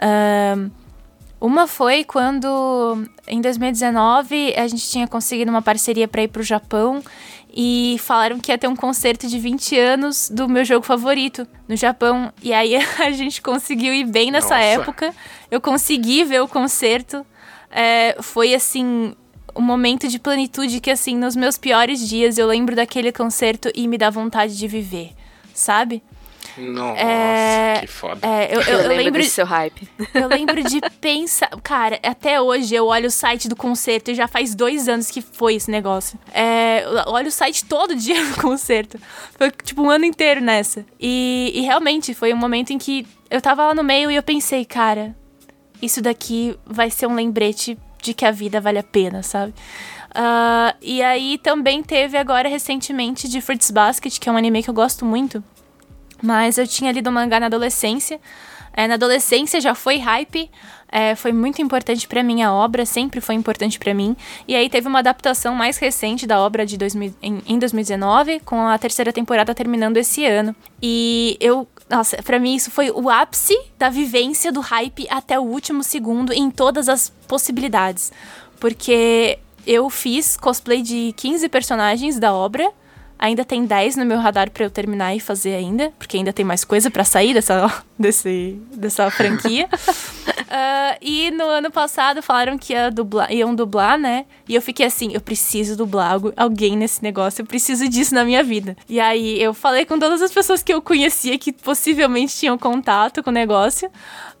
Ahn, 0.00 0.70
uma 1.40 1.68
foi 1.68 2.02
quando, 2.02 3.04
em 3.26 3.40
2019, 3.40 4.54
a 4.56 4.66
gente 4.66 4.88
tinha 4.88 5.06
conseguido 5.06 5.50
uma 5.50 5.62
parceria 5.62 6.08
para 6.08 6.22
ir 6.22 6.28
pro 6.28 6.42
Japão 6.42 7.02
e 7.54 7.96
falaram 8.00 8.40
que 8.40 8.50
ia 8.50 8.58
ter 8.58 8.66
um 8.66 8.74
concerto 8.74 9.28
de 9.28 9.38
20 9.38 9.78
anos 9.78 10.30
do 10.30 10.48
meu 10.48 10.64
jogo 10.64 10.84
favorito 10.84 11.46
no 11.68 11.76
Japão. 11.76 12.32
E 12.42 12.52
aí 12.52 12.74
a 12.98 13.10
gente 13.12 13.40
conseguiu 13.40 13.94
ir 13.94 14.04
bem 14.04 14.30
nessa 14.30 14.56
Nossa. 14.56 14.64
época. 14.64 15.14
Eu 15.50 15.60
consegui 15.60 16.24
ver 16.24 16.42
o 16.42 16.48
concerto. 16.48 17.24
É, 17.70 18.16
foi 18.20 18.54
assim. 18.54 19.14
Um 19.56 19.62
momento 19.62 20.06
de 20.06 20.20
plenitude 20.20 20.78
que, 20.78 20.90
assim, 20.90 21.16
nos 21.16 21.34
meus 21.34 21.58
piores 21.58 22.06
dias 22.06 22.38
eu 22.38 22.46
lembro 22.46 22.76
daquele 22.76 23.10
concerto 23.10 23.68
e 23.74 23.88
me 23.88 23.98
dá 23.98 24.08
vontade 24.08 24.56
de 24.56 24.68
viver, 24.68 25.10
sabe? 25.52 26.00
Nossa, 26.58 27.00
É, 27.00 27.78
que 27.80 27.86
foda. 27.86 28.20
É, 28.26 28.54
eu, 28.54 28.60
eu- 28.62 28.80
Eu, 28.80 28.88
lembro 28.96 29.20
desse 29.20 29.30
seu 29.34 29.46
hype. 29.46 29.88
eu 30.14 30.28
lembro 30.28 30.62
de 30.64 30.80
pensar. 31.00 31.48
Cara, 31.62 31.98
até 32.02 32.40
hoje 32.40 32.74
eu 32.74 32.86
olho 32.86 33.06
o 33.06 33.10
site 33.10 33.48
do 33.48 33.54
concerto 33.56 34.10
e 34.10 34.14
já 34.14 34.26
faz 34.26 34.54
dois 34.54 34.88
anos 34.88 35.10
que 35.10 35.20
foi 35.22 35.54
esse 35.54 35.70
negócio. 35.70 36.18
É, 36.32 36.82
eu 36.84 37.12
olho 37.12 37.28
o 37.28 37.32
site 37.32 37.64
todo 37.64 37.94
dia 37.94 38.22
do 38.34 38.40
concerto. 38.40 38.98
Foi 39.36 39.50
tipo 39.50 39.82
um 39.82 39.90
ano 39.90 40.04
inteiro 40.04 40.40
nessa. 40.40 40.84
E, 40.98 41.52
e 41.54 41.60
realmente 41.62 42.12
foi 42.14 42.32
um 42.34 42.36
momento 42.36 42.72
em 42.72 42.78
que 42.78 43.06
eu 43.30 43.40
tava 43.40 43.64
lá 43.64 43.74
no 43.74 43.84
meio 43.84 44.10
e 44.10 44.16
eu 44.16 44.22
pensei, 44.22 44.64
cara, 44.64 45.14
isso 45.80 46.00
daqui 46.02 46.56
vai 46.66 46.90
ser 46.90 47.06
um 47.06 47.14
lembrete 47.14 47.78
de 48.02 48.14
que 48.14 48.24
a 48.24 48.30
vida 48.30 48.60
vale 48.60 48.78
a 48.78 48.82
pena, 48.82 49.22
sabe? 49.22 49.52
Ah, 50.14 50.74
e 50.80 51.02
aí 51.02 51.38
também 51.38 51.82
teve 51.82 52.16
agora 52.16 52.48
recentemente 52.48 53.28
de 53.28 53.40
Fruits 53.40 53.70
Basket, 53.70 54.18
que 54.18 54.28
é 54.28 54.32
um 54.32 54.36
anime 54.36 54.62
que 54.62 54.70
eu 54.70 54.74
gosto 54.74 55.04
muito. 55.04 55.44
Mas 56.22 56.58
eu 56.58 56.66
tinha 56.66 56.92
lido 56.92 57.08
o 57.08 57.12
mangá 57.12 57.38
na 57.38 57.46
adolescência. 57.46 58.20
É, 58.72 58.86
na 58.86 58.94
adolescência 58.94 59.60
já 59.60 59.74
foi 59.74 59.98
hype, 59.98 60.48
é, 60.90 61.14
foi 61.14 61.32
muito 61.32 61.60
importante 61.60 62.06
pra 62.06 62.22
mim 62.22 62.42
a 62.42 62.52
obra, 62.52 62.86
sempre 62.86 63.20
foi 63.20 63.34
importante 63.34 63.78
pra 63.78 63.92
mim. 63.92 64.16
E 64.46 64.54
aí 64.54 64.70
teve 64.70 64.86
uma 64.86 65.00
adaptação 65.00 65.54
mais 65.54 65.78
recente 65.78 66.26
da 66.26 66.40
obra 66.40 66.64
de 66.64 66.76
2000, 66.76 67.14
em, 67.20 67.42
em 67.46 67.58
2019, 67.58 68.40
com 68.40 68.66
a 68.66 68.78
terceira 68.78 69.12
temporada 69.12 69.54
terminando 69.54 69.96
esse 69.96 70.24
ano. 70.24 70.54
E 70.80 71.36
eu, 71.40 71.66
nossa, 71.90 72.22
pra 72.22 72.38
mim 72.38 72.54
isso 72.54 72.70
foi 72.70 72.90
o 72.90 73.10
ápice 73.10 73.58
da 73.76 73.90
vivência 73.90 74.52
do 74.52 74.60
hype 74.60 75.06
até 75.10 75.38
o 75.38 75.42
último 75.42 75.82
segundo 75.82 76.32
em 76.32 76.50
todas 76.50 76.88
as 76.88 77.10
possibilidades. 77.26 78.12
Porque 78.60 79.38
eu 79.66 79.90
fiz 79.90 80.36
cosplay 80.36 80.82
de 80.82 81.12
15 81.16 81.48
personagens 81.48 82.18
da 82.18 82.32
obra. 82.32 82.70
Ainda 83.18 83.44
tem 83.44 83.64
10 83.64 83.96
no 83.96 84.06
meu 84.06 84.18
radar 84.18 84.50
pra 84.50 84.64
eu 84.64 84.70
terminar 84.70 85.14
e 85.14 85.20
fazer 85.20 85.54
ainda, 85.54 85.92
porque 85.98 86.16
ainda 86.16 86.32
tem 86.32 86.44
mais 86.44 86.64
coisa 86.64 86.90
pra 86.90 87.04
sair 87.04 87.34
dessa, 87.34 87.82
desse, 87.98 88.60
dessa 88.74 89.10
franquia. 89.10 89.68
Ah, 90.50 90.96
e 91.02 91.30
no 91.30 91.44
ano 91.44 91.70
passado 91.70 92.22
falaram 92.22 92.56
que 92.56 92.72
ia 92.72 92.90
dublar, 92.90 93.30
iam 93.30 93.54
dublar, 93.54 93.98
né? 93.98 94.24
E 94.48 94.54
eu 94.54 94.62
fiquei 94.62 94.86
assim, 94.86 95.10
eu 95.12 95.20
preciso 95.20 95.76
dublar 95.76 96.18
alguém 96.38 96.74
nesse 96.74 97.02
negócio, 97.02 97.42
eu 97.42 97.46
preciso 97.46 97.86
disso 97.86 98.14
na 98.14 98.24
minha 98.24 98.42
vida. 98.42 98.74
E 98.88 98.98
aí 98.98 99.42
eu 99.42 99.52
falei 99.52 99.84
com 99.84 99.98
todas 99.98 100.22
as 100.22 100.32
pessoas 100.32 100.62
que 100.62 100.72
eu 100.72 100.80
conhecia 100.80 101.36
que 101.38 101.52
possivelmente 101.52 102.34
tinham 102.34 102.56
contato 102.56 103.22
com 103.22 103.28
o 103.28 103.32
negócio. 103.32 103.90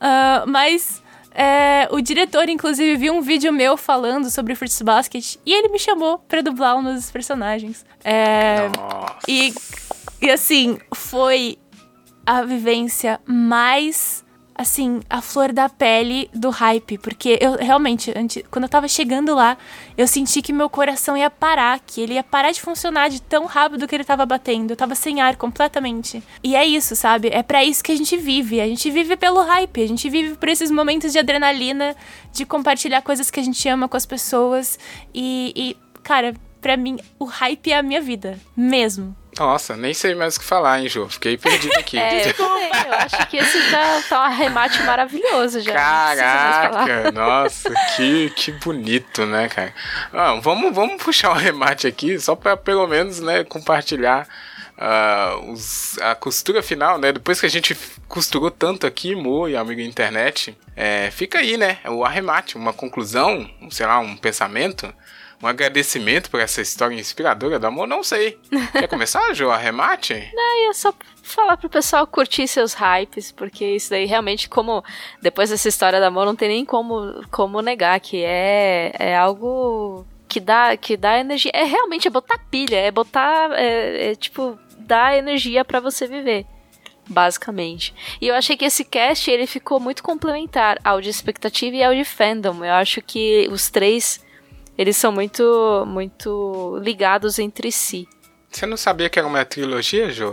Ah, 0.00 0.44
mas 0.46 1.02
é, 1.40 1.86
o 1.92 2.00
diretor, 2.00 2.48
inclusive, 2.48 2.96
viu 2.96 3.14
um 3.14 3.20
vídeo 3.20 3.52
meu 3.52 3.76
falando 3.76 4.28
sobre 4.28 4.56
Fruits 4.56 4.82
Basket 4.82 5.36
e 5.46 5.52
ele 5.52 5.68
me 5.68 5.78
chamou 5.78 6.18
pra 6.18 6.40
dublar 6.40 6.76
um 6.76 6.82
dos 6.82 7.12
personagens. 7.12 7.86
É, 8.02 8.68
Nossa. 8.76 9.18
e, 9.28 9.54
e 10.20 10.28
assim, 10.28 10.78
foi 10.92 11.56
a 12.26 12.42
vivência 12.42 13.20
mais, 13.24 14.24
assim, 14.58 15.00
a 15.08 15.22
flor 15.22 15.52
da 15.52 15.68
pele 15.68 16.28
do 16.34 16.50
hype. 16.50 16.98
Porque 16.98 17.38
eu 17.40 17.52
realmente, 17.52 18.12
antes, 18.16 18.42
quando 18.50 18.64
eu 18.64 18.68
tava 18.68 18.88
chegando 18.88 19.32
lá, 19.32 19.56
eu 19.96 20.08
senti 20.08 20.42
que 20.42 20.52
meu 20.52 20.68
coração 20.68 21.16
ia 21.16 21.30
parar, 21.30 21.78
que 21.78 22.00
ele 22.00 22.14
ia 22.14 22.24
parar 22.24 22.50
de 22.50 22.60
funcionar 22.60 23.08
de 23.08 23.22
tão 23.22 23.46
rápido 23.46 23.86
que 23.86 23.94
ele 23.94 24.02
tava 24.02 24.26
batendo. 24.26 24.72
Eu 24.72 24.76
tava 24.76 24.96
sem 24.96 25.20
ar 25.20 25.36
completamente. 25.36 26.20
E 26.42 26.56
é 26.56 26.66
isso, 26.66 26.96
sabe? 26.96 27.28
É 27.28 27.42
pra 27.42 27.64
isso 27.64 27.84
que 27.84 27.92
a 27.92 27.96
gente 27.96 28.16
vive. 28.16 28.60
A 28.60 28.66
gente 28.66 28.90
vive 28.90 29.16
pelo 29.16 29.40
hype, 29.42 29.80
a 29.80 29.86
gente 29.86 30.10
vive 30.10 30.34
por 30.34 30.48
esses 30.48 30.72
momentos 30.72 31.12
de 31.12 31.20
adrenalina, 31.20 31.94
de 32.32 32.44
compartilhar 32.44 33.00
coisas 33.02 33.30
que 33.30 33.38
a 33.38 33.44
gente 33.44 33.68
ama 33.68 33.88
com 33.88 33.96
as 33.96 34.04
pessoas. 34.04 34.76
E, 35.14 35.52
e 35.54 35.76
cara, 36.02 36.34
pra 36.60 36.76
mim, 36.76 36.98
o 37.16 37.24
hype 37.24 37.70
é 37.70 37.78
a 37.78 37.82
minha 37.82 38.00
vida. 38.00 38.38
Mesmo. 38.56 39.14
Nossa, 39.38 39.76
nem 39.76 39.94
sei 39.94 40.14
mais 40.14 40.36
o 40.36 40.40
que 40.40 40.44
falar, 40.46 40.80
hein, 40.80 40.88
Jô? 40.88 41.08
Fiquei 41.08 41.36
perdido 41.36 41.72
aqui. 41.78 41.98
É, 41.98 42.28
eu 42.30 42.34
também. 42.34 42.70
Eu 42.86 42.92
acho 42.94 43.26
que 43.28 43.36
esse 43.36 43.70
tá, 43.70 44.02
tá 44.08 44.20
um 44.20 44.24
arremate 44.24 44.82
maravilhoso 44.82 45.60
já. 45.60 45.72
falar. 45.72 46.16
Caraca, 46.16 47.12
nossa, 47.12 47.72
que, 47.96 48.30
que 48.30 48.52
bonito, 48.52 49.24
né, 49.26 49.48
cara? 49.48 49.72
Ah, 50.12 50.34
vamos, 50.40 50.74
vamos 50.74 51.02
puxar 51.02 51.30
um 51.30 51.34
remate 51.34 51.86
aqui, 51.86 52.18
só 52.18 52.34
pra 52.34 52.56
pelo 52.56 52.86
menos, 52.86 53.20
né, 53.20 53.44
compartilhar 53.44 54.26
ah, 54.76 55.36
os- 55.46 55.98
a 56.00 56.14
costura 56.14 56.62
final, 56.62 56.98
né? 56.98 57.12
Depois 57.12 57.40
que 57.40 57.46
a 57.46 57.50
gente 57.50 57.76
costurou 58.06 58.50
tanto 58.50 58.86
aqui, 58.86 59.14
Mo 59.14 59.48
e 59.48 59.56
amigo 59.56 59.80
internet, 59.80 60.56
é, 60.76 61.10
fica 61.10 61.38
aí, 61.38 61.56
né? 61.56 61.78
O 61.86 62.04
arremate, 62.04 62.56
uma 62.56 62.72
conclusão, 62.72 63.48
sei 63.70 63.86
lá, 63.86 63.98
um 63.98 64.16
pensamento, 64.16 64.92
um 65.42 65.46
agradecimento 65.46 66.30
por 66.30 66.40
essa 66.40 66.60
história 66.60 66.98
inspiradora 66.98 67.58
do 67.58 67.66
amor, 67.66 67.86
não 67.86 68.02
sei. 68.02 68.38
Quer 68.72 68.88
começar, 68.88 69.32
Jô, 69.34 69.50
arremate? 69.50 70.12
Aí 70.14 70.68
é 70.68 70.72
só 70.72 70.92
falar 71.22 71.56
pro 71.56 71.68
pessoal 71.68 72.06
curtir 72.06 72.48
seus 72.48 72.74
hypes, 72.74 73.30
porque 73.30 73.64
isso 73.64 73.90
daí 73.90 74.04
realmente, 74.04 74.48
como 74.48 74.84
depois 75.22 75.50
dessa 75.50 75.68
história 75.68 76.00
da 76.00 76.08
amor, 76.08 76.26
não 76.26 76.34
tem 76.34 76.48
nem 76.48 76.64
como, 76.64 77.22
como 77.30 77.62
negar 77.62 78.00
que 78.00 78.24
é, 78.24 78.92
é 78.98 79.16
algo 79.16 80.04
que 80.26 80.40
dá, 80.40 80.76
que 80.76 80.96
dá 80.96 81.18
energia. 81.18 81.52
É 81.54 81.64
realmente 81.64 82.08
é 82.08 82.10
botar 82.10 82.38
pilha, 82.50 82.76
é 82.76 82.90
botar, 82.90 83.52
é, 83.52 84.10
é, 84.10 84.14
tipo, 84.16 84.58
dar 84.76 85.16
energia 85.16 85.64
pra 85.64 85.78
você 85.78 86.06
viver. 86.06 86.46
Basicamente. 87.10 87.94
E 88.20 88.26
eu 88.26 88.34
achei 88.34 88.54
que 88.54 88.66
esse 88.66 88.84
cast 88.84 89.30
ele 89.30 89.46
ficou 89.46 89.80
muito 89.80 90.02
complementar 90.02 90.78
ao 90.84 91.00
de 91.00 91.08
expectativa 91.08 91.76
e 91.76 91.82
ao 91.82 91.94
de 91.94 92.04
fandom. 92.04 92.62
Eu 92.62 92.74
acho 92.74 93.00
que 93.00 93.48
os 93.50 93.70
três 93.70 94.20
eles 94.78 94.96
são 94.96 95.10
muito 95.12 95.84
muito 95.86 96.78
ligados 96.80 97.38
entre 97.38 97.70
si. 97.70 98.08
Você 98.50 98.64
não 98.64 98.78
sabia 98.78 99.10
que 99.10 99.18
era 99.18 99.28
uma 99.28 99.44
trilogia, 99.44 100.10
Jô? 100.10 100.32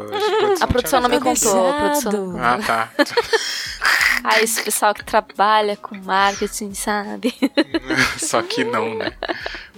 A 0.62 0.68
produção 0.68 1.02
não 1.02 1.10
me 1.10 1.20
contou. 1.20 1.70
A 1.70 1.74
produção 1.74 2.28
não 2.28 2.40
Ah, 2.42 2.58
tá. 2.66 2.92
Ah, 4.28 4.42
esse 4.42 4.64
pessoal 4.64 4.92
que 4.92 5.04
trabalha 5.04 5.78
com 5.78 5.96
marketing, 5.98 6.74
sabe? 6.74 7.32
Só 8.18 8.42
que 8.42 8.64
não, 8.64 8.96
né? 8.96 9.12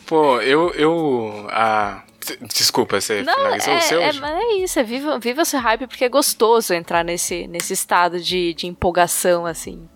Pô, 0.06 0.40
eu. 0.40 0.72
eu 0.76 1.48
ah, 1.50 2.02
desculpa, 2.44 3.02
você 3.02 3.24
Não, 3.24 3.34
finalizou 3.34 3.74
é, 3.74 3.78
o 3.78 3.82
seu? 3.82 4.02
é, 4.02 4.14
mas 4.14 4.38
é 4.40 4.54
isso, 4.54 4.80
é 4.80 4.84
viva, 4.84 5.20
viva 5.20 5.42
esse 5.42 5.58
hype 5.58 5.88
porque 5.88 6.06
é 6.06 6.10
gostoso 6.10 6.74
entrar 6.74 7.04
nesse, 7.04 7.46
nesse 7.48 7.74
estado 7.74 8.22
de, 8.22 8.54
de 8.54 8.68
empolgação, 8.68 9.46
assim. 9.46 9.90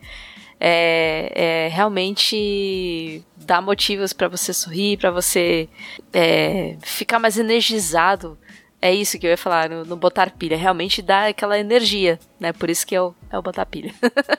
É, 0.61 1.31
é 1.35 1.67
realmente 1.69 3.23
dá 3.35 3.59
motivos 3.59 4.13
para 4.13 4.27
você 4.27 4.53
sorrir, 4.53 4.97
para 4.97 5.09
você 5.09 5.67
é, 6.13 6.77
ficar 6.83 7.17
mais 7.17 7.39
energizado. 7.39 8.37
É 8.79 8.93
isso 8.93 9.19
que 9.19 9.25
eu 9.25 9.31
ia 9.31 9.37
falar 9.37 9.69
no, 9.69 9.83
no, 9.83 9.95
botar 9.95 10.31
pilha. 10.31 10.57
Realmente 10.57 11.01
dá 11.01 11.27
aquela 11.27 11.57
energia, 11.57 12.19
né? 12.39 12.53
Por 12.53 12.69
isso 12.69 12.85
que 12.85 12.95
é 12.95 13.01
o, 13.01 13.13
é 13.29 13.37
o 13.37 13.41
botar 13.41 13.65
pilha. 13.65 13.93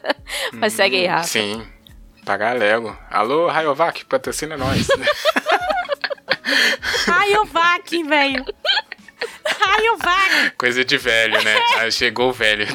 Mas 0.54 0.74
hum, 0.74 0.76
segue 0.76 0.96
aí, 0.96 1.06
Rafa. 1.06 1.24
Sim. 1.24 1.62
Pagar 2.24 2.56
Lego. 2.56 2.96
Alô, 3.10 3.48
Rayovac, 3.48 4.04
patrocina 4.04 4.56
nós. 4.56 4.86
Rayovac, 7.06 8.02
velho. 8.04 8.44
Rayovac. 9.44 10.50
Coisa 10.56 10.84
de 10.84 10.96
velho, 10.98 11.42
né? 11.42 11.56
Aí 11.78 11.92
chegou 11.92 12.30
o 12.30 12.32
velho. 12.32 12.66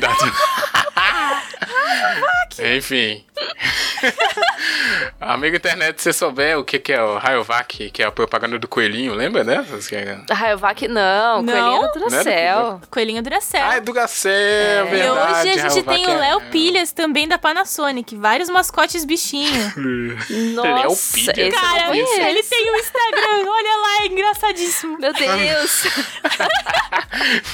Enfim. 2.75 3.23
Amigo 5.19 5.55
internet, 5.55 6.01
se 6.01 6.03
você 6.03 6.13
souber 6.13 6.57
o 6.57 6.63
que, 6.63 6.79
que 6.79 6.93
é 6.93 7.01
o 7.01 7.17
Rayovac, 7.17 7.89
que 7.91 8.01
é 8.01 8.05
a 8.05 8.11
propaganda 8.11 8.57
do 8.57 8.67
coelhinho, 8.67 9.13
lembra 9.13 9.43
dessas? 9.43 9.89
Né? 9.91 10.23
Rayovac, 10.29 10.87
não, 10.87 11.41
não. 11.41 11.53
Coelhinho 11.53 11.91
do 11.91 11.99
Duracell. 11.99 12.81
Coelhinho 12.89 13.21
Duracell. 13.21 13.63
Ah, 13.63 13.75
é 13.75 13.81
Duracell, 13.81 14.31
é. 14.31 14.83
verdade. 14.85 15.47
E 15.47 15.51
hoje 15.51 15.59
a 15.59 15.69
gente 15.69 15.85
tem 15.85 16.07
o 16.07 16.17
Léo 16.17 16.39
é... 16.39 16.49
Pilhas 16.49 16.91
também 16.91 17.27
da 17.27 17.37
Panasonic, 17.37 18.15
vários 18.15 18.49
mascotes 18.49 19.05
bichinhos. 19.05 19.75
Nossa, 20.55 20.69
Léo 20.69 20.95
Pilhas. 21.13 21.53
Cara, 21.53 21.97
ele 21.97 22.43
tem 22.43 22.71
um 22.71 22.75
Instagram, 22.75 23.49
olha 23.49 23.77
lá, 23.77 24.03
é 24.03 24.07
engraçadíssimo. 24.07 24.97
Meu 24.99 25.13
Deus. 25.13 25.83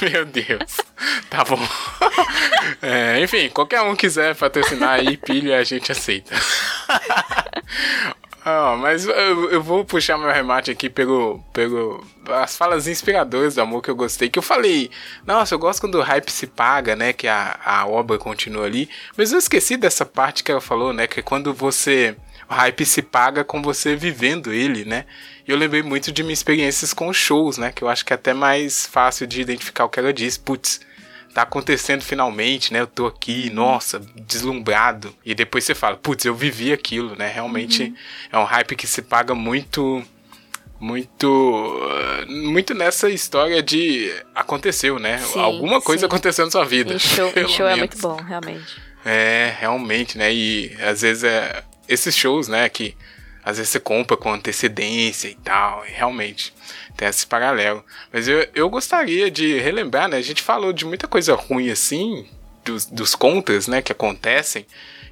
Meu 0.00 0.24
Deus. 0.24 0.76
Tá 1.28 1.44
bom. 1.44 1.60
É, 2.82 3.20
enfim, 3.20 3.48
qualquer 3.64 3.82
um 3.82 3.96
quiser 3.96 4.34
patrocinar 4.34 5.00
aí, 5.00 5.16
pilha, 5.18 5.58
a 5.58 5.64
gente 5.64 5.90
aceita. 5.90 6.34
Oh, 8.44 8.76
mas 8.78 9.06
eu, 9.06 9.50
eu, 9.50 9.62
vou 9.62 9.84
puxar 9.84 10.18
meu 10.18 10.30
remate 10.30 10.70
aqui 10.70 10.90
pelo, 10.90 11.40
pelo 11.52 12.06
as 12.28 12.56
falas 12.56 12.86
inspiradoras 12.86 13.54
do 13.54 13.62
amor 13.62 13.82
que 13.82 13.90
eu 13.90 13.96
gostei. 13.96 14.28
Que 14.28 14.38
eu 14.38 14.42
falei, 14.42 14.90
nossa, 15.26 15.54
eu 15.54 15.58
gosto 15.58 15.80
quando 15.80 15.96
o 15.96 16.02
hype 16.02 16.30
se 16.30 16.46
paga, 16.46 16.94
né? 16.94 17.12
Que 17.12 17.26
a, 17.26 17.58
a 17.64 17.86
obra 17.86 18.18
continua 18.18 18.66
ali. 18.66 18.88
Mas 19.16 19.32
eu 19.32 19.38
esqueci 19.38 19.76
dessa 19.76 20.04
parte 20.04 20.44
que 20.44 20.52
ela 20.52 20.60
falou, 20.60 20.92
né? 20.92 21.06
Que 21.06 21.20
é 21.20 21.22
quando 21.22 21.54
você. 21.54 22.16
O 22.48 22.52
hype 22.52 22.84
se 22.84 23.00
paga 23.00 23.42
com 23.42 23.62
você 23.62 23.96
vivendo 23.96 24.52
ele, 24.52 24.84
né? 24.84 25.06
E 25.48 25.50
eu 25.50 25.56
lembrei 25.56 25.82
muito 25.82 26.12
de 26.12 26.22
minhas 26.22 26.40
experiências 26.40 26.92
com 26.92 27.10
shows, 27.10 27.56
né? 27.56 27.72
Que 27.72 27.82
eu 27.82 27.88
acho 27.88 28.04
que 28.04 28.12
é 28.12 28.16
até 28.16 28.34
mais 28.34 28.84
fácil 28.86 29.26
de 29.26 29.40
identificar 29.40 29.86
o 29.86 29.88
que 29.88 29.98
ela 29.98 30.12
diz. 30.12 30.36
Putz, 30.36 30.80
tá 31.34 31.42
acontecendo 31.42 32.02
finalmente, 32.02 32.72
né? 32.72 32.80
Eu 32.80 32.86
tô 32.86 33.06
aqui, 33.06 33.50
nossa, 33.50 34.00
deslumbrado. 34.26 35.14
E 35.24 35.34
depois 35.34 35.64
você 35.64 35.74
fala, 35.74 35.96
putz, 35.96 36.24
eu 36.24 36.34
vivi 36.34 36.72
aquilo, 36.72 37.16
né? 37.16 37.28
Realmente 37.28 37.82
uhum. 37.82 37.94
é 38.32 38.38
um 38.38 38.44
hype 38.44 38.76
que 38.76 38.86
se 38.86 39.02
paga 39.02 39.34
muito 39.34 40.02
muito 40.80 41.80
muito 42.28 42.74
nessa 42.74 43.08
história 43.08 43.62
de 43.62 44.14
aconteceu, 44.34 44.98
né? 44.98 45.18
Sim, 45.18 45.40
Alguma 45.40 45.80
coisa 45.80 46.00
sim. 46.00 46.06
aconteceu 46.06 46.44
na 46.44 46.50
sua 46.50 46.64
vida. 46.64 46.94
E 46.94 46.98
show, 46.98 47.32
e 47.34 47.48
show 47.48 47.66
é 47.66 47.76
muito 47.76 47.98
bom, 47.98 48.16
realmente. 48.16 48.76
É, 49.04 49.54
realmente, 49.58 50.16
né? 50.16 50.32
E 50.32 50.74
às 50.80 51.02
vezes 51.02 51.24
é 51.24 51.64
esses 51.88 52.16
shows, 52.16 52.48
né, 52.48 52.68
que 52.68 52.96
às 53.44 53.58
vezes 53.58 53.72
você 53.72 53.80
compra 53.80 54.16
com 54.16 54.32
antecedência 54.32 55.28
e 55.28 55.34
tal, 55.34 55.84
e 55.86 55.90
realmente 55.90 56.54
tem 56.96 57.08
esse 57.08 57.26
paralelo. 57.26 57.84
Mas 58.12 58.26
eu, 58.26 58.46
eu 58.54 58.70
gostaria 58.70 59.30
de 59.30 59.58
relembrar, 59.58 60.08
né? 60.08 60.16
A 60.16 60.22
gente 60.22 60.42
falou 60.42 60.72
de 60.72 60.84
muita 60.84 61.06
coisa 61.06 61.34
ruim 61.34 61.70
assim, 61.70 62.26
dos, 62.64 62.86
dos 62.86 63.14
contras, 63.14 63.68
né, 63.68 63.82
que 63.82 63.92
acontecem, 63.92 64.66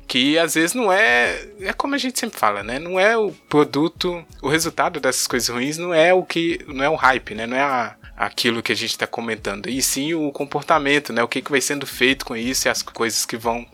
que 0.08 0.38
às 0.38 0.54
vezes 0.54 0.74
não 0.74 0.92
é. 0.92 1.46
É 1.60 1.72
como 1.72 1.94
a 1.94 1.98
gente 1.98 2.18
sempre 2.18 2.38
fala, 2.38 2.62
né? 2.62 2.78
Não 2.78 2.98
é 2.98 3.16
o 3.16 3.32
produto, 3.48 4.24
o 4.40 4.48
resultado 4.48 4.98
dessas 4.98 5.26
coisas 5.26 5.48
ruins 5.48 5.78
não 5.78 5.92
é 5.92 6.12
o 6.12 6.22
que. 6.22 6.58
não 6.66 6.84
é 6.84 6.88
o 6.88 6.96
hype, 6.96 7.34
né? 7.34 7.46
Não 7.46 7.56
é 7.56 7.62
a, 7.62 7.96
aquilo 8.16 8.62
que 8.62 8.72
a 8.72 8.76
gente 8.76 8.90
está 8.90 9.06
comentando, 9.06 9.68
e 9.68 9.80
sim 9.82 10.14
o 10.14 10.30
comportamento, 10.32 11.12
né? 11.12 11.22
O 11.22 11.28
que, 11.28 11.42
que 11.42 11.50
vai 11.50 11.60
sendo 11.60 11.86
feito 11.86 12.24
com 12.24 12.36
isso 12.36 12.66
e 12.66 12.70
as 12.70 12.82
coisas 12.82 13.24
que 13.24 13.36
vão 13.36 13.66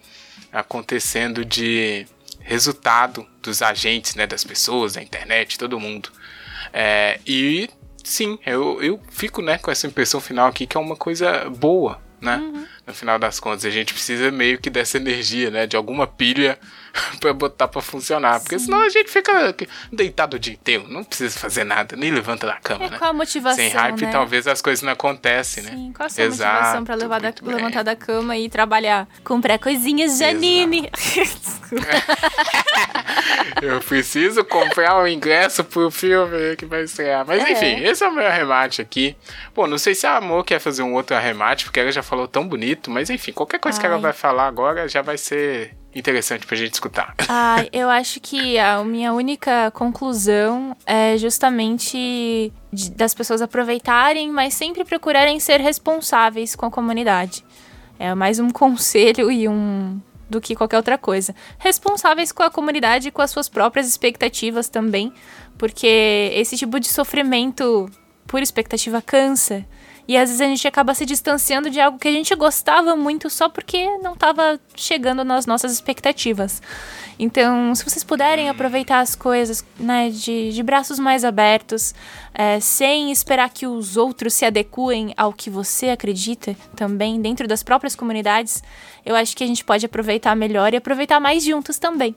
acontecendo 0.53 1.45
de 1.45 2.07
resultado 2.49 3.27
dos 3.43 3.61
agentes, 3.61 4.15
né? 4.15 4.27
Das 4.27 4.43
pessoas, 4.43 4.95
da 4.95 5.03
internet, 5.03 5.59
todo 5.59 5.79
mundo. 5.79 6.11
É, 6.73 7.21
e 7.27 7.69
sim, 8.03 8.39
eu, 8.45 8.83
eu 8.83 9.01
fico 9.11 9.43
né, 9.43 9.59
com 9.59 9.71
essa 9.71 9.87
impressão 9.87 10.21
final 10.21 10.49
aqui 10.49 10.67
que 10.67 10.77
é 10.77 10.81
uma 10.81 10.97
coisa 10.97 11.49
boa, 11.51 12.01
né? 12.21 12.39
Uhum. 12.39 12.67
No 12.87 12.95
final 12.95 13.19
das 13.19 13.39
contas, 13.39 13.67
a 13.67 13.71
gente 13.71 13.93
precisa 13.93 14.31
meio 14.31 14.59
que 14.59 14.71
dessa 14.71 14.97
energia, 14.97 15.51
né? 15.51 15.67
De 15.67 15.77
alguma 15.77 16.07
pilha 16.07 16.59
para 17.21 17.33
botar 17.33 17.69
para 17.69 17.81
funcionar. 17.83 18.41
Porque 18.41 18.59
Sim. 18.59 18.67
senão 18.67 18.81
a 18.81 18.89
gente 18.89 19.11
fica 19.11 19.55
deitado 19.93 20.37
o 20.37 20.39
dia 20.39 20.55
inteiro, 20.55 20.87
não 20.89 21.05
precisa 21.05 21.39
fazer 21.39 21.65
nada, 21.65 21.97
nem 21.97 22.11
levanta 22.11 22.47
da 22.47 22.57
cama, 22.57 22.87
é, 22.87 22.91
né? 22.91 22.99
Qual 22.99 23.11
a 23.11 23.13
motivação? 23.13 23.57
Sem 23.57 23.69
hype, 23.69 24.03
né? 24.03 24.11
talvez 24.11 24.47
as 24.47 24.63
coisas 24.63 24.83
não 24.83 24.93
acontecem, 24.93 25.65
né? 25.65 25.71
Sim, 25.71 25.93
qual 25.95 26.07
a 26.07 26.11
sua 26.11 26.25
Exato, 26.25 26.53
motivação 26.53 26.85
para 26.85 26.95
levantar 27.55 27.83
da 27.83 27.97
cama 27.97 28.37
e 28.37 28.49
trabalhar? 28.49 29.09
Comprar 29.25 29.59
coisinhas 29.59 30.19
Janine. 30.19 30.91
Eu 33.61 33.81
preciso 33.81 34.45
comprar 34.45 34.97
o 34.97 35.03
um 35.03 35.09
ingresso 35.09 35.65
pro 35.65 35.91
filme 35.91 36.57
que 36.57 36.65
vai 36.65 36.83
estrear. 36.83 37.27
Mas 37.27 37.45
é. 37.45 37.53
enfim, 37.53 37.85
esse 37.85 38.05
é 38.05 38.09
o 38.09 38.13
meu 38.13 38.27
arremate 38.27 38.81
aqui. 38.81 39.17
Pô, 39.55 39.67
não 39.67 39.79
sei 39.79 39.95
se 39.95 40.07
a 40.07 40.17
Amor 40.17 40.45
quer 40.45 40.59
fazer 40.59 40.83
um 40.83 40.95
outro 40.95 41.17
arremate, 41.17 41.65
porque 41.65 41.81
ela 41.81 41.93
já 41.93 42.03
falou 42.03 42.27
tão 42.27 42.47
bonito, 42.47 42.91
mas 42.91 43.11
enfim, 43.11 43.33
qualquer 43.33 43.59
coisa 43.59 43.79
Ai. 43.79 43.81
que 43.81 43.87
ela 43.87 43.99
vai 43.99 44.13
falar 44.13 44.47
agora 44.47 44.89
já 44.89 45.03
vai 45.03 45.19
ser 45.19 45.78
interessante 45.95 46.47
pra 46.47 46.57
gente 46.57 46.75
escutar. 46.75 47.15
Ah, 47.31 47.67
eu 47.73 47.89
acho 47.89 48.21
que 48.21 48.59
a 48.59 48.83
minha 48.83 49.13
única 49.13 49.71
conclusão 49.73 50.77
é 50.85 51.17
justamente 51.19 52.53
das 52.97 53.15
pessoas 53.15 53.43
aproveitarem, 53.43 54.31
mas 54.31 54.55
sempre 54.55 54.85
procurarem 54.85 55.39
ser 55.39 55.61
responsáveis 55.61 56.57
com 56.57 56.67
a 56.67 56.71
comunidade. 56.71 57.45
É 57.99 58.15
mais 58.15 58.39
um 58.39 58.49
conselho 58.51 59.31
e 59.31 59.49
um 59.49 60.01
do 60.29 60.41
que 60.41 60.55
qualquer 60.55 60.77
outra 60.77 60.99
coisa. 60.99 61.35
Responsáveis 61.59 62.33
com 62.33 62.43
a 62.43 62.51
comunidade 62.51 63.09
e 63.09 63.11
com 63.11 63.23
as 63.23 63.31
suas 63.31 63.49
próprias 63.49 63.89
expectativas 63.89 64.69
também, 64.69 65.13
porque 65.57 66.31
esse 66.35 66.57
tipo 66.57 66.79
de 66.79 66.89
sofrimento 66.89 67.91
por 68.27 68.43
expectativa 68.43 69.01
cansa. 69.01 69.65
E 70.09 70.17
às 70.17 70.31
vezes 70.31 70.41
a 70.41 70.47
gente 70.47 70.67
acaba 70.67 70.95
se 70.95 71.05
distanciando 71.05 71.69
de 71.69 71.79
algo 71.79 71.99
que 71.99 72.09
a 72.09 72.13
gente 72.13 72.35
gostava 72.35 72.97
muito 72.97 73.29
só 73.29 73.47
porque 73.47 73.99
não 73.99 74.15
estava 74.15 74.59
chegando 74.75 75.23
nas 75.23 75.45
nossas 75.45 75.71
expectativas. 75.71 76.63
Então, 77.19 77.75
se 77.75 77.85
vocês 77.85 78.03
puderem 78.03 78.49
aproveitar 78.49 79.01
as 79.01 79.15
coisas 79.15 79.63
né, 79.79 80.09
de, 80.09 80.51
de 80.51 80.63
braços 80.63 80.99
mais 80.99 81.25
abertos, 81.25 81.95
é, 82.33 82.59
sem 82.59 83.13
esperar 83.13 83.51
que 83.51 83.67
os 83.67 83.99
outros 83.99 84.33
se 84.33 84.47
adequem 84.47 85.13
ao 85.15 85.31
que 85.31 85.51
você 85.51 85.91
acredita 85.91 86.57
também, 86.75 87.21
dentro 87.21 87.47
das 87.47 87.63
próprias 87.63 87.95
comunidades, 87.95 88.63
eu 89.05 89.15
acho 89.15 89.37
que 89.37 89.45
a 89.45 89.47
gente 89.47 89.63
pode 89.63 89.85
aproveitar 89.85 90.35
melhor 90.35 90.73
e 90.73 90.79
aproveitar 90.79 91.21
mais 91.21 91.45
juntos 91.45 91.79
também. 91.79 92.17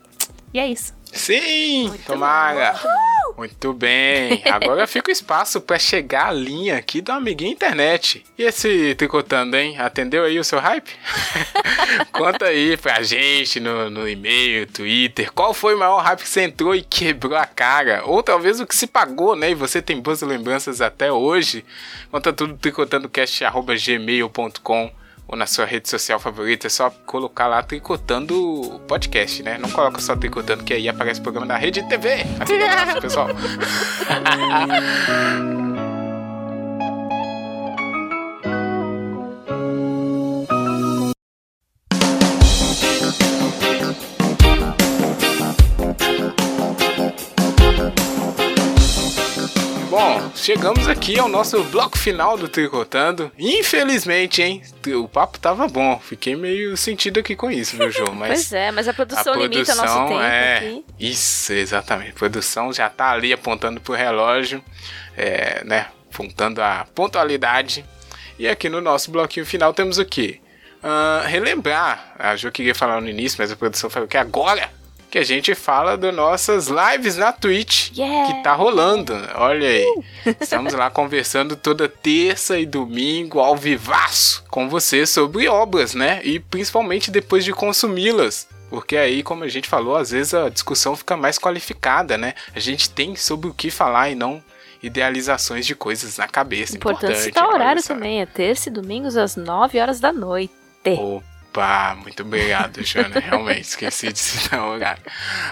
E 0.54 0.58
é 0.58 0.66
isso. 0.66 1.01
Sim, 1.12 1.88
Muito 1.88 2.04
tomara. 2.04 2.74
Bom. 2.82 3.12
Muito 3.36 3.72
bem. 3.72 4.42
Agora 4.46 4.86
fica 4.86 5.10
o 5.10 5.12
espaço 5.12 5.60
para 5.60 5.78
chegar 5.78 6.28
a 6.28 6.32
linha 6.32 6.76
aqui 6.76 7.00
do 7.00 7.12
amiguinho 7.12 7.52
internet. 7.52 8.24
E 8.36 8.42
esse 8.42 8.94
tricotando, 8.94 9.56
hein? 9.56 9.78
Atendeu 9.78 10.24
aí 10.24 10.38
o 10.38 10.44
seu 10.44 10.58
hype? 10.58 10.90
Conta 12.12 12.46
aí 12.46 12.76
pra 12.76 13.02
gente 13.02 13.58
no, 13.58 13.90
no 13.90 14.08
e-mail, 14.08 14.66
Twitter, 14.66 15.32
qual 15.32 15.54
foi 15.54 15.74
o 15.74 15.78
maior 15.78 16.02
hype 16.02 16.20
que 16.20 16.28
você 16.28 16.42
entrou 16.42 16.74
e 16.74 16.82
quebrou 16.82 17.36
a 17.36 17.46
cara? 17.46 18.02
Ou 18.04 18.22
talvez 18.22 18.60
o 18.60 18.66
que 18.66 18.76
se 18.76 18.86
pagou, 18.86 19.34
né? 19.34 19.50
E 19.50 19.54
você 19.54 19.80
tem 19.80 20.00
boas 20.00 20.20
lembranças 20.22 20.80
até 20.80 21.10
hoje. 21.10 21.64
Conta 22.10 22.32
tudo 22.32 22.56
tricotandocast.gmail.com 22.56 25.01
ou 25.32 25.38
na 25.38 25.46
sua 25.46 25.64
rede 25.64 25.88
social 25.88 26.20
favorita, 26.20 26.66
é 26.66 26.70
só 26.70 26.90
colocar 27.06 27.46
lá 27.46 27.62
Tricotando 27.62 28.82
Podcast, 28.86 29.42
né? 29.42 29.56
Não 29.56 29.70
coloca 29.70 29.98
só 29.98 30.14
Tricotando, 30.14 30.62
que 30.62 30.74
aí 30.74 30.90
aparece 30.90 31.20
o 31.20 31.22
programa 31.22 31.46
da 31.46 31.56
Rede 31.56 31.82
TV. 31.88 32.18
Até 32.38 33.00
pessoal. 33.00 33.28
Bom, 49.92 50.32
chegamos 50.34 50.88
aqui 50.88 51.18
ao 51.18 51.28
nosso 51.28 51.62
bloco 51.64 51.98
final 51.98 52.38
do 52.38 52.48
Tricotando. 52.48 53.30
Infelizmente, 53.38 54.40
hein? 54.40 54.62
O 54.86 55.06
papo 55.06 55.38
tava 55.38 55.68
bom. 55.68 56.00
Fiquei 56.02 56.34
meio 56.34 56.74
sentido 56.78 57.20
aqui 57.20 57.36
com 57.36 57.50
isso, 57.50 57.76
meu 57.76 57.90
João. 57.90 58.14
Mas 58.16 58.28
pois 58.28 58.52
é, 58.54 58.70
mas 58.70 58.88
a 58.88 58.94
produção, 58.94 59.34
a 59.34 59.36
produção 59.36 59.48
limita 59.48 59.74
nosso 59.74 60.08
tempo 60.08 60.18
é... 60.18 60.56
aqui. 60.56 60.84
Isso, 60.98 61.52
exatamente. 61.52 62.12
A 62.12 62.14
produção 62.14 62.72
já 62.72 62.88
tá 62.88 63.10
ali 63.10 63.34
apontando 63.34 63.82
pro 63.82 63.92
relógio, 63.92 64.64
é, 65.14 65.62
né? 65.62 65.88
Apontando 66.10 66.62
a 66.62 66.86
pontualidade. 66.94 67.84
E 68.38 68.48
aqui 68.48 68.70
no 68.70 68.80
nosso 68.80 69.10
bloquinho 69.10 69.44
final 69.44 69.74
temos 69.74 69.98
o 69.98 70.06
quê? 70.06 70.40
Uh, 70.82 71.26
relembrar. 71.26 72.14
A 72.18 72.34
Jo 72.34 72.50
queria 72.50 72.74
falar 72.74 72.98
no 72.98 73.10
início, 73.10 73.36
mas 73.38 73.52
a 73.52 73.56
produção 73.56 73.90
falou 73.90 74.08
que 74.08 74.16
agora 74.16 74.70
que 75.12 75.18
a 75.18 75.22
gente 75.22 75.54
fala 75.54 75.94
das 75.94 76.14
nossas 76.14 76.68
lives 76.68 77.18
na 77.18 77.32
Twitch, 77.32 77.90
Yeah. 77.94 78.32
que 78.32 78.42
tá 78.42 78.54
rolando. 78.54 79.12
Olha 79.34 79.68
aí. 79.68 80.02
Estamos 80.40 80.72
lá 80.72 80.88
conversando 80.88 81.54
toda 81.54 81.86
terça 81.86 82.58
e 82.58 82.64
domingo 82.64 83.38
ao 83.38 83.54
vivaço 83.54 84.42
com 84.48 84.70
você 84.70 85.04
sobre 85.04 85.46
obras, 85.48 85.94
né? 85.94 86.22
E 86.24 86.40
principalmente 86.40 87.10
depois 87.10 87.44
de 87.44 87.52
consumi-las. 87.52 88.48
Porque 88.70 88.96
aí, 88.96 89.22
como 89.22 89.44
a 89.44 89.48
gente 89.48 89.68
falou, 89.68 89.96
às 89.96 90.12
vezes 90.12 90.32
a 90.32 90.48
discussão 90.48 90.96
fica 90.96 91.14
mais 91.14 91.38
qualificada, 91.38 92.16
né? 92.16 92.32
A 92.54 92.58
gente 92.58 92.88
tem 92.88 93.14
sobre 93.14 93.50
o 93.50 93.54
que 93.54 93.70
falar 93.70 94.08
e 94.08 94.14
não 94.14 94.42
idealizações 94.82 95.66
de 95.66 95.74
coisas 95.74 96.16
na 96.16 96.26
cabeça. 96.26 96.74
Importante 96.74 97.04
Importante 97.04 97.22
citar 97.22 97.46
o 97.46 97.52
horário 97.52 97.82
também. 97.82 98.22
É 98.22 98.26
terça 98.26 98.70
e 98.70 98.72
domingos 98.72 99.14
às 99.14 99.36
9 99.36 99.78
horas 99.78 100.00
da 100.00 100.10
noite. 100.10 100.54
Opa, 100.86 101.22
muito 102.02 102.22
obrigado, 102.22 102.82
Jana. 102.82 103.18
Realmente, 103.20 103.62
esqueci 103.62 104.12
de 104.12 104.18
citar 104.18 104.60
o 104.60 104.70
horário. 104.72 105.02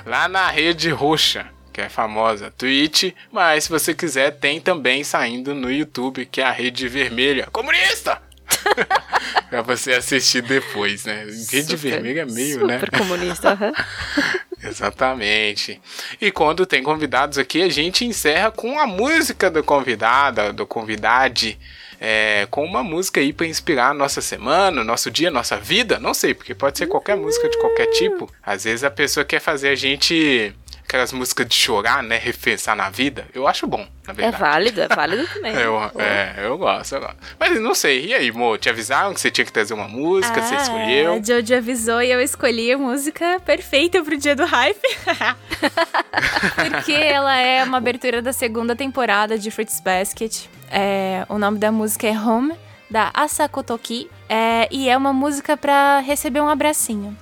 Lá 0.07 0.29
na 0.29 0.49
rede 0.51 0.91
roxa, 0.91 1.47
que 1.73 1.81
é 1.81 1.89
famosa, 1.89 2.51
Twitch, 2.51 3.13
mas 3.31 3.65
se 3.65 3.71
você 3.71 3.95
quiser, 3.95 4.33
tem 4.33 4.61
também 4.61 5.05
saindo 5.05 5.55
no 5.55 5.71
YouTube, 5.71 6.27
que 6.27 6.41
é 6.41 6.45
a 6.45 6.51
rede 6.53 6.89
vermelha. 6.89 7.49
Comunista! 7.53 8.21
pra 9.49 9.63
você 9.63 9.93
assistir 9.93 10.43
depois, 10.43 11.05
né? 11.05 11.25
Rede 11.25 11.63
Super- 11.63 11.77
vermelha 11.77 12.21
é 12.23 12.25
meio, 12.27 12.61
super 12.61 12.91
né? 12.93 12.99
comunista. 12.99 13.51
aham. 13.53 13.73
Exatamente. 14.63 15.81
E 16.21 16.31
quando 16.31 16.67
tem 16.67 16.83
convidados 16.83 17.39
aqui, 17.39 17.63
a 17.63 17.69
gente 17.69 18.05
encerra 18.05 18.51
com 18.51 18.79
a 18.79 18.87
música 18.87 19.51
do 19.51 19.63
convidado, 19.65 20.53
do 20.53 20.67
convidade, 20.67 21.59
é, 22.01 22.47
com 22.51 22.65
uma 22.65 22.83
música 22.83 23.21
aí 23.21 23.31
para 23.31 23.47
inspirar 23.47 23.91
a 23.91 23.95
nossa 23.95 24.23
semana, 24.23 24.83
nosso 24.83 25.11
dia, 25.11 25.31
nossa 25.31 25.59
vida. 25.59 25.99
Não 25.99 26.15
sei, 26.15 26.33
porque 26.33 26.55
pode 26.55 26.79
ser 26.79 26.87
qualquer 26.87 27.15
música 27.15 27.47
de 27.49 27.59
qualquer 27.59 27.87
tipo. 27.89 28.33
Às 28.43 28.65
vezes 28.65 28.83
a 28.83 28.91
pessoa 28.91 29.23
quer 29.23 29.39
fazer 29.39 29.69
a 29.69 29.75
gente 29.75 30.55
aquelas 30.91 31.13
músicas 31.13 31.47
de 31.47 31.55
chorar, 31.55 32.03
né? 32.03 32.19
Repensar 32.19 32.75
na 32.75 32.91
vida. 32.91 33.25
Eu 33.33 33.47
acho 33.47 33.65
bom, 33.65 33.87
na 34.07 34.13
É 34.13 34.17
verdade. 34.17 34.43
válido, 34.43 34.81
é 34.83 34.89
válido 34.95 35.27
também. 35.29 35.55
Eu, 35.55 35.81
é, 35.97 36.35
eu 36.39 36.59
gosto, 36.59 36.97
eu 36.97 37.01
gosto. 37.01 37.17
Mas 37.39 37.61
não 37.61 37.75
sei, 37.77 38.07
e 38.07 38.15
aí, 38.15 38.33
Mo? 38.33 38.59
Te 38.59 38.69
avisaram 38.69 39.15
que 39.15 39.21
você 39.21 39.31
tinha 39.31 39.45
que 39.45 39.53
trazer 39.53 39.73
uma 39.73 39.87
música, 39.87 40.43
você 40.43 40.57
Ah, 40.57 40.63
escolheu? 40.63 41.13
A 41.15 41.23
Jojo 41.23 41.55
avisou 41.55 42.03
e 42.03 42.11
eu 42.11 42.21
escolhi 42.21 42.73
a 42.73 42.79
música 42.79 43.41
perfeita 43.47 44.03
pro 44.03 44.17
dia 44.19 44.35
do 44.35 44.45
hype. 44.45 44.81
Porque 46.57 46.93
ela 46.93 47.37
é 47.37 47.63
uma 47.65 47.79
abertura 47.79 48.21
da 48.21 48.33
segunda 48.33 48.75
temporada 48.75 49.39
de 49.39 49.51
Fruits 49.51 49.81
Basket. 49.81 50.47
É, 50.71 51.25
o 51.29 51.39
nome 51.39 51.59
da 51.59 51.71
música 51.71 52.07
é 52.07 52.19
Home, 52.19 52.55
da 52.91 53.11
Asako 53.15 53.63
Toki. 53.63 54.11
É, 54.29 54.69
e 54.71 54.89
é 54.89 54.97
uma 54.97 55.13
música 55.13 55.57
pra 55.57 56.01
receber 56.01 56.41
um 56.41 56.49
abracinho. 56.49 57.17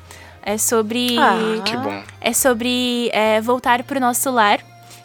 É 0.48 0.56
sobre. 0.56 1.18
Ah. 1.18 1.62
Que 1.62 1.76
bom. 1.76 2.02
É 2.22 2.32
sobre 2.32 3.10
é, 3.12 3.38
voltar 3.40 3.82
pro 3.82 4.00
nosso 4.00 4.30
lar. 4.30 4.60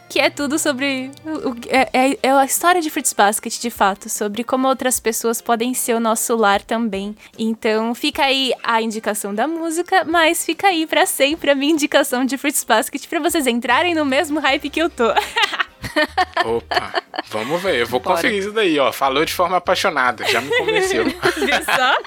Que 0.10 0.20
é 0.20 0.30
tudo 0.30 0.58
sobre. 0.60 1.10
o- 1.26 1.56
é, 1.68 1.90
é- 2.12 2.18
é 2.24 2.32
a 2.32 2.46
história 2.46 2.80
de 2.82 2.90
Fruits 2.90 3.12
Basket, 3.14 3.60
de 3.60 3.70
fato. 3.70 4.10
Sobre 4.10 4.44
como 4.44 4.68
outras 4.70 5.00
pessoas 5.02 5.42
podem 5.42 5.74
ser 5.74 5.96
o 5.96 6.00
nosso 6.00 6.36
lar 6.38 6.62
também. 6.62 7.14
Então 7.38 7.94
fica 7.96 8.24
aí 8.24 8.54
a 8.64 8.82
indicação 8.82 9.34
da 9.36 9.46
música, 9.48 10.06
mas 10.06 10.46
fica 10.46 10.68
aí 10.68 10.86
pra 10.88 11.06
sempre 11.06 11.50
a 11.52 11.56
minha 11.56 11.74
indicação 11.74 12.24
de 12.24 12.38
Fruits 12.38 12.64
Basket 12.64 13.06
pra 13.08 13.20
vocês 13.20 13.46
entrarem 13.48 13.94
no 13.96 14.06
mesmo 14.06 14.40
hype 14.40 14.70
que 14.70 14.82
eu 14.82 14.90
tô. 14.90 15.10
Opa, 16.46 16.94
vamos 17.30 17.62
ver. 17.62 17.76
Eu 17.82 17.88
vou 17.88 18.00
Bora. 18.00 18.16
conferir 18.16 18.40
isso 18.40 18.52
daí, 18.52 18.80
ó. 18.80 18.92
Falou 18.94 19.26
de 19.26 19.34
forma 19.34 19.58
apaixonada, 19.58 20.24
já 20.26 20.40
me 20.40 20.50
convenceu. 20.58 21.04
Viu 21.36 21.64
só? 21.66 21.98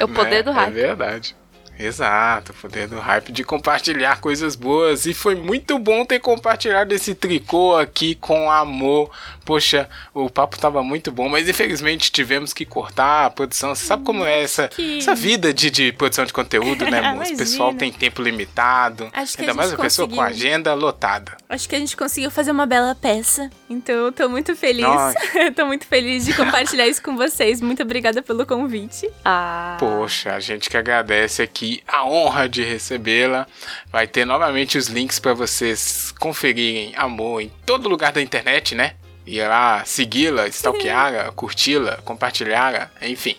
É 0.00 0.04
o 0.04 0.08
poder 0.08 0.36
né? 0.36 0.42
do 0.42 0.50
É 0.50 0.54
hype. 0.54 0.72
verdade. 0.74 1.36
Exato, 1.82 2.54
poder 2.54 2.86
do 2.86 3.00
hype 3.00 3.32
de 3.32 3.42
compartilhar 3.42 4.20
coisas 4.20 4.54
boas. 4.54 5.04
E 5.04 5.12
foi 5.12 5.34
muito 5.34 5.78
bom 5.80 6.04
ter 6.04 6.20
compartilhado 6.20 6.94
esse 6.94 7.12
tricô 7.12 7.76
aqui 7.76 8.14
com 8.14 8.48
amor. 8.48 9.10
Poxa, 9.44 9.88
o 10.14 10.30
papo 10.30 10.58
tava 10.58 10.82
muito 10.82 11.10
bom, 11.10 11.28
mas 11.28 11.48
infelizmente 11.48 12.10
tivemos 12.12 12.52
que 12.52 12.64
cortar 12.64 13.26
a 13.26 13.30
produção. 13.30 13.74
Você 13.74 13.84
sabe 13.84 14.04
como 14.04 14.24
é 14.24 14.42
essa, 14.42 14.68
Que- 14.68 14.98
essa 14.98 15.14
vida 15.14 15.52
de, 15.52 15.70
de 15.70 15.92
produção 15.92 16.24
de 16.24 16.32
conteúdo, 16.32 16.84
né? 16.84 17.00
O 17.32 17.36
pessoal 17.36 17.74
tem 17.74 17.90
tempo 17.92 18.22
limitado. 18.22 19.08
Acho 19.12 19.34
que 19.36 19.40
a 19.42 19.44
ainda 19.44 19.54
mais 19.54 19.70
uma 19.72 19.78
pessoa 19.78 20.06
com 20.08 20.16
conseguiu. 20.16 20.36
agenda 20.46 20.74
lotada. 20.74 21.36
Acho 21.48 21.68
que 21.68 21.74
a 21.74 21.78
gente 21.78 21.96
conseguiu 21.96 22.30
fazer 22.30 22.50
uma 22.50 22.66
bela 22.66 22.94
peça. 22.94 23.50
Então 23.68 23.94
eu 23.94 24.12
tô 24.12 24.28
muito 24.28 24.54
feliz. 24.54 24.86
Tô 25.56 25.66
muito 25.66 25.86
feliz 25.86 26.24
de 26.24 26.34
compartilhar 26.34 26.86
isso 26.86 27.02
com 27.02 27.16
vocês. 27.16 27.60
Muito 27.60 27.82
obrigada 27.82 28.22
pelo 28.22 28.46
convite. 28.46 29.08
Ah, 29.24 29.76
Poxa, 29.78 30.34
a 30.34 30.40
gente 30.40 30.68
que 30.70 30.76
agradece 30.76 31.42
aqui 31.42 31.82
a 31.86 32.04
honra 32.04 32.48
de 32.48 32.62
recebê-la. 32.62 33.46
Vai 33.90 34.06
ter 34.06 34.24
novamente 34.24 34.78
os 34.78 34.86
links 34.88 35.18
para 35.18 35.34
vocês 35.34 36.12
conferirem 36.18 36.92
amor 36.96 37.40
em 37.40 37.50
todo 37.66 37.88
lugar 37.88 38.12
da 38.12 38.20
internet, 38.22 38.74
né? 38.74 38.94
Ir 39.26 39.46
lá 39.46 39.84
segui-la, 39.84 40.48
stalkeá-la, 40.48 41.30
curti-la, 41.36 41.98
compartilhar, 42.04 42.90
enfim, 43.00 43.36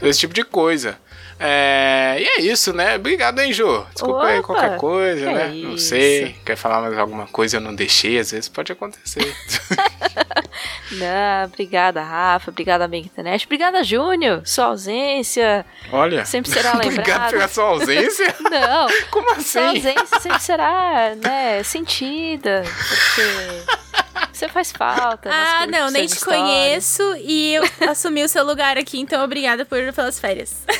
esse 0.00 0.20
tipo 0.20 0.32
de 0.32 0.42
coisa. 0.44 0.98
É, 1.38 2.16
e 2.18 2.24
é 2.24 2.40
isso, 2.40 2.72
né? 2.72 2.96
Obrigado, 2.96 3.38
hein, 3.40 3.52
Jô? 3.52 3.84
Desculpa 3.92 4.24
aí 4.24 4.38
Opa, 4.38 4.46
qualquer 4.46 4.76
coisa, 4.78 5.26
né? 5.30 5.48
Não 5.48 5.74
isso. 5.74 5.88
sei. 5.88 6.34
Quer 6.46 6.56
falar 6.56 6.80
mais 6.80 6.96
alguma 6.98 7.26
coisa? 7.26 7.58
Eu 7.58 7.60
não 7.60 7.74
deixei, 7.74 8.18
às 8.18 8.30
vezes 8.30 8.48
pode 8.48 8.72
acontecer. 8.72 9.20
não, 10.92 11.44
obrigada, 11.44 12.02
Rafa. 12.02 12.50
Obrigada, 12.50 12.86
amiga 12.86 13.06
internet. 13.06 13.44
Obrigada, 13.44 13.84
Júnior. 13.84 14.40
Sua 14.46 14.66
ausência 14.66 15.66
Olha. 15.92 16.24
sempre 16.24 16.50
será 16.50 16.72
Obrigado 16.76 16.96
lembrada. 16.96 17.30
pela 17.30 17.48
sua 17.48 17.64
ausência. 17.64 18.34
Não, 18.40 18.86
Como 19.10 19.30
assim? 19.32 19.42
sua 19.42 19.68
ausência 19.68 20.20
sempre 20.20 20.40
será, 20.42 21.14
né, 21.22 21.62
sentida. 21.62 22.62
Porque 22.64 24.32
você 24.36 24.48
faz 24.48 24.72
falta. 24.72 25.30
Ah, 25.32 25.66
não, 25.66 25.90
nem 25.90 26.06
te 26.06 26.18
de 26.18 26.24
conheço 26.24 27.02
e 27.18 27.54
eu 27.54 27.64
assumi 27.90 28.22
o 28.22 28.28
seu 28.28 28.44
lugar 28.44 28.76
aqui, 28.76 29.00
então 29.00 29.24
obrigada 29.24 29.64
por, 29.64 29.92
pelas 29.92 30.20
férias. 30.20 30.54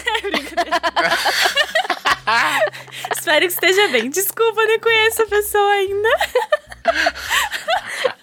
Espero 3.17 3.41
que 3.41 3.47
esteja 3.53 3.89
bem. 3.89 4.11
Desculpa, 4.11 4.61
eu 4.63 4.69
nem 4.69 4.81
conheço 4.81 5.23
a 5.23 5.27
pessoa 5.27 5.71
ainda. 5.73 6.09
história. 6.09 8.15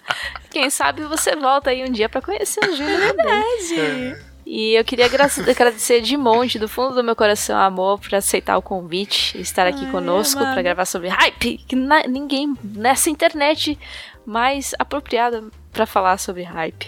Quem 0.52 0.70
sabe 0.70 1.04
você 1.06 1.36
volta 1.36 1.72
aí 1.72 1.84
um 1.84 1.92
dia 1.92 2.08
pra 2.08 2.22
conhecer 2.22 2.64
o 2.64 2.76
Júnior 2.76 3.14
também. 3.16 4.16
E 4.46 4.76
eu 4.76 4.84
queria 4.84 5.06
agra- 5.06 5.30
agradecer 5.50 6.02
de 6.02 6.18
monte, 6.18 6.60
do 6.60 6.68
fundo 6.68 6.94
do 6.94 7.04
meu 7.04 7.16
coração, 7.16 7.58
amor, 7.58 7.98
por 8.00 8.14
aceitar 8.14 8.58
o 8.58 8.62
convite 8.62 9.38
e 9.38 9.42
estar 9.42 9.66
aqui 9.66 9.86
Ai, 9.86 9.92
conosco 9.92 10.42
pra 10.42 10.62
gravar 10.62 10.86
sobre 10.86 11.08
hype. 11.08 11.58
Que 11.66 11.76
ninguém 11.76 12.54
nessa 12.62 13.10
internet 13.10 13.80
mais 14.26 14.74
apropriada 14.80 15.44
pra 15.72 15.86
falar 15.86 16.18
sobre 16.18 16.44
hype. 16.44 16.88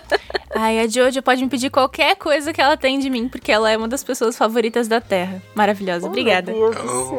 Ai, 0.54 0.80
a 0.80 0.88
Jojo 0.88 1.22
pode 1.22 1.42
me 1.42 1.50
pedir 1.50 1.70
qualquer 1.70 2.16
coisa 2.16 2.52
que 2.52 2.60
ela 2.60 2.76
tem 2.76 2.98
de 2.98 3.10
mim, 3.10 3.28
porque 3.28 3.52
ela 3.52 3.70
é 3.70 3.76
uma 3.76 3.88
das 3.88 4.02
pessoas 4.02 4.36
favoritas 4.36 4.88
da 4.88 5.00
Terra. 5.00 5.42
Maravilhosa, 5.54 6.06
obrigada. 6.06 6.52
Oh. 6.54 7.18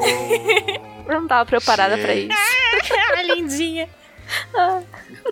Eu 1.08 1.22
não 1.22 1.28
tava 1.28 1.46
preparada 1.46 1.98
pra 1.98 2.14
Gente. 2.14 2.34
isso. 2.34 3.34
Lindinha. 3.36 3.90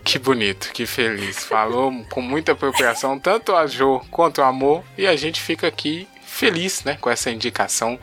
Que 0.04 0.20
bonito, 0.20 0.72
que 0.72 0.86
feliz. 0.86 1.44
Falou 1.44 1.92
com 2.10 2.22
muita 2.22 2.54
apropriação, 2.54 3.20
tanto 3.20 3.56
a 3.56 3.68
Jo 3.68 4.02
quanto 4.12 4.40
o 4.40 4.44
amor. 4.44 4.84
E 4.98 5.06
a 5.08 5.16
gente 5.16 5.42
fica 5.42 5.68
aqui 5.68 6.08
feliz, 6.26 6.84
né, 6.84 6.98
com 7.00 7.10
essa 7.10 7.32
indicação 7.32 7.98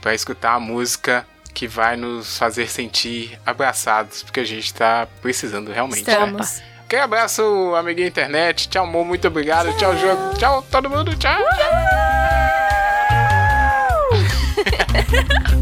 para 0.00 0.14
escutar 0.14 0.54
a 0.54 0.60
música 0.60 1.26
que 1.54 1.66
vai 1.66 1.96
nos 1.96 2.38
fazer 2.38 2.68
sentir 2.68 3.38
abraçados, 3.44 4.22
porque 4.22 4.40
a 4.40 4.44
gente 4.44 4.72
tá 4.72 5.06
precisando 5.20 5.70
realmente, 5.70 6.06
né? 6.06 6.12
Estamos. 6.12 6.62
Aquele 6.84 7.02
abraço, 7.02 7.42
amiguinha 7.74 8.08
internet. 8.08 8.68
Tchau, 8.68 8.84
amor, 8.84 9.04
muito 9.04 9.26
obrigado. 9.26 9.72
Tchau, 9.76 9.96
Jo. 9.96 10.34
Tchau, 10.38 10.62
todo 10.70 10.90
mundo. 10.90 11.16
Tchau. 11.16 11.40